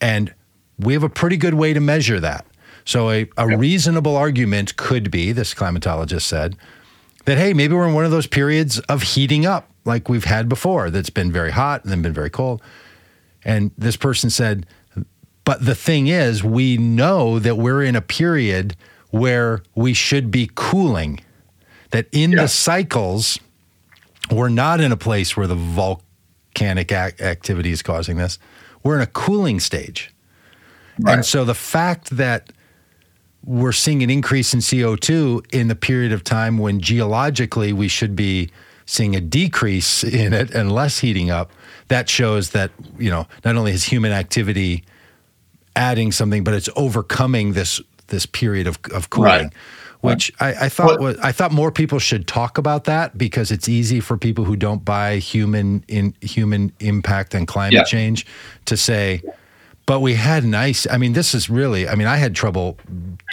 and 0.02 0.34
we 0.80 0.94
have 0.94 1.04
a 1.04 1.10
pretty 1.10 1.38
good 1.38 1.54
way 1.56 1.74
to 1.74 1.80
measure 1.80 2.20
that. 2.20 2.46
So 2.86 3.10
a, 3.10 3.28
a 3.38 3.50
Yep. 3.50 3.60
reasonable 3.60 4.16
argument 4.16 4.78
could 4.78 5.12
be, 5.12 5.32
this 5.32 5.54
climatologist 5.54 6.22
said, 6.22 6.56
that 7.26 7.38
hey, 7.38 7.54
maybe 7.54 7.74
we're 7.76 7.88
in 7.88 7.94
one 7.94 8.06
of 8.06 8.12
those 8.12 8.28
periods 8.28 8.80
of 8.82 9.02
heating 9.04 9.46
up 9.46 9.70
like 9.84 10.08
we've 10.08 10.24
had 10.26 10.48
before 10.48 10.90
that's 10.90 11.10
been 11.10 11.32
very 11.32 11.52
hot 11.52 11.84
and 11.84 11.92
then 11.92 12.02
been 12.02 12.14
very 12.14 12.30
cold. 12.30 12.62
And 13.44 13.72
this 13.78 13.98
person 13.98 14.30
said, 14.30 14.66
but 15.44 15.66
the 15.66 15.76
thing 15.76 16.08
is, 16.08 16.44
we 16.44 16.78
know 16.78 17.40
that 17.40 17.56
we're 17.58 17.82
in 17.84 17.96
a 17.96 18.02
period 18.02 18.76
where 19.12 19.62
we 19.76 19.94
should 19.94 20.30
be 20.32 20.50
cooling. 20.56 21.20
That 21.92 22.08
in 22.12 22.32
Yeah. 22.32 22.44
the 22.44 22.48
cycles, 22.50 23.40
we're 24.30 24.50
not 24.50 24.82
in 24.82 24.92
a 24.92 24.98
place 24.98 25.38
where 25.38 25.48
the 25.48 25.56
volcanic 25.56 26.92
ac- 26.92 27.22
activity 27.22 27.72
is 27.72 27.82
causing 27.82 28.18
this. 28.18 28.40
We're 28.84 28.96
in 28.98 29.02
a 29.02 29.06
cooling 29.08 29.60
stage. 29.62 30.14
Right. 31.00 31.16
And 31.16 31.26
so 31.26 31.46
the 31.46 31.54
fact 31.54 32.10
that 32.12 32.52
we're 33.46 33.72
seeing 33.72 34.04
an 34.04 34.10
increase 34.10 34.54
in 34.54 34.60
CO2 34.60 35.54
in 35.54 35.68
the 35.68 35.76
period 35.76 36.12
of 36.12 36.24
time 36.24 36.58
when 36.58 36.80
geologically 36.82 37.72
we 37.72 37.88
should 37.88 38.16
be 38.16 38.50
seeing 38.86 39.16
a 39.16 39.22
decrease 39.22 40.04
in 40.04 40.34
it 40.34 40.52
and 40.52 40.72
less 40.72 41.00
heating 41.00 41.30
up, 41.30 41.52
that 41.90 42.10
shows 42.10 42.50
that, 42.52 42.72
you 42.98 43.10
know, 43.10 43.28
not 43.46 43.56
only 43.56 43.72
is 43.72 43.84
human 43.86 44.12
activity 44.12 44.84
adding 45.76 46.12
something, 46.12 46.44
but 46.44 46.54
it's 46.54 46.70
overcoming 46.76 47.54
this 47.54 47.80
this 48.08 48.26
period 48.26 48.68
of, 48.68 48.80
of 48.94 49.10
cooling. 49.10 49.30
Right. 49.30 49.54
Which 50.02 50.32
I, 50.40 50.54
I 50.66 50.70
thought 50.70 51.00
Well- 51.00 51.14
was 51.14 51.18
I 51.20 51.32
thought 51.32 51.52
more 51.52 51.72
people 51.72 52.00
should 52.00 52.28
talk 52.28 52.58
about 52.58 52.86
that 52.86 53.18
because 53.18 53.52
it's 53.52 53.68
easy 53.68 54.00
for 54.00 54.18
people 54.18 54.46
who 54.46 54.56
don't 54.56 54.84
buy 54.86 55.18
human 55.18 55.84
in 55.88 56.14
human 56.22 56.72
impact 56.80 57.34
and 57.34 57.48
climate 57.48 57.74
Yeah. 57.74 57.84
change 57.84 58.26
to 58.66 58.78
say, 58.78 59.22
but 59.88 60.02
we 60.02 60.14
had 60.14 60.44
an 60.44 60.54
ice. 60.54 60.86
I 60.92 60.98
mean, 60.98 61.14
this 61.14 61.34
is 61.34 61.50
really. 61.50 61.88
I 61.90 61.96
mean, 61.96 62.08
I 62.08 62.18
had 62.18 62.36
trouble 62.36 62.78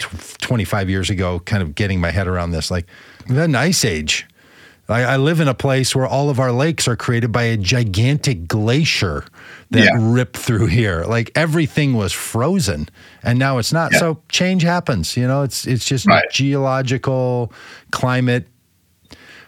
tw- 0.01 0.41
25 0.41 0.89
years 0.89 1.11
ago, 1.11 1.39
kind 1.41 1.61
of 1.61 1.75
getting 1.75 2.01
my 2.01 2.09
head 2.09 2.27
around 2.27 2.51
this. 2.51 2.71
Like, 2.71 2.87
an 3.29 3.53
ice 3.53 3.85
age. 3.85 4.25
I, 4.87 5.01
I 5.03 5.17
live 5.17 5.39
in 5.39 5.47
a 5.47 5.53
place 5.55 5.95
where 5.95 6.05
all 6.05 6.29
of 6.29 6.39
our 6.39 6.51
lakes 6.51 6.87
are 6.87 6.95
created 6.95 7.31
by 7.31 7.43
a 7.43 7.57
gigantic 7.57 8.47
glacier 8.47 9.25
that 9.71 9.83
Yeah. 9.85 9.89
ripped 9.99 10.37
through 10.37 10.67
here. 10.67 11.03
Like 11.05 11.31
everything 11.35 11.93
was 11.93 12.13
frozen, 12.13 12.87
and 13.23 13.39
now 13.39 13.57
it's 13.57 13.73
not. 13.73 13.91
Yeah. 13.93 13.99
So 13.99 14.21
change 14.29 14.61
happens. 14.61 15.17
You 15.17 15.27
know, 15.27 15.41
it's 15.41 15.65
it's 15.65 15.85
just 15.85 16.05
Right. 16.07 16.23
geological 16.31 17.51
climate 17.91 18.47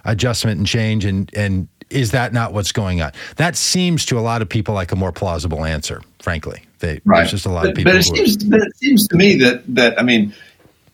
adjustment 0.06 0.58
and 0.58 0.66
change 0.68 1.06
and 1.06 1.30
and 1.36 1.68
is 1.90 2.12
that 2.12 2.32
not 2.34 2.54
what's 2.54 2.72
going 2.72 3.02
on 3.02 3.12
that 3.36 3.56
seems 3.58 4.06
to 4.06 4.18
a 4.18 4.22
lot 4.22 4.42
of 4.42 4.48
people 4.48 4.74
like 4.74 4.92
a 4.94 4.96
more 4.96 5.12
plausible 5.12 5.66
answer 5.66 6.02
frankly 6.22 6.62
they, 6.80 7.02
Right. 7.06 7.20
there's 7.20 7.32
just 7.32 7.46
a 7.46 7.50
lot 7.50 7.64
but, 7.64 7.70
of 7.72 7.76
people 7.76 7.92
But 7.92 8.00
it, 8.00 8.04
seems, 8.04 8.44
but 8.44 8.62
it 8.62 8.76
seems 8.78 9.08
to 9.08 9.16
me 9.16 9.36
that, 9.38 9.64
that, 9.76 10.00
I 10.00 10.04
mean, 10.04 10.34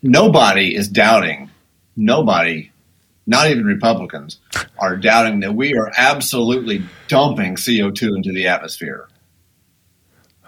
nobody 0.02 0.74
is 0.74 0.88
doubting, 0.88 1.50
nobody, 1.96 2.70
not 3.26 3.50
even 3.50 3.64
Republicans, 3.64 4.38
are 4.78 4.96
doubting 4.96 5.40
that 5.40 5.54
we 5.54 5.76
are 5.76 5.92
absolutely 5.96 6.82
dumping 7.08 7.56
CO2 7.56 8.16
into 8.16 8.32
the 8.32 8.48
atmosphere. 8.48 9.08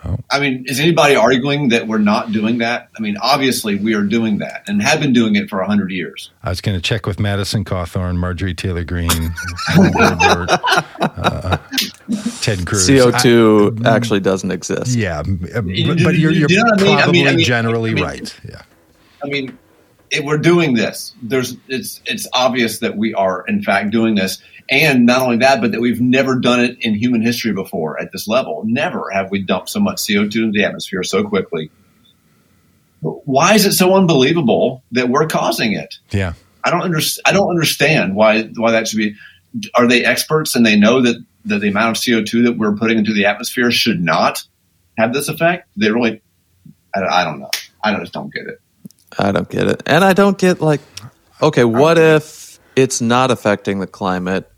Oh. 0.06 0.18
I 0.30 0.38
mean, 0.40 0.64
is 0.66 0.78
anybody 0.78 1.16
arguing 1.16 1.70
that 1.70 1.88
we're 1.88 1.98
not 1.98 2.30
doing 2.30 2.58
that? 2.58 2.88
I 2.96 3.00
mean, 3.00 3.16
obviously 3.20 3.74
we 3.76 3.94
are 3.94 4.02
doing 4.04 4.38
that 4.38 4.62
and 4.68 4.80
have 4.82 5.00
been 5.00 5.12
doing 5.12 5.34
it 5.36 5.48
for 5.50 5.58
100 5.58 5.90
years. 5.90 6.30
i 6.42 6.48
was 6.48 6.60
going 6.60 6.76
to 6.76 6.82
check 6.82 7.06
with 7.06 7.18
madison 7.18 7.64
cawthorn 7.64 8.16
marjorie 8.16 8.54
taylor 8.54 8.84
greene 8.84 9.08
Boebert, 9.74 10.48
uh, 11.00 11.56
ted 12.40 12.66
cruz 12.66 12.88
CO2 12.88 13.84
actually 13.86 14.20
doesn't 14.20 14.50
exist. 14.50 14.96
Yeah 14.96 15.22
but, 15.24 15.66
You- 15.66 16.04
but 16.04 16.14
you're, 16.16 16.30
you're 16.30 16.48
you 16.48 16.56
know 16.56 16.62
what 16.70 16.80
I 16.80 16.84
mean? 16.84 16.96
I 16.98 17.02
probably 17.02 17.18
mean- 17.20 17.28
I 17.28 17.36
mean- 17.36 17.44
generally 17.44 17.90
I 17.90 17.94
mean- 17.94 18.04
right 18.04 18.40
yeah 18.48 18.62
I 19.24 19.28
mean, 19.28 19.58
if 20.16 20.24
we're 20.24 20.38
doing 20.38 20.74
this, 20.74 21.14
there's 21.22 21.56
it's 21.68 22.00
it's 22.06 22.26
obvious 22.32 22.80
that 22.80 22.96
we 22.96 23.14
are 23.14 23.44
in 23.46 23.62
fact 23.62 23.90
doing 23.90 24.14
this, 24.14 24.38
and 24.68 25.06
not 25.06 25.22
only 25.22 25.38
that, 25.38 25.60
but 25.60 25.72
that 25.72 25.80
we've 25.80 26.00
never 26.00 26.38
done 26.38 26.60
it 26.60 26.78
in 26.80 26.94
human 26.94 27.22
history 27.22 27.52
before 27.52 28.00
at 28.00 28.12
this 28.12 28.26
level. 28.26 28.62
Never 28.64 29.10
have 29.10 29.30
we 29.30 29.42
dumped 29.42 29.70
so 29.70 29.80
much 29.80 30.06
CO 30.06 30.28
two 30.28 30.44
into 30.44 30.52
the 30.58 30.64
atmosphere 30.64 31.02
so 31.02 31.24
quickly. 31.24 31.70
Why 33.00 33.54
is 33.54 33.66
it 33.66 33.72
so 33.72 33.94
unbelievable 33.94 34.82
that 34.92 35.08
we're 35.08 35.26
causing 35.26 35.74
it? 35.74 35.98
yeah 36.10 36.32
I 36.66 36.70
don't 36.70 36.82
understand. 36.82 37.22
I 37.26 37.32
don't 37.32 37.48
understand 37.48 38.16
why 38.16 38.42
why 38.56 38.72
that 38.72 38.88
should 38.88 38.98
be. 38.98 39.14
Are 39.74 39.86
they 39.86 40.04
experts 40.04 40.56
and 40.56 40.66
they 40.66 40.76
know 40.76 41.00
that, 41.00 41.16
that 41.46 41.60
the 41.60 41.68
amount 41.68 41.96
of 41.96 42.04
CO 42.04 42.22
two 42.22 42.42
that 42.42 42.58
we're 42.58 42.76
putting 42.76 42.98
into 42.98 43.14
the 43.14 43.26
atmosphere 43.26 43.70
should 43.70 44.02
not 44.02 44.42
have 44.98 45.14
this 45.14 45.28
effect? 45.28 45.68
They 45.76 45.90
really, 45.90 46.20
I, 46.94 47.04
I 47.04 47.24
don't 47.24 47.38
know. 47.38 47.50
I 47.82 47.96
just 48.00 48.12
don't 48.12 48.34
get 48.34 48.48
it. 48.48 48.60
I 49.18 49.32
don't 49.32 49.48
get 49.48 49.68
it. 49.68 49.82
And 49.86 50.04
I 50.04 50.12
don't 50.12 50.38
get 50.38 50.60
like, 50.60 50.80
okay, 51.40 51.64
what 51.64 51.98
if 51.98 52.58
it's 52.74 53.00
not 53.00 53.30
affecting 53.30 53.80
the 53.80 53.86
climate? 53.86 54.50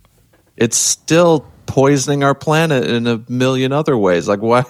It's 0.56 0.76
still 0.76 1.46
poisoning 1.66 2.24
our 2.24 2.34
planet 2.34 2.88
in 2.88 3.06
a 3.06 3.22
million 3.28 3.72
other 3.72 3.96
ways. 3.96 4.26
Like 4.26 4.40
why 4.42 4.64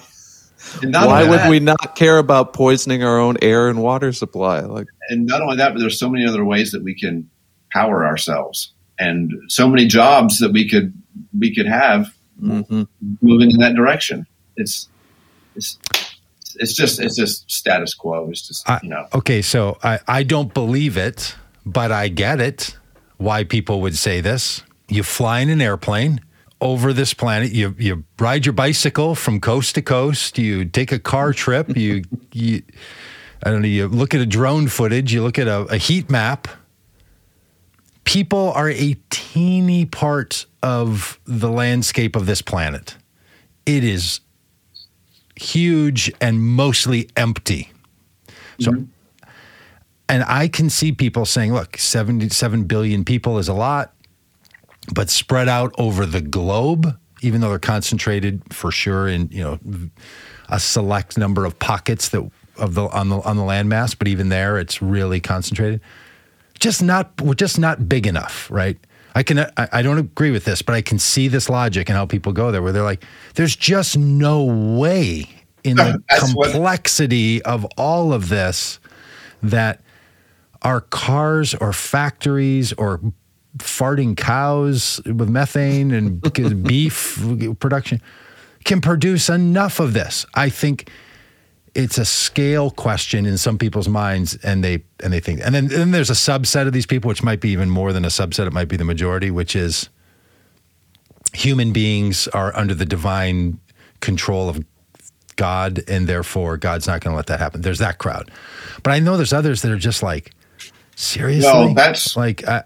why 0.83 1.25
would 1.25 1.41
that- 1.41 1.51
we 1.51 1.61
not 1.61 1.97
care 1.97 2.19
about 2.19 2.53
poisoning 2.53 3.03
our 3.03 3.19
own 3.19 3.37
air 3.41 3.69
and 3.69 3.83
water 3.83 4.13
supply? 4.13 4.61
Like 4.61 4.87
and 5.09 5.27
not 5.27 5.41
only 5.41 5.57
that, 5.57 5.73
but 5.73 5.81
there's 5.81 5.99
so 5.99 6.11
many 6.11 6.27
other 6.27 6.45
ways 6.45 6.73
that 6.73 6.83
we 6.83 6.95
can 6.95 7.31
power 7.71 8.07
ourselves, 8.07 8.73
and 8.99 9.33
so 9.49 9.69
many 9.69 9.87
jobs 9.87 10.39
that 10.41 10.53
we 10.53 10.69
could 10.69 10.93
we 11.39 11.55
could 11.55 11.67
have 11.67 12.13
mhm. 12.41 12.87
moving 13.23 13.51
in 13.51 13.59
that 13.59 13.75
direction. 13.75 14.27
It's 14.57 14.89
it's 15.55 15.79
it's 16.59 16.73
just 16.75 17.01
it's 17.01 17.17
just 17.17 17.51
status 17.51 17.95
quo. 17.95 18.29
It's 18.31 18.47
just 18.47 18.69
I- 18.69 18.81
you 18.83 18.89
know 18.91 19.07
Okay, 19.15 19.43
so 19.43 19.79
I, 19.83 19.99
I 20.07 20.23
don't 20.23 20.53
believe 20.53 20.97
it, 20.97 21.35
but 21.65 21.91
I 21.93 22.09
get 22.09 22.41
it. 22.41 22.77
Why 23.17 23.45
people 23.45 23.81
would 23.81 23.97
say 23.97 24.21
this. 24.21 24.63
You 24.89 25.03
fly 25.03 25.41
in 25.41 25.49
an 25.51 25.61
airplane 25.61 26.21
over 26.61 26.93
this 26.93 27.15
planet. 27.15 27.53
You 27.53 27.75
you 27.79 28.05
ride 28.19 28.47
your 28.47 28.53
bicycle 28.53 29.15
from 29.15 29.41
coast 29.41 29.75
to 29.75 29.83
coast. 29.83 30.39
You 30.39 30.65
take 30.65 30.93
a 30.93 30.99
car 30.99 31.33
trip. 31.33 31.69
You 31.77 32.03
you 32.33 32.63
I 33.43 33.51
don't 33.51 33.63
know. 33.63 33.69
You 33.69 33.87
look 33.89 34.15
at 34.15 34.21
a 34.21 34.27
drone 34.27 34.69
footage. 34.69 35.13
You 35.13 35.23
look 35.23 35.39
at 35.39 35.47
a, 35.49 35.61
a 35.65 35.77
heat 35.77 36.11
map. 36.11 36.49
People 38.05 38.53
are 38.53 38.71
a 38.71 38.97
teeny 39.11 39.85
part 39.85 40.47
of 40.63 41.21
the 41.27 41.51
landscape 41.51 42.17
of 42.17 42.25
this 42.27 42.41
planet. 42.41 42.97
It 43.67 43.85
is 43.85 44.21
huge 45.39 46.13
and 46.21 46.43
mostly 46.43 47.09
empty. 47.17 47.73
So, 48.61 48.73
mm-hmm. 48.73 49.31
and 50.09 50.25
I 50.25 50.49
can 50.49 50.69
see 50.69 50.93
people 50.93 51.25
saying, 51.25 51.53
look, 51.53 51.79
77 51.79 52.65
billion 52.65 53.05
people 53.05 53.39
is 53.39 53.49
a 53.49 53.55
lot, 53.55 53.95
but 54.93 55.11
spread 55.11 55.49
out 55.49 55.75
over 55.79 56.07
the 56.07 56.21
globe, 56.21 56.99
even 57.23 57.41
though 57.41 57.51
they're 57.51 57.59
concentrated 57.59 58.43
for 58.53 58.71
sure 58.71 59.07
in, 59.09 59.29
you 59.31 59.43
know, 59.43 59.59
a 60.49 60.59
select 60.59 61.17
number 61.19 61.45
of 61.45 61.59
pockets 61.59 62.09
that 62.09 62.29
of 62.59 62.75
the 62.75 62.89
on 62.89 63.09
the 63.09 63.21
on 63.21 63.37
the 63.37 63.43
landmass, 63.43 63.97
but 63.97 64.09
even 64.09 64.29
there 64.29 64.59
it's 64.59 64.83
really 64.83 65.21
concentrated. 65.21 65.81
Just 66.59 66.83
not 66.83 67.21
we're 67.21 67.35
just 67.35 67.59
not 67.59 67.89
big 67.89 68.07
enough, 68.07 68.51
right? 68.51 68.79
I 69.15 69.23
can 69.23 69.39
I, 69.41 69.51
I 69.57 69.83
don't 69.83 69.99
agree 69.99 70.31
with 70.31 70.45
this, 70.45 70.63
but 70.63 70.75
I 70.75 70.83
can 70.83 70.99
see 70.99 71.29
this 71.29 71.49
logic 71.49 71.89
and 71.89 71.97
how 71.97 72.07
people 72.07 72.33
go 72.33 72.51
there 72.53 72.63
where 72.63 72.73
they're 72.73 72.83
like, 72.83 73.05
there's 73.35 73.57
just 73.57 73.97
no 73.97 74.45
way 74.45 75.27
in 75.65 75.77
the 75.77 76.03
That's 76.11 76.33
what- 76.35 76.53
complexity 76.53 77.43
of 77.43 77.65
all 77.77 78.13
of 78.13 78.29
this 78.29 78.79
that 79.43 79.81
our 80.63 80.81
cars 80.81 81.55
or 81.55 81.73
factories 81.73 82.73
or 82.75 83.01
farting 83.59 84.17
cows 84.17 85.01
with 85.07 85.29
methane 85.29 85.93
and 85.93 86.21
beef 86.67 87.21
production 87.61 88.01
can 88.65 88.81
produce 88.81 89.29
enough 89.29 89.81
of 89.81 89.93
this. 89.95 90.27
I 90.35 90.49
think 90.49 90.91
it's 91.79 91.97
a 91.97 92.05
scale 92.05 92.71
question 92.73 93.25
in 93.25 93.39
some 93.39 93.57
people's 93.57 93.89
minds 93.89 94.35
and 94.43 94.65
they 94.65 94.83
and 95.03 95.13
they 95.13 95.21
think 95.21 95.41
and 95.45 95.55
then, 95.55 95.69
then 95.69 95.93
there's 95.93 96.11
a 96.11 96.15
subset 96.15 96.67
of 96.67 96.73
these 96.73 96.87
people 96.87 97.09
which 97.09 97.23
might 97.23 97.41
be 97.41 97.51
even 97.51 97.71
more 97.71 97.93
than 97.93 98.05
a 98.05 98.09
subset 98.09 98.47
it 98.49 98.53
might 98.53 98.67
be 98.69 98.77
the 98.77 98.85
majority 98.85 99.31
which 99.31 99.55
is 99.55 99.89
human 101.33 101.73
beings 101.73 102.27
are 102.29 102.55
under 102.57 102.75
the 102.75 102.85
divine 102.85 103.61
control 104.01 104.49
of 104.49 104.65
God 105.37 105.85
and 105.87 106.09
therefore 106.09 106.57
God's 106.57 106.87
not 106.89 107.01
going 107.01 107.13
to 107.13 107.17
let 107.17 107.27
that 107.29 107.39
happen. 107.39 107.61
There's 107.61 107.79
that 107.79 107.99
crowd. 107.99 108.29
But 108.83 108.93
I 108.93 108.99
know 108.99 109.17
there's 109.17 109.33
others 109.33 109.63
that 109.63 109.71
are 109.71 109.79
just 109.79 110.03
like 110.03 110.33
seriously 110.97 111.49
No, 111.53 111.75
that's- 111.75 112.17
like 112.17 112.47
uh, 112.49 112.63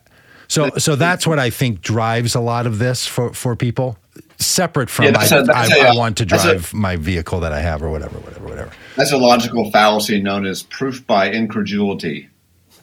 so 0.49 0.71
so 0.79 0.97
that's 0.97 1.27
what 1.27 1.39
I 1.39 1.51
think 1.51 1.81
drives 1.83 2.35
a 2.35 2.41
lot 2.41 2.67
of 2.67 2.79
this 2.79 3.07
for 3.07 3.33
for 3.35 3.57
people 3.57 3.99
separate 4.39 4.91
from 4.91 5.07
Yeah, 5.07 5.19
I, 5.19 5.25
a- 5.27 5.53
I, 5.53 5.67
a- 5.67 5.93
I 5.93 5.97
want 5.97 6.19
to 6.19 6.25
that's 6.25 6.45
a- 6.45 6.49
drive 6.53 6.75
my 6.75 6.97
vehicle 6.97 7.41
that 7.41 7.53
I 7.53 7.61
have 7.61 7.83
or 7.83 7.91
whatever 7.91 8.19
whatever 8.19 8.47
whatever. 8.47 8.73
that's 8.97 9.13
a 9.13 9.17
logical 9.19 9.71
fallacy 9.71 10.21
known 10.21 10.47
as 10.47 10.63
proof 10.65 11.07
by 11.07 11.31
incredulity. 11.31 12.29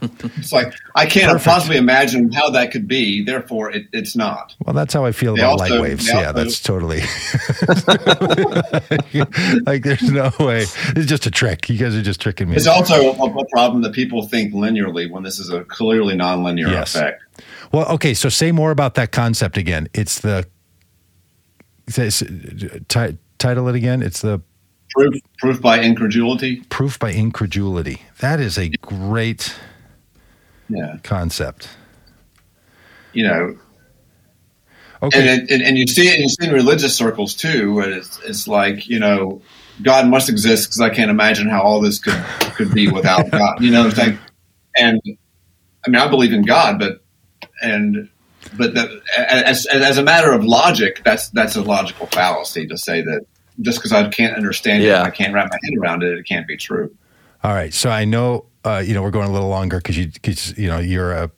it's 0.01 0.53
like 0.53 0.73
I 0.95 1.05
can't 1.05 1.27
Perfect. 1.33 1.45
possibly 1.45 1.77
imagine 1.77 2.31
how 2.31 2.49
that 2.51 2.71
could 2.71 2.87
be. 2.87 3.21
Therefore, 3.21 3.69
it, 3.69 3.87
it's 3.91 4.15
not. 4.15 4.55
Well, 4.65 4.73
that's 4.73 4.93
how 4.93 5.03
I 5.03 5.11
feel 5.11 5.35
They 5.35 5.41
about 5.41 5.59
also- 5.59 5.73
light 5.75 5.81
waves. 5.81 6.07
yeah, 6.07 6.27
also- 6.27 6.33
that's 6.33 6.61
totally 6.61 7.01
like 9.65 9.83
there's 9.83 10.09
no 10.09 10.31
way. 10.39 10.63
It's 10.95 11.05
just 11.05 11.25
a 11.25 11.31
trick. 11.31 11.69
You 11.69 11.77
guys 11.77 11.95
are 11.95 12.01
just 12.01 12.21
tricking 12.21 12.49
me. 12.49 12.55
It's 12.55 12.67
also 12.67 13.13
a, 13.13 13.25
a 13.25 13.45
problem 13.49 13.81
that 13.83 13.93
people 13.93 14.23
think 14.27 14.53
linearly 14.53 15.09
when 15.11 15.23
this 15.23 15.39
is 15.39 15.49
a 15.49 15.63
clearly 15.65 16.15
nonlinear 16.15 16.71
Yes. 16.71 16.95
effect. 16.95 17.21
Well, 17.71 17.87
okay, 17.93 18.13
so 18.13 18.29
say 18.29 18.51
more 18.51 18.71
about 18.71 18.95
that 18.95 19.11
concept 19.11 19.57
again. 19.57 19.87
It's 19.93 20.19
the 20.19 20.45
s- 21.97 22.23
title 23.37 23.67
it 23.69 23.75
again. 23.75 24.01
It's 24.01 24.21
the 24.21 24.41
Proof, 24.95 25.13
proof 25.37 25.61
by 25.61 25.79
incredulity. 25.79 26.61
proof 26.69 26.97
by 26.97 27.11
incredulity. 27.11 28.01
That 28.19 28.39
is 28.39 28.57
a 28.57 28.69
great 28.69 29.55
Yeah, 30.67 30.97
concept. 31.03 31.69
you 33.13 33.23
know, 33.27 33.57
Okay, 35.01 35.27
and, 35.39 35.49
and 35.49 35.61
and 35.61 35.77
you 35.77 35.87
see 35.87 36.07
it, 36.07 36.19
you 36.19 36.27
see 36.27 36.47
in 36.47 36.53
religious 36.53 36.95
circles 36.95 37.33
too. 37.35 37.79
It's, 37.79 38.19
it's 38.25 38.47
like 38.47 38.87
you 38.87 38.99
know, 38.99 39.41
God 39.81 40.07
must 40.07 40.27
exist 40.27 40.67
because 40.69 40.81
I 40.81 40.89
can't 40.89 41.09
imagine 41.11 41.47
how 41.49 41.61
all 41.61 41.79
this 41.81 41.99
could 41.99 42.21
could 42.55 42.73
be 42.73 42.87
without 42.89 43.31
God. 43.31 43.63
You 43.63 43.71
know, 43.71 43.87
it's 43.87 43.97
like, 43.97 44.17
and 44.75 44.99
I 45.85 45.89
mean, 45.89 46.01
I 46.01 46.07
believe 46.09 46.33
in 46.33 46.41
God, 46.43 46.79
but 46.79 47.01
and 47.61 48.09
but 48.57 48.73
the, 48.73 49.01
as 49.17 49.65
as 49.67 49.97
a 49.97 50.03
matter 50.03 50.31
of 50.31 50.43
logic, 50.43 51.01
that's 51.03 51.29
that's 51.29 51.55
a 51.55 51.61
logical 51.61 52.07
fallacy 52.07 52.65
to 52.67 52.77
say 52.77 53.01
that 53.01 53.25
just 53.61 53.77
because 53.79 53.91
I 53.91 54.07
can't 54.09 54.35
understand 54.35 54.83
it, 54.83 54.93
I 54.95 55.09
can't 55.09 55.33
wrap 55.33 55.49
my 55.51 55.57
head 55.63 55.77
around 55.77 56.03
it, 56.03 56.17
it 56.17 56.23
can't 56.25 56.47
be 56.47 56.57
true. 56.57 56.95
all 57.43 57.53
right. 57.53 57.73
So 57.73 57.89
I 57.89 58.05
know 58.05 58.45
uh, 58.65 58.81
you 58.85 58.93
know 58.93 59.01
we're 59.01 59.11
going 59.11 59.27
a 59.29 59.31
little 59.33 59.49
longer 59.49 59.77
because 59.77 59.97
you 59.97 60.11
cause, 60.23 60.57
you 60.57 60.67
know 60.67 60.79
you're 60.79 61.11
a, 61.11 61.31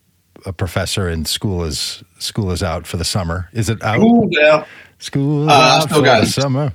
a 0.46 0.52
professor 0.52 1.08
and 1.08 1.26
school 1.26 1.64
is 1.64 2.02
school 2.18 2.50
is 2.52 2.62
out 2.62 2.86
for 2.86 2.96
the 2.96 3.04
summer. 3.04 3.48
Is 3.52 3.68
it 3.68 3.82
out? 3.82 4.00
Ooh, 4.00 4.28
yeah, 4.30 4.64
School 4.98 5.50
Uh, 5.50 5.52
out 5.52 5.82
still 5.82 5.98
for 5.98 6.04
got 6.04 6.20
the 6.20 6.26
it. 6.26 6.30
summer. 6.30 6.72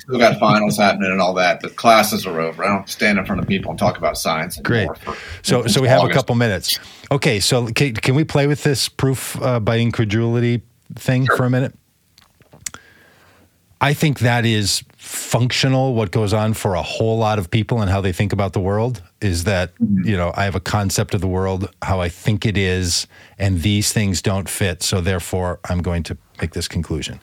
Still 0.00 0.18
got 0.18 0.38
finals 0.38 0.76
happening 0.78 1.10
and 1.10 1.20
all 1.20 1.34
that, 1.34 1.60
but 1.62 1.76
classes 1.76 2.26
are 2.26 2.40
over. 2.40 2.64
I 2.64 2.68
don't 2.68 2.88
stand 2.88 3.18
in 3.18 3.24
front 3.24 3.40
of 3.40 3.48
people 3.48 3.70
and 3.70 3.78
talk 3.78 3.98
about 3.98 4.16
science. 4.18 4.58
Great. 4.58 4.88
for- 4.98 5.16
So, 5.42 5.66
so 5.66 5.80
we 5.80 5.88
have 5.88 6.02
a 6.04 6.08
couple 6.10 6.34
minutes. 6.34 6.78
Okay, 7.10 7.40
so 7.40 7.66
can, 7.68 7.94
can 7.94 8.14
we 8.14 8.24
play 8.24 8.46
with 8.46 8.62
this 8.62 8.88
proof 8.88 9.40
uh, 9.42 9.60
by 9.60 9.76
incredulity 9.76 10.62
thing 10.94 11.26
for 11.26 11.44
a 11.44 11.50
minute? 11.50 11.74
I 13.80 13.94
think 13.94 14.20
that 14.20 14.46
is 14.46 14.84
functional. 14.96 15.94
What 15.94 16.12
goes 16.12 16.32
on 16.32 16.54
for 16.54 16.74
a 16.76 16.82
whole 16.82 17.18
lot 17.18 17.40
of 17.40 17.50
people 17.50 17.80
and 17.80 17.90
how 17.90 18.00
they 18.00 18.12
think 18.12 18.32
about 18.32 18.52
the 18.52 18.60
world 18.60 19.02
is 19.20 19.42
that 19.44 19.74
Mm-hmm. 19.82 20.08
you 20.08 20.16
know 20.16 20.32
I 20.36 20.44
have 20.44 20.54
a 20.54 20.60
concept 20.60 21.14
of 21.14 21.20
the 21.20 21.26
world, 21.26 21.68
how 21.82 22.00
I 22.00 22.08
think 22.08 22.46
it 22.46 22.56
is, 22.56 23.08
and 23.38 23.62
these 23.62 23.92
things 23.92 24.22
don't 24.22 24.48
fit. 24.48 24.82
So 24.84 25.00
therefore, 25.00 25.58
I'm 25.68 25.82
going 25.82 26.04
to 26.04 26.16
make 26.40 26.52
this 26.52 26.68
conclusion. 26.68 27.18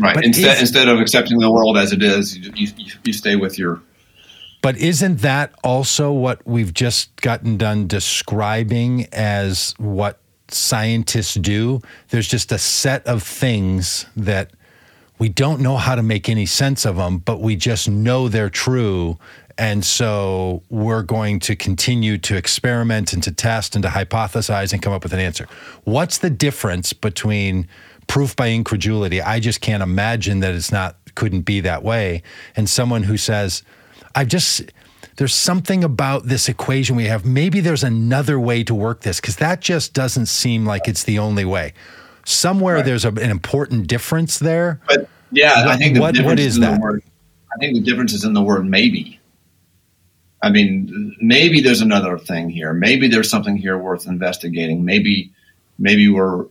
Right. 0.00 0.14
But 0.14 0.24
Instead, 0.24 0.54
is- 0.56 0.60
instead 0.60 0.88
of 0.88 1.00
accepting 1.00 1.38
the 1.38 1.50
world 1.50 1.76
as 1.76 1.92
it 1.92 2.02
is, 2.02 2.36
you, 2.36 2.52
you, 2.54 2.92
you 3.04 3.12
stay 3.12 3.36
with 3.36 3.58
your. 3.58 3.80
But 4.62 4.76
isn't 4.76 5.20
that 5.20 5.54
also 5.64 6.12
what 6.12 6.46
we've 6.46 6.74
just 6.74 7.16
gotten 7.22 7.56
done 7.56 7.86
describing 7.86 9.06
as 9.12 9.74
what 9.78 10.20
scientists 10.48 11.34
do? 11.34 11.80
There's 12.10 12.28
just 12.28 12.52
a 12.52 12.58
set 12.58 13.06
of 13.06 13.22
things 13.22 14.04
that 14.16 14.50
we 15.18 15.28
don't 15.28 15.60
know 15.60 15.76
how 15.76 15.94
to 15.94 16.02
make 16.02 16.28
any 16.28 16.46
sense 16.46 16.84
of 16.84 16.96
them, 16.96 17.18
but 17.18 17.40
we 17.40 17.56
just 17.56 17.88
know 17.88 18.28
they're 18.28 18.50
true. 18.50 19.18
And 19.58 19.84
so 19.84 20.62
we're 20.70 21.02
going 21.02 21.38
to 21.40 21.54
continue 21.54 22.16
to 22.18 22.36
experiment 22.36 23.12
and 23.12 23.22
to 23.22 23.30
test 23.30 23.74
and 23.74 23.82
to 23.82 23.90
hypothesize 23.90 24.72
and 24.72 24.80
come 24.80 24.94
up 24.94 25.02
with 25.02 25.12
an 25.12 25.20
answer. 25.20 25.46
What's 25.84 26.18
the 26.18 26.30
difference 26.30 26.94
between 26.94 27.68
proof 28.10 28.34
by 28.34 28.48
incredulity? 28.48 29.22
I 29.22 29.38
just 29.38 29.60
can't 29.60 29.82
imagine 29.82 30.40
that 30.40 30.52
it's 30.54 30.72
not, 30.72 30.96
couldn't 31.14 31.42
be 31.42 31.60
that 31.60 31.82
way. 31.84 32.22
And 32.56 32.68
someone 32.68 33.04
who 33.04 33.16
says, 33.16 33.62
I've 34.16 34.26
just, 34.26 34.62
there's 35.16 35.32
something 35.34 35.84
about 35.84 36.24
this 36.24 36.48
equation 36.48 36.96
we 36.96 37.04
have. 37.04 37.24
Maybe 37.24 37.60
there's 37.60 37.84
another 37.84 38.40
way 38.40 38.64
to 38.64 38.74
work 38.74 39.02
this 39.02 39.20
because 39.20 39.36
that 39.36 39.60
just 39.60 39.94
doesn't 39.94 40.26
seem 40.26 40.66
like 40.66 40.88
it's 40.88 41.04
the 41.04 41.18
only 41.20 41.44
way. 41.44 41.72
Somewhere 42.24 42.82
there's 42.82 43.04
a, 43.04 43.08
an 43.10 43.30
important 43.30 43.86
difference 43.86 44.38
there. 44.40 44.80
But 44.88 45.08
yeah, 45.30 45.64
I 45.68 45.76
think 45.76 45.94
the 45.94 46.00
what- 46.00 46.14
difference 46.14 46.30
what 46.32 46.38
is 46.40 46.46
is 46.46 46.56
in 46.56 46.62
that? 46.62 46.74
the 46.74 46.80
word. 46.80 47.02
I 47.54 47.58
think 47.58 47.74
the 47.74 47.80
difference 47.82 48.12
is 48.12 48.24
in 48.24 48.32
the 48.34 48.42
word 48.42 48.66
maybe. 48.66 49.18
I 50.42 50.50
mean, 50.50 51.14
maybe 51.20 51.60
there's 51.60 51.80
another 51.82 52.18
thing 52.18 52.48
here. 52.50 52.72
Maybe 52.72 53.08
there's 53.08 53.28
something 53.30 53.56
here 53.56 53.76
worth 53.78 54.06
investigating. 54.06 54.84
Maybe, 54.84 55.32
maybe 55.78 56.08
we're, 56.08 56.46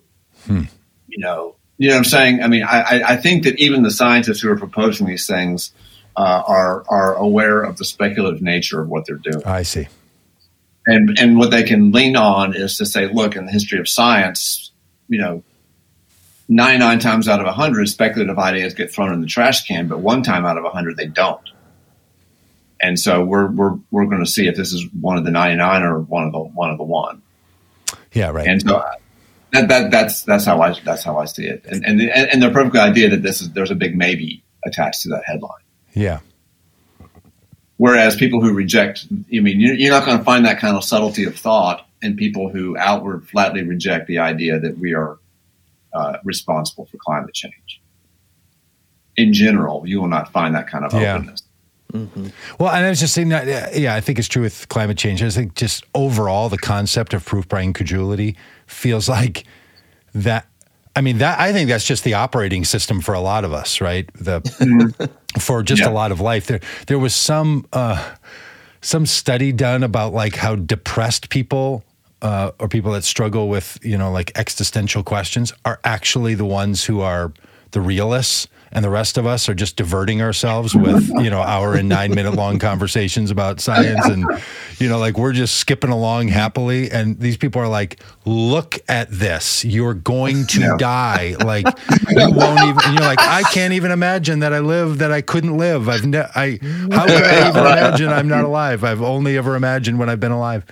Hmm. 0.46 0.64
You 1.10 1.18
know, 1.18 1.56
you 1.78 1.90
know 1.90 1.96
what 1.96 2.00
I'm 2.00 2.06
saying. 2.06 2.44
I 2.44 2.48
mean, 2.48 2.64
I, 2.64 2.82
I, 2.82 3.14
I 3.14 3.16
think 3.18 3.44
that 3.44 3.58
even 3.60 3.84
the 3.84 3.92
scientists 3.92 4.42
who 4.42 4.50
are 4.50 4.58
proposing 4.58 5.08
these 5.08 5.28
things 5.28 5.72
uh, 6.16 6.44
are 6.46 6.84
are 6.88 7.16
aware 7.16 7.62
of 7.62 7.78
the 7.78 7.86
speculative 7.86 8.42
nature 8.42 8.82
of 8.82 8.90
what 8.90 9.06
they're 9.06 9.16
doing. 9.16 9.44
I 9.46 9.64
see. 9.64 9.88
and 10.88 11.18
and 11.20 11.38
what 11.38 11.52
they 11.52 11.64
can 11.64 11.92
lean 11.92 12.16
on 12.16 12.56
is 12.56 12.78
to 12.78 12.86
say, 12.86 13.08
look, 13.08 13.36
in 13.36 13.46
the 13.46 13.52
history 13.52 13.80
of 13.80 13.88
science, 13.88 14.72
you 15.08 15.20
know, 15.20 15.44
ninety 16.48 16.80
nine 16.80 17.00
times 17.00 17.28
out 17.28 17.40
of 17.40 17.48
hundred, 17.54 17.88
speculative 17.90 18.40
ideas 18.40 18.74
get 18.74 18.92
thrown 18.92 19.14
in 19.14 19.22
the 19.22 19.28
trash 19.28 19.66
can, 19.66 19.88
but 19.88 20.00
one 20.00 20.24
time 20.24 20.46
out 20.46 20.58
of 20.58 20.66
hundred, 20.72 20.98
they 20.98 21.08
don't. 21.08 21.42
And 22.82 23.00
so 23.00 23.24
we're 23.24 23.48
we're 23.48 23.78
we're 23.92 24.06
going 24.06 24.24
to 24.24 24.30
see 24.30 24.48
if 24.48 24.56
this 24.56 24.74
is 24.74 24.86
one 25.00 25.18
of 25.18 25.26
the 25.26 25.32
ninety 25.32 25.58
nine 25.58 25.84
or 25.84 26.00
one 26.00 26.26
of 26.26 26.32
the 26.32 26.40
one 26.40 26.72
of 26.72 26.78
the 26.78 26.84
one. 26.84 27.22
Yeah, 28.14 28.32
right. 28.32 28.48
And 28.48 28.62
so 28.62 28.84
that, 29.52 29.68
that 29.70 29.92
that's 29.92 30.24
that's 30.24 30.46
how 30.46 30.62
I 30.62 30.80
that's 30.86 31.04
how 31.04 31.18
I 31.18 31.26
see 31.26 31.46
it. 31.46 31.66
And 31.66 31.84
and 31.86 32.00
the, 32.00 32.12
and 32.12 32.42
the 32.42 32.52
perfect 32.52 32.76
idea 32.76 33.10
that 33.10 33.24
this 33.24 33.42
is 33.42 33.52
there's 33.52 33.72
a 33.72 33.76
big 33.76 33.98
maybe 33.98 34.44
attached 34.66 35.02
to 35.04 35.10
that 35.10 35.24
headline. 35.26 35.62
yeah. 35.94 36.20
Whereas 37.78 38.18
people 38.18 38.42
who 38.42 38.54
reject, 38.54 39.06
I 39.34 39.40
mean, 39.40 39.60
you're 39.62 39.74
you're 39.76 39.92
not 39.92 40.06
going 40.06 40.18
to 40.18 40.24
find 40.24 40.46
that 40.46 40.60
kind 40.60 40.76
of 40.76 40.84
subtlety 40.84 41.24
of 41.24 41.36
thought 41.38 41.88
in 42.02 42.18
people 42.18 42.50
who 42.50 42.78
outward 42.78 43.28
flatly 43.30 43.64
reject 43.64 44.08
the 44.08 44.18
idea 44.20 44.60
that 44.60 44.78
we 44.78 44.94
are 44.94 45.18
uh, 45.94 46.18
responsible 46.26 46.86
for 46.88 46.98
climate 46.98 47.34
change. 47.34 47.82
In 49.16 49.32
general, 49.34 49.84
you 49.88 50.00
will 50.02 50.08
not 50.10 50.32
find 50.32 50.56
that 50.56 50.68
kind 50.68 50.84
of 50.86 50.94
Yeah. 50.94 51.16
openness. 51.16 51.44
Well, 52.60 52.70
and 52.70 52.86
I 52.86 52.90
was 52.90 53.00
just 53.00 53.14
saying 53.16 53.30
that, 53.30 53.48
yeah, 53.48 53.70
yeah, 53.74 53.96
I 53.96 54.02
think 54.02 54.20
it's 54.20 54.28
true 54.28 54.44
with 54.44 54.70
climate 54.70 54.98
change. 54.98 55.24
I 55.24 55.30
think 55.30 55.56
just 55.56 55.84
overall, 55.96 56.48
the 56.50 56.58
concept 56.58 57.14
of 57.16 57.26
proof 57.26 57.48
by 57.48 57.62
incredulity 57.62 58.36
feels 58.70 59.10
like 59.10 59.46
that. 60.14 60.46
I 60.96 61.02
mean, 61.02 61.20
that 61.20 61.40
I 61.40 61.54
think 61.54 61.70
that's 61.70 61.86
just 61.86 62.04
the 62.04 62.16
operating 62.16 62.66
system 62.66 63.00
for 63.02 63.14
a 63.14 63.20
lot 63.22 63.46
of 63.46 63.54
us, 63.54 63.80
right? 63.82 64.10
The 64.16 64.42
for 65.40 65.64
just 65.64 65.82
Yeah. 65.82 65.90
a 65.90 65.92
lot 65.94 66.12
of 66.12 66.20
life. 66.20 66.48
There, 66.48 66.60
there 66.88 67.00
was 67.00 67.16
some 67.16 67.66
uh, 67.72 68.16
some 68.82 69.06
study 69.06 69.52
done 69.52 69.84
about 69.84 70.14
like 70.14 70.36
how 70.36 70.56
depressed 70.56 71.30
people 71.30 71.84
uh, 72.22 72.52
or 72.60 72.68
people 72.68 72.92
that 72.94 73.04
struggle 73.04 73.48
with 73.50 73.78
you 73.82 73.98
know 73.98 74.12
like 74.12 74.32
existential 74.36 75.04
questions 75.04 75.54
are 75.64 75.80
actually 75.84 76.36
the 76.36 76.46
ones 76.46 76.84
who 76.86 77.00
are 77.02 77.32
the 77.72 77.80
realists 77.82 78.48
and 78.72 78.86
the 78.86 78.90
rest 78.90 79.18
of 79.18 79.26
us 79.26 79.50
are 79.50 79.54
just 79.54 79.76
diverting 79.76 80.22
ourselves 80.22 80.76
with 80.76 81.10
you 81.22 81.30
know 81.30 81.42
hour 81.42 81.76
and 81.76 81.90
nine 81.90 82.14
minute 82.14 82.36
long 82.36 82.60
conversations 82.60 83.32
about 83.32 83.60
science 83.60 84.06
and 84.06 84.26
you 84.80 84.88
know 84.88 84.98
like 85.00 85.18
we're 85.18 85.34
just 85.34 85.56
skipping 85.56 85.90
along 85.90 86.28
happily. 86.28 86.92
And 86.92 87.20
these 87.20 87.38
people 87.38 87.62
are 87.62 87.68
like 87.68 88.00
look 88.26 88.80
at 88.88 89.10
this. 89.12 89.66
You're 89.66 89.94
going 89.94 90.46
to 90.48 90.76
die. 90.78 91.36
Like 91.44 91.66
you 92.10 92.32
won't 92.32 92.62
even 92.62 92.80
and 92.86 92.94
you're 92.94 93.08
like 93.08 93.20
i 93.20 93.44
can't 93.52 93.74
even 93.74 93.92
imagine 93.92 94.40
that 94.40 94.54
i 94.54 94.60
live 94.60 95.00
that 95.00 95.12
i 95.12 95.22
couldn't 95.22 95.58
live. 95.58 95.90
I've 95.90 96.06
ne- 96.06 96.30
i 96.36 96.60
how 96.92 97.06
could 97.06 97.24
i 97.24 97.50
even 97.50 97.62
imagine 97.62 98.10
i'm 98.10 98.28
not 98.28 98.44
alive? 98.44 98.84
I've 98.84 99.02
only 99.02 99.38
ever 99.38 99.56
imagined 99.56 100.00
when 100.00 100.10
i've 100.10 100.20
been 100.20 100.32
alive. 100.32 100.66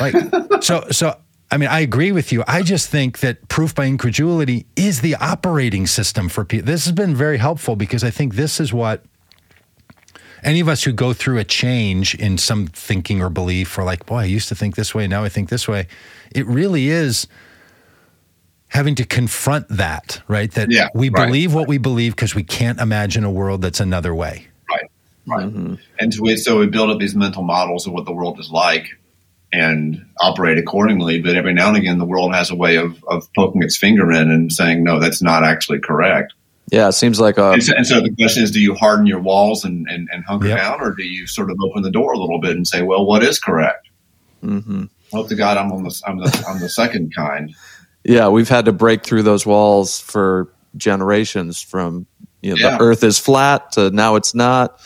Like 0.00 0.14
so 0.62 0.84
so 0.90 1.16
I 1.50 1.58
mean, 1.58 1.68
I 1.68 1.80
agree 1.80 2.10
with 2.10 2.32
you. 2.32 2.42
I 2.48 2.62
just 2.62 2.88
think 2.88 3.20
that 3.20 3.48
proof 3.48 3.74
by 3.74 3.84
incredulity 3.84 4.66
is 4.74 5.00
the 5.00 5.14
operating 5.16 5.86
system 5.86 6.28
for 6.28 6.44
people. 6.44 6.66
This 6.66 6.84
has 6.86 6.92
been 6.92 7.14
very 7.14 7.38
helpful 7.38 7.76
because 7.76 8.02
I 8.02 8.10
think 8.10 8.34
this 8.34 8.58
is 8.58 8.72
what 8.72 9.04
any 10.42 10.60
of 10.60 10.68
us 10.68 10.82
who 10.84 10.92
go 10.92 11.12
through 11.12 11.38
a 11.38 11.44
change 11.44 12.14
in 12.14 12.36
some 12.38 12.66
thinking 12.66 13.22
or 13.22 13.30
belief, 13.30 13.78
or 13.78 13.84
like, 13.84 14.06
boy, 14.06 14.18
I 14.18 14.24
used 14.24 14.48
to 14.48 14.54
think 14.54 14.74
this 14.74 14.94
way, 14.94 15.06
now 15.06 15.24
I 15.24 15.28
think 15.28 15.48
this 15.48 15.68
way. 15.68 15.86
It 16.34 16.46
really 16.46 16.88
is 16.88 17.28
having 18.68 18.96
to 18.96 19.04
confront 19.04 19.68
that, 19.68 20.20
right? 20.28 20.50
That 20.52 20.70
Yeah, 20.70 20.88
we 20.94 21.08
right. 21.08 21.26
believe 21.26 21.54
what 21.54 21.68
we 21.68 21.78
believe 21.78 22.16
because 22.16 22.34
we 22.34 22.42
can't 22.42 22.80
imagine 22.80 23.24
a 23.24 23.30
world 23.30 23.62
that's 23.62 23.80
another 23.80 24.14
way. 24.14 24.48
Right. 24.68 24.90
Right. 25.26 25.46
Mm-hmm. 25.46 25.74
And 26.00 26.14
so 26.14 26.22
we, 26.22 26.36
so 26.36 26.58
we 26.58 26.66
build 26.66 26.90
up 26.90 26.98
these 26.98 27.14
mental 27.14 27.42
models 27.42 27.86
of 27.86 27.92
what 27.92 28.04
the 28.04 28.12
world 28.12 28.38
is 28.40 28.50
like 28.50 28.98
and 29.56 30.04
operate 30.20 30.58
accordingly. 30.58 31.20
But 31.20 31.36
every 31.36 31.52
now 31.54 31.68
and 31.68 31.76
again, 31.76 31.98
the 31.98 32.04
world 32.04 32.34
has 32.34 32.50
a 32.50 32.54
way 32.54 32.76
of, 32.76 33.02
of 33.08 33.26
poking 33.34 33.62
its 33.62 33.76
finger 33.76 34.12
in 34.12 34.30
and 34.30 34.52
saying, 34.52 34.84
no, 34.84 34.98
that's 35.00 35.22
not 35.22 35.44
actually 35.44 35.80
correct. 35.80 36.32
Yeah, 36.70 36.88
it 36.88 36.92
seems 36.92 37.20
like 37.20 37.38
a 37.38 37.52
And 37.52 37.62
so, 37.62 37.74
and 37.76 37.86
so 37.86 38.00
the 38.00 38.10
question 38.14 38.42
is, 38.42 38.50
do 38.50 38.60
you 38.60 38.74
harden 38.74 39.06
your 39.06 39.20
walls 39.20 39.64
and, 39.64 39.86
and, 39.88 40.08
and 40.12 40.24
hunker 40.24 40.48
Yep. 40.48 40.58
down, 40.58 40.80
or 40.80 40.92
do 40.94 41.04
you 41.04 41.26
sort 41.26 41.50
of 41.50 41.56
open 41.62 41.82
the 41.82 41.90
door 41.92 42.12
a 42.12 42.18
little 42.18 42.40
bit 42.40 42.56
and 42.56 42.66
say, 42.66 42.82
well, 42.82 43.06
what 43.06 43.22
is 43.22 43.38
correct? 43.38 43.88
Mm-hmm. 44.44 44.84
Hope 45.12 45.28
to 45.28 45.36
God 45.36 45.56
I'm 45.56 45.70
on 45.72 45.84
the 45.84 46.02
I'm 46.06 46.18
the 46.18 46.44
I'm 46.48 46.60
the 46.60 46.68
second 46.68 47.14
kind. 47.14 47.54
Yeah, 48.04 48.28
we've 48.28 48.48
had 48.48 48.64
to 48.66 48.72
break 48.72 49.04
through 49.04 49.22
those 49.22 49.46
walls 49.46 50.00
for 50.00 50.52
generations. 50.76 51.62
From 51.62 52.06
you 52.42 52.50
know, 52.50 52.56
Yeah. 52.58 52.76
the 52.76 52.82
Earth 52.82 53.04
is 53.04 53.18
flat 53.18 53.72
to 53.72 53.90
now 53.90 54.16
it's 54.16 54.34
not. 54.34 54.80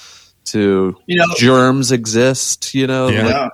To 0.46 0.96
You 1.06 1.16
know, 1.18 1.26
germs 1.36 1.92
exist. 1.92 2.74
You 2.74 2.86
know, 2.86 3.08
Yeah. 3.08 3.22
like, 3.24 3.30
yeah. 3.34 3.48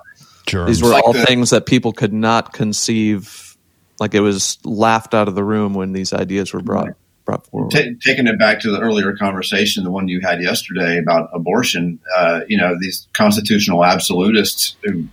Germs. 0.47 0.67
these 0.67 0.81
were 0.81 0.89
Like 0.89 1.03
all 1.03 1.13
the- 1.13 1.25
things 1.25 1.49
that 1.51 1.65
people 1.65 1.93
could 1.93 2.13
not 2.13 2.53
conceive. 2.53 3.55
Like 3.99 4.13
it 4.13 4.21
was 4.21 4.57
laughed 4.63 5.13
out 5.13 5.27
of 5.27 5.35
the 5.35 5.43
room 5.43 5.73
when 5.73 5.91
these 5.93 6.13
ideas 6.13 6.53
were 6.53 6.61
brought 6.61 6.89
brought 7.25 7.45
forward. 7.47 7.71
Ta 7.71 7.79
taking 8.01 8.27
it 8.27 8.37
back 8.39 8.61
to 8.61 8.71
the 8.71 8.79
earlier 8.79 9.15
conversation, 9.17 9.83
the 9.83 9.91
one 9.91 10.07
you 10.07 10.21
had 10.21 10.41
yesterday 10.41 10.97
about 10.97 11.29
abortion, 11.33 11.99
uh, 12.15 12.41
you 12.47 12.57
know, 12.57 12.75
these 12.79 13.07
constitutional 13.13 13.83
absolutists 13.83 14.75
who 14.83 15.05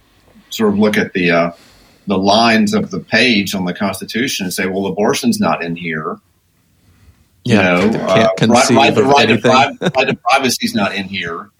sort 0.50 0.72
of 0.72 0.78
look 0.78 0.96
at 0.96 1.12
the 1.14 1.30
uh, 1.30 1.50
the 2.06 2.18
lines 2.18 2.74
of 2.74 2.90
the 2.90 3.00
page 3.00 3.54
on 3.54 3.64
the 3.64 3.72
Constitution 3.74 4.44
and 4.44 4.52
say, 4.52 4.66
"Well, 4.66 4.86
abortion's 4.86 5.40
not 5.40 5.64
in 5.64 5.76
here." 5.76 6.18
You 7.46 7.56
Yeah, 7.56 7.62
know, 7.62 7.98
uh, 8.00 8.14
can't 8.36 8.50
right, 8.50 8.66
conceive 8.66 8.76
right, 8.76 8.94
to- 8.94 9.00
of 9.00 9.06
right, 9.08 9.28
to, 9.28 9.38
pri- 9.38 9.76
right 9.80 10.08
to 10.08 10.14
privacy's 10.30 10.74
not 10.74 10.94
in 10.94 11.04
here. 11.04 11.50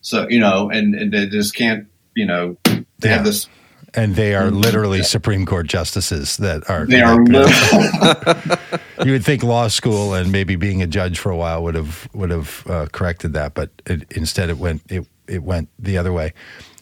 So 0.00 0.28
you 0.28 0.40
know, 0.40 0.70
and, 0.70 0.94
and 0.96 1.12
they 1.12 1.26
just 1.26 1.54
can't. 1.54 1.86
You 2.14 2.26
know, 2.26 2.56
they 3.02 3.08
Yeah. 3.10 3.16
have 3.16 3.24
this. 3.24 3.48
and 3.94 4.16
they 4.16 4.34
are 4.34 4.50
literally 4.50 5.02
Supreme 5.02 5.44
Court 5.44 5.66
justices 5.66 6.38
that 6.38 6.68
are. 6.70 6.86
They 6.86 7.02
are. 7.02 7.22
like, 7.24 8.80
you 9.04 9.12
would 9.12 9.24
think 9.24 9.42
law 9.42 9.68
school 9.68 10.14
and 10.14 10.32
maybe 10.32 10.56
being 10.56 10.80
a 10.82 10.86
judge 10.86 11.18
for 11.18 11.30
a 11.30 11.36
while 11.36 11.62
would 11.62 11.74
have 11.74 12.08
would 12.14 12.30
have 12.30 12.64
uh, 12.68 12.86
corrected 12.92 13.34
that, 13.34 13.52
but 13.54 13.68
it, 13.86 14.10
instead 14.12 14.48
it 14.48 14.56
went 14.58 14.82
it 14.88 15.06
it 15.28 15.42
went 15.42 15.68
the 15.78 15.98
other 15.98 16.12
way. 16.12 16.32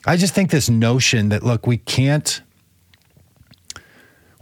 I 0.06 0.16
just 0.16 0.34
think 0.34 0.50
this 0.50 0.70
notion 0.70 1.28
that 1.30 1.42
look, 1.42 1.66
we 1.66 1.78
can't. 1.78 2.40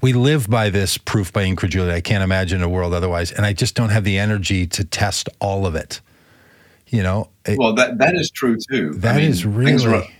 We 0.01 0.13
live 0.13 0.49
by 0.49 0.71
this 0.71 0.97
proof 0.97 1.33
by 1.33 1.43
incredulity. 1.43 1.93
I 1.93 2.01
can't 2.01 2.23
imagine 2.23 2.63
a 2.63 2.69
world 2.69 2.95
otherwise, 2.95 3.33
and 3.33 3.45
I 3.45 3.53
just 3.53 3.75
don't 3.75 3.89
have 3.89 4.05
the 4.05 4.17
energy 4.19 4.65
to 4.69 4.85
test 4.85 5.29
all 5.41 5.67
of 5.67 5.75
it. 5.75 6.01
You 6.87 7.03
know, 7.03 7.31
it, 7.45 7.59
well, 7.59 7.75
that 7.75 7.99
that 7.99 8.15
is 8.15 8.31
true 8.31 8.57
too. 8.71 8.93
that 8.99 9.17
I 9.17 9.19
mean, 9.19 9.31
is 9.31 9.43
things 9.43 9.85
are 9.85 9.91
really 9.91 10.11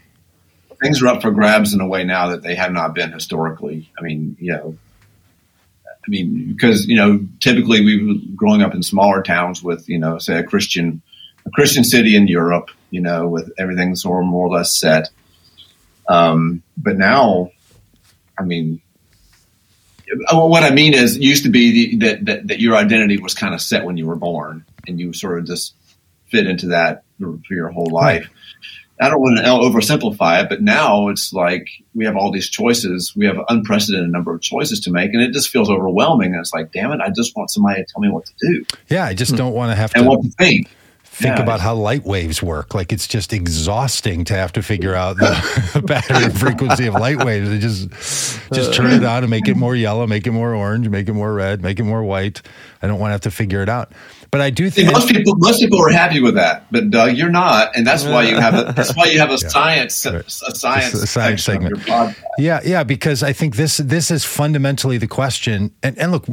things 0.83 1.03
are 1.03 1.09
up 1.09 1.23
for 1.23 1.31
grabs 1.31 1.75
in 1.75 1.81
a 1.81 1.87
way 1.87 2.05
now 2.05 2.29
that 2.29 2.43
they 2.43 2.55
have 2.55 2.73
not 2.73 2.95
been 2.95 3.13
historically. 3.13 3.91
I 3.99 4.03
mean, 4.03 4.37
you 4.39 4.53
know, 4.53 4.77
I 5.87 6.11
mean, 6.11 6.53
because 6.53 6.87
you 6.87 6.97
know, 6.97 7.27
typically 7.41 7.85
we 7.85 8.07
were 8.07 8.15
growing 8.35 8.63
up 8.63 8.75
in 8.75 8.83
smaller 8.83 9.23
towns 9.23 9.63
with, 9.63 9.89
you 9.89 9.99
know, 9.99 10.19
say 10.19 10.39
a 10.39 10.45
Christian, 10.45 11.03
a 11.45 11.51
Christian 11.51 11.85
city 11.85 12.17
in 12.17 12.29
Europe, 12.29 12.71
you 12.91 13.01
know, 13.01 13.29
with 13.29 13.53
everything 13.59 13.95
sort 13.95 14.23
of 14.23 14.29
more 14.29 14.47
or 14.47 14.57
less 14.57 14.75
set. 14.79 15.11
Um, 16.09 16.63
but 16.77 16.97
now, 16.97 17.51
I 18.39 18.45
mean, 18.45 18.81
uh, 20.33 20.39
what 20.39 20.63
I 20.63 20.71
mean 20.71 20.95
is, 20.95 21.17
it 21.17 21.23
used 21.23 21.45
to 21.45 21.51
be 21.51 21.97
the, 21.97 22.07
that, 22.07 22.25
that 22.25 22.49
that 22.49 22.61
your 22.61 22.77
identity 22.77 23.19
was 23.19 23.35
kind 23.35 23.53
of 23.53 23.61
set 23.61 23.85
when 23.85 23.99
you 23.99 24.07
were 24.07 24.17
born, 24.17 24.65
and 24.87 24.99
you 24.99 25.13
sort 25.13 25.39
of 25.39 25.47
just 25.47 25.75
fit 26.31 26.47
into 26.47 26.69
that 26.69 27.03
for 27.21 27.39
for 27.47 27.55
your 27.55 27.69
whole 27.69 27.91
life. 27.91 28.31
I 29.01 29.09
don't 29.09 29.21
want 29.21 29.39
to 29.39 29.45
oversimplify 29.45 30.43
it, 30.43 30.49
but 30.49 30.63
now 30.63 31.09
it's 31.09 31.33
like 31.33 31.69
we 31.95 32.05
have 32.05 32.17
all 32.17 32.33
these 32.33 32.49
choices. 32.49 33.15
We 33.15 33.27
have 33.27 33.39
an 33.39 33.45
unprecedented 33.49 34.11
number 34.11 34.35
of 34.35 34.41
choices 34.41 34.81
to 34.81 34.91
make, 34.91 35.13
and 35.15 35.23
it 35.23 35.33
just 35.33 35.51
feels 35.51 35.71
overwhelming. 35.71 36.33
And 36.33 36.41
it's 36.41 36.53
like, 36.53 36.73
damn 36.73 36.93
it, 36.93 37.01
I 37.01 37.11
just 37.11 37.37
want 37.37 37.51
somebody 37.51 37.83
to 37.83 37.87
tell 37.93 38.01
me 38.01 38.11
what 38.11 38.27
to 38.27 38.33
do 38.41 38.65
yeah. 38.89 39.05
I 39.05 39.15
just 39.15 39.33
hmm. 39.33 39.37
don't 39.37 39.55
want 39.55 39.71
to 39.71 39.77
have 39.77 39.93
and 39.95 40.05
to 40.05 40.09
what 40.09 40.23
to 40.23 40.31
think. 40.31 40.71
Think 41.19 41.37
Yeah. 41.37 41.43
about 41.43 41.61
how 41.61 41.75
light 41.75 42.05
waves 42.05 42.43
work. 42.43 42.75
Like 42.75 42.93
it's 42.93 43.07
just 43.09 43.33
exhausting 43.33 44.25
to 44.27 44.35
have 44.35 44.53
to 44.53 44.63
figure 44.63 44.95
out 44.95 45.17
the 45.17 45.83
battery 45.87 46.31
frequency 46.35 46.87
of 46.87 46.95
light 46.95 47.25
waves. 47.25 47.49
They 47.51 47.59
just 47.59 47.89
just 48.53 48.73
turn 48.73 48.91
it 48.93 49.05
on 49.05 49.25
and 49.25 49.31
make 49.31 49.49
it 49.49 49.57
more 49.57 49.75
yellow, 49.75 50.07
make 50.07 50.27
it 50.27 50.33
more 50.33 50.55
orange, 50.55 50.89
make 50.89 51.09
it 51.09 51.13
more 51.15 51.33
red, 51.35 51.61
make 51.63 51.81
it 51.81 51.85
more 51.85 52.05
white. 52.05 52.41
I 52.81 52.87
don't 52.87 53.01
want 53.01 53.09
to 53.11 53.13
have 53.13 53.21
to 53.23 53.31
figure 53.33 53.61
it 53.63 53.69
out. 53.69 53.93
But 54.31 54.43
I 54.43 54.51
do 54.51 54.69
See, 54.71 54.83
think 54.83 54.93
most 54.93 55.09
people, 55.09 55.35
most 55.39 55.59
people 55.59 55.83
are 55.85 55.89
happy 55.91 56.21
with 56.21 56.35
that, 56.35 56.67
but 56.71 56.91
Doug, 56.91 57.17
you're 57.17 57.31
not, 57.31 57.75
and 57.75 57.87
that's 57.87 58.05
why 58.05 58.25
you 58.25 58.37
have 58.37 58.55
a, 58.55 58.73
that's 58.77 58.95
why 58.95 59.07
you 59.07 59.19
have 59.19 59.31
a 59.31 59.39
science 59.39 60.05
a 60.05 60.23
science, 60.29 60.93
a 60.95 61.07
science 61.07 61.43
segment. 61.43 61.83
Yeah, 62.39 62.61
yeah, 62.63 62.85
because 62.85 63.23
I 63.23 63.33
think 63.33 63.57
this 63.57 63.79
this 63.79 64.11
is 64.11 64.25
fundamentally 64.25 64.99
the 64.99 65.09
question. 65.09 65.73
And, 65.83 65.99
and 65.99 66.13
look, 66.13 66.27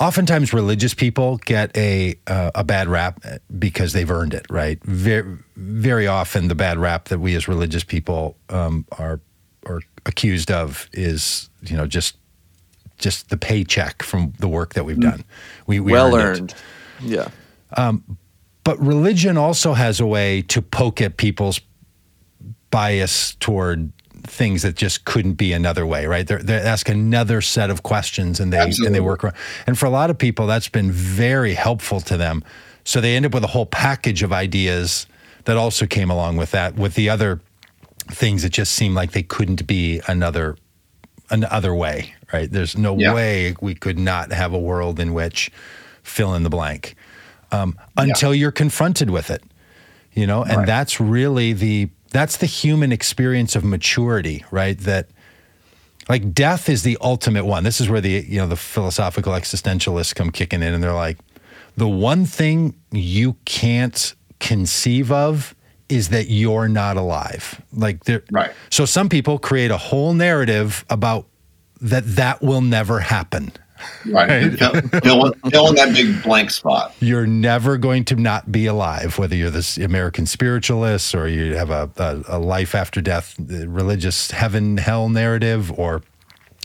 oftentimes 0.00 0.52
religious 0.52 0.94
people 0.94 1.38
get 1.38 1.76
a 1.76 2.14
uh, 2.26 2.50
a 2.54 2.64
bad 2.64 2.88
rap 2.88 3.20
because 3.58 3.92
they've 3.92 4.10
earned 4.10 4.34
it, 4.34 4.46
right? 4.50 4.82
Very 4.84 5.38
very 5.56 6.06
often, 6.06 6.48
the 6.48 6.54
bad 6.54 6.78
rap 6.78 7.08
that 7.08 7.18
we 7.18 7.34
as 7.34 7.48
religious 7.48 7.84
people 7.84 8.36
um, 8.48 8.86
are 8.98 9.20
are 9.66 9.80
accused 10.06 10.50
of 10.50 10.88
is 10.92 11.50
you 11.62 11.76
know 11.76 11.86
just 11.86 12.16
just 12.98 13.30
the 13.30 13.36
paycheck 13.36 14.02
from 14.02 14.32
the 14.38 14.48
work 14.48 14.74
that 14.74 14.84
we've 14.84 15.00
done. 15.00 15.24
We, 15.66 15.80
we 15.80 15.92
well 15.92 16.14
earned 16.14 16.38
earned. 16.40 16.54
Yeah. 17.00 17.28
But 18.64 18.80
religion 18.80 19.36
also 19.36 19.74
has 19.74 20.00
a 20.00 20.06
way 20.06 20.42
to 20.42 20.62
poke 20.62 21.02
at 21.02 21.18
people's 21.18 21.60
bias 22.70 23.34
toward 23.36 23.92
things 24.26 24.62
that 24.62 24.74
just 24.74 25.04
couldn't 25.04 25.34
be 25.34 25.52
another 25.52 25.86
way, 25.86 26.06
right? 26.06 26.26
They're, 26.26 26.42
they 26.42 26.56
ask 26.56 26.88
another 26.88 27.40
set 27.40 27.70
of 27.70 27.82
questions 27.82 28.40
and 28.40 28.52
they 28.52 28.58
and 28.86 28.94
they 28.94 29.00
work 29.00 29.22
around. 29.24 29.34
And 29.66 29.78
for 29.78 29.86
a 29.86 29.90
lot 29.90 30.10
of 30.10 30.18
people, 30.18 30.46
that's 30.46 30.68
been 30.68 30.90
very 30.90 31.54
helpful 31.54 32.00
to 32.02 32.16
them. 32.16 32.42
So 32.84 33.00
they 33.00 33.16
end 33.16 33.26
up 33.26 33.34
with 33.34 33.44
a 33.44 33.48
whole 33.48 33.66
package 33.66 34.22
of 34.22 34.32
ideas 34.32 35.06
that 35.44 35.56
also 35.56 35.86
came 35.86 36.10
along 36.10 36.36
with 36.38 36.50
that, 36.52 36.74
with 36.76 36.94
the 36.94 37.08
other 37.10 37.40
things 38.10 38.42
that 38.42 38.50
just 38.50 38.72
seem 38.72 38.94
like 38.94 39.12
they 39.12 39.22
couldn't 39.22 39.66
be 39.66 40.00
another 40.08 40.56
another 41.30 41.74
way, 41.74 42.14
right? 42.32 42.50
There's 42.50 42.76
no 42.76 42.96
Yeah. 42.98 43.14
way 43.14 43.54
we 43.60 43.74
could 43.74 43.98
not 43.98 44.30
have 44.32 44.52
a 44.52 44.58
world 44.58 45.00
in 45.00 45.14
which 45.14 45.50
fill 46.02 46.34
in 46.34 46.42
the 46.42 46.50
blank 46.50 46.94
um, 47.50 47.78
until 47.96 48.34
you're 48.34 48.52
confronted 48.52 49.08
with 49.08 49.30
it, 49.30 49.42
you 50.12 50.26
know, 50.26 50.42
and 50.42 50.58
Right. 50.58 50.66
that's 50.66 51.00
really 51.00 51.54
the 51.54 51.88
that's 52.14 52.36
the 52.36 52.46
human 52.46 52.92
experience 52.92 53.56
of 53.56 53.64
maturity, 53.64 54.44
right? 54.52 54.78
That 54.78 55.08
like 56.08 56.32
death 56.32 56.68
is 56.68 56.84
the 56.84 56.96
ultimate 57.00 57.44
one. 57.44 57.64
This 57.64 57.80
is 57.80 57.90
where 57.90 58.00
the 58.00 58.24
you 58.28 58.38
know 58.38 58.46
the 58.46 58.56
philosophical 58.56 59.32
existentialists 59.32 60.14
come 60.14 60.30
kicking 60.30 60.62
in, 60.62 60.72
and 60.72 60.82
they're 60.82 60.94
like, 60.94 61.18
the 61.76 61.88
one 61.88 62.24
thing 62.24 62.76
you 62.92 63.36
can't 63.46 64.14
conceive 64.38 65.10
of 65.10 65.56
is 65.88 66.10
that 66.10 66.30
you're 66.30 66.68
not 66.68 66.96
alive. 66.96 67.60
Like 67.72 68.04
there, 68.04 68.22
Right. 68.30 68.52
So 68.70 68.84
some 68.84 69.08
people 69.08 69.40
create 69.40 69.72
a 69.72 69.76
whole 69.76 70.14
narrative 70.14 70.84
about 70.88 71.26
that 71.80 72.04
that 72.14 72.42
will 72.42 72.60
never 72.60 73.00
happen. 73.00 73.50
Right, 74.06 74.52
fill, 74.58 74.72
fill, 75.02 75.26
in- 75.26 75.50
fill 75.50 75.68
in 75.68 75.74
that 75.76 75.92
big 75.94 76.22
blank 76.22 76.50
spot. 76.50 76.94
You're 77.00 77.26
never 77.26 77.78
going 77.78 78.04
to 78.06 78.16
not 78.16 78.52
be 78.52 78.66
alive, 78.66 79.18
whether 79.18 79.34
you're 79.34 79.50
this 79.50 79.78
American 79.78 80.26
spiritualist 80.26 81.14
or 81.14 81.26
you 81.28 81.54
have 81.56 81.70
a, 81.70 81.90
a, 81.96 82.36
a 82.36 82.38
life 82.38 82.74
after 82.74 83.00
death, 83.00 83.34
religious 83.38 84.30
heaven 84.30 84.76
hell 84.76 85.08
narrative, 85.08 85.72
or 85.72 86.02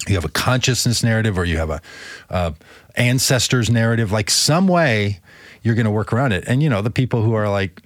you 0.07 0.15
have 0.15 0.25
a 0.25 0.29
consciousness 0.29 1.03
narrative, 1.03 1.37
or 1.37 1.45
you 1.45 1.57
have 1.57 1.69
a 1.69 1.81
uh, 2.29 2.51
ancestors 2.95 3.69
narrative. 3.69 4.11
Like 4.11 4.29
some 4.29 4.67
way, 4.67 5.19
you're 5.61 5.75
going 5.75 5.85
to 5.85 5.91
work 5.91 6.13
around 6.13 6.31
it. 6.33 6.43
And 6.47 6.61
you 6.63 6.69
know, 6.69 6.81
the 6.81 6.89
people 6.89 7.21
who 7.21 7.33
are 7.33 7.49
like, 7.49 7.81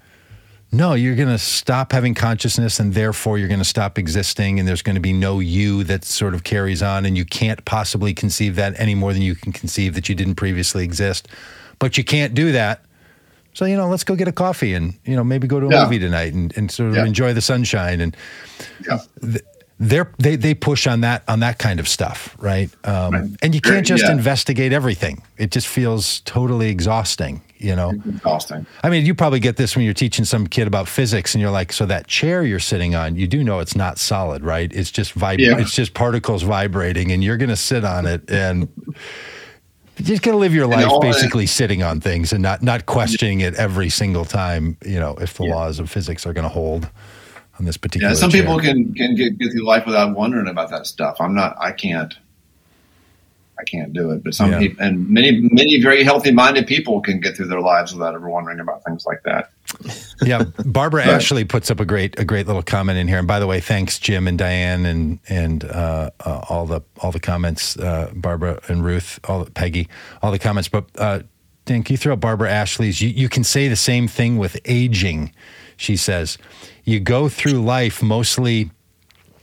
no, 0.73 0.93
you're 0.95 1.15
going 1.15 1.29
to 1.29 1.37
stop 1.37 1.91
having 1.91 2.13
consciousness 2.15 2.79
and 2.79 2.93
therefore 2.93 3.37
you're 3.37 3.47
going 3.47 3.59
to 3.59 3.63
stop 3.65 3.97
existing 3.99 4.59
and 4.59 4.67
there's 4.67 4.81
going 4.81 4.95
to 4.95 4.99
be 5.01 5.13
no 5.13 5.39
you 5.39 5.83
that 5.85 6.03
sort 6.03 6.33
of 6.33 6.43
carries 6.43 6.81
on 6.81 7.05
and 7.05 7.15
you 7.15 7.23
can't 7.25 7.63
possibly 7.63 8.13
conceive 8.13 8.55
that 8.55 8.73
any 8.77 8.95
more 8.95 9.13
than 9.13 9.21
you 9.21 9.35
can 9.35 9.51
conceive 9.53 9.93
that 9.93 10.09
you 10.09 10.15
didn't 10.15 10.35
previously 10.35 10.83
exist. 10.83 11.27
But 11.79 11.97
you 11.97 12.03
can't 12.03 12.33
do 12.33 12.51
that. 12.53 12.83
So, 13.53 13.65
you 13.65 13.77
know, 13.77 13.87
let's 13.87 14.03
go 14.03 14.15
get 14.15 14.27
a 14.27 14.31
coffee 14.31 14.73
and, 14.73 14.95
you 15.05 15.15
know, 15.15 15.23
maybe 15.23 15.45
go 15.47 15.59
to 15.59 15.67
a 15.67 15.71
Yeah. 15.71 15.83
movie 15.83 15.99
tonight 15.99 16.33
and, 16.33 16.51
and 16.57 16.71
sort 16.71 16.89
of 16.89 16.95
Yeah. 16.95 17.05
enjoy 17.05 17.33
the 17.33 17.41
sunshine 17.41 18.01
and 18.01 18.17
Yeah. 18.87 18.97
They 19.79 20.35
they 20.35 20.53
push 20.53 20.87
on 20.87 21.01
that 21.01 21.23
on 21.27 21.39
that 21.41 21.57
kind 21.59 21.79
of 21.79 21.87
stuff, 21.87 22.35
right? 22.39 22.69
Um, 22.85 23.13
Right. 23.13 23.29
And 23.41 23.53
you 23.55 23.61
can't 23.61 23.85
just 23.85 24.03
Yeah. 24.05 24.11
investigate 24.11 24.71
everything. 24.71 25.21
It 25.37 25.51
just 25.51 25.67
feels 25.67 26.21
totally 26.21 26.69
exhausting, 26.69 27.41
you 27.57 27.75
know. 27.75 27.91
Exhausting. 28.07 28.65
I 28.83 28.89
mean, 28.89 29.05
you 29.05 29.13
probably 29.15 29.39
get 29.39 29.57
this 29.57 29.75
when 29.75 29.83
you're 29.83 29.93
teaching 29.93 30.25
some 30.25 30.47
kid 30.47 30.67
about 30.67 30.87
physics, 30.87 31.33
and 31.35 31.41
you're 31.41 31.51
like, 31.51 31.73
"So 31.73 31.85
that 31.87 32.07
chair 32.07 32.43
you're 32.43 32.59
sitting 32.59 32.95
on, 32.95 33.15
you 33.15 33.27
do 33.27 33.43
know 33.43 33.59
it's 33.59 33.75
not 33.75 33.97
solid, 33.97 34.43
right? 34.43 34.71
It's 34.73 34.91
just 34.91 35.17
vib- 35.17 35.39
Yeah. 35.39 35.57
It's 35.57 35.73
just 35.75 35.93
particles 35.93 36.43
vibrating, 36.43 37.11
and 37.11 37.23
you're 37.23 37.37
going 37.37 37.49
to 37.49 37.55
sit 37.57 37.83
on 37.83 38.05
it, 38.05 38.29
and 38.29 38.67
you're 39.97 40.05
just 40.07 40.21
going 40.21 40.33
to 40.35 40.39
live 40.39 40.53
your 40.53 40.67
life 40.67 40.87
all- 40.87 41.01
basically 41.01 41.45
sitting 41.45 41.83
on 41.83 41.99
things 41.99 42.31
and 42.31 42.41
not 42.41 42.61
not 42.63 42.85
questioning 42.85 43.41
it 43.41 43.55
every 43.55 43.89
single 43.89 44.25
time. 44.25 44.77
You 44.85 44.99
know, 44.99 45.15
if 45.19 45.33
the 45.33 45.45
Yeah. 45.45 45.55
laws 45.55 45.79
of 45.79 45.89
physics 45.89 46.25
are 46.25 46.33
going 46.33 46.43
to 46.47 46.53
hold 46.53 46.87
on 47.59 47.65
this 47.65 47.77
particular. 47.77 48.11
Yeah, 48.13 48.19
some 48.19 48.31
chair. 48.31 48.41
people 48.41 48.59
can 48.59 48.93
can 48.93 49.15
get, 49.15 49.37
get 49.37 49.51
through 49.51 49.65
life 49.65 49.85
without 49.85 50.15
wondering 50.15 50.47
about 50.47 50.69
that 50.71 50.87
stuff. 50.87 51.17
I'm 51.19 51.35
not. 51.35 51.55
I 51.59 51.71
can't. 51.71 52.13
I 53.59 53.63
can't 53.65 53.93
do 53.93 54.09
it. 54.11 54.23
But 54.23 54.33
some 54.33 54.51
Yeah. 54.51 54.59
people 54.59 54.83
and 54.83 55.07
many 55.09 55.47
many 55.51 55.79
very 55.81 56.03
healthy 56.03 56.31
minded 56.31 56.65
people 56.65 57.01
can 57.01 57.19
get 57.19 57.37
through 57.37 57.47
their 57.47 57.61
lives 57.61 57.93
without 57.93 58.15
ever 58.15 58.27
wondering 58.27 58.59
about 58.59 58.83
things 58.83 59.05
like 59.05 59.21
that. 59.23 59.51
yeah, 60.23 60.43
Barbara 60.65 61.05
Ashley 61.05 61.45
puts 61.45 61.69
up 61.69 61.79
a 61.79 61.85
great 61.85 62.19
a 62.19 62.25
great 62.25 62.47
little 62.47 62.63
comment 62.63 62.97
in 62.97 63.07
here. 63.07 63.19
And 63.19 63.27
by 63.27 63.39
the 63.39 63.47
way, 63.47 63.59
thanks 63.59 63.99
Jim 63.99 64.27
and 64.27 64.37
Diane 64.37 64.85
and 64.85 65.19
and 65.29 65.63
uh, 65.65 66.09
uh, 66.25 66.41
all 66.49 66.65
the 66.65 66.81
all 67.01 67.11
the 67.11 67.19
comments, 67.19 67.77
uh, 67.77 68.11
Barbara 68.15 68.59
and 68.67 68.83
Ruth, 68.83 69.19
all 69.25 69.45
Peggy, 69.45 69.87
all 70.23 70.31
the 70.31 70.39
comments. 70.39 70.67
But 70.67 70.85
uh, 70.97 71.19
Dan, 71.65 71.83
can 71.83 71.93
you 71.93 71.97
throw 71.97 72.15
Barbara 72.15 72.51
Ashley's? 72.51 73.01
You 73.01 73.09
you 73.09 73.29
can 73.29 73.43
say 73.43 73.67
the 73.67 73.75
same 73.75 74.07
thing 74.07 74.37
with 74.37 74.59
aging. 74.65 75.31
She 75.77 75.95
says, 75.97 76.37
you 76.83 76.99
go 76.99 77.29
through 77.29 77.63
life 77.63 78.01
mostly. 78.01 78.71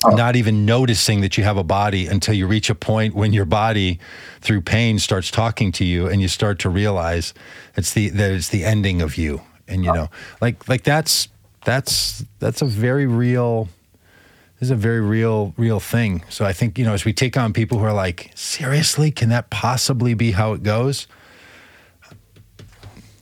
Not 0.07 0.35
even 0.35 0.65
noticing 0.65 1.21
that 1.21 1.37
you 1.37 1.45
have 1.45 1.59
a 1.59 1.63
body 1.63 2.07
until 2.07 2.33
you 2.33 2.47
reach 2.47 2.71
a 2.71 2.75
point 2.75 3.15
when 3.15 3.35
your 3.35 3.45
body, 3.45 4.01
through 4.41 4.63
pain, 4.63 4.99
starts 4.99 5.31
talking 5.31 5.73
to 5.73 5.85
you, 5.85 6.09
and 6.09 6.23
you 6.23 6.29
start 6.29 6.59
to 6.61 6.71
realize 6.71 7.35
it's 7.77 7.93
the 7.93 8.09
that 8.09 8.31
it's 8.31 8.49
the 8.49 8.65
ending 8.65 9.03
of 9.03 9.19
you. 9.19 9.43
And 9.69 9.85
you 9.85 9.93
know 9.93 10.09
like 10.41 10.67
like 10.71 10.85
that's 10.85 11.29
that's 11.67 12.25
that's 12.39 12.63
a 12.63 12.65
very 12.65 13.07
real 13.07 13.69
this 14.59 14.69
is 14.69 14.71
a 14.71 14.75
very 14.77 15.03
real 15.03 15.53
real 15.59 15.81
thing. 15.81 16.25
So 16.31 16.47
i 16.47 16.53
think 16.55 16.79
you 16.79 16.85
know 16.87 16.95
as 16.95 17.05
we 17.05 17.13
take 17.13 17.37
on 17.37 17.53
people 17.53 17.79
who 17.79 17.85
are 17.85 17.93
like 17.93 18.31
seriously? 18.35 19.11
Can 19.11 19.29
that 19.29 19.51
possibly 19.51 20.15
be 20.15 20.33
how 20.33 20.55
it 20.55 20.63
goes 20.63 21.07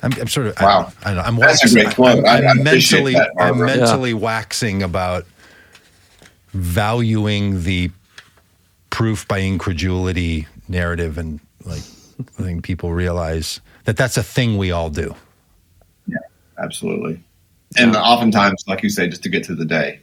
I'm, 0.03 0.13
I'm 0.21 0.29
sort 0.29 0.47
of 0.49 0.61
Wow. 0.61 0.93
I, 1.05 1.11
I 1.11 1.15
don't, 1.15 1.27
I'm 1.27 1.37
That's 1.37 1.63
a 1.63 1.67
waxing, 1.67 1.83
great 1.83 1.95
quote. 1.95 2.25
I- 2.25 2.47
I'm, 2.47 2.61
I 2.61 2.63
mentally 2.63 3.15
that, 3.15 3.31
I'm 3.39 3.59
mentally 3.59 4.15
waxing 4.15 4.83
about 4.83 5.27
valuing 6.53 7.63
the 7.63 7.91
proof 8.91 9.27
by 9.29 9.39
incredulity 9.39 10.47
narrative 10.69 11.19
and 11.19 11.41
like 11.65 11.83
I 12.39 12.43
think 12.43 12.65
people 12.65 12.93
realize 12.93 13.61
that 13.85 13.97
that's 13.97 14.17
a 14.17 14.23
thing 14.23 14.57
we 14.57 14.71
all 14.71 14.91
do. 14.91 15.15
Yeah, 16.07 16.19
absolutely. 16.59 17.23
And 17.77 17.95
oftentimes, 17.95 18.65
like 18.67 18.83
you 18.83 18.91
say, 18.91 19.09
just 19.09 19.23
to 19.25 19.29
get 19.29 19.45
to 19.45 19.55
the 19.55 19.65
day. 19.65 20.01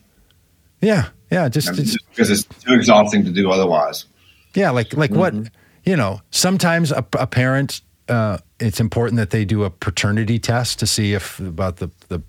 Yeah, 0.81 1.09
yeah, 1.31 1.49
just, 1.49 1.69
I 1.69 1.72
mean, 1.72 1.85
just 1.85 2.09
because 2.09 2.30
it's 2.30 2.43
too 2.63 2.73
exhausting 2.73 3.26
to 3.26 3.31
do 3.31 3.49
otherwise. 3.51 4.05
yeah, 4.53 4.69
like 4.69 4.93
like 4.95 5.11
what 5.11 5.34
mm-hmm. 5.34 5.47
you 5.84 5.95
know. 5.95 6.22
Sometimes 6.31 6.91
a, 6.91 7.05
a 7.17 7.26
parent, 7.26 7.81
uh, 8.07 8.38
it's 8.60 8.80
important 8.80 9.18
that 9.18 9.32
they 9.32 9.45
do 9.45 9.64
a 9.64 9.69
paternity 9.69 10.40
test 10.40 10.80
to 10.80 10.88
see 10.88 11.14
if 11.14 11.40
about 11.40 11.77
the 11.77 11.90
the 12.10 12.22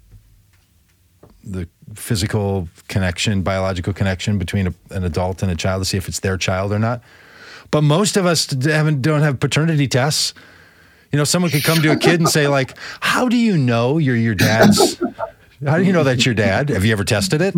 the 1.44 1.69
physical 1.94 2.69
connection, 2.89 3.43
biological 3.43 3.93
connection 3.93 4.36
between 4.39 4.66
a, 4.66 4.74
an 4.90 5.05
adult 5.05 5.43
and 5.43 5.53
a 5.53 5.55
child 5.55 5.82
to 5.82 5.85
see 5.85 5.97
if 5.97 6.09
it's 6.09 6.20
their 6.20 6.36
child 6.36 6.73
or 6.73 6.78
not. 6.78 7.03
But 7.70 7.82
most 7.82 8.16
of 8.16 8.27
us 8.27 8.51
haven't 8.65 9.03
don't 9.03 9.23
have 9.23 9.39
paternity 9.39 9.86
tests. 9.86 10.35
You 11.12 11.19
know, 11.19 11.24
someone 11.24 11.51
could 11.51 11.65
come 11.65 11.82
to 11.82 11.93
a 11.93 11.97
kid 11.97 12.20
and 12.20 12.28
say 12.28 12.48
like, 12.48 12.77
"How 13.01 13.28
do 13.28 13.36
you 13.36 13.57
know 13.57 13.98
you're 13.98 14.16
your 14.16 14.35
dad's? 14.35 15.01
How 15.65 15.78
do 15.78 15.85
you 15.85 15.93
know 15.93 16.05
that's 16.05 16.27
your 16.27 16.35
dad? 16.35 16.69
Have 16.70 16.85
you 16.85 16.93
ever 16.93 17.05
tested 17.05 17.40
it?" 17.40 17.55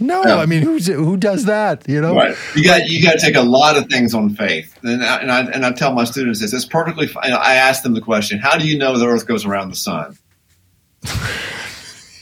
No, 0.00 0.22
Yeah. 0.24 0.36
I 0.38 0.46
mean, 0.46 0.62
who's 0.62 0.86
who 0.86 1.16
does 1.16 1.44
that? 1.44 1.88
You 1.88 2.00
know, 2.00 2.14
Right. 2.16 2.36
You 2.56 2.64
got 2.64 2.88
you 2.88 3.02
got 3.02 3.12
to 3.12 3.18
take 3.18 3.36
a 3.36 3.42
lot 3.42 3.76
of 3.76 3.88
things 3.88 4.12
on 4.14 4.34
faith, 4.34 4.76
and 4.82 5.04
I, 5.04 5.20
and 5.20 5.30
I 5.30 5.40
and 5.42 5.64
I 5.64 5.72
tell 5.72 5.92
my 5.92 6.04
students 6.04 6.40
this. 6.40 6.52
It's 6.52 6.64
perfectly 6.66 7.06
fine. 7.06 7.32
I 7.32 7.54
ask 7.54 7.82
them 7.82 7.94
the 7.94 8.00
question: 8.00 8.38
How 8.40 8.58
do 8.58 8.66
you 8.66 8.76
know 8.78 8.98
the 8.98 9.06
Earth 9.06 9.26
goes 9.26 9.44
around 9.44 9.70
the 9.70 9.76
sun? 9.76 10.16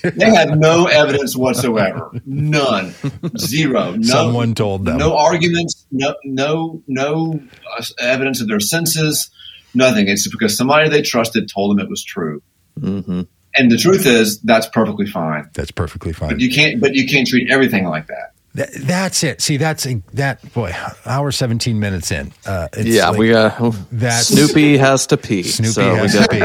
they 0.03 0.31
have 0.31 0.59
no 0.59 0.86
evidence 0.86 1.36
whatsoever. 1.36 2.11
None. 2.27 2.93
Zero. 3.39 3.93
No, 3.93 4.03
Someone 4.03 4.55
told 4.55 4.85
them. 4.85 4.99
No 4.99 5.16
arguments. 5.16 5.86
No 5.90 6.15
no 6.24 6.82
no 6.89 7.40
uh, 7.78 7.85
evidence 8.01 8.40
of 8.40 8.49
their 8.49 8.61
senses. 8.61 9.31
Nothing. 9.74 10.09
It's 10.09 10.28
because 10.28 10.57
somebody 10.57 10.89
they 10.89 11.03
trusted 11.03 11.49
told 11.49 11.70
them 11.70 11.85
it 11.85 11.89
was 11.89 12.05
true. 12.05 12.43
hmm 12.78 13.23
And 13.54 13.70
the 13.70 13.76
truth 13.76 14.06
is, 14.06 14.40
that's 14.40 14.66
perfectly 14.68 15.06
fine. 15.06 15.48
That's 15.54 15.70
perfectly 15.70 16.12
fine. 16.12 16.30
But 16.30 16.40
you 16.40 16.50
can't. 16.50 16.80
But 16.80 16.94
you 16.94 17.06
can't 17.06 17.26
treat 17.26 17.50
everything 17.50 17.86
like 17.86 18.06
that. 18.06 18.32
Th- 18.54 18.68
that's 18.84 19.22
it. 19.24 19.40
See, 19.40 19.56
that's 19.56 19.86
a, 19.86 20.02
that 20.14 20.52
boy. 20.52 20.74
Hour 21.06 21.32
seventeen 21.32 21.78
minutes 21.80 22.10
in. 22.10 22.32
Uh, 22.46 22.68
it's 22.74 22.88
Yeah, 22.88 23.10
like 23.10 23.18
we 23.18 23.28
got 23.30 23.74
that's 23.90 24.28
Snoopy 24.28 24.76
has 24.78 25.06
to 25.08 25.16
pee. 25.16 25.42
Snoopy 25.42 25.72
so 25.72 25.94
has 25.94 26.12
to 26.14 26.28
be, 26.30 26.40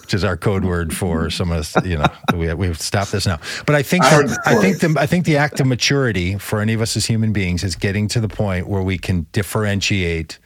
which 0.00 0.14
is 0.14 0.22
our 0.22 0.36
code 0.36 0.64
word 0.64 0.94
for 0.96 1.28
some 1.30 1.50
of 1.50 1.58
us. 1.58 1.84
You 1.84 1.98
know, 1.98 2.06
we 2.34 2.52
we've 2.54 2.80
stopped 2.80 3.10
this 3.12 3.26
now. 3.26 3.40
But 3.66 3.74
I 3.74 3.82
think 3.82 4.04
I 4.04 4.22
that- 4.22 4.38
I 4.46 4.60
think 4.60 4.78
the 4.80 4.94
I 4.98 5.06
think 5.06 5.24
the 5.24 5.36
act 5.38 5.58
of 5.60 5.66
maturity 5.66 6.38
for 6.38 6.60
any 6.60 6.72
of 6.72 6.80
us 6.80 6.96
as 6.96 7.06
human 7.06 7.32
beings 7.32 7.64
is 7.64 7.74
getting 7.76 8.06
to 8.08 8.20
the 8.20 8.28
point 8.28 8.68
where 8.68 8.82
we 8.82 8.96
can 8.98 9.26
differentiate 9.32 10.38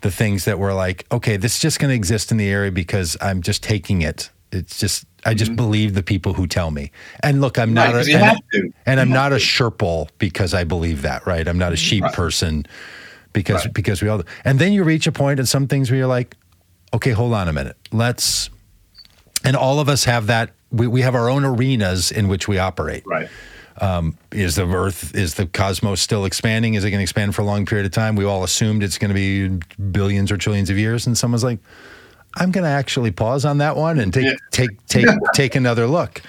the 0.00 0.10
things 0.10 0.46
that 0.46 0.58
we're 0.58 0.72
like, 0.72 1.04
okay, 1.12 1.36
this 1.36 1.56
is 1.56 1.60
just 1.60 1.78
going 1.78 1.90
to 1.90 1.94
exist 1.94 2.30
in 2.32 2.38
the 2.38 2.48
area 2.48 2.72
because 2.72 3.18
I'm 3.20 3.42
just 3.42 3.62
taking 3.62 4.00
it. 4.00 4.30
It's 4.52 4.78
just 4.80 5.04
I 5.24 5.34
just 5.34 5.54
believe 5.56 5.94
the 5.94 6.02
people 6.02 6.32
who 6.34 6.46
tell 6.46 6.70
me. 6.70 6.90
And 7.22 7.40
look, 7.40 7.58
I'm 7.58 7.74
Mm-hmm. 7.74 7.94
Right, 7.94 8.08
a, 8.08 8.58
and, 8.58 8.72
and 8.86 9.00
I'm 9.00 9.08
You 9.08 9.14
not 9.14 9.32
a 9.32 9.36
sherple 9.36 10.08
because 10.18 10.54
I 10.54 10.64
believe 10.64 11.02
that, 11.02 11.26
right? 11.26 11.46
I'm 11.46 11.58
not 11.58 11.72
a 11.72 11.76
sheep 11.76 12.02
Right. 12.04 12.12
person 12.14 12.66
because 13.32 13.64
Right. 13.66 13.74
because 13.74 14.02
we 14.02 14.08
all 14.08 14.22
and 14.44 14.58
then 14.58 14.72
you 14.72 14.82
reach 14.84 15.06
a 15.06 15.12
point 15.12 15.38
in 15.40 15.46
some 15.46 15.66
things 15.66 15.90
where 15.90 15.98
you're 15.98 16.06
like, 16.06 16.36
okay, 16.94 17.10
hold 17.12 17.32
on 17.34 17.48
a 17.48 17.52
minute. 17.52 17.76
Let's 17.92 18.50
and 19.44 19.56
all 19.56 19.78
of 19.80 19.88
us 19.88 20.04
have 20.04 20.26
that 20.28 20.50
we, 20.72 20.86
we 20.86 21.00
have 21.02 21.14
our 21.14 21.28
own 21.28 21.44
arenas 21.44 22.10
in 22.12 22.28
which 22.28 22.46
we 22.48 22.58
operate. 22.58 23.02
Right. 23.06 23.28
Is 24.32 24.56
the 24.56 24.66
earth 24.66 25.14
is 25.14 25.34
the 25.34 25.46
cosmos 25.46 26.00
still 26.00 26.24
expanding? 26.24 26.74
Is 26.74 26.84
it 26.84 26.90
going 26.90 26.98
to 26.98 27.02
expand 27.02 27.34
for 27.34 27.42
a 27.42 27.44
long 27.44 27.66
period 27.66 27.86
of 27.86 27.92
time? 27.92 28.14
We 28.16 28.24
all 28.24 28.44
assumed 28.44 28.82
it's 28.82 28.98
going 28.98 29.08
to 29.08 29.14
be 29.14 29.48
billions 29.90 30.30
or 30.30 30.36
trillions 30.36 30.70
of 30.70 30.78
years 30.78 31.06
and 31.06 31.16
someone's 31.16 31.44
like, 31.44 31.58
I'm 32.36 32.50
going 32.50 32.64
to 32.64 32.70
actually 32.70 33.10
pause 33.10 33.44
on 33.44 33.58
that 33.58 33.76
one 33.76 33.98
and 33.98 34.12
take 34.12 34.24
Yeah. 34.26 34.34
take 34.50 34.86
take 34.86 35.08
take 35.34 35.54
another 35.56 35.86
look. 35.86 36.22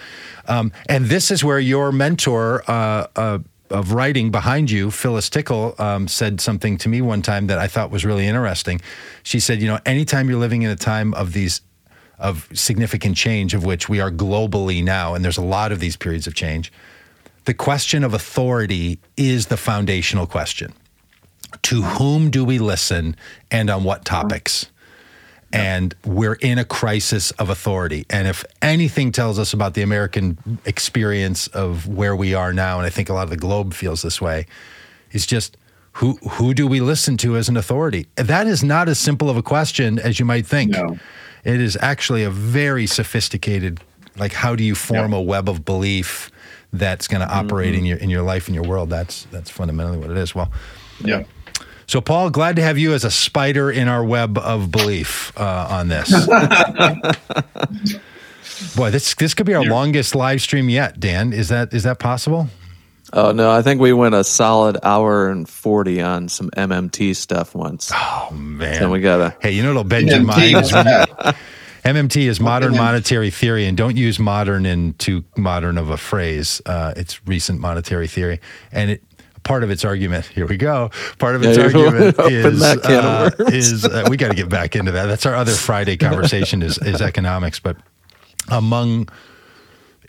Um, 0.48 0.72
and 0.88 1.06
this 1.06 1.30
is 1.30 1.44
where 1.44 1.60
your 1.60 1.92
mentor 1.92 2.64
uh, 2.68 3.06
uh, 3.14 3.38
of 3.70 3.92
writing 3.92 4.30
behind 4.30 4.70
you, 4.70 4.90
Phyllis 4.90 5.30
Tickle, 5.30 5.74
um, 5.78 6.08
said 6.08 6.40
something 6.40 6.76
to 6.78 6.88
me 6.88 7.00
one 7.00 7.22
time 7.22 7.46
that 7.46 7.58
I 7.58 7.68
thought 7.68 7.90
was 7.90 8.04
really 8.04 8.26
interesting. 8.26 8.80
She 9.22 9.38
said, 9.40 9.60
"You 9.62 9.68
know, 9.68 9.78
anytime 9.86 10.28
you're 10.28 10.40
living 10.40 10.62
in 10.62 10.70
a 10.70 10.76
time 10.76 11.14
of 11.14 11.32
these 11.32 11.60
of 12.18 12.48
significant 12.52 13.16
change, 13.16 13.54
of 13.54 13.64
which 13.64 13.88
we 13.88 14.00
are 14.00 14.10
globally 14.10 14.82
now, 14.84 15.14
and 15.14 15.24
there's 15.24 15.38
a 15.38 15.42
lot 15.44 15.72
of 15.72 15.80
these 15.80 15.96
periods 15.96 16.26
of 16.26 16.34
change, 16.34 16.72
the 17.46 17.54
question 17.54 18.04
of 18.04 18.12
authority 18.14 18.98
is 19.16 19.46
the 19.46 19.56
foundational 19.56 20.26
question. 20.26 20.72
To 21.62 21.82
whom 21.82 22.30
do 22.30 22.44
we 22.44 22.58
listen, 22.58 23.14
and 23.50 23.70
on 23.70 23.84
what 23.84 24.04
topics?" 24.04 24.66
And 25.52 25.94
we're 26.04 26.34
in 26.34 26.58
a 26.58 26.64
crisis 26.64 27.30
of 27.32 27.50
authority. 27.50 28.06
And 28.10 28.26
if 28.26 28.44
anything 28.60 29.12
tells 29.12 29.38
us 29.38 29.52
about 29.52 29.74
the 29.74 29.82
American 29.82 30.58
experience 30.64 31.46
of 31.48 31.86
where 31.86 32.16
we 32.16 32.34
are 32.34 32.52
now, 32.52 32.78
and 32.78 32.86
I 32.86 32.90
think 32.90 33.08
a 33.08 33.12
lot 33.12 33.24
of 33.24 33.30
the 33.30 33.36
globe 33.36 33.74
feels 33.74 34.02
this 34.02 34.20
way, 34.20 34.46
is 35.12 35.26
just 35.26 35.56
who 35.92 36.14
who 36.30 36.54
do 36.54 36.66
we 36.66 36.80
listen 36.80 37.16
to 37.18 37.36
as 37.36 37.48
an 37.48 37.56
authority? 37.56 38.06
That 38.16 38.46
is 38.46 38.64
not 38.64 38.88
as 38.88 38.98
simple 38.98 39.28
of 39.28 39.36
a 39.36 39.42
question 39.42 39.98
as 39.98 40.18
you 40.18 40.24
might 40.24 40.46
think. 40.46 40.72
No. 40.72 40.98
It 41.44 41.60
is 41.60 41.76
actually 41.80 42.22
a 42.22 42.30
very 42.30 42.86
sophisticated 42.86 43.80
like 44.16 44.32
how 44.32 44.54
do 44.54 44.64
you 44.64 44.74
form 44.74 45.12
a 45.12 45.20
web 45.20 45.48
of 45.48 45.64
belief 45.64 46.30
that's 46.72 47.08
going 47.08 47.26
to 47.26 47.32
operate 47.32 47.70
mm-hmm. 47.70 47.78
in 47.78 47.84
your 47.86 47.98
in 47.98 48.10
your 48.10 48.22
life 48.22 48.48
and 48.48 48.54
your 48.54 48.64
world? 48.64 48.90
That's 48.90 49.26
that's 49.26 49.50
fundamentally 49.50 49.98
what 49.98 50.10
it 50.10 50.16
is. 50.16 50.34
Well, 50.34 50.50
Yeah. 51.00 51.24
So, 51.86 52.00
Paul, 52.00 52.30
glad 52.30 52.56
to 52.56 52.62
have 52.62 52.78
you 52.78 52.94
as 52.94 53.04
a 53.04 53.10
spider 53.10 53.70
in 53.70 53.88
our 53.88 54.04
web 54.04 54.38
of 54.38 54.70
belief 54.70 55.32
uh, 55.38 55.66
on 55.70 55.88
this. 55.88 56.10
Boy, 58.76 58.90
this 58.90 59.14
this 59.14 59.34
could 59.34 59.46
be 59.46 59.54
our 59.54 59.64
longest 59.64 60.14
live 60.14 60.40
stream 60.40 60.68
yet. 60.68 61.00
Dan, 61.00 61.32
is 61.32 61.48
that 61.48 61.74
is 61.74 61.82
that 61.82 61.98
possible? 61.98 62.48
Oh 63.12 63.32
no, 63.32 63.50
I 63.50 63.62
think 63.62 63.80
we 63.80 63.92
went 63.92 64.14
a 64.14 64.24
solid 64.24 64.78
hour 64.82 65.28
and 65.28 65.48
forty 65.48 66.00
on 66.00 66.28
some 66.28 66.50
MMT 66.50 67.16
stuff 67.16 67.54
once. 67.54 67.90
Oh 67.94 68.30
man, 68.32 68.82
And 68.82 68.90
we 68.90 69.00
gotta 69.00 69.36
Hey, 69.40 69.52
you 69.52 69.62
know 69.62 69.70
what'll 69.70 69.84
bend 69.84 70.08
your 70.08 70.22
mind 70.22 70.56
is? 70.56 70.72
MMT 71.84 72.16
is 72.28 72.40
modern 72.40 72.72
monetary 72.72 73.30
theory, 73.30 73.66
and 73.66 73.76
don't 73.76 73.96
use 73.96 74.18
modern 74.18 74.64
in 74.64 74.94
too 74.94 75.24
modern 75.36 75.76
of 75.76 75.90
a 75.90 75.96
phrase. 75.96 76.62
Uh, 76.64 76.94
it's 76.96 77.26
recent 77.26 77.60
monetary 77.60 78.06
theory, 78.06 78.40
and 78.70 78.92
it. 78.92 79.02
Part 79.44 79.64
of 79.64 79.70
its 79.70 79.84
argument, 79.84 80.26
here 80.26 80.46
we 80.46 80.56
go. 80.56 80.90
Part 81.18 81.34
of 81.34 81.42
its 81.42 81.58
Yeah, 81.58 81.64
argument 81.64 82.16
is 82.30 82.60
that 82.60 82.82
can 82.82 83.04
of 83.04 83.40
uh, 83.40 83.44
is 83.48 83.84
uh, 83.84 84.06
we 84.08 84.16
got 84.16 84.28
to 84.28 84.36
get 84.36 84.48
back 84.48 84.76
into 84.76 84.92
that. 84.92 85.06
That's 85.06 85.26
our 85.26 85.34
other 85.34 85.52
Friday 85.52 85.96
conversation 86.08 86.62
is 86.62 86.78
is 86.78 87.00
economics, 87.00 87.58
but 87.58 87.76
among 88.50 89.08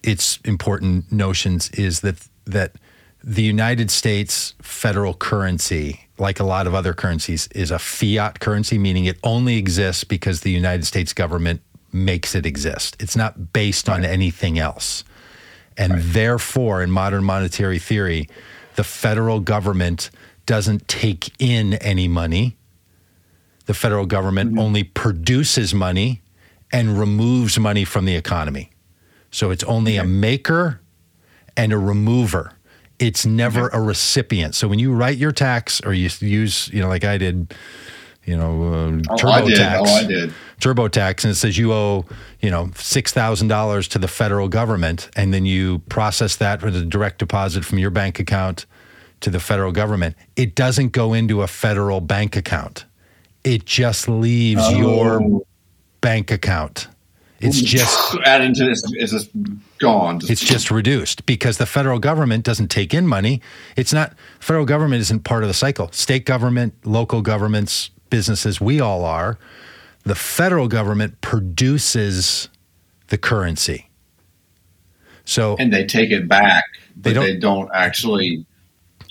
its 0.03 0.39
important 0.45 1.11
notions 1.11 1.69
is 1.71 2.01
that 2.01 2.27
that 2.45 2.73
the 3.23 3.41
United 3.43 3.89
States 3.89 4.53
federal 4.61 5.13
currency, 5.13 6.07
like 6.17 6.39
a 6.39 6.43
lot 6.43 6.67
of 6.67 6.75
other 6.75 6.93
currencies, 6.93 7.47
is 7.55 7.71
a 7.71 7.79
fiat 7.79 8.39
currency, 8.39 8.77
meaning 8.77 9.05
it 9.05 9.17
only 9.23 9.57
exists 9.57 10.03
because 10.03 10.41
the 10.41 10.51
United 10.51 10.85
States 10.85 11.13
government 11.13 11.61
makes 11.93 12.35
it 12.35 12.45
exist. 12.45 12.97
It's 12.99 13.15
not 13.15 13.53
based 13.53 13.87
on 13.87 14.03
anything 14.03 14.59
else. 14.59 15.03
And 15.77 16.01
therefore, 16.01 16.83
in 16.83 16.91
modern 16.91 17.23
monetary 17.23 17.79
theory, 17.79 18.27
the 18.75 18.83
federal 18.83 19.39
government 19.39 20.09
doesn't 20.45 20.87
take 20.87 21.31
in 21.41 21.73
any 21.75 22.07
money. 22.07 22.57
The 23.65 23.73
federal 23.73 24.05
government 24.05 24.51
mm-hmm. 24.51 24.59
only 24.59 24.83
produces 24.83 25.73
money 25.73 26.21
and 26.71 26.99
removes 26.99 27.57
money 27.59 27.85
from 27.85 28.05
the 28.05 28.15
economy. 28.15 28.71
So 29.31 29.51
it's 29.51 29.63
only 29.63 29.97
a 29.97 30.03
maker 30.03 30.81
and 31.55 31.71
a 31.71 31.77
remover. 31.77 32.53
It's 32.99 33.25
never 33.25 33.69
a 33.69 33.81
recipient. 33.81 34.55
So 34.55 34.67
when 34.67 34.79
you 34.79 34.93
write 34.93 35.17
your 35.17 35.31
tax 35.31 35.81
or 35.81 35.93
you 35.93 36.09
use, 36.19 36.69
you 36.69 36.81
know, 36.81 36.87
like 36.87 37.03
I 37.03 37.17
did, 37.17 37.53
you 38.25 38.37
know, 38.37 38.63
uh, 38.63 39.01
Oh, 39.09 39.27
I 39.29 39.41
did. 39.41 39.57
TurboTax, 39.57 39.79
Oh, 39.79 39.95
I 39.95 40.03
did. 40.05 40.33
TurboTax, 40.61 41.23
and 41.25 41.31
it 41.31 41.35
says 41.35 41.57
you 41.57 41.73
owe, 41.73 42.05
you 42.41 42.49
know, 42.49 42.71
six 42.75 43.11
thousand 43.11 43.49
dollars 43.49 43.87
to 43.89 43.99
the 43.99 44.07
federal 44.07 44.47
government, 44.47 45.09
and 45.15 45.33
then 45.33 45.45
you 45.45 45.79
process 45.89 46.35
that 46.37 46.61
with 46.63 46.75
a 46.75 46.85
direct 46.85 47.19
deposit 47.19 47.65
from 47.65 47.79
your 47.79 47.89
bank 47.89 48.19
account 48.19 48.65
to 49.21 49.29
the 49.29 49.39
federal 49.39 49.71
government. 49.71 50.15
It 50.35 50.55
doesn't 50.55 50.91
go 50.91 51.13
into 51.13 51.41
a 51.41 51.47
federal 51.47 52.01
bank 52.01 52.35
account. 52.35 52.85
It 53.43 53.65
just 53.65 54.07
leaves 54.07 54.69
your 54.71 55.21
Oh. 55.21 55.45
bank 56.01 56.31
account. 56.31 56.87
It's 57.41 57.59
just 57.61 58.15
add 58.25 58.41
into 58.41 58.63
this. 58.63 58.81
It's 58.93 59.11
just 59.11 59.29
gone. 59.79 60.21
It's 60.29 60.39
just 60.39 60.71
reduced 60.71 61.25
because 61.25 61.57
the 61.57 61.65
federal 61.65 61.99
government 61.99 62.45
doesn't 62.45 62.69
take 62.69 62.93
in 62.93 63.05
money. 63.05 63.41
It's 63.75 63.91
not 63.91 64.13
federal 64.39 64.63
government 64.65 65.01
isn't 65.01 65.25
part 65.25 65.43
of 65.43 65.49
the 65.49 65.53
cycle. 65.53 65.91
State 65.91 66.25
government, 66.25 66.73
local 66.85 67.21
governments, 67.21 67.89
businesses, 68.17 68.61
we 68.61 68.79
all 68.79 69.03
are. 69.05 69.39
The 70.03 70.13
federal 70.13 70.67
government 70.67 71.19
produces 71.21 72.47
the 73.07 73.17
currency. 73.17 73.89
So 75.25 75.55
and 75.57 75.73
they 75.73 75.85
take 75.85 76.11
it 76.11 76.27
back, 76.27 76.63
but 76.95 77.03
They 77.03 77.13
they 77.19 77.37
don't- 77.39 77.39
don't, 77.39 77.69
actually 77.73 78.45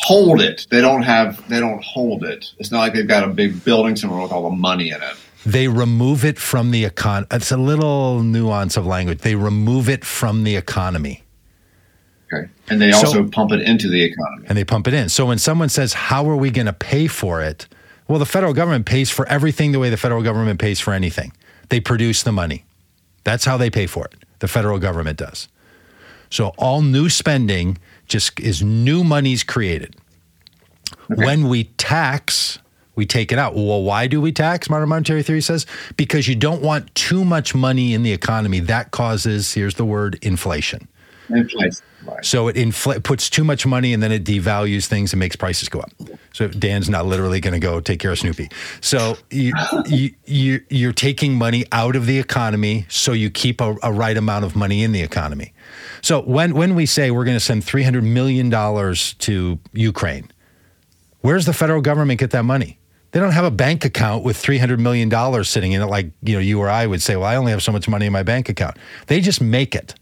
hold 0.01 0.41
it. 0.41 0.67
They 0.71 0.81
don't 0.81 1.03
have. 1.03 1.43
They 1.49 1.59
don't 1.59 1.83
hold 1.83 2.23
it. 2.25 2.53
It's 2.59 2.71
not 2.71 2.79
like 2.81 2.95
they've 2.95 3.09
got 3.09 3.25
a 3.25 3.29
big 3.29 3.65
building 3.65 3.97
somewhere 3.97 4.23
with 4.23 4.31
all 4.31 4.49
the 4.49 4.57
money 4.57 4.91
in 4.91 4.97
it. 5.03 5.17
they 5.45 5.67
remove 5.67 6.25
it 6.25 6.39
from 6.39 6.71
the 6.71 6.85
econ. 6.85 7.27
It's 7.33 7.51
a 7.51 7.57
little 7.57 8.23
nuance 8.23 8.77
of 8.77 8.87
language. 8.87 9.19
They 9.23 9.35
remove 9.35 9.89
it 9.89 10.05
from 10.05 10.45
the 10.45 10.55
economy. 10.55 11.25
Okay, 12.33 12.49
and 12.71 12.81
they 12.81 12.93
So- 12.93 12.99
also 13.07 13.25
pump 13.29 13.51
it 13.51 13.61
into 13.63 13.89
the 13.89 14.03
economy. 14.05 14.47
and 14.49 14.57
they 14.57 14.63
pump 14.65 14.87
it 14.87 14.95
in. 14.95 15.09
So 15.09 15.27
when 15.27 15.39
someone 15.39 15.69
says, 15.69 15.95
How 15.95 16.29
are 16.31 16.37
we 16.37 16.51
going 16.53 16.67
to 16.67 16.73
pay 16.73 17.09
for 17.09 17.43
it? 17.43 17.67
Well, 18.13 18.19
the 18.19 18.27
federal 18.27 18.53
government 18.53 18.85
pays 18.85 19.09
for 19.09 19.27
everything 19.27 19.73
the 19.73 19.79
way 19.79 19.89
the 19.89 19.97
federal 19.97 20.23
government 20.23 20.61
pays 20.61 20.79
for 20.79 20.93
anything. 20.93 21.33
They 21.71 21.81
produce 21.81 22.23
the 22.23 22.31
money. 22.31 22.67
That's 23.25 23.47
how 23.47 23.57
they 23.57 23.71
pay 23.71 23.87
for 23.87 24.05
it. 24.05 24.17
The 24.41 24.49
federal 24.49 24.79
government 24.79 25.17
does. 25.17 25.49
So 26.29 26.49
all 26.59 26.83
new 26.83 27.09
spending 27.09 27.79
just 28.09 28.39
is 28.39 28.63
new 28.63 29.03
monies 29.03 29.43
created. 29.43 29.97
When 31.09 31.49
we 31.49 31.65
tax, 31.79 32.59
we 32.97 33.07
take 33.07 33.33
it 33.33 33.39
out. 33.39 33.55
Well, 33.55 33.83
why 33.83 34.09
do 34.09 34.21
we 34.21 34.31
tax? 34.31 34.69
Modern 34.69 34.91
monetary 34.91 35.23
theory 35.23 35.41
says 35.41 35.65
because 35.97 36.29
you 36.29 36.35
don't 36.35 36.61
want 36.61 36.95
too 36.95 37.25
much 37.25 37.55
money 37.55 37.95
in 37.95 38.03
the 38.03 38.13
economy. 38.13 38.61
That 38.61 38.91
causes, 38.91 39.55
here's 39.55 39.77
the 39.77 39.87
word, 39.87 40.19
inflation. 40.21 40.87
Inflation. 41.31 41.83
So 42.23 42.49
it 42.49 42.57
infl- 42.57 43.03
puts 43.03 43.31
too 43.31 43.45
much 43.45 43.67
money 43.67 43.93
and 43.93 44.03
then 44.03 44.13
it 44.13 44.25
devalues 44.25 44.87
things 44.87 45.13
and 45.13 45.21
makes 45.21 45.37
prices 45.37 45.69
go 45.69 45.81
up. 45.81 45.91
So 46.33 46.49
Dan's 46.49 46.89
not 46.89 47.07
literally 47.07 47.41
going 47.41 47.53
to 47.53 47.61
go 47.61 47.81
take 47.81 48.01
care 48.01 48.13
of 48.13 48.19
Snoopy. 48.19 48.49
So 48.81 49.17
you, 49.31 49.53
you, 49.87 50.15
you, 50.25 50.61
you're 50.71 50.93
taking 50.93 51.35
money 51.35 51.65
out 51.73 51.97
of 51.97 52.07
the 52.07 52.19
economy 52.19 52.87
so 52.89 53.13
you 53.13 53.31
keep 53.31 53.61
a, 53.61 53.77
a 53.83 53.93
right 53.93 54.17
amount 54.17 54.45
of 54.45 54.57
money 54.57 54.83
in 54.83 54.93
the 54.93 55.03
economy. 55.03 55.53
So 56.01 56.23
when, 56.23 56.55
when 56.55 56.75
we 56.75 56.87
say 56.87 57.11
we're 57.11 57.25
going 57.25 57.37
to 57.37 57.41
send 57.41 57.63
$300 57.63 58.03
million 58.03 58.51
to 58.51 59.59
Ukraine, 59.73 60.31
where's 61.21 61.47
the 61.47 61.53
federal 61.53 61.81
government 61.81 62.21
get 62.21 62.31
that 62.31 62.45
money? 62.45 62.79
They 63.13 63.21
don't 63.21 63.33
have 63.33 63.45
a 63.45 63.51
bank 63.51 63.85
account 63.85 64.25
with 64.25 64.43
$300 64.43 64.79
million 64.79 65.45
sitting 65.45 65.73
in 65.73 65.83
it 65.83 65.87
like 65.87 66.11
you 66.23 66.33
know 66.33 66.41
you 66.41 66.59
or 66.59 66.71
I 66.71 66.87
would 66.87 67.03
say, 67.03 67.15
well, 67.15 67.27
I 67.27 67.37
only 67.37 67.53
have 67.53 67.63
so 67.63 67.71
much 67.71 67.87
money 67.87 68.07
in 68.07 68.13
my 68.13 68.23
bank 68.23 68.49
account. 68.49 68.79
They 69.07 69.21
just 69.21 69.41
make 69.41 69.75
it. 69.75 69.95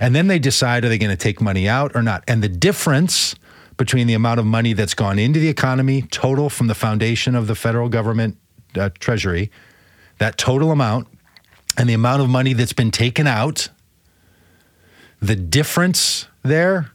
And 0.00 0.14
then 0.14 0.26
they 0.26 0.38
decide 0.38 0.84
are 0.84 0.88
they 0.88 0.98
going 0.98 1.10
to 1.10 1.16
take 1.16 1.40
money 1.40 1.68
out 1.68 1.92
or 1.94 2.02
not? 2.02 2.24
And 2.26 2.42
the 2.42 2.48
difference 2.48 3.36
between 3.76 4.06
the 4.06 4.14
amount 4.14 4.40
of 4.40 4.46
money 4.46 4.72
that's 4.72 4.94
gone 4.94 5.18
into 5.18 5.38
the 5.38 5.48
economy 5.48 6.02
total 6.02 6.50
from 6.50 6.66
the 6.66 6.74
foundation 6.74 7.34
of 7.34 7.46
the 7.46 7.54
federal 7.54 7.88
government 7.88 8.38
uh, 8.76 8.90
treasury, 8.98 9.50
that 10.18 10.38
total 10.38 10.70
amount, 10.70 11.06
and 11.76 11.88
the 11.88 11.94
amount 11.94 12.22
of 12.22 12.28
money 12.28 12.52
that's 12.52 12.72
been 12.72 12.90
taken 12.90 13.26
out, 13.26 13.68
the 15.20 15.36
difference 15.36 16.26
there 16.42 16.92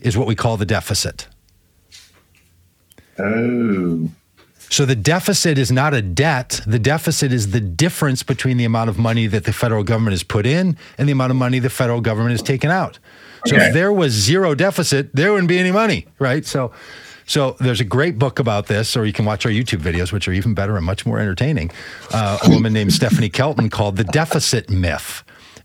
is 0.00 0.16
what 0.16 0.26
we 0.26 0.34
call 0.34 0.56
the 0.56 0.66
deficit. 0.66 1.28
Oh, 3.18 4.10
So 4.72 4.86
the 4.86 4.96
deficit 4.96 5.58
is 5.58 5.70
not 5.70 5.92
a 5.92 6.00
debt. 6.00 6.62
The 6.66 6.78
deficit 6.78 7.30
is 7.30 7.50
the 7.50 7.60
difference 7.60 8.22
between 8.22 8.56
the 8.56 8.64
amount 8.64 8.88
of 8.88 8.98
money 8.98 9.26
that 9.26 9.44
the 9.44 9.52
federal 9.52 9.84
government 9.84 10.12
has 10.12 10.22
put 10.22 10.46
in 10.46 10.78
and 10.96 11.06
the 11.06 11.12
amount 11.12 11.30
of 11.30 11.36
money 11.36 11.58
the 11.58 11.68
federal 11.68 12.00
government 12.00 12.30
has 12.30 12.40
taken 12.40 12.70
out. 12.70 12.98
So 13.44 13.54
Okay. 13.54 13.66
if 13.66 13.74
there 13.74 13.92
was 13.92 14.12
zero 14.12 14.54
deficit, 14.54 15.14
there 15.14 15.30
wouldn't 15.30 15.48
be 15.50 15.58
any 15.58 15.72
money, 15.72 16.06
right? 16.18 16.46
So 16.46 16.72
so 17.26 17.54
there's 17.60 17.80
a 17.80 17.84
great 17.84 18.18
book 18.18 18.38
about 18.38 18.66
this, 18.66 18.96
or 18.96 19.04
you 19.04 19.12
can 19.12 19.26
watch 19.26 19.44
our 19.44 19.52
YouTube 19.52 19.80
videos, 19.80 20.10
which 20.10 20.26
are 20.26 20.32
even 20.32 20.54
better 20.54 20.76
and 20.78 20.86
much 20.86 21.04
more 21.04 21.18
entertaining. 21.20 21.70
Uh, 22.10 22.38
a 22.42 22.48
woman 22.48 22.72
named 22.72 22.92
Stephanie 22.94 23.28
Kelton 23.28 23.68
called 23.68 23.96
The 23.96 24.04
Deficit 24.04 24.70
Myth. 24.70 25.22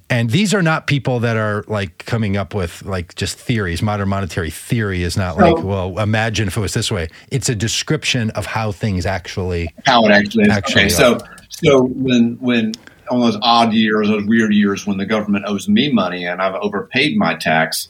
And 0.09 0.29
these 0.29 0.53
are 0.53 0.61
not 0.61 0.87
people 0.87 1.19
that 1.19 1.35
are 1.35 1.65
like 1.67 2.05
coming 2.05 2.37
up 2.37 2.53
with 2.55 2.83
like 2.83 3.15
just 3.15 3.37
theories. 3.37 3.81
Modern 3.81 4.07
monetary 4.07 4.49
theory 4.49 5.03
is 5.03 5.17
not 5.17 5.37
like, 5.37 5.61
well, 5.63 5.99
imagine 5.99 6.47
if 6.47 6.55
it 6.55 6.61
was 6.61 6.73
this 6.73 6.89
way. 6.89 7.09
It's 7.29 7.49
a 7.49 7.55
description 7.55 8.29
of 8.31 8.45
how 8.45 8.71
things 8.71 9.05
actually. 9.05 9.73
how 9.85 10.05
it 10.05 10.11
actually 10.11 10.45
is. 10.45 10.49
Actually 10.49 10.83
okay, 10.83 10.89
so 10.89 11.17
so 11.49 11.83
when 11.83 12.37
when 12.39 12.73
on 13.09 13.19
those 13.19 13.37
odd 13.41 13.73
years, 13.73 14.07
those 14.07 14.25
weird 14.25 14.53
years 14.53 14.87
when 14.87 14.97
the 14.97 15.05
government 15.05 15.45
owes 15.45 15.67
me 15.67 15.91
money 15.91 16.25
and 16.25 16.41
I've 16.41 16.55
overpaid 16.55 17.17
my 17.17 17.35
tax, 17.35 17.89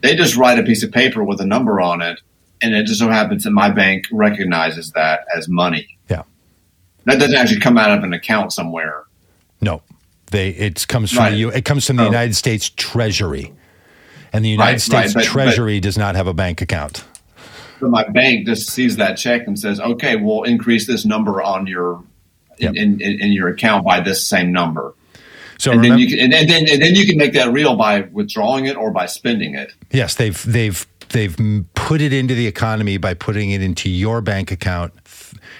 they 0.00 0.16
just 0.16 0.36
write 0.36 0.58
a 0.58 0.64
piece 0.64 0.82
of 0.82 0.90
paper 0.90 1.22
with 1.22 1.40
a 1.40 1.46
number 1.46 1.80
on 1.80 2.02
it, 2.02 2.20
and 2.60 2.74
it 2.74 2.86
just 2.86 2.98
so 2.98 3.08
happens 3.08 3.44
that 3.44 3.50
my 3.52 3.70
bank 3.70 4.06
recognizes 4.10 4.90
that 4.92 5.26
as 5.36 5.48
money. 5.48 5.96
Yeah. 6.08 6.22
That 7.04 7.20
doesn't 7.20 7.36
actually 7.36 7.60
come 7.60 7.78
out 7.78 7.96
of 7.96 8.02
an 8.02 8.12
account 8.12 8.52
somewhere. 8.52 9.04
No, 9.60 9.82
they 10.32 10.48
it 10.50 10.86
comes 10.88 11.10
from 11.12 11.20
Right. 11.24 11.30
the 11.30 11.36
U, 11.38 11.48
it 11.50 11.64
comes 11.64 11.86
from 11.86 11.96
the 11.96 12.02
Oh. 12.02 12.06
United 12.06 12.34
States 12.34 12.70
Treasury, 12.76 13.52
and 14.32 14.44
the 14.44 14.48
United 14.50 14.72
Right, 14.72 14.80
States 14.80 15.14
right, 15.14 15.24
but- 15.24 15.30
Treasury 15.30 15.78
does 15.80 15.96
not 15.96 16.16
have 16.16 16.26
a 16.26 16.34
bank 16.34 16.60
account. 16.60 17.04
So 17.80 17.88
my 17.88 18.04
bank 18.08 18.46
just 18.46 18.70
sees 18.70 18.96
that 18.96 19.16
check 19.16 19.46
and 19.46 19.58
says, 19.58 19.80
"Okay, 19.80 20.16
we'll 20.16 20.42
increase 20.44 20.86
this 20.86 21.04
number 21.04 21.40
on 21.42 21.66
your 21.66 22.02
in, 22.58 22.76
in, 22.76 23.00
in 23.00 23.32
your 23.32 23.48
account 23.48 23.84
by 23.84 24.00
this 24.00 24.26
same 24.26 24.52
number." 24.52 24.94
So 25.58 25.70
And 25.72 25.80
remember, 25.80 26.00
then 26.00 26.08
you 26.08 26.16
can, 26.16 26.24
and, 26.24 26.34
and 26.34 26.48
then 26.50 26.66
and 26.70 26.82
then 26.82 26.94
you 26.94 27.06
can 27.06 27.16
make 27.16 27.32
that 27.34 27.52
real 27.52 27.76
by 27.76 28.02
withdrawing 28.12 28.66
it 28.66 28.76
or 28.76 28.90
by 28.90 29.06
spending 29.06 29.54
it. 29.54 29.72
yes, 29.92 30.14
they've 30.14 30.40
they've 30.44 30.84
they've 31.10 31.36
put 31.74 32.00
it 32.00 32.12
into 32.12 32.34
the 32.34 32.46
economy 32.46 32.96
by 32.98 33.14
putting 33.14 33.50
it 33.50 33.62
into 33.62 33.90
your 33.90 34.20
bank 34.20 34.50
account. 34.50 34.92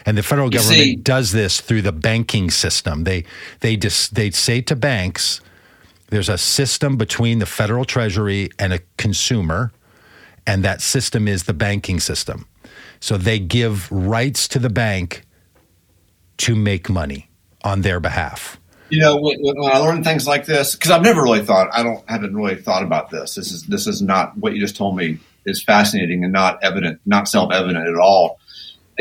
And 0.04 0.18
the 0.18 0.22
federal 0.22 0.48
You 0.48 0.58
government 0.58 0.80
see- 0.80 0.96
does 0.96 1.32
this 1.32 1.60
through 1.60 1.82
the 1.82 1.92
banking 1.92 2.50
system. 2.50 3.04
They 3.04 3.24
they 3.60 3.76
just 3.76 4.14
they 4.14 4.30
say 4.30 4.60
to 4.62 4.76
banks, 4.76 5.40
there's 6.10 6.28
a 6.28 6.38
system 6.38 6.96
between 6.96 7.38
the 7.38 7.46
federal 7.46 7.84
treasury 7.84 8.50
and 8.58 8.72
a 8.72 8.80
consumer, 8.96 9.72
and 10.46 10.64
that 10.64 10.80
system 10.80 11.28
is 11.28 11.44
the 11.44 11.54
banking 11.54 12.00
system. 12.00 12.46
So 13.00 13.16
they 13.16 13.38
give 13.38 13.90
rights 13.90 14.46
to 14.48 14.58
the 14.58 14.70
bank 14.70 15.24
to 16.38 16.54
make 16.54 16.88
money 16.88 17.28
on 17.64 17.82
their 17.82 18.00
behalf. 18.00 18.58
You 18.90 19.00
know, 19.00 19.16
when, 19.16 19.38
when 19.40 19.72
I 19.72 19.78
learn 19.78 20.04
things 20.04 20.26
like 20.26 20.44
this, 20.44 20.74
because 20.74 20.90
I've 20.90 21.02
never 21.02 21.22
really 21.22 21.42
thought, 21.44 21.68
I 21.72 21.82
don't 21.82 22.04
haven't 22.10 22.36
really 22.36 22.56
thought 22.56 22.82
about 22.82 23.10
this. 23.10 23.36
This 23.36 23.50
is 23.50 23.62
this 23.64 23.86
is 23.86 24.02
not 24.02 24.36
what 24.36 24.52
you 24.52 24.60
just 24.60 24.76
told 24.76 24.96
me 24.96 25.18
is 25.46 25.62
fascinating 25.62 26.24
and 26.24 26.32
not 26.32 26.62
evident, 26.62 27.00
not 27.06 27.26
self 27.26 27.52
evident 27.52 27.88
at 27.88 27.96
all. 27.96 28.38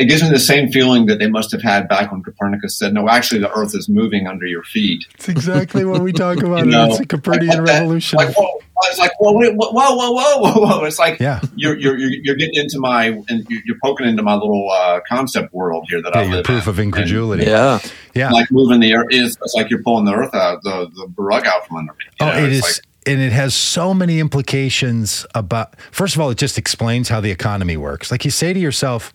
It 0.02 0.06
gives 0.06 0.22
me 0.22 0.30
the 0.30 0.38
same 0.40 0.70
feeling 0.72 1.06
that 1.06 1.18
they 1.20 1.28
must 1.28 1.52
have 1.52 1.62
had 1.62 1.88
back 1.88 2.10
when 2.10 2.22
Copernicus 2.22 2.76
said, 2.76 2.92
"No, 2.92 3.08
actually, 3.08 3.40
the 3.40 3.50
Earth 3.52 3.74
is 3.74 3.88
moving 3.88 4.26
under 4.26 4.46
your 4.46 4.64
feet." 4.64 5.04
It's 5.14 5.28
exactly 5.28 5.84
what 5.84 6.02
we 6.02 6.12
talk 6.12 6.38
about. 6.42 6.58
You 6.66 6.70
know, 6.72 6.86
it's 6.90 7.00
a 7.00 7.06
Copernican 7.06 7.58
like 7.64 7.68
revolution. 7.68 8.16
Like, 8.18 8.36
whoa, 8.36 8.48
it's 8.84 8.98
like, 8.98 9.12
whoa, 9.20 9.32
wait, 9.38 9.54
whoa, 9.54 9.70
whoa, 9.70 9.94
whoa, 9.94 10.10
whoa, 10.12 10.38
whoa, 10.40 10.66
whoa. 10.78 10.84
It's 10.84 10.98
like 10.98 11.20
Yeah. 11.20 11.40
you're, 11.54 11.76
you're 11.78 11.96
you're 11.96 12.10
you're 12.24 12.36
getting 12.36 12.56
into 12.60 12.78
my 12.80 13.06
and 13.28 13.46
you- 13.48 13.60
you're 13.64 13.78
poking 13.84 14.06
into 14.08 14.22
my 14.22 14.34
little 14.34 14.68
uh, 14.70 15.00
concept 15.08 15.54
world 15.54 15.86
here 15.88 16.02
that 16.02 16.12
yeah, 16.14 16.20
I 16.20 16.24
your 16.24 16.34
live 16.36 16.44
proof 16.44 16.64
in. 16.64 16.68
of 16.70 16.78
incredulity. 16.80 17.44
Yeah. 17.44 17.78
Yeah. 18.14 18.30
Like 18.30 18.50
moving 18.50 18.80
the 18.80 18.94
earth 18.94 19.06
is 19.10 19.36
it's 19.42 19.54
like 19.54 19.70
you're 19.70 19.82
pulling 19.82 20.04
the 20.04 20.14
earth 20.14 20.34
out 20.34 20.62
the 20.64 20.90
the 20.94 21.22
rug 21.22 21.46
out 21.46 21.66
from 21.66 21.76
under 21.78 21.92
me. 21.92 22.04
Oh, 22.20 22.26
know, 22.26 22.36
it 22.44 22.52
it's 22.52 22.68
is, 22.68 22.80
and 23.06 23.20
it 23.20 23.32
has 23.32 23.54
so 23.54 23.92
many 23.94 24.18
implications 24.20 25.26
about. 25.34 25.74
First 25.90 26.14
of 26.14 26.20
all, 26.20 26.30
it 26.30 26.38
just 26.38 26.58
explains 26.58 27.08
how 27.08 27.20
the 27.20 27.30
economy 27.30 27.76
works. 27.76 28.10
Like 28.10 28.24
you 28.24 28.30
say 28.30 28.52
to 28.52 28.60
yourself, 28.60 29.12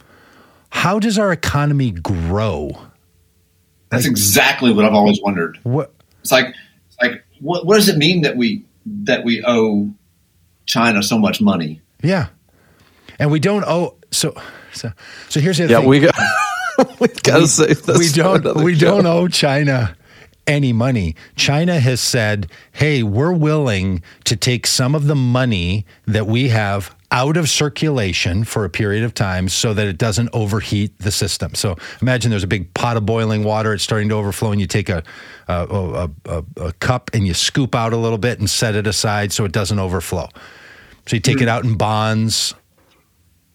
how 0.69 0.99
does 0.99 1.17
our 1.17 1.31
economy 1.31 1.91
grow? 1.91 2.71
That's 3.89 4.05
exactly 4.05 4.73
what 4.73 4.85
I've 4.85 4.93
always 4.93 5.21
wondered. 5.21 5.59
What? 5.63 5.93
It's 6.21 6.31
like, 6.31 6.47
it's 6.87 6.97
like, 7.01 7.23
what, 7.39 7.65
what 7.65 7.75
does 7.75 7.87
it 7.89 7.97
mean 7.97 8.21
that 8.23 8.35
we 8.35 8.65
that 8.85 9.23
we 9.23 9.43
owe 9.45 9.89
China 10.65 11.01
so 11.03 11.17
much 11.17 11.39
money? 11.41 11.81
Yeah, 12.03 12.27
and 13.19 13.31
we 13.31 13.39
don't 13.39 13.63
owe. 13.65 13.95
So, 14.11 14.35
so, 14.73 14.91
so 15.29 15.39
here's 15.39 15.57
the 15.57 15.65
other 15.65 15.73
Yeah, 15.73 15.79
thing. 15.79 15.89
we 15.89 15.99
got 16.01 16.15
we 16.99 17.07
got 17.23 17.39
to 17.39 17.47
say 17.47 17.73
this. 17.73 17.97
we 17.97 18.09
don't 18.09 18.63
we 18.63 18.75
show. 18.75 18.87
don't 19.01 19.05
owe 19.05 19.27
China 19.29 19.95
any 20.45 20.73
money. 20.73 21.15
China 21.35 21.79
has 21.79 21.99
said, 22.01 22.51
hey, 22.73 23.03
we're 23.03 23.33
willing 23.33 24.01
to 24.25 24.35
take 24.35 24.67
some 24.67 24.95
of 24.95 25.07
the 25.07 25.15
money 25.15 25.85
that 26.05 26.27
we 26.27 26.49
have 26.49 26.95
out 27.11 27.37
of 27.37 27.49
circulation 27.49 28.43
for 28.43 28.65
a 28.65 28.69
period 28.69 29.03
of 29.03 29.13
time 29.13 29.47
so 29.47 29.73
that 29.73 29.87
it 29.87 29.97
doesn't 29.97 30.29
overheat 30.33 30.97
the 30.99 31.11
system. 31.11 31.55
So 31.55 31.77
imagine 32.01 32.31
there's 32.31 32.43
a 32.43 32.47
big 32.47 32.73
pot 32.73 32.97
of 32.97 33.05
boiling 33.05 33.43
water, 33.43 33.73
it's 33.73 33.83
starting 33.83 34.09
to 34.09 34.15
overflow, 34.15 34.51
and 34.51 34.59
you 34.59 34.67
take 34.67 34.89
a, 34.89 35.03
a, 35.47 36.09
a, 36.25 36.43
a 36.57 36.73
cup 36.73 37.09
and 37.13 37.25
you 37.25 37.33
scoop 37.33 37.75
out 37.75 37.93
a 37.93 37.97
little 37.97 38.17
bit 38.17 38.39
and 38.39 38.49
set 38.49 38.75
it 38.75 38.87
aside 38.87 39.31
so 39.31 39.45
it 39.45 39.53
doesn't 39.53 39.79
overflow. 39.79 40.27
So 41.05 41.15
you 41.15 41.21
take 41.21 41.37
it 41.37 41.43
hmm. 41.43 41.49
out 41.49 41.63
in 41.63 41.77
bonds, 41.77 42.53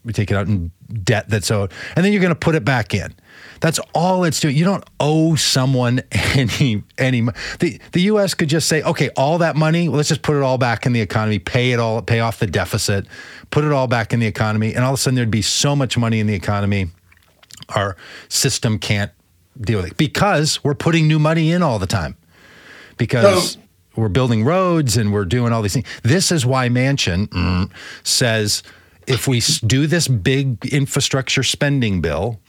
you 0.04 0.12
take 0.12 0.30
it 0.30 0.34
out 0.34 0.46
in 0.46 0.72
debt 1.04 1.28
that's 1.28 1.50
owed, 1.50 1.72
and 1.94 2.04
then 2.04 2.12
you're 2.12 2.22
going 2.22 2.34
to 2.34 2.38
put 2.38 2.54
it 2.54 2.64
back 2.64 2.94
in. 2.94 3.14
That's 3.62 3.78
all 3.94 4.24
it's 4.24 4.40
doing. 4.40 4.56
You 4.56 4.64
don't 4.64 4.84
owe 4.98 5.36
someone 5.36 6.00
any 6.12 6.82
any. 6.98 7.20
The 7.60 7.80
the 7.92 8.00
U.S. 8.02 8.34
could 8.34 8.48
just 8.48 8.68
say, 8.68 8.82
okay, 8.82 9.08
all 9.16 9.38
that 9.38 9.54
money, 9.54 9.88
let's 9.88 10.08
just 10.08 10.22
put 10.22 10.36
it 10.36 10.42
all 10.42 10.58
back 10.58 10.84
in 10.84 10.92
the 10.92 11.00
economy, 11.00 11.38
pay 11.38 11.70
it 11.70 11.78
all, 11.78 12.02
pay 12.02 12.18
off 12.18 12.40
the 12.40 12.48
deficit, 12.48 13.06
put 13.50 13.64
it 13.64 13.70
all 13.70 13.86
back 13.86 14.12
in 14.12 14.18
the 14.18 14.26
economy, 14.26 14.74
and 14.74 14.84
all 14.84 14.92
of 14.92 14.98
a 14.98 15.00
sudden 15.00 15.14
there'd 15.14 15.30
be 15.30 15.42
so 15.42 15.76
much 15.76 15.96
money 15.96 16.18
in 16.18 16.26
the 16.26 16.34
economy, 16.34 16.88
our 17.68 17.96
system 18.28 18.80
can't 18.80 19.12
deal 19.60 19.80
with 19.80 19.92
it 19.92 19.96
because 19.96 20.62
we're 20.64 20.74
putting 20.74 21.06
new 21.06 21.20
money 21.20 21.52
in 21.52 21.62
all 21.62 21.78
the 21.78 21.86
time 21.86 22.16
because. 22.98 23.52
So, 23.52 23.58
we're 23.94 24.08
building 24.08 24.42
roads 24.42 24.96
and 24.96 25.12
we're 25.12 25.26
doing 25.26 25.52
all 25.52 25.60
these 25.60 25.74
things. 25.74 25.86
This 26.02 26.32
is 26.32 26.46
why 26.46 26.70
Manchin 26.70 27.26
mm, 27.26 27.70
says 28.02 28.62
if 29.06 29.28
we 29.28 29.42
do 29.66 29.86
this 29.86 30.08
big 30.08 30.64
infrastructure 30.64 31.42
spending 31.42 32.00
bill, 32.00 32.40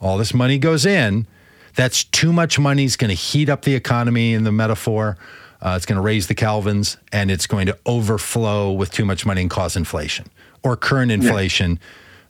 all 0.00 0.18
this 0.18 0.34
money 0.34 0.58
goes 0.58 0.86
in. 0.86 1.26
That's 1.74 2.04
too 2.04 2.32
much 2.32 2.58
money. 2.58 2.84
It's 2.84 2.96
going 2.96 3.10
to 3.10 3.14
heat 3.14 3.48
up 3.48 3.62
the 3.62 3.74
economy 3.74 4.32
in 4.32 4.44
the 4.44 4.52
metaphor. 4.52 5.16
Uh, 5.60 5.74
it's 5.76 5.86
going 5.86 5.96
to 5.96 6.02
raise 6.02 6.26
the 6.26 6.34
Kelvins 6.34 6.96
and 7.12 7.30
it's 7.30 7.46
going 7.46 7.66
to 7.66 7.78
overflow 7.86 8.72
with 8.72 8.90
too 8.90 9.04
much 9.04 9.26
money 9.26 9.42
and 9.42 9.50
cause 9.50 9.76
inflation 9.76 10.28
or 10.62 10.76
current 10.76 11.12
inflation. 11.12 11.78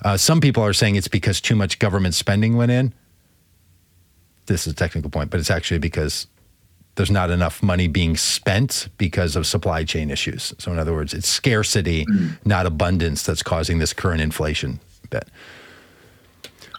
Yeah. 0.05 0.12
Uh, 0.12 0.16
some 0.16 0.40
people 0.40 0.62
are 0.62 0.72
saying 0.72 0.97
it's 0.97 1.09
because 1.09 1.40
too 1.40 1.56
much 1.56 1.78
government 1.78 2.14
spending 2.14 2.56
went 2.56 2.70
in. 2.70 2.93
This 4.47 4.66
is 4.66 4.72
a 4.72 4.76
technical 4.76 5.10
point, 5.10 5.30
but 5.30 5.40
it's 5.40 5.51
actually 5.51 5.78
because 5.78 6.26
there's 6.97 7.10
not 7.10 7.30
enough 7.30 7.62
money 7.62 7.88
being 7.88 8.16
spent 8.16 8.88
because 8.97 9.36
of 9.36 9.47
supply 9.47 9.84
chain 9.84 10.10
issues. 10.10 10.55
So, 10.59 10.72
in 10.72 10.78
other 10.78 10.93
words, 10.93 11.12
it's 11.12 11.28
scarcity, 11.28 12.06
mm. 12.06 12.38
not 12.44 12.64
abundance, 12.66 13.22
that's 13.22 13.43
causing 13.43 13.78
this 13.78 13.93
current 13.93 14.20
inflation 14.20 14.80
bit. 15.10 15.28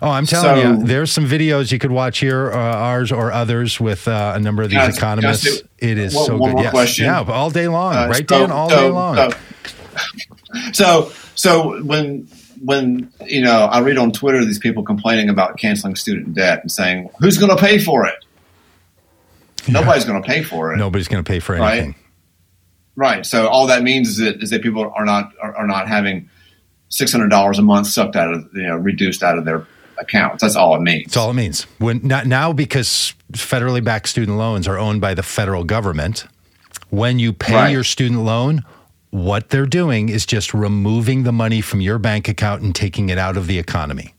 Oh, 0.01 0.09
I'm 0.09 0.25
telling 0.25 0.61
so, 0.61 0.71
you, 0.73 0.83
there's 0.85 1.11
some 1.11 1.25
videos 1.25 1.71
you 1.71 1.79
could 1.79 1.91
watch 1.91 2.19
here, 2.19 2.51
uh, 2.51 2.55
ours 2.55 3.11
or 3.11 3.31
others, 3.31 3.79
with 3.79 4.07
uh, 4.07 4.33
a 4.35 4.39
number 4.39 4.63
of 4.63 4.69
these 4.69 4.95
economists. 4.95 5.63
it 5.79 5.97
is 5.97 6.13
one, 6.13 6.25
so 6.25 6.37
one 6.37 6.55
good. 6.55 6.63
Yes. 6.63 6.71
question. 6.71 7.05
Yeah, 7.05 7.23
all 7.23 7.49
day 7.49 7.67
long, 7.67 7.95
uh, 7.95 8.07
right, 8.07 8.17
so, 8.29 8.39
Dan? 8.39 8.51
All 8.51 8.69
so, 8.69 8.75
day 8.75 8.89
long. 8.89 9.33
So, 10.71 11.11
so 11.35 11.83
when 11.83 12.27
when 12.63 13.11
you 13.25 13.41
know 13.41 13.65
I 13.65 13.79
read 13.79 13.97
on 13.97 14.11
Twitter 14.11 14.43
these 14.45 14.59
people 14.59 14.83
complaining 14.83 15.29
about 15.29 15.57
canceling 15.57 15.95
student 15.95 16.33
debt 16.33 16.61
and 16.61 16.71
saying 16.71 17.09
who's 17.19 17.37
going 17.37 17.55
to 17.55 17.61
pay 17.61 17.79
for 17.79 18.05
it? 18.07 18.15
Yeah. 19.65 19.73
Nobody's 19.73 20.05
going 20.05 20.21
to 20.21 20.27
pay 20.27 20.43
for 20.43 20.73
it. 20.73 20.77
Nobody's 20.77 21.07
going 21.09 21.23
to 21.23 21.27
pay 21.27 21.39
for 21.39 21.55
anything. 21.55 21.95
Right. 22.95 23.15
Right. 23.17 23.25
So 23.25 23.47
all 23.47 23.67
that 23.67 23.83
means 23.83 24.09
is 24.09 24.17
that 24.17 24.41
is 24.41 24.49
that 24.51 24.61
people 24.61 24.91
are 24.95 25.05
not 25.05 25.33
are, 25.41 25.55
are 25.55 25.67
not 25.67 25.87
having 25.87 26.29
six 26.89 27.11
hundred 27.11 27.29
dollars 27.29 27.59
a 27.59 27.61
month 27.61 27.87
sucked 27.87 28.15
out 28.15 28.33
of 28.33 28.49
you 28.53 28.63
know 28.63 28.75
reduced 28.75 29.21
out 29.21 29.37
of 29.37 29.45
their 29.45 29.67
accounts. 29.99 30.41
That's 30.41 30.55
all 30.55 30.75
it 30.75 30.81
means. 30.81 31.05
That's 31.05 31.17
all 31.17 31.31
it 31.31 31.35
means. 31.35 31.63
When 31.79 32.05
not 32.05 32.27
now 32.27 32.53
because 32.53 33.13
federally 33.31 33.83
backed 33.83 34.09
student 34.09 34.37
loans 34.37 34.67
are 34.67 34.77
owned 34.77 35.01
by 35.01 35.13
the 35.13 35.23
federal 35.23 35.63
government. 35.63 36.25
When 36.89 37.19
you 37.19 37.33
pay 37.33 37.53
right. 37.53 37.71
your 37.71 37.83
student 37.83 38.21
loan, 38.21 38.63
what 39.09 39.49
they're 39.49 39.65
doing 39.65 40.09
is 40.09 40.25
just 40.25 40.53
removing 40.53 41.23
the 41.23 41.31
money 41.31 41.61
from 41.61 41.81
your 41.81 41.97
bank 41.97 42.27
account 42.27 42.61
and 42.61 42.73
taking 42.73 43.09
it 43.09 43.17
out 43.17 43.35
of 43.35 43.47
the 43.47 43.59
economy. 43.59 44.13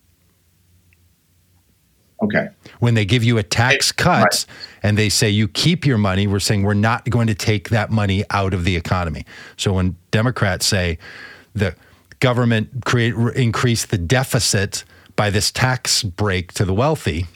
Okay. 2.22 2.48
When 2.80 2.94
they 2.94 3.04
give 3.04 3.22
you 3.22 3.38
a 3.38 3.42
tax 3.42 3.92
cut 3.92 4.22
right. 4.22 4.46
and 4.82 4.98
they 4.98 5.08
say 5.08 5.30
you 5.30 5.46
keep 5.46 5.86
your 5.86 5.98
money, 5.98 6.26
we're 6.26 6.40
saying 6.40 6.64
we're 6.64 6.74
not 6.74 7.08
going 7.08 7.28
to 7.28 7.34
take 7.34 7.68
that 7.68 7.90
money 7.90 8.24
out 8.30 8.54
of 8.54 8.64
the 8.64 8.76
economy. 8.76 9.24
So 9.56 9.74
when 9.74 9.96
Democrats 10.10 10.66
say 10.66 10.98
the 11.54 11.74
government 12.20 12.84
create 12.84 13.14
increase 13.36 13.86
the 13.86 13.98
deficit 13.98 14.84
by 15.18 15.30
this 15.30 15.50
tax 15.50 16.04
break 16.04 16.52
to 16.52 16.64
the 16.64 16.72
wealthy, 16.72 17.26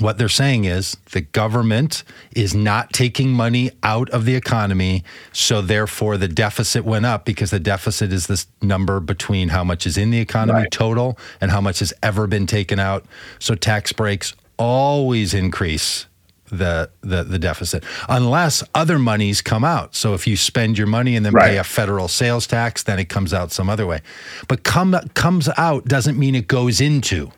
what 0.00 0.18
they're 0.18 0.28
saying 0.28 0.66
is 0.66 0.98
the 1.12 1.22
government 1.22 2.04
is 2.34 2.54
not 2.54 2.92
taking 2.92 3.30
money 3.30 3.70
out 3.82 4.10
of 4.10 4.26
the 4.26 4.34
economy. 4.34 5.02
So 5.32 5.62
therefore, 5.62 6.18
the 6.18 6.28
deficit 6.28 6.84
went 6.84 7.06
up 7.06 7.24
because 7.24 7.50
the 7.50 7.58
deficit 7.58 8.12
is 8.12 8.26
this 8.26 8.46
number 8.60 9.00
between 9.00 9.48
how 9.48 9.64
much 9.64 9.86
is 9.86 9.96
in 9.96 10.10
the 10.10 10.18
economy 10.18 10.60
right. 10.60 10.70
total 10.70 11.18
and 11.40 11.50
how 11.50 11.62
much 11.62 11.78
has 11.78 11.94
ever 12.02 12.26
been 12.26 12.46
taken 12.46 12.78
out. 12.78 13.06
So 13.38 13.54
tax 13.54 13.94
breaks 13.94 14.34
always 14.58 15.32
increase 15.32 16.04
the, 16.48 16.90
the 17.00 17.24
the 17.24 17.38
deficit 17.38 17.84
unless 18.08 18.62
other 18.74 18.98
monies 18.98 19.42
come 19.42 19.64
out. 19.64 19.94
So 19.94 20.14
if 20.14 20.26
you 20.26 20.36
spend 20.36 20.78
your 20.78 20.86
money 20.86 21.16
and 21.16 21.24
then 21.24 21.32
right. 21.32 21.50
pay 21.50 21.58
a 21.58 21.64
federal 21.64 22.08
sales 22.08 22.46
tax, 22.46 22.82
then 22.82 22.98
it 22.98 23.08
comes 23.08 23.34
out 23.34 23.52
some 23.52 23.68
other 23.68 23.86
way. 23.86 24.00
But 24.48 24.62
come 24.62 24.96
comes 25.14 25.48
out 25.56 25.86
doesn't 25.86 26.18
mean 26.18 26.34
it 26.34 26.48
goes 26.48 26.80
into. 26.80 27.32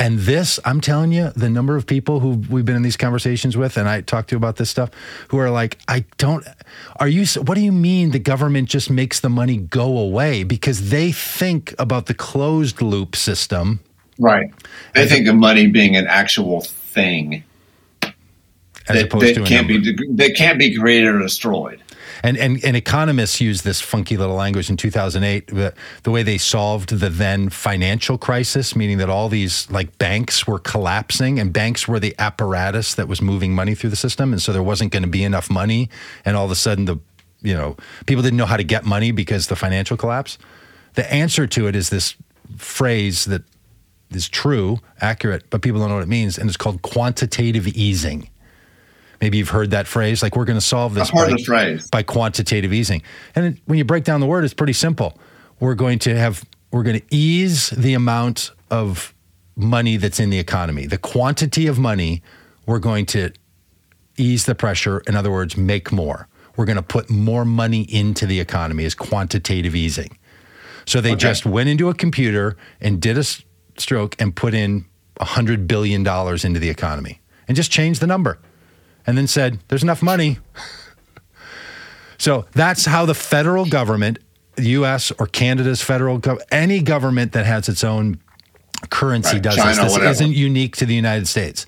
And 0.00 0.20
this, 0.20 0.58
I'm 0.64 0.80
telling 0.80 1.12
you, 1.12 1.28
the 1.36 1.50
number 1.50 1.76
of 1.76 1.86
people 1.86 2.20
who 2.20 2.42
we've 2.48 2.64
been 2.64 2.74
in 2.76 2.80
these 2.80 2.96
conversations 2.96 3.54
with, 3.54 3.76
and 3.76 3.86
I 3.86 4.00
talk 4.00 4.28
to 4.28 4.36
about 4.36 4.56
this 4.56 4.70
stuff, 4.70 4.88
who 5.28 5.36
are 5.36 5.50
like, 5.50 5.76
I 5.88 6.06
don't, 6.16 6.42
are 6.96 7.06
you, 7.06 7.26
what 7.42 7.54
do 7.54 7.60
you 7.60 7.70
mean 7.70 8.12
the 8.12 8.18
government 8.18 8.70
just 8.70 8.88
makes 8.88 9.20
the 9.20 9.28
money 9.28 9.58
go 9.58 9.98
away? 9.98 10.42
Because 10.42 10.88
they 10.88 11.12
think 11.12 11.74
about 11.78 12.06
the 12.06 12.14
closed 12.14 12.80
loop 12.80 13.14
system. 13.14 13.80
Right. 14.18 14.50
They 14.94 15.06
think 15.06 15.28
of 15.28 15.34
money 15.34 15.66
being 15.66 15.96
an 15.96 16.06
actual 16.06 16.62
thing 16.62 17.44
as 18.90 18.96
that, 18.96 19.04
opposed 19.06 19.26
that 19.26 19.34
to 19.34 19.44
can't 19.44 19.68
be 19.68 19.78
that 20.14 20.34
can't 20.36 20.58
be 20.58 20.76
created 20.76 21.08
or 21.08 21.20
destroyed. 21.20 21.82
And, 22.22 22.36
and, 22.36 22.62
and 22.64 22.76
economists 22.76 23.40
use 23.40 23.62
this 23.62 23.80
funky 23.80 24.16
little 24.16 24.34
language 24.34 24.68
in 24.68 24.76
2008. 24.76 25.46
The, 25.46 25.74
the 26.02 26.10
way 26.10 26.22
they 26.22 26.38
solved 26.38 26.90
the 26.90 27.08
then 27.08 27.48
financial 27.48 28.18
crisis, 28.18 28.76
meaning 28.76 28.98
that 28.98 29.08
all 29.08 29.28
these 29.28 29.70
like 29.70 29.96
banks 29.98 30.46
were 30.46 30.58
collapsing, 30.58 31.38
and 31.38 31.52
banks 31.52 31.88
were 31.88 31.98
the 31.98 32.14
apparatus 32.18 32.94
that 32.94 33.08
was 33.08 33.22
moving 33.22 33.54
money 33.54 33.74
through 33.74 33.90
the 33.90 33.96
system, 33.96 34.32
and 34.32 34.42
so 34.42 34.52
there 34.52 34.62
wasn't 34.62 34.92
going 34.92 35.02
to 35.02 35.08
be 35.08 35.24
enough 35.24 35.50
money, 35.50 35.88
and 36.24 36.36
all 36.36 36.44
of 36.44 36.50
a 36.50 36.56
sudden 36.56 36.84
the 36.84 36.98
you 37.42 37.54
know 37.54 37.76
people 38.06 38.22
didn't 38.22 38.36
know 38.36 38.46
how 38.46 38.58
to 38.58 38.64
get 38.64 38.84
money 38.84 39.12
because 39.12 39.46
the 39.46 39.56
financial 39.56 39.96
collapse. 39.96 40.36
The 40.94 41.10
answer 41.12 41.46
to 41.46 41.68
it 41.68 41.76
is 41.76 41.88
this 41.88 42.16
phrase 42.56 43.24
that 43.26 43.42
is 44.10 44.28
true, 44.28 44.80
accurate, 45.00 45.48
but 45.50 45.62
people 45.62 45.80
don't 45.80 45.88
know 45.88 45.94
what 45.94 46.02
it 46.02 46.08
means, 46.08 46.36
and 46.36 46.48
it's 46.48 46.56
called 46.56 46.82
quantitative 46.82 47.68
easing. 47.68 48.28
Maybe 49.20 49.38
you've 49.38 49.50
heard 49.50 49.70
that 49.72 49.86
phrase, 49.86 50.22
like 50.22 50.34
we're 50.34 50.46
going 50.46 50.58
to 50.58 50.64
solve 50.64 50.94
this 50.94 51.10
by, 51.10 51.34
phrase. 51.44 51.88
by 51.90 52.02
quantitative 52.02 52.72
easing. 52.72 53.02
And 53.34 53.46
it, 53.46 53.58
when 53.66 53.76
you 53.76 53.84
break 53.84 54.04
down 54.04 54.20
the 54.20 54.26
word, 54.26 54.44
it's 54.44 54.54
pretty 54.54 54.72
simple. 54.72 55.18
We're 55.58 55.74
going 55.74 55.98
to 56.00 56.16
have 56.16 56.44
we're 56.70 56.84
going 56.84 57.00
to 57.00 57.14
ease 57.14 57.70
the 57.70 57.94
amount 57.94 58.52
of 58.70 59.14
money 59.56 59.96
that's 59.96 60.20
in 60.20 60.30
the 60.30 60.38
economy. 60.38 60.86
The 60.86 60.98
quantity 60.98 61.66
of 61.66 61.78
money, 61.78 62.22
we're 62.64 62.78
going 62.78 63.06
to 63.06 63.32
ease 64.16 64.46
the 64.46 64.54
pressure. 64.54 65.00
In 65.06 65.16
other 65.16 65.30
words, 65.30 65.56
make 65.56 65.92
more. 65.92 66.28
We're 66.56 66.64
going 66.64 66.76
to 66.76 66.82
put 66.82 67.10
more 67.10 67.44
money 67.44 67.82
into 67.82 68.26
the 68.26 68.40
economy 68.40 68.84
as 68.84 68.94
quantitative 68.94 69.74
easing. 69.74 70.16
So 70.86 71.00
they 71.00 71.12
okay. 71.12 71.18
just 71.18 71.44
went 71.44 71.68
into 71.68 71.88
a 71.88 71.94
computer 71.94 72.56
and 72.80 73.00
did 73.00 73.18
a 73.18 73.24
stroke 73.76 74.16
and 74.18 74.34
put 74.34 74.54
in 74.54 74.86
$100 75.20 75.66
billion 75.66 76.00
into 76.06 76.58
the 76.58 76.70
economy 76.70 77.20
and 77.48 77.56
just 77.56 77.70
changed 77.70 78.00
the 78.00 78.06
number 78.06 78.38
and 79.06 79.16
then 79.16 79.26
said, 79.26 79.58
there's 79.68 79.82
enough 79.82 80.02
money. 80.02 80.38
so 82.18 82.46
that's 82.52 82.84
how 82.84 83.06
the 83.06 83.14
federal 83.14 83.66
government, 83.66 84.18
the 84.56 84.70
US 84.70 85.10
or 85.12 85.26
Canada's 85.26 85.82
federal 85.82 86.18
government, 86.18 86.48
any 86.52 86.80
government 86.80 87.32
that 87.32 87.46
has 87.46 87.68
its 87.68 87.84
own 87.84 88.20
currency 88.90 89.34
right. 89.34 89.42
does 89.42 89.56
China, 89.56 89.68
this. 89.68 89.78
This 89.78 89.92
whatever. 89.92 90.10
isn't 90.10 90.32
unique 90.32 90.76
to 90.76 90.86
the 90.86 90.94
United 90.94 91.28
States. 91.28 91.66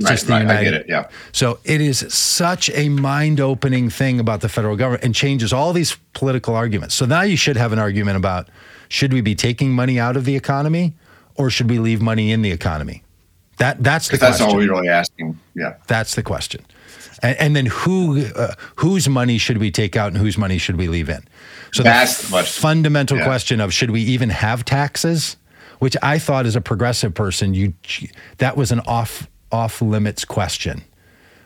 Right, 0.00 0.10
just 0.10 0.26
the 0.26 0.32
right. 0.32 0.42
United. 0.42 0.60
I 0.60 0.64
get 0.64 0.74
it. 0.74 0.86
Yeah. 0.88 1.08
So 1.32 1.58
it 1.64 1.80
is 1.80 1.98
such 2.12 2.70
a 2.70 2.88
mind-opening 2.88 3.90
thing 3.90 4.20
about 4.20 4.40
the 4.40 4.48
federal 4.48 4.76
government 4.76 5.04
and 5.04 5.14
changes 5.14 5.52
all 5.52 5.72
these 5.72 5.96
political 6.12 6.54
arguments. 6.54 6.94
So 6.94 7.04
now 7.04 7.22
you 7.22 7.36
should 7.36 7.56
have 7.56 7.72
an 7.72 7.78
argument 7.78 8.16
about 8.16 8.48
should 8.88 9.12
we 9.12 9.20
be 9.20 9.34
taking 9.34 9.72
money 9.72 9.98
out 9.98 10.16
of 10.16 10.24
the 10.24 10.36
economy 10.36 10.94
or 11.34 11.50
should 11.50 11.68
we 11.68 11.78
leave 11.78 12.00
money 12.00 12.30
in 12.30 12.42
the 12.42 12.52
economy? 12.52 13.02
That 13.58 13.82
that's 13.82 14.08
the 14.08 14.16
that's 14.16 14.40
all 14.40 14.56
we're 14.56 14.68
really 14.68 14.88
asking. 14.88 15.38
Yeah, 15.54 15.74
that's 15.86 16.14
the 16.14 16.22
question. 16.22 16.64
And, 17.22 17.36
and 17.38 17.56
then 17.56 17.66
who 17.66 18.24
uh, 18.24 18.54
whose 18.76 19.08
money 19.08 19.38
should 19.38 19.58
we 19.58 19.70
take 19.70 19.96
out 19.96 20.08
and 20.08 20.16
whose 20.16 20.38
money 20.38 20.58
should 20.58 20.76
we 20.76 20.88
leave 20.88 21.08
in? 21.08 21.24
So 21.72 21.82
that's 21.82 22.30
the 22.30 22.42
fundamental 22.44 23.18
yeah. 23.18 23.24
question 23.24 23.60
of 23.60 23.72
should 23.72 23.90
we 23.90 24.02
even 24.02 24.30
have 24.30 24.64
taxes? 24.64 25.36
Which 25.80 25.96
I 26.02 26.18
thought 26.18 26.46
as 26.46 26.56
a 26.56 26.60
progressive 26.60 27.14
person, 27.14 27.54
you 27.54 27.74
that 28.38 28.56
was 28.56 28.72
an 28.72 28.80
off 28.80 29.28
off 29.52 29.82
limits 29.82 30.24
question. 30.24 30.82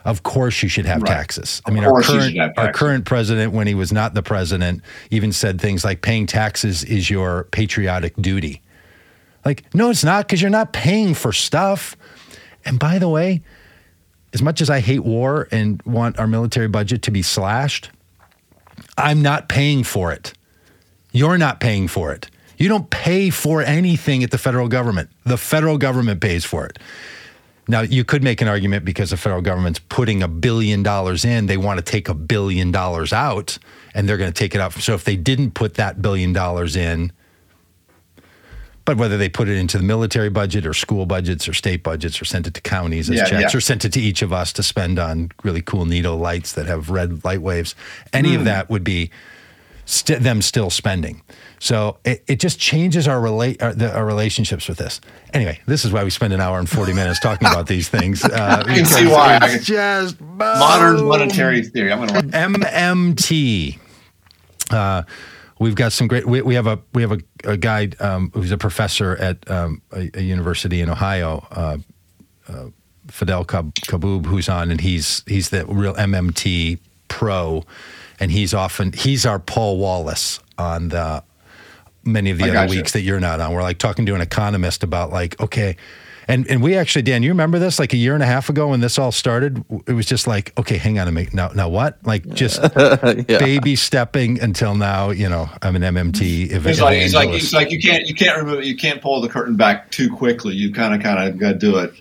Of 0.05 0.23
course, 0.23 0.61
you 0.61 0.67
should 0.69 0.85
have 0.85 1.01
Right. 1.01 1.11
taxes. 1.11 1.61
I 1.65 1.71
mean, 1.71 1.85
our 1.85 2.01
current 2.01 2.37
our 2.57 2.71
current 2.73 3.05
president, 3.05 3.53
when 3.53 3.67
he 3.67 3.73
was 3.73 3.91
not 3.93 4.13
the 4.13 4.21
president, 4.23 4.81
even 5.09 5.31
said 5.31 5.61
things 5.61 5.85
like 5.85 6.01
paying 6.01 6.27
taxes 6.27 6.83
is 6.83 7.09
your 7.09 7.45
patriotic 7.51 8.13
duty. 8.19 8.61
Like, 9.45 9.73
no, 9.73 9.89
it's 9.89 10.03
not 10.03 10.27
because 10.27 10.41
you're 10.41 10.51
not 10.51 10.73
paying 10.73 11.13
for 11.13 11.31
stuff. 11.33 11.97
And 12.65 12.79
by 12.79 12.99
the 12.99 13.09
way, 13.09 13.41
as 14.33 14.41
much 14.41 14.61
as 14.61 14.69
I 14.69 14.79
hate 14.79 15.03
war 15.03 15.47
and 15.51 15.81
want 15.83 16.17
our 16.19 16.27
military 16.27 16.67
budget 16.67 17.03
to 17.03 17.11
be 17.11 17.21
slashed, 17.21 17.91
I'm 18.97 19.21
not 19.21 19.49
paying 19.49 19.83
for 19.83 20.11
it. 20.11 20.33
You're 21.11 21.37
not 21.37 21.59
paying 21.59 21.87
for 21.87 22.13
it. 22.13 22.29
You 22.57 22.69
don't 22.69 22.89
pay 22.89 23.29
for 23.29 23.61
anything 23.61 24.23
at 24.23 24.31
the 24.31 24.37
federal 24.37 24.67
government. 24.67 25.09
The 25.25 25.37
federal 25.37 25.77
government 25.77 26.21
pays 26.21 26.45
for 26.45 26.65
it. 26.65 26.79
Now, 27.67 27.81
you 27.81 28.03
could 28.03 28.23
make 28.23 28.41
an 28.41 28.47
argument 28.47 28.83
because 28.83 29.11
the 29.11 29.17
federal 29.17 29.41
government's 29.41 29.79
putting 29.79 30.21
a 30.21 30.27
billion 30.27 30.83
dollars 30.83 31.23
in, 31.23 31.45
they 31.45 31.57
want 31.57 31.77
to 31.77 31.83
take 31.83 32.09
a 32.09 32.13
billion 32.13 32.71
dollars 32.71 33.13
out 33.13 33.57
and 33.93 34.07
they're 34.07 34.17
going 34.17 34.31
to 34.31 34.37
take 34.37 34.53
it 34.53 34.59
out. 34.59 34.73
So 34.73 34.93
if 34.93 35.05
they 35.05 35.15
didn't 35.15 35.51
put 35.51 35.75
that 35.75 36.01
billion 36.01 36.33
dollars 36.33 36.75
in, 36.75 37.11
but 38.85 38.97
whether 38.97 39.17
they 39.17 39.29
put 39.29 39.47
it 39.47 39.57
into 39.57 39.77
the 39.77 39.83
military 39.83 40.29
budget 40.29 40.65
or 40.65 40.73
school 40.73 41.05
budgets 41.05 41.47
or 41.47 41.53
state 41.53 41.83
budgets 41.83 42.21
or 42.21 42.25
sent 42.25 42.47
it 42.47 42.53
to 42.55 42.61
counties 42.61 43.09
as 43.09 43.15
Yeah, 43.17 43.25
checks 43.25 43.53
yeah. 43.53 43.57
or 43.57 43.61
sent 43.61 43.85
it 43.85 43.93
to 43.93 44.01
each 44.01 44.21
of 44.21 44.33
us 44.33 44.51
to 44.53 44.63
spend 44.63 44.99
on 44.99 45.31
really 45.43 45.61
cool 45.61 45.85
needle 45.85 46.17
lights 46.17 46.53
that 46.53 46.65
have 46.65 46.89
red 46.89 47.23
light 47.23 47.41
waves, 47.41 47.75
any 48.11 48.33
Hmm. 48.33 48.39
of 48.39 48.45
that 48.45 48.69
would 48.69 48.83
be 48.83 49.09
st- 49.85 50.21
them 50.21 50.41
still 50.41 50.69
spending. 50.69 51.21
So 51.59 51.97
it, 52.03 52.23
it 52.27 52.39
just 52.41 52.59
changes 52.59 53.07
our, 53.07 53.21
relate, 53.21 53.61
our, 53.63 53.73
the, 53.73 53.93
our 53.95 54.05
relationships 54.05 54.67
with 54.67 54.77
this. 54.77 54.99
Anyway, 55.33 55.59
this 55.65 55.85
is 55.85 55.93
why 55.93 56.03
we 56.03 56.09
spend 56.09 56.33
an 56.33 56.41
hour 56.41 56.59
and 56.59 56.69
40 56.69 56.91
minutes 56.91 57.21
talking 57.21 57.47
about 57.47 57.67
these 57.67 57.87
things. 57.87 58.21
Uh, 58.25 58.63
I 58.67 58.75
can 58.75 58.85
see 58.85 59.07
why. 59.07 59.39
It's 59.43 59.65
just 59.65 60.19
Modern 60.19 60.97
boom. 60.97 61.07
monetary 61.07 61.63
theory. 61.63 61.93
I'm 61.93 62.05
going 62.05 62.29
to. 62.31 62.37
MMT. 62.37 63.79
Uh, 64.69 65.03
we've 65.63 65.75
got 65.75 65.93
some 65.93 66.07
great. 66.07 66.27
We, 66.27 66.41
we 66.41 66.55
have 66.55 66.67
a 66.67 66.79
we 66.93 67.01
have 67.01 67.13
a, 67.13 67.19
a 67.45 67.57
guy 67.57 67.89
um, 67.99 68.31
who's 68.33 68.51
a 68.51 68.57
professor 68.57 69.15
at 69.15 69.49
um, 69.49 69.81
a, 69.91 70.11
a 70.13 70.21
university 70.21 70.81
in 70.81 70.89
Ohio, 70.89 71.47
uh, 71.51 71.77
uh, 72.47 72.65
Fadhel 73.07 73.47
Kab- 73.47 73.73
Kaboub, 73.75 74.25
who's 74.25 74.49
on, 74.49 74.69
and 74.69 74.81
he's 74.81 75.23
he's 75.25 75.49
the 75.49 75.65
real 75.65 75.93
MMT 75.95 76.79
pro, 77.07 77.63
and 78.19 78.31
he's 78.31 78.53
often 78.53 78.91
he's 78.91 79.25
our 79.25 79.39
Paul 79.39 79.77
Wallace 79.77 80.39
on 80.57 80.89
the 80.89 81.23
many 82.03 82.31
of 82.31 82.37
the 82.37 82.43
I 82.43 82.49
other 82.49 82.53
gotcha. 82.67 82.75
weeks 82.75 82.91
that 82.91 83.01
you're 83.01 83.21
not 83.21 83.39
on. 83.39 83.53
We're 83.53 83.63
like 83.63 83.77
talking 83.77 84.05
to 84.05 84.15
an 84.15 84.21
economist 84.21 84.83
about 84.83 85.11
like, 85.11 85.39
okay. 85.39 85.77
And 86.27 86.47
and 86.49 86.61
we 86.61 86.75
actually, 86.75 87.01
Dan, 87.01 87.23
you 87.23 87.29
remember 87.29 87.59
this 87.59 87.79
like 87.79 87.93
a 87.93 87.97
year 87.97 88.13
and 88.13 88.23
a 88.23 88.25
half 88.25 88.49
ago 88.49 88.69
when 88.69 88.79
this 88.81 88.97
all 88.99 89.11
started? 89.11 89.63
It 89.87 89.93
was 89.93 90.05
just 90.05 90.27
like, 90.27 90.57
okay, 90.57 90.77
hang 90.77 90.99
on 90.99 91.07
a 91.07 91.11
minute. 91.11 91.33
Now, 91.33 91.49
now 91.49 91.69
what? 91.69 91.97
Like 92.05 92.27
just 92.33 92.61
Yeah. 92.75 93.23
baby 93.39 93.75
stepping 93.75 94.39
until 94.41 94.75
now. 94.75 95.09
You 95.11 95.29
know, 95.29 95.49
I'm 95.61 95.75
an 95.75 95.81
MMT 95.81 96.51
ev- 96.51 96.65
It's 96.67 96.79
like, 96.81 96.97
it's 96.97 97.13
like 97.13 97.27
evangelist. 97.29 97.43
it's 97.45 97.53
like 97.53 97.71
you 97.71 97.79
can't 97.79 98.07
you 98.07 98.15
can't 98.15 98.37
remove 98.37 98.63
you 98.63 98.75
can't 98.77 99.01
pull 99.01 99.21
the 99.21 99.29
curtain 99.29 99.55
back 99.55 99.91
too 99.91 100.09
quickly. 100.15 100.53
You 100.55 100.71
kind 100.73 100.93
of 100.93 101.01
kind 101.01 101.27
of 101.27 101.37
got 101.37 101.53
to 101.53 101.57
do 101.57 101.77
it. 101.77 101.93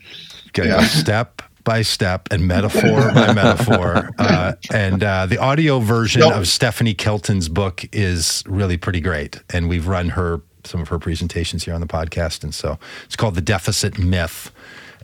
Gotta 0.53 0.69
Yeah. 0.69 0.85
step 0.85 1.43
by 1.65 1.83
step 1.83 2.27
and 2.33 2.47
metaphor 2.49 3.13
by 3.15 3.33
metaphor. 3.35 4.11
Uh, 4.19 4.53
and 4.73 5.03
uh, 5.05 5.27
the 5.27 5.39
audio 5.39 5.79
version 5.79 6.21
Nope. 6.21 6.35
of 6.35 6.49
Stephanie 6.49 6.95
Kelton's 6.95 7.49
book 7.49 7.85
is 7.93 8.43
really 8.47 8.77
pretty 8.77 9.01
great. 9.01 9.39
And 9.53 9.69
we've 9.69 9.87
run 9.87 10.09
her 10.11 10.41
some 10.65 10.81
of 10.81 10.89
her 10.89 10.99
presentations 10.99 11.65
here 11.65 11.75
on 11.75 11.81
the 11.81 11.87
podcast. 11.87 12.43
And 12.45 12.55
so 12.55 12.79
it's 13.05 13.17
called 13.17 13.35
The 13.35 13.41
Deficit 13.41 13.99
Myth. 13.99 14.51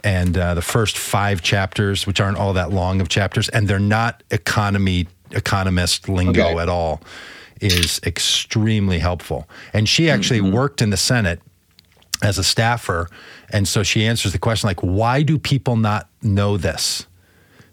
And 0.05 0.39
uh, 0.39 0.55
the 0.55 0.62
first 0.62 0.97
five 0.97 1.43
chapters, 1.43 2.06
which 2.06 2.20
aren't 2.20 2.39
all 2.39 2.52
that 2.52 2.70
long 2.70 3.01
of 3.01 3.09
chapters, 3.09 3.48
and 3.48 3.66
they're 3.66 3.80
not 3.80 4.22
economy 4.30 5.09
economist 5.32 6.09
lingo 6.09 6.47
Okay. 6.51 6.59
at 6.59 6.68
all, 6.68 7.02
is 7.60 8.01
extremely 8.06 8.98
helpful. 9.01 9.48
And 9.72 9.89
she 9.89 10.09
actually 10.09 10.40
worked 10.40 10.80
in 10.80 10.90
the 10.90 10.97
Senate 10.97 11.40
as 12.22 12.39
a 12.39 12.44
staffer. 12.44 13.10
And 13.51 13.66
so 13.66 13.82
she 13.82 14.06
answers 14.06 14.32
the 14.32 14.39
question 14.39 14.68
like, 14.68 14.80
why 14.80 15.22
do 15.22 15.39
people 15.39 15.76
not 15.76 16.09
know 16.22 16.56
this? 16.56 17.06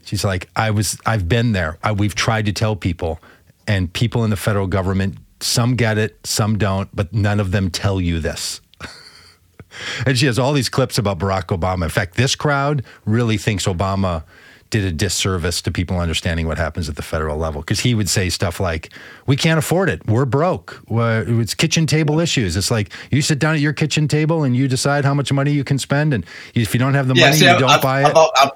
She's 0.04 0.24
like, 0.24 0.50
I 0.56 0.72
was, 0.72 1.00
I've 1.06 1.30
been 1.30 1.52
there. 1.54 1.78
I, 1.84 1.92
we've 1.92 2.16
tried 2.16 2.46
to 2.48 2.52
tell 2.54 2.76
people, 2.76 3.20
and 3.68 3.92
people 3.92 4.24
in 4.24 4.30
the 4.32 4.36
federal 4.38 4.68
government, 4.68 5.18
some 5.42 5.76
get 5.76 5.98
it, 5.98 6.18
some 6.26 6.58
don't, 6.58 6.94
but 6.96 7.14
none 7.14 7.40
of 7.40 7.52
them 7.52 7.70
tell 7.70 8.00
you 8.02 8.20
this. 8.20 8.62
and 10.06 10.18
she 10.18 10.26
has 10.26 10.40
all 10.40 10.54
these 10.54 10.70
clips 10.70 10.98
about 10.98 11.20
Barack 11.20 11.48
Obama. 11.48 11.84
In 11.84 11.90
fact, 11.90 12.16
this 12.16 12.36
crowd 12.36 12.84
really 13.06 13.38
thinks 13.38 13.66
Obama 13.66 14.24
did 14.72 14.84
a 14.84 14.92
disservice 14.92 15.62
to 15.62 15.72
people 15.72 16.00
understanding 16.00 16.48
what 16.48 16.58
happens 16.58 16.90
at 16.90 16.96
the 16.96 17.02
federal 17.02 17.38
level 17.38 17.62
because 17.62 17.80
he 17.80 17.94
would 17.94 18.10
say 18.10 18.30
stuff 18.30 18.60
like, 18.60 18.90
"We 19.28 19.36
can't 19.38 19.60
afford 19.60 19.90
it. 19.90 20.06
We're 20.08 20.26
broke. 20.26 20.82
It's 20.90 21.54
kitchen 21.54 21.86
table 21.86 22.20
issues. 22.20 22.58
It's 22.58 22.72
like 22.72 22.92
you 23.12 23.22
sit 23.22 23.40
down 23.40 23.54
at 23.56 23.62
your 23.62 23.74
kitchen 23.74 24.08
table 24.08 24.44
and 24.44 24.56
you 24.56 24.68
decide 24.68 25.06
how 25.06 25.14
much 25.14 25.32
money 25.32 25.52
you 25.52 25.64
can 25.64 25.78
spend, 25.78 26.14
and 26.14 26.26
if 26.56 26.74
you 26.74 26.80
don't 26.80 26.96
have 26.96 27.08
the 27.08 27.14
Yeah, 27.16 27.26
money, 27.28 27.38
see, 27.38 27.46
you 27.46 27.52
I've, 27.52 27.60
don't 27.60 27.70
I've, 27.70 27.82
buy 27.82 28.10
it." 28.10 28.18
I've, 28.18 28.52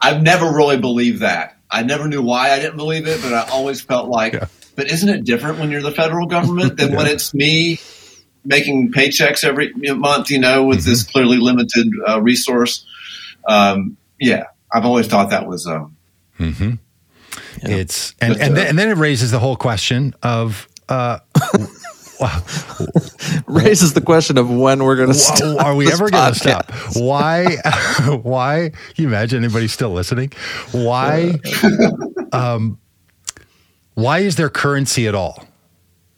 I've 0.00 0.22
never 0.22 0.52
really 0.52 0.76
believed 0.78 1.20
that. 1.22 1.56
I 1.70 1.82
never 1.82 2.06
knew 2.06 2.22
why 2.22 2.50
I 2.52 2.58
didn't 2.60 2.76
believe 2.76 3.06
it, 3.08 3.20
but 3.22 3.32
I 3.32 3.48
always 3.50 3.80
felt 3.80 4.08
like, 4.08 4.34
Yeah. 4.34 4.46
But 4.76 4.90
isn't 4.90 5.08
it 5.08 5.24
different 5.24 5.58
when 5.58 5.70
you're 5.70 5.82
the 5.82 5.90
federal 5.92 6.26
government 6.26 6.76
than 6.76 6.94
when 6.94 7.06
it's 7.14 7.34
me 7.34 7.80
making 8.44 8.92
paychecks 8.92 9.42
every 9.42 9.72
month? 9.74 10.30
You 10.30 10.38
know, 10.38 10.64
with 10.64 10.84
this 10.84 11.02
Mm-hmm. 11.02 11.10
clearly 11.12 11.38
limited 11.38 11.88
uh, 12.08 12.20
resource. 12.22 12.84
Um, 13.48 13.96
yeah, 14.20 14.44
I've 14.72 14.84
always 14.84 15.06
thought 15.06 15.30
that 15.30 15.46
was. 15.48 15.66
Um, 15.66 15.96
It's 17.62 18.14
and 18.20 18.34
But, 18.34 18.42
and, 18.42 18.52
uh, 18.52 18.54
then, 18.54 18.66
and 18.68 18.78
then 18.78 18.88
it 18.90 18.96
raises 18.98 19.30
the 19.30 19.38
whole 19.38 19.56
question 19.56 20.14
of. 20.22 20.68
Uh, 20.88 21.18
Raises 23.46 23.92
the 23.92 24.00
question 24.00 24.38
of 24.38 24.50
when 24.50 24.82
we're 24.82 24.96
going 24.96 25.08
to 25.08 25.14
stop. 25.14 25.62
Are 25.62 25.74
we 25.74 25.92
ever 25.92 26.08
going 26.08 26.32
to 26.32 26.38
stop? 26.38 26.72
Why? 26.94 27.56
Why? 28.22 28.70
Can 28.94 29.02
you 29.02 29.08
imagine 29.08 29.44
anybody 29.44 29.68
still 29.68 29.90
listening? 29.92 30.32
Why? 30.72 31.38
Um, 32.32 32.78
why 33.96 34.20
is 34.20 34.36
there 34.36 34.48
currency 34.48 35.08
at 35.08 35.14
all? 35.14 35.44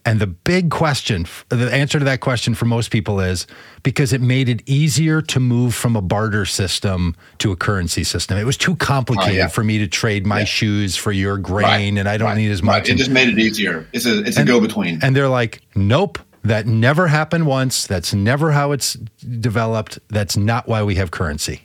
And 0.04 0.20
the 0.20 0.26
big 0.26 0.70
question, 0.70 1.26
the 1.50 1.70
answer 1.72 1.98
to 1.98 2.04
that 2.06 2.20
question 2.20 2.54
for 2.54 2.64
most 2.64 2.90
people 2.90 3.20
is 3.20 3.46
because 3.82 4.12
it 4.12 4.20
made 4.22 4.48
it 4.48 4.62
easier 4.66 5.20
to 5.22 5.38
move 5.40 5.74
from 5.74 5.96
a 5.96 6.00
barter 6.00 6.44
system 6.46 7.14
to 7.38 7.52
a 7.52 7.56
currency 7.56 8.04
system. 8.04 8.38
It 8.38 8.44
was 8.44 8.56
too 8.56 8.74
complicated 8.76 9.34
Oh, 9.34 9.38
yeah. 9.38 9.46
for 9.48 9.62
me 9.62 9.78
to 9.78 9.86
trade 9.86 10.26
my 10.26 10.40
Yeah. 10.40 10.44
shoes 10.46 10.96
for 10.96 11.12
your 11.12 11.36
grain, 11.36 11.64
right, 11.96 12.00
and 12.00 12.08
I 12.08 12.16
don't 12.16 12.28
right, 12.28 12.36
need 12.38 12.50
as 12.50 12.62
right. 12.62 12.66
much. 12.78 12.88
It 12.88 12.92
And- 12.92 12.98
just 12.98 13.10
made 13.10 13.28
it 13.28 13.38
easier. 13.38 13.86
It's 13.92 14.06
a 14.06 14.20
it's 14.24 14.38
a 14.38 14.44
go 14.44 14.60
between. 14.60 14.98
and 15.02 15.14
they're 15.14 15.28
like, 15.28 15.60
nope, 15.74 16.18
that 16.42 16.66
never 16.66 17.08
happened 17.08 17.46
once. 17.46 17.86
That's 17.86 18.14
never 18.14 18.52
how 18.52 18.72
it's 18.72 18.94
developed. 18.94 19.98
That's 20.08 20.36
not 20.38 20.66
why 20.68 20.82
we 20.84 20.94
have 20.96 21.10
currency. 21.10 21.62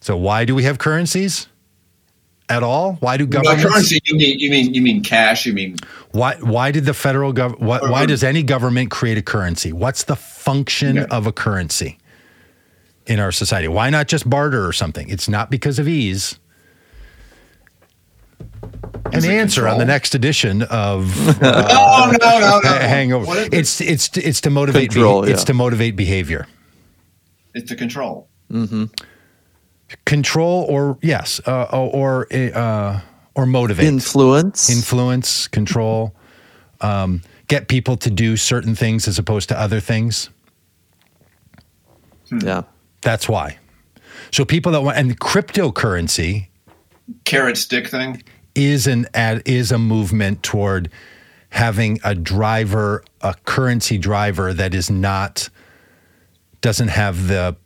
So 0.00 0.16
why 0.16 0.44
do 0.44 0.54
we 0.54 0.62
have 0.62 0.78
currencies 0.78 1.48
at 2.50 2.62
all? 2.62 2.94
Why 3.00 3.16
do 3.16 3.26
By 3.26 3.42
governments? 3.42 3.64
currency, 3.64 4.00
you 4.04 4.16
mean 4.16 4.38
you 4.38 4.50
mean 4.50 4.74
you 4.74 4.82
mean 4.82 5.02
cash? 5.02 5.46
You 5.46 5.52
mean 5.52 5.76
Why 6.12 6.34
why 6.36 6.70
did 6.72 6.84
the 6.84 6.94
federal 6.94 7.32
government? 7.32 7.62
Why, 7.62 7.78
why 7.80 8.02
um, 8.02 8.08
does 8.08 8.24
any 8.24 8.42
government 8.42 8.90
create 8.90 9.16
a 9.18 9.22
currency? 9.22 9.72
What's 9.72 10.04
the 10.04 10.16
function 10.16 10.96
Yeah. 10.96 11.06
of 11.10 11.26
a 11.26 11.32
currency 11.32 11.98
in 13.06 13.20
our 13.20 13.32
society? 13.32 13.68
Why 13.68 13.90
not 13.90 14.08
just 14.08 14.28
barter 14.28 14.66
or 14.66 14.72
something? 14.72 15.08
It's 15.08 15.28
not 15.28 15.50
because 15.50 15.78
of 15.78 15.88
ease. 15.88 16.38
An 19.06 19.18
Is 19.18 19.24
it 19.24 19.30
answer 19.32 19.66
on 19.66 19.78
the 19.78 19.84
next 19.84 20.14
edition 20.14 20.62
of 20.62 21.16
uh, 21.42 22.12
no 22.12 22.16
no 22.18 22.38
no 22.40 22.60
no 22.62 22.68
hangover. 22.78 23.34
It? 23.36 23.54
It's 23.54 23.80
it's 23.80 24.16
it's 24.16 24.40
to 24.42 24.50
motivate 24.50 24.90
Control, 24.92 25.22
beha- 25.22 25.32
it's 25.32 25.44
to 25.44 25.54
motivate 25.54 25.96
behavior. 25.96 26.46
It's 27.54 27.68
the 27.70 27.76
control. 27.76 28.28
Mm-hmm. 28.52 28.84
Control 30.04 30.66
or 30.68 30.98
yes, 31.02 31.40
uh, 31.46 31.64
or 31.64 32.26
uh, 32.32 33.00
or 33.34 33.46
motivate. 33.46 33.86
Influence. 33.86 34.70
Influence, 34.70 35.48
control, 35.48 36.14
um, 36.80 37.22
get 37.48 37.68
people 37.68 37.96
to 37.96 38.10
do 38.10 38.36
certain 38.36 38.74
things 38.74 39.08
as 39.08 39.18
opposed 39.18 39.48
to 39.48 39.58
other 39.58 39.80
things. 39.80 40.30
yeah. 42.42 42.62
That's 43.02 43.28
why. 43.28 43.58
So 44.30 44.44
people 44.44 44.72
that 44.72 44.82
want 44.82 44.96
and 44.96 45.18
cryptocurrency 45.18 46.48
carrot 47.24 47.56
stick 47.56 47.88
thing. 47.88 48.22
is 48.54 48.86
an 48.86 49.06
ad, 49.14 49.42
is 49.46 49.72
a 49.72 49.78
movement 49.78 50.42
toward 50.42 50.90
having 51.50 51.98
a 52.04 52.14
driver, 52.14 53.02
a 53.20 53.34
currency 53.44 53.98
driver 53.98 54.52
that 54.52 54.74
is 54.74 54.90
not 54.90 55.48
doesn't 56.60 56.88
have 56.88 57.26
the 57.26 57.56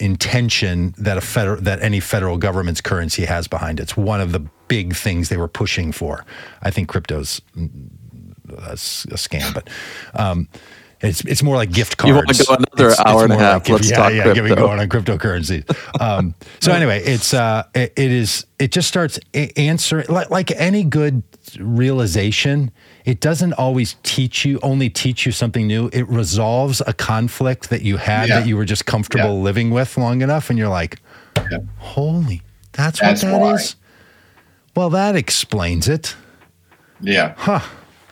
intention 0.00 0.94
that 0.98 1.16
a 1.16 1.20
federal 1.20 1.60
that 1.62 1.80
any 1.82 2.00
federal 2.00 2.36
government's 2.38 2.80
currency 2.80 3.24
has 3.24 3.48
behind 3.48 3.80
it. 3.80 3.84
It's 3.84 3.96
one 3.96 4.20
of 4.20 4.32
the 4.32 4.40
big 4.68 4.94
things 4.94 5.28
they 5.28 5.36
were 5.36 5.48
pushing 5.48 5.92
for. 5.92 6.24
I 6.62 6.70
think 6.70 6.88
crypto's 6.88 7.40
a 7.56 8.72
scam, 8.74 9.52
but 9.54 9.68
um, 10.14 10.48
It's 11.00 11.20
it's 11.22 11.42
more 11.42 11.56
like 11.56 11.70
gift 11.70 11.96
cards. 11.96 12.08
You 12.08 12.14
want 12.16 12.28
to 12.34 12.44
go 12.44 12.54
another 12.54 12.90
It's- 12.92 13.06
hour 13.06 13.24
it's 13.24 13.32
and 13.32 13.40
a 13.40 13.44
half. 13.44 13.68
like- 13.68 13.68
Let's 13.80 13.90
yeah, 13.90 13.96
talk 13.96 14.12
yeah, 14.12 14.22
crypto. 14.32 14.54
going 14.56 14.80
on 14.80 14.88
cryptocurrency. 14.88 16.00
Um, 16.00 16.34
so 16.60 16.72
anyway, 16.78 17.02
it's 17.04 17.32
uh, 17.34 17.62
it, 17.74 17.92
it 17.96 18.10
is 18.10 18.46
it 18.58 18.72
just 18.72 18.88
starts 18.88 19.18
answering 19.56 20.06
like 20.08 20.30
like 20.30 20.50
any 20.52 20.82
good 20.84 21.22
realization. 21.60 22.70
It 23.08 23.20
doesn't 23.20 23.54
always 23.54 23.96
teach 24.02 24.44
you 24.44 24.60
only 24.62 24.90
teach 24.90 25.24
you 25.24 25.32
something 25.32 25.66
new. 25.66 25.88
It 25.94 26.06
resolves 26.10 26.82
a 26.86 26.92
conflict 26.92 27.70
that 27.70 27.80
you 27.80 27.96
had 27.96 28.28
Yeah. 28.28 28.40
that 28.40 28.46
you 28.46 28.54
were 28.54 28.66
just 28.66 28.84
comfortable 28.84 29.36
Yeah. 29.36 29.42
living 29.44 29.70
with 29.70 29.96
long 29.96 30.20
enough, 30.20 30.50
and 30.50 30.58
you're 30.58 30.68
like, 30.68 31.00
Yeah. 31.50 31.60
holy, 31.78 32.42
that's, 32.72 33.00
That's 33.00 33.22
what 33.24 33.30
that 33.30 33.54
is. 33.54 33.76
why. 33.76 34.80
Well, 34.82 34.90
that 34.90 35.16
explains 35.16 35.88
it. 35.88 36.14
Yeah. 37.00 37.32
Huh. 37.38 37.60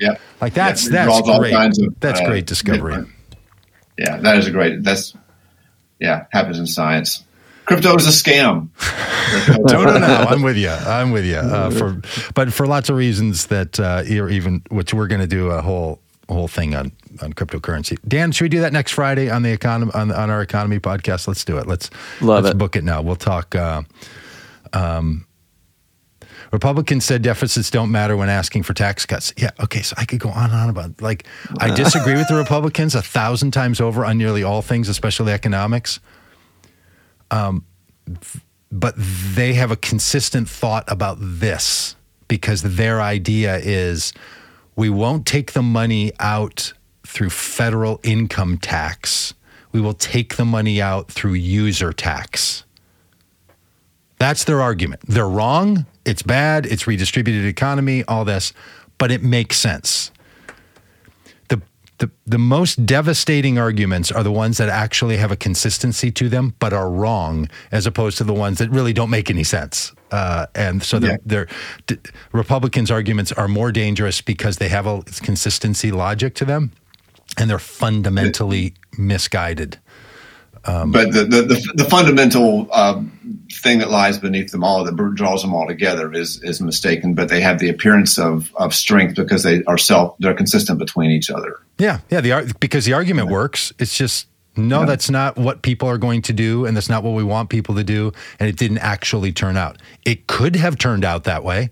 Yeah. 0.00 0.14
Like 0.40 0.54
that's 0.54 0.88
that's 0.88 1.20
great. 1.20 1.52
of, 1.54 1.94
that's 2.00 2.20
uh, 2.20 2.24
great 2.26 2.46
discovery. 2.46 3.04
Yeah, 3.98 4.16
that 4.16 4.38
is 4.38 4.46
a 4.46 4.50
great. 4.50 4.82
That's 4.82 5.12
yeah, 6.00 6.24
happens 6.32 6.58
in 6.58 6.66
science. 6.66 7.22
Crypto 7.66 7.96
is 7.96 8.06
a 8.06 8.10
scam. 8.10 8.68
no, 9.70 9.84
no, 9.84 9.98
no. 9.98 10.06
I'm 10.06 10.42
with 10.42 10.56
you. 10.56 10.70
I'm 10.70 11.10
with 11.10 11.24
you. 11.24 11.36
Uh, 11.36 11.70
for 11.70 12.00
but 12.34 12.52
for 12.52 12.66
lots 12.66 12.88
of 12.88 12.96
reasons 12.96 13.46
that 13.46 13.80
uh, 13.80 14.02
you're 14.06 14.30
even 14.30 14.62
which 14.70 14.94
we're 14.94 15.08
going 15.08 15.20
to 15.20 15.26
do 15.26 15.50
a 15.50 15.60
whole 15.60 16.00
whole 16.28 16.46
thing 16.46 16.76
on 16.76 16.92
on 17.22 17.32
cryptocurrency. 17.32 17.98
Dan, 18.06 18.30
should 18.30 18.44
we 18.44 18.48
do 18.48 18.60
that 18.60 18.72
next 18.72 18.92
Friday 18.92 19.30
on 19.30 19.42
the 19.42 19.50
economy 19.50 19.90
on, 19.94 20.12
on 20.12 20.30
our 20.30 20.42
economy 20.42 20.78
podcast? 20.78 21.26
Let's 21.26 21.44
do 21.44 21.58
it. 21.58 21.66
Let's 21.66 21.90
Love 22.20 22.44
let's 22.44 22.54
it. 22.54 22.58
book 22.58 22.76
it 22.76 22.84
now. 22.84 23.02
We'll 23.02 23.16
talk. 23.16 23.54
Uh, 23.54 23.82
um, 24.72 25.26
Republicans 26.52 27.04
said 27.04 27.22
deficits 27.22 27.70
don't 27.70 27.90
matter 27.90 28.16
when 28.16 28.28
asking 28.28 28.62
for 28.62 28.74
tax 28.74 29.04
cuts. 29.04 29.32
Yeah, 29.36 29.50
okay, 29.60 29.82
so 29.82 29.96
I 29.98 30.04
could 30.04 30.20
go 30.20 30.28
on 30.28 30.50
and 30.50 30.54
on 30.54 30.68
about 30.68 31.02
like 31.02 31.26
I 31.58 31.74
disagree 31.74 32.14
with 32.14 32.28
the 32.28 32.36
Republicans 32.36 32.94
a 32.94 33.02
thousand 33.02 33.50
times 33.50 33.80
over 33.80 34.04
on 34.04 34.16
nearly 34.18 34.44
all 34.44 34.62
things, 34.62 34.88
especially 34.88 35.32
economics 35.32 35.98
Um, 37.30 37.64
but 38.70 38.94
they 38.96 39.54
have 39.54 39.70
a 39.70 39.76
consistent 39.76 40.48
thought 40.48 40.84
about 40.88 41.18
this 41.20 41.96
because 42.28 42.62
their 42.62 43.00
idea 43.00 43.56
is 43.58 44.12
we 44.74 44.90
won't 44.90 45.26
take 45.26 45.52
the 45.52 45.62
money 45.62 46.12
out 46.18 46.72
through 47.06 47.30
federal 47.30 48.00
income 48.02 48.58
tax. 48.58 49.34
We 49.72 49.80
will 49.80 49.94
take 49.94 50.36
the 50.36 50.44
money 50.44 50.80
out 50.80 51.10
through 51.10 51.34
user 51.34 51.92
tax. 51.92 52.64
That's 54.18 54.44
their 54.44 54.60
argument. 54.60 55.02
They're 55.06 55.28
wrong. 55.28 55.86
It's 56.04 56.22
bad. 56.22 56.66
It's 56.66 56.86
redistributed 56.86 57.44
economy, 57.44 58.02
all 58.04 58.24
this, 58.24 58.52
but 58.98 59.10
it 59.10 59.22
makes 59.22 59.56
sense. 59.56 60.10
The, 61.98 62.10
the, 62.26 62.38
most 62.38 62.84
devastating 62.84 63.58
arguments 63.58 64.12
are 64.12 64.22
the 64.22 64.30
ones 64.32 64.58
that 64.58 64.68
actually 64.68 65.16
have 65.16 65.32
a 65.32 65.36
consistency 65.36 66.10
to 66.10 66.28
them, 66.28 66.54
but 66.58 66.72
are 66.72 66.90
wrong, 66.90 67.48
as 67.72 67.86
opposed 67.86 68.18
to 68.18 68.24
the 68.24 68.34
ones 68.34 68.58
that 68.58 68.70
really 68.70 68.92
don't 68.92 69.08
make 69.08 69.30
any 69.30 69.44
sense. 69.44 69.92
Uh, 70.10 70.46
and 70.54 70.82
so 70.82 70.98
Yeah. 70.98 71.16
they're, 71.24 71.48
Republicans' 72.32 72.90
arguments 72.90 73.32
are 73.32 73.48
more 73.48 73.72
dangerous 73.72 74.20
because 74.20 74.58
they 74.58 74.68
have 74.68 74.86
a 74.86 75.02
consistency 75.22 75.90
logic 75.90 76.34
to 76.34 76.44
them, 76.44 76.72
and 77.38 77.48
they're 77.48 77.58
fundamentally 77.58 78.74
misguided. 78.98 79.78
but 80.64 81.12
the, 81.12 81.24
the, 81.24 81.42
the, 81.42 81.72
the 81.76 81.84
fundamental 81.84 82.68
um, 82.74 83.15
thing 83.62 83.78
that 83.78 83.90
lies 83.90 84.18
beneath 84.18 84.52
them 84.52 84.64
all 84.64 84.84
that 84.84 84.96
draws 85.14 85.42
them 85.42 85.54
all 85.54 85.66
together 85.66 86.12
is 86.12 86.42
is 86.42 86.60
mistaken. 86.60 87.14
But 87.14 87.28
they 87.28 87.40
have 87.40 87.58
the 87.58 87.68
appearance 87.68 88.18
of, 88.18 88.52
of 88.56 88.74
strength 88.74 89.16
because 89.16 89.42
they 89.42 89.62
are 89.64 89.78
self 89.78 90.16
they're 90.18 90.34
consistent 90.34 90.78
between 90.78 91.10
each 91.10 91.30
other. 91.30 91.60
Yeah, 91.78 92.00
yeah. 92.10 92.20
The 92.20 92.54
because 92.60 92.84
the 92.84 92.92
argument 92.92 93.28
works. 93.28 93.72
It's 93.78 93.96
just 93.96 94.28
no, 94.56 94.86
that's 94.86 95.10
not 95.10 95.36
what 95.36 95.62
people 95.62 95.88
are 95.88 95.98
going 95.98 96.22
to 96.22 96.32
do, 96.32 96.64
and 96.64 96.76
that's 96.76 96.88
not 96.88 97.02
what 97.02 97.12
we 97.12 97.22
want 97.22 97.50
people 97.50 97.74
to 97.74 97.84
do, 97.84 98.12
and 98.40 98.48
it 98.48 98.56
didn't 98.56 98.78
actually 98.78 99.32
turn 99.32 99.56
out. 99.56 99.76
It 100.04 100.26
could 100.26 100.56
have 100.56 100.78
turned 100.78 101.04
out 101.04 101.24
that 101.24 101.44
way. 101.44 101.70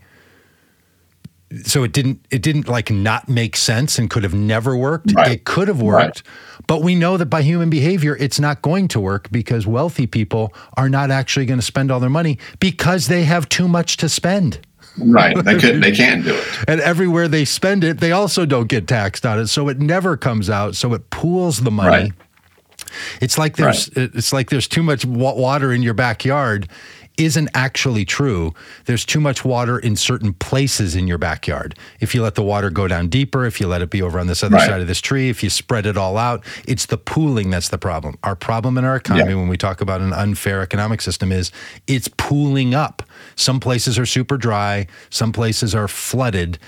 So 1.65 1.85
it 1.85 1.93
didn't. 1.93 2.25
It 2.31 2.43
didn't 2.43 2.69
like 2.69 2.91
not 2.91 3.29
make 3.29 3.57
sense 3.57 3.99
and 3.99 4.11
could 4.11 4.23
have 4.25 4.35
never 4.35 4.77
worked. 4.77 5.13
Right. 5.15 5.33
It 5.33 5.45
could 5.45 5.69
have 5.69 5.81
Right. 5.81 6.07
worked, 6.07 6.23
but 6.67 6.83
we 6.83 6.95
know 6.95 7.17
that 7.17 7.27
by 7.27 7.43
human 7.43 7.71
behavior, 7.71 8.17
it's 8.19 8.41
not 8.41 8.61
going 8.63 8.89
to 8.89 9.01
work 9.01 9.31
because 9.31 9.67
wealthy 9.67 10.07
people 10.07 10.53
are 10.77 10.89
not 10.89 11.11
actually 11.11 11.47
going 11.47 11.61
to 11.61 11.65
spend 11.65 11.91
all 11.93 12.01
their 12.01 12.11
money 12.11 12.39
because 12.61 13.07
they 13.07 13.25
have 13.25 13.49
too 13.49 13.69
much 13.69 13.97
to 13.99 14.09
spend. 14.09 14.59
Right? 14.99 15.37
They 15.45 15.59
could 15.59 15.83
they 15.83 15.93
can't 15.97 16.25
do 16.25 16.35
it. 16.35 16.47
And 16.67 16.81
everywhere 16.81 17.29
they 17.29 17.45
spend 17.45 17.85
it, 17.85 17.99
they 18.01 18.11
also 18.13 18.47
don't 18.47 18.69
get 18.69 18.89
taxed 18.89 19.25
on 19.27 19.39
it. 19.39 19.47
So 19.49 19.69
it 19.69 19.79
never 19.79 20.17
comes 20.17 20.49
out. 20.51 20.75
So 20.77 20.93
it 20.95 21.11
pools 21.11 21.61
the 21.61 21.71
money. 21.71 21.89
Right. 21.89 22.13
It's 23.21 23.39
like 23.39 23.57
there's 23.57 23.89
it's 23.95 24.33
like 24.33 24.51
there's 24.51 24.69
too 24.69 24.83
much 24.83 25.05
water 25.05 25.73
in 25.73 25.83
your 25.83 25.95
backyard 25.95 26.69
isn't 27.17 27.49
actually 27.55 28.05
true. 28.05 28.53
There's 28.87 29.05
too 29.05 29.21
much 29.21 29.45
water 29.45 29.79
in 29.79 29.95
certain 29.97 30.33
places 30.35 30.97
in 30.97 31.07
your 31.07 31.19
backyard. 31.19 31.77
If 32.01 32.15
you 32.15 32.23
let 32.23 32.35
the 32.35 32.43
water 32.43 32.71
go 32.71 32.89
down 32.89 33.09
deeper, 33.09 33.45
if 33.47 33.61
you 33.61 33.69
let 33.69 33.83
it 33.83 33.91
be 33.91 34.03
over 34.03 34.19
on 34.19 34.27
this 34.27 34.43
other 34.43 34.57
Right. 34.57 34.69
side 34.69 34.81
of 34.81 34.89
this 34.89 35.01
tree, 35.01 35.29
if 35.29 35.43
you 35.43 35.51
spread 35.51 35.87
it 35.87 35.97
all 35.97 36.19
out, 36.19 36.45
it's 36.67 36.87
the 36.87 36.99
pooling 36.99 37.51
that's 37.51 37.69
the 37.69 37.79
problem. 37.79 38.19
Our 38.25 38.35
problem 38.35 38.77
in 38.79 38.85
our 38.85 38.97
economy 38.97 39.31
Yeah. 39.31 39.37
when 39.37 39.49
we 39.49 39.57
talk 39.57 39.81
about 39.81 40.01
an 40.01 40.13
unfair 40.13 40.61
economic 40.61 41.01
system 41.01 41.31
is 41.31 41.53
it's 41.87 42.09
pooling 42.17 42.75
up. 42.75 43.03
Some 43.37 43.61
places 43.61 43.99
are 43.99 44.07
super 44.07 44.37
dry, 44.37 44.87
some 45.11 45.31
places 45.33 45.75
are 45.75 45.87
flooded, 45.89 46.59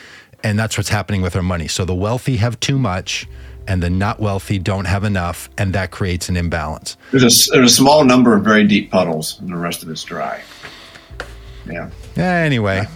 and 0.44 0.56
that's 0.58 0.76
what's 0.76 0.90
happening 0.90 1.22
with 1.22 1.34
our 1.34 1.42
money. 1.42 1.66
So 1.66 1.84
the 1.84 1.94
wealthy 1.94 2.36
have 2.36 2.60
too 2.60 2.78
much 2.78 3.26
and 3.68 3.82
the 3.82 3.90
not 3.90 4.20
wealthy 4.20 4.58
don't 4.58 4.86
have 4.86 5.04
enough, 5.04 5.48
and 5.58 5.72
that 5.74 5.90
creates 5.90 6.28
an 6.28 6.36
imbalance. 6.36 6.96
There's 7.10 7.22
a, 7.22 7.52
there's 7.52 7.72
a 7.72 7.74
small 7.74 8.04
number 8.04 8.36
of 8.36 8.44
very 8.44 8.66
deep 8.66 8.90
puddles, 8.90 9.38
and 9.40 9.48
the 9.50 9.56
rest 9.56 9.82
of 9.82 9.88
it's 9.90 10.02
dry. 10.04 10.42
Yeah. 11.68 11.90
Anyway, 12.16 12.86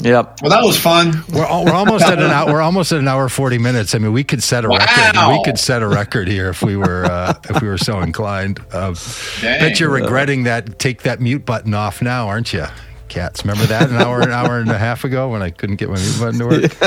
Yep. 0.00 0.40
Well, 0.42 0.50
that 0.50 0.62
was 0.64 0.78
fun. 0.78 1.22
we're, 1.32 1.44
al- 1.44 1.64
we're 1.64 1.72
almost 1.72 2.04
at 2.04 2.18
an 2.18 2.30
hour. 2.30 2.52
We're 2.52 2.60
almost 2.60 2.90
at 2.92 2.98
an 2.98 3.06
hour 3.08 3.28
forty 3.28 3.58
minutes. 3.58 3.94
I 3.94 3.98
mean, 3.98 4.12
we 4.12 4.24
could 4.24 4.42
set 4.42 4.64
a 4.64 4.68
record. 4.68 5.16
We 5.28 5.42
could 5.44 5.58
set 5.58 5.82
a 5.82 5.88
record 5.88 6.26
here 6.28 6.50
if 6.50 6.62
we 6.62 6.76
were 6.76 7.04
uh, 7.04 7.34
if 7.48 7.62
we 7.62 7.68
were 7.68 7.78
so 7.78 8.00
inclined. 8.00 8.60
Uh, 8.72 8.94
bet 9.40 9.78
you're 9.80 9.90
regretting 9.90 10.44
that. 10.44 10.78
Take 10.78 11.02
that 11.02 11.20
mute 11.20 11.46
button 11.46 11.74
off 11.74 12.02
now, 12.02 12.26
aren't 12.28 12.52
you? 12.52 12.66
Cats, 13.14 13.44
remember 13.44 13.64
that 13.66 13.90
an 13.90 13.96
hour, 13.96 14.20
an 14.20 14.30
hour 14.32 14.58
and 14.58 14.68
a 14.68 14.76
half 14.76 15.04
ago 15.04 15.28
when 15.30 15.40
I 15.40 15.50
couldn't 15.50 15.76
get 15.76 15.88
my 15.88 15.94
mute 15.94 16.18
button 16.18 16.40
to 16.40 16.46
work. 16.46 16.80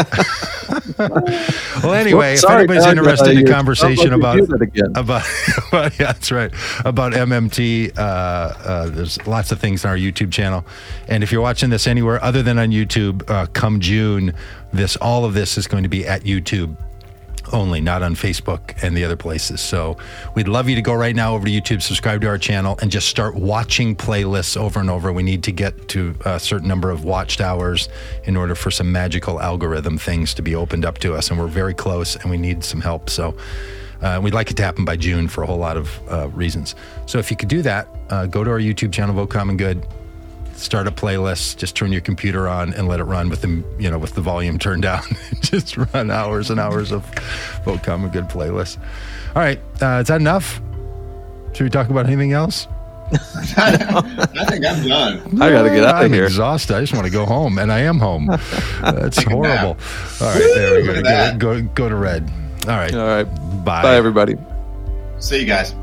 well, 1.84 1.94
anyway, 1.94 2.34
if 2.34 2.40
Sorry, 2.40 2.60
anybody's 2.60 2.84
Doug, 2.84 2.98
interested 2.98 3.38
in 3.38 3.48
a 3.48 3.50
conversation 3.50 4.12
about 4.12 4.36
me 4.36 4.42
do 4.42 4.48
that 4.48 4.62
again. 4.62 4.92
about, 4.96 5.26
about 5.70 5.98
yeah, 5.98 6.08
that's 6.08 6.30
right. 6.30 6.52
About 6.84 7.14
MMT, 7.14 7.98
uh, 7.98 8.02
uh, 8.02 8.90
there's 8.90 9.26
lots 9.26 9.54
of 9.54 9.62
things 9.62 9.86
on 9.86 9.92
our 9.92 9.98
YouTube 9.98 10.34
channel, 10.34 10.66
and 11.08 11.24
if 11.24 11.32
you're 11.32 11.42
watching 11.42 11.70
this 11.70 11.88
anywhere 11.88 12.22
other 12.22 12.44
than 12.44 12.60
on 12.60 12.72
YouTube, 12.72 13.30
uh, 13.30 13.46
come 13.54 13.80
June, 13.80 14.34
this 14.74 14.98
all 14.98 15.24
of 15.24 15.34
this 15.34 15.58
is 15.58 15.66
going 15.66 15.84
to 15.84 15.90
be 15.90 16.06
at 16.06 16.24
YouTube 16.24 16.76
only, 17.54 17.82
not 17.82 18.04
on 18.04 18.16
Facebook 18.16 18.82
and 18.82 18.96
the 18.96 19.04
other 19.04 19.16
places. 19.16 19.62
So 19.62 19.98
we'd 20.36 20.48
love 20.48 20.70
you 20.70 20.76
to 20.76 20.82
go 20.82 20.94
right 20.94 21.16
now 21.16 21.36
over 21.36 21.46
to 21.46 21.52
YouTube, 21.52 21.82
subscribe 21.82 22.22
to 22.22 22.28
our 22.28 22.38
channel, 22.38 22.78
and 22.82 22.92
just 22.92 23.08
start 23.08 23.36
watching 23.36 23.96
playlists 23.96 24.58
over 24.58 24.80
and 24.80 24.90
over. 24.90 25.12
We 25.12 25.24
need 25.24 25.44
to 25.44 25.52
get 25.52 25.88
to 25.90 26.16
a 26.26 26.40
certain 26.40 26.68
number 26.68 26.92
of 26.92 27.04
watched 27.04 27.42
hours 27.42 27.90
in 28.26 28.36
order 28.36 28.56
for 28.56 28.72
some 28.72 28.92
magical 28.92 29.42
algorithm 29.42 29.98
things 29.98 30.34
to 30.36 30.42
be 30.42 30.56
opened 30.56 30.86
up 30.86 30.98
to 31.00 31.16
us. 31.16 31.30
And 31.30 31.40
we're 31.40 31.48
very 31.48 31.74
close 31.74 32.16
and 32.16 32.30
we 32.30 32.38
need 32.38 32.64
some 32.64 32.82
help. 32.82 33.10
So 33.10 33.36
uh, 34.02 34.20
we'd 34.22 34.34
like 34.34 34.52
it 34.52 34.58
to 34.58 34.64
happen 34.64 34.86
by 34.86 34.96
June 34.96 35.28
for 35.28 35.44
a 35.44 35.48
whole 35.48 35.58
lot 35.58 35.78
of 35.78 36.00
uh, 36.10 36.30
reasons. 36.30 36.76
So 37.06 37.18
if 37.18 37.32
you 37.32 37.38
could 37.38 37.50
do 37.50 37.62
that, 37.64 37.88
uh, 38.10 38.26
go 38.26 38.44
to 38.44 38.52
our 38.52 38.60
YouTube 38.60 38.94
channel, 38.94 39.16
Vote 39.16 39.30
Common 39.30 39.58
Good 39.58 39.86
start 40.58 40.88
a 40.88 40.92
playlist 40.92 41.58
just 41.58 41.76
turn 41.76 41.92
your 41.92 42.02
computer 42.02 42.48
on 42.48 42.74
and 42.74 42.88
let 42.88 43.00
it 43.00 43.04
run 43.04 43.30
with 43.30 43.42
the 43.42 43.64
you 43.80 43.90
know 43.90 43.98
with 43.98 44.16
the 44.16 44.22
volume 44.22 44.58
turned 44.58 44.82
down. 44.84 45.04
Just 45.42 45.78
run 45.78 46.12
hours 46.12 46.50
and 46.50 46.60
hours 46.60 46.92
of 46.92 47.06
vote 47.64 47.88
a 47.88 48.10
good 48.10 48.26
playlist. 48.26 48.78
All 49.36 49.42
right 49.42 49.60
uh, 49.82 50.00
is 50.02 50.08
that 50.08 50.20
enough? 50.20 50.62
Should 51.54 51.64
we 51.64 51.70
talk 51.70 51.90
about 51.90 52.06
anything 52.06 52.34
else? 52.34 52.68
I 53.58 54.46
think 54.50 54.66
I'm 54.66 54.86
done. 54.88 55.42
I 55.42 55.50
got 55.50 55.64
to 55.64 55.70
get 55.70 55.86
out 55.86 55.96
I'm 55.96 56.06
of 56.08 56.12
here. 56.12 56.26
exhausted. 56.26 56.76
I 56.76 56.82
just 56.82 56.94
want 56.94 57.06
to 57.06 57.12
go 57.12 57.26
home 57.26 57.58
and 57.58 57.72
i 57.72 57.80
am 57.80 58.00
home. 58.00 58.26
That's 58.82 59.16
Take 59.18 59.28
a 59.28 59.36
nap. 59.36 59.60
horrible. 59.60 59.78
All 60.22 60.34
right 60.34 60.52
there 60.56 60.76
we 60.76 60.86
go. 60.86 61.02
go, 61.02 61.38
go 61.38 61.62
go 61.74 61.90
to 61.90 61.96
red. 61.96 62.30
All 62.68 62.76
right. 62.76 62.94
All 62.94 63.08
right. 63.08 63.24
bye. 63.64 63.82
Bye, 63.82 63.96
everybody. 63.96 64.36
See 65.20 65.40
you 65.40 65.46
guys. 65.46 65.74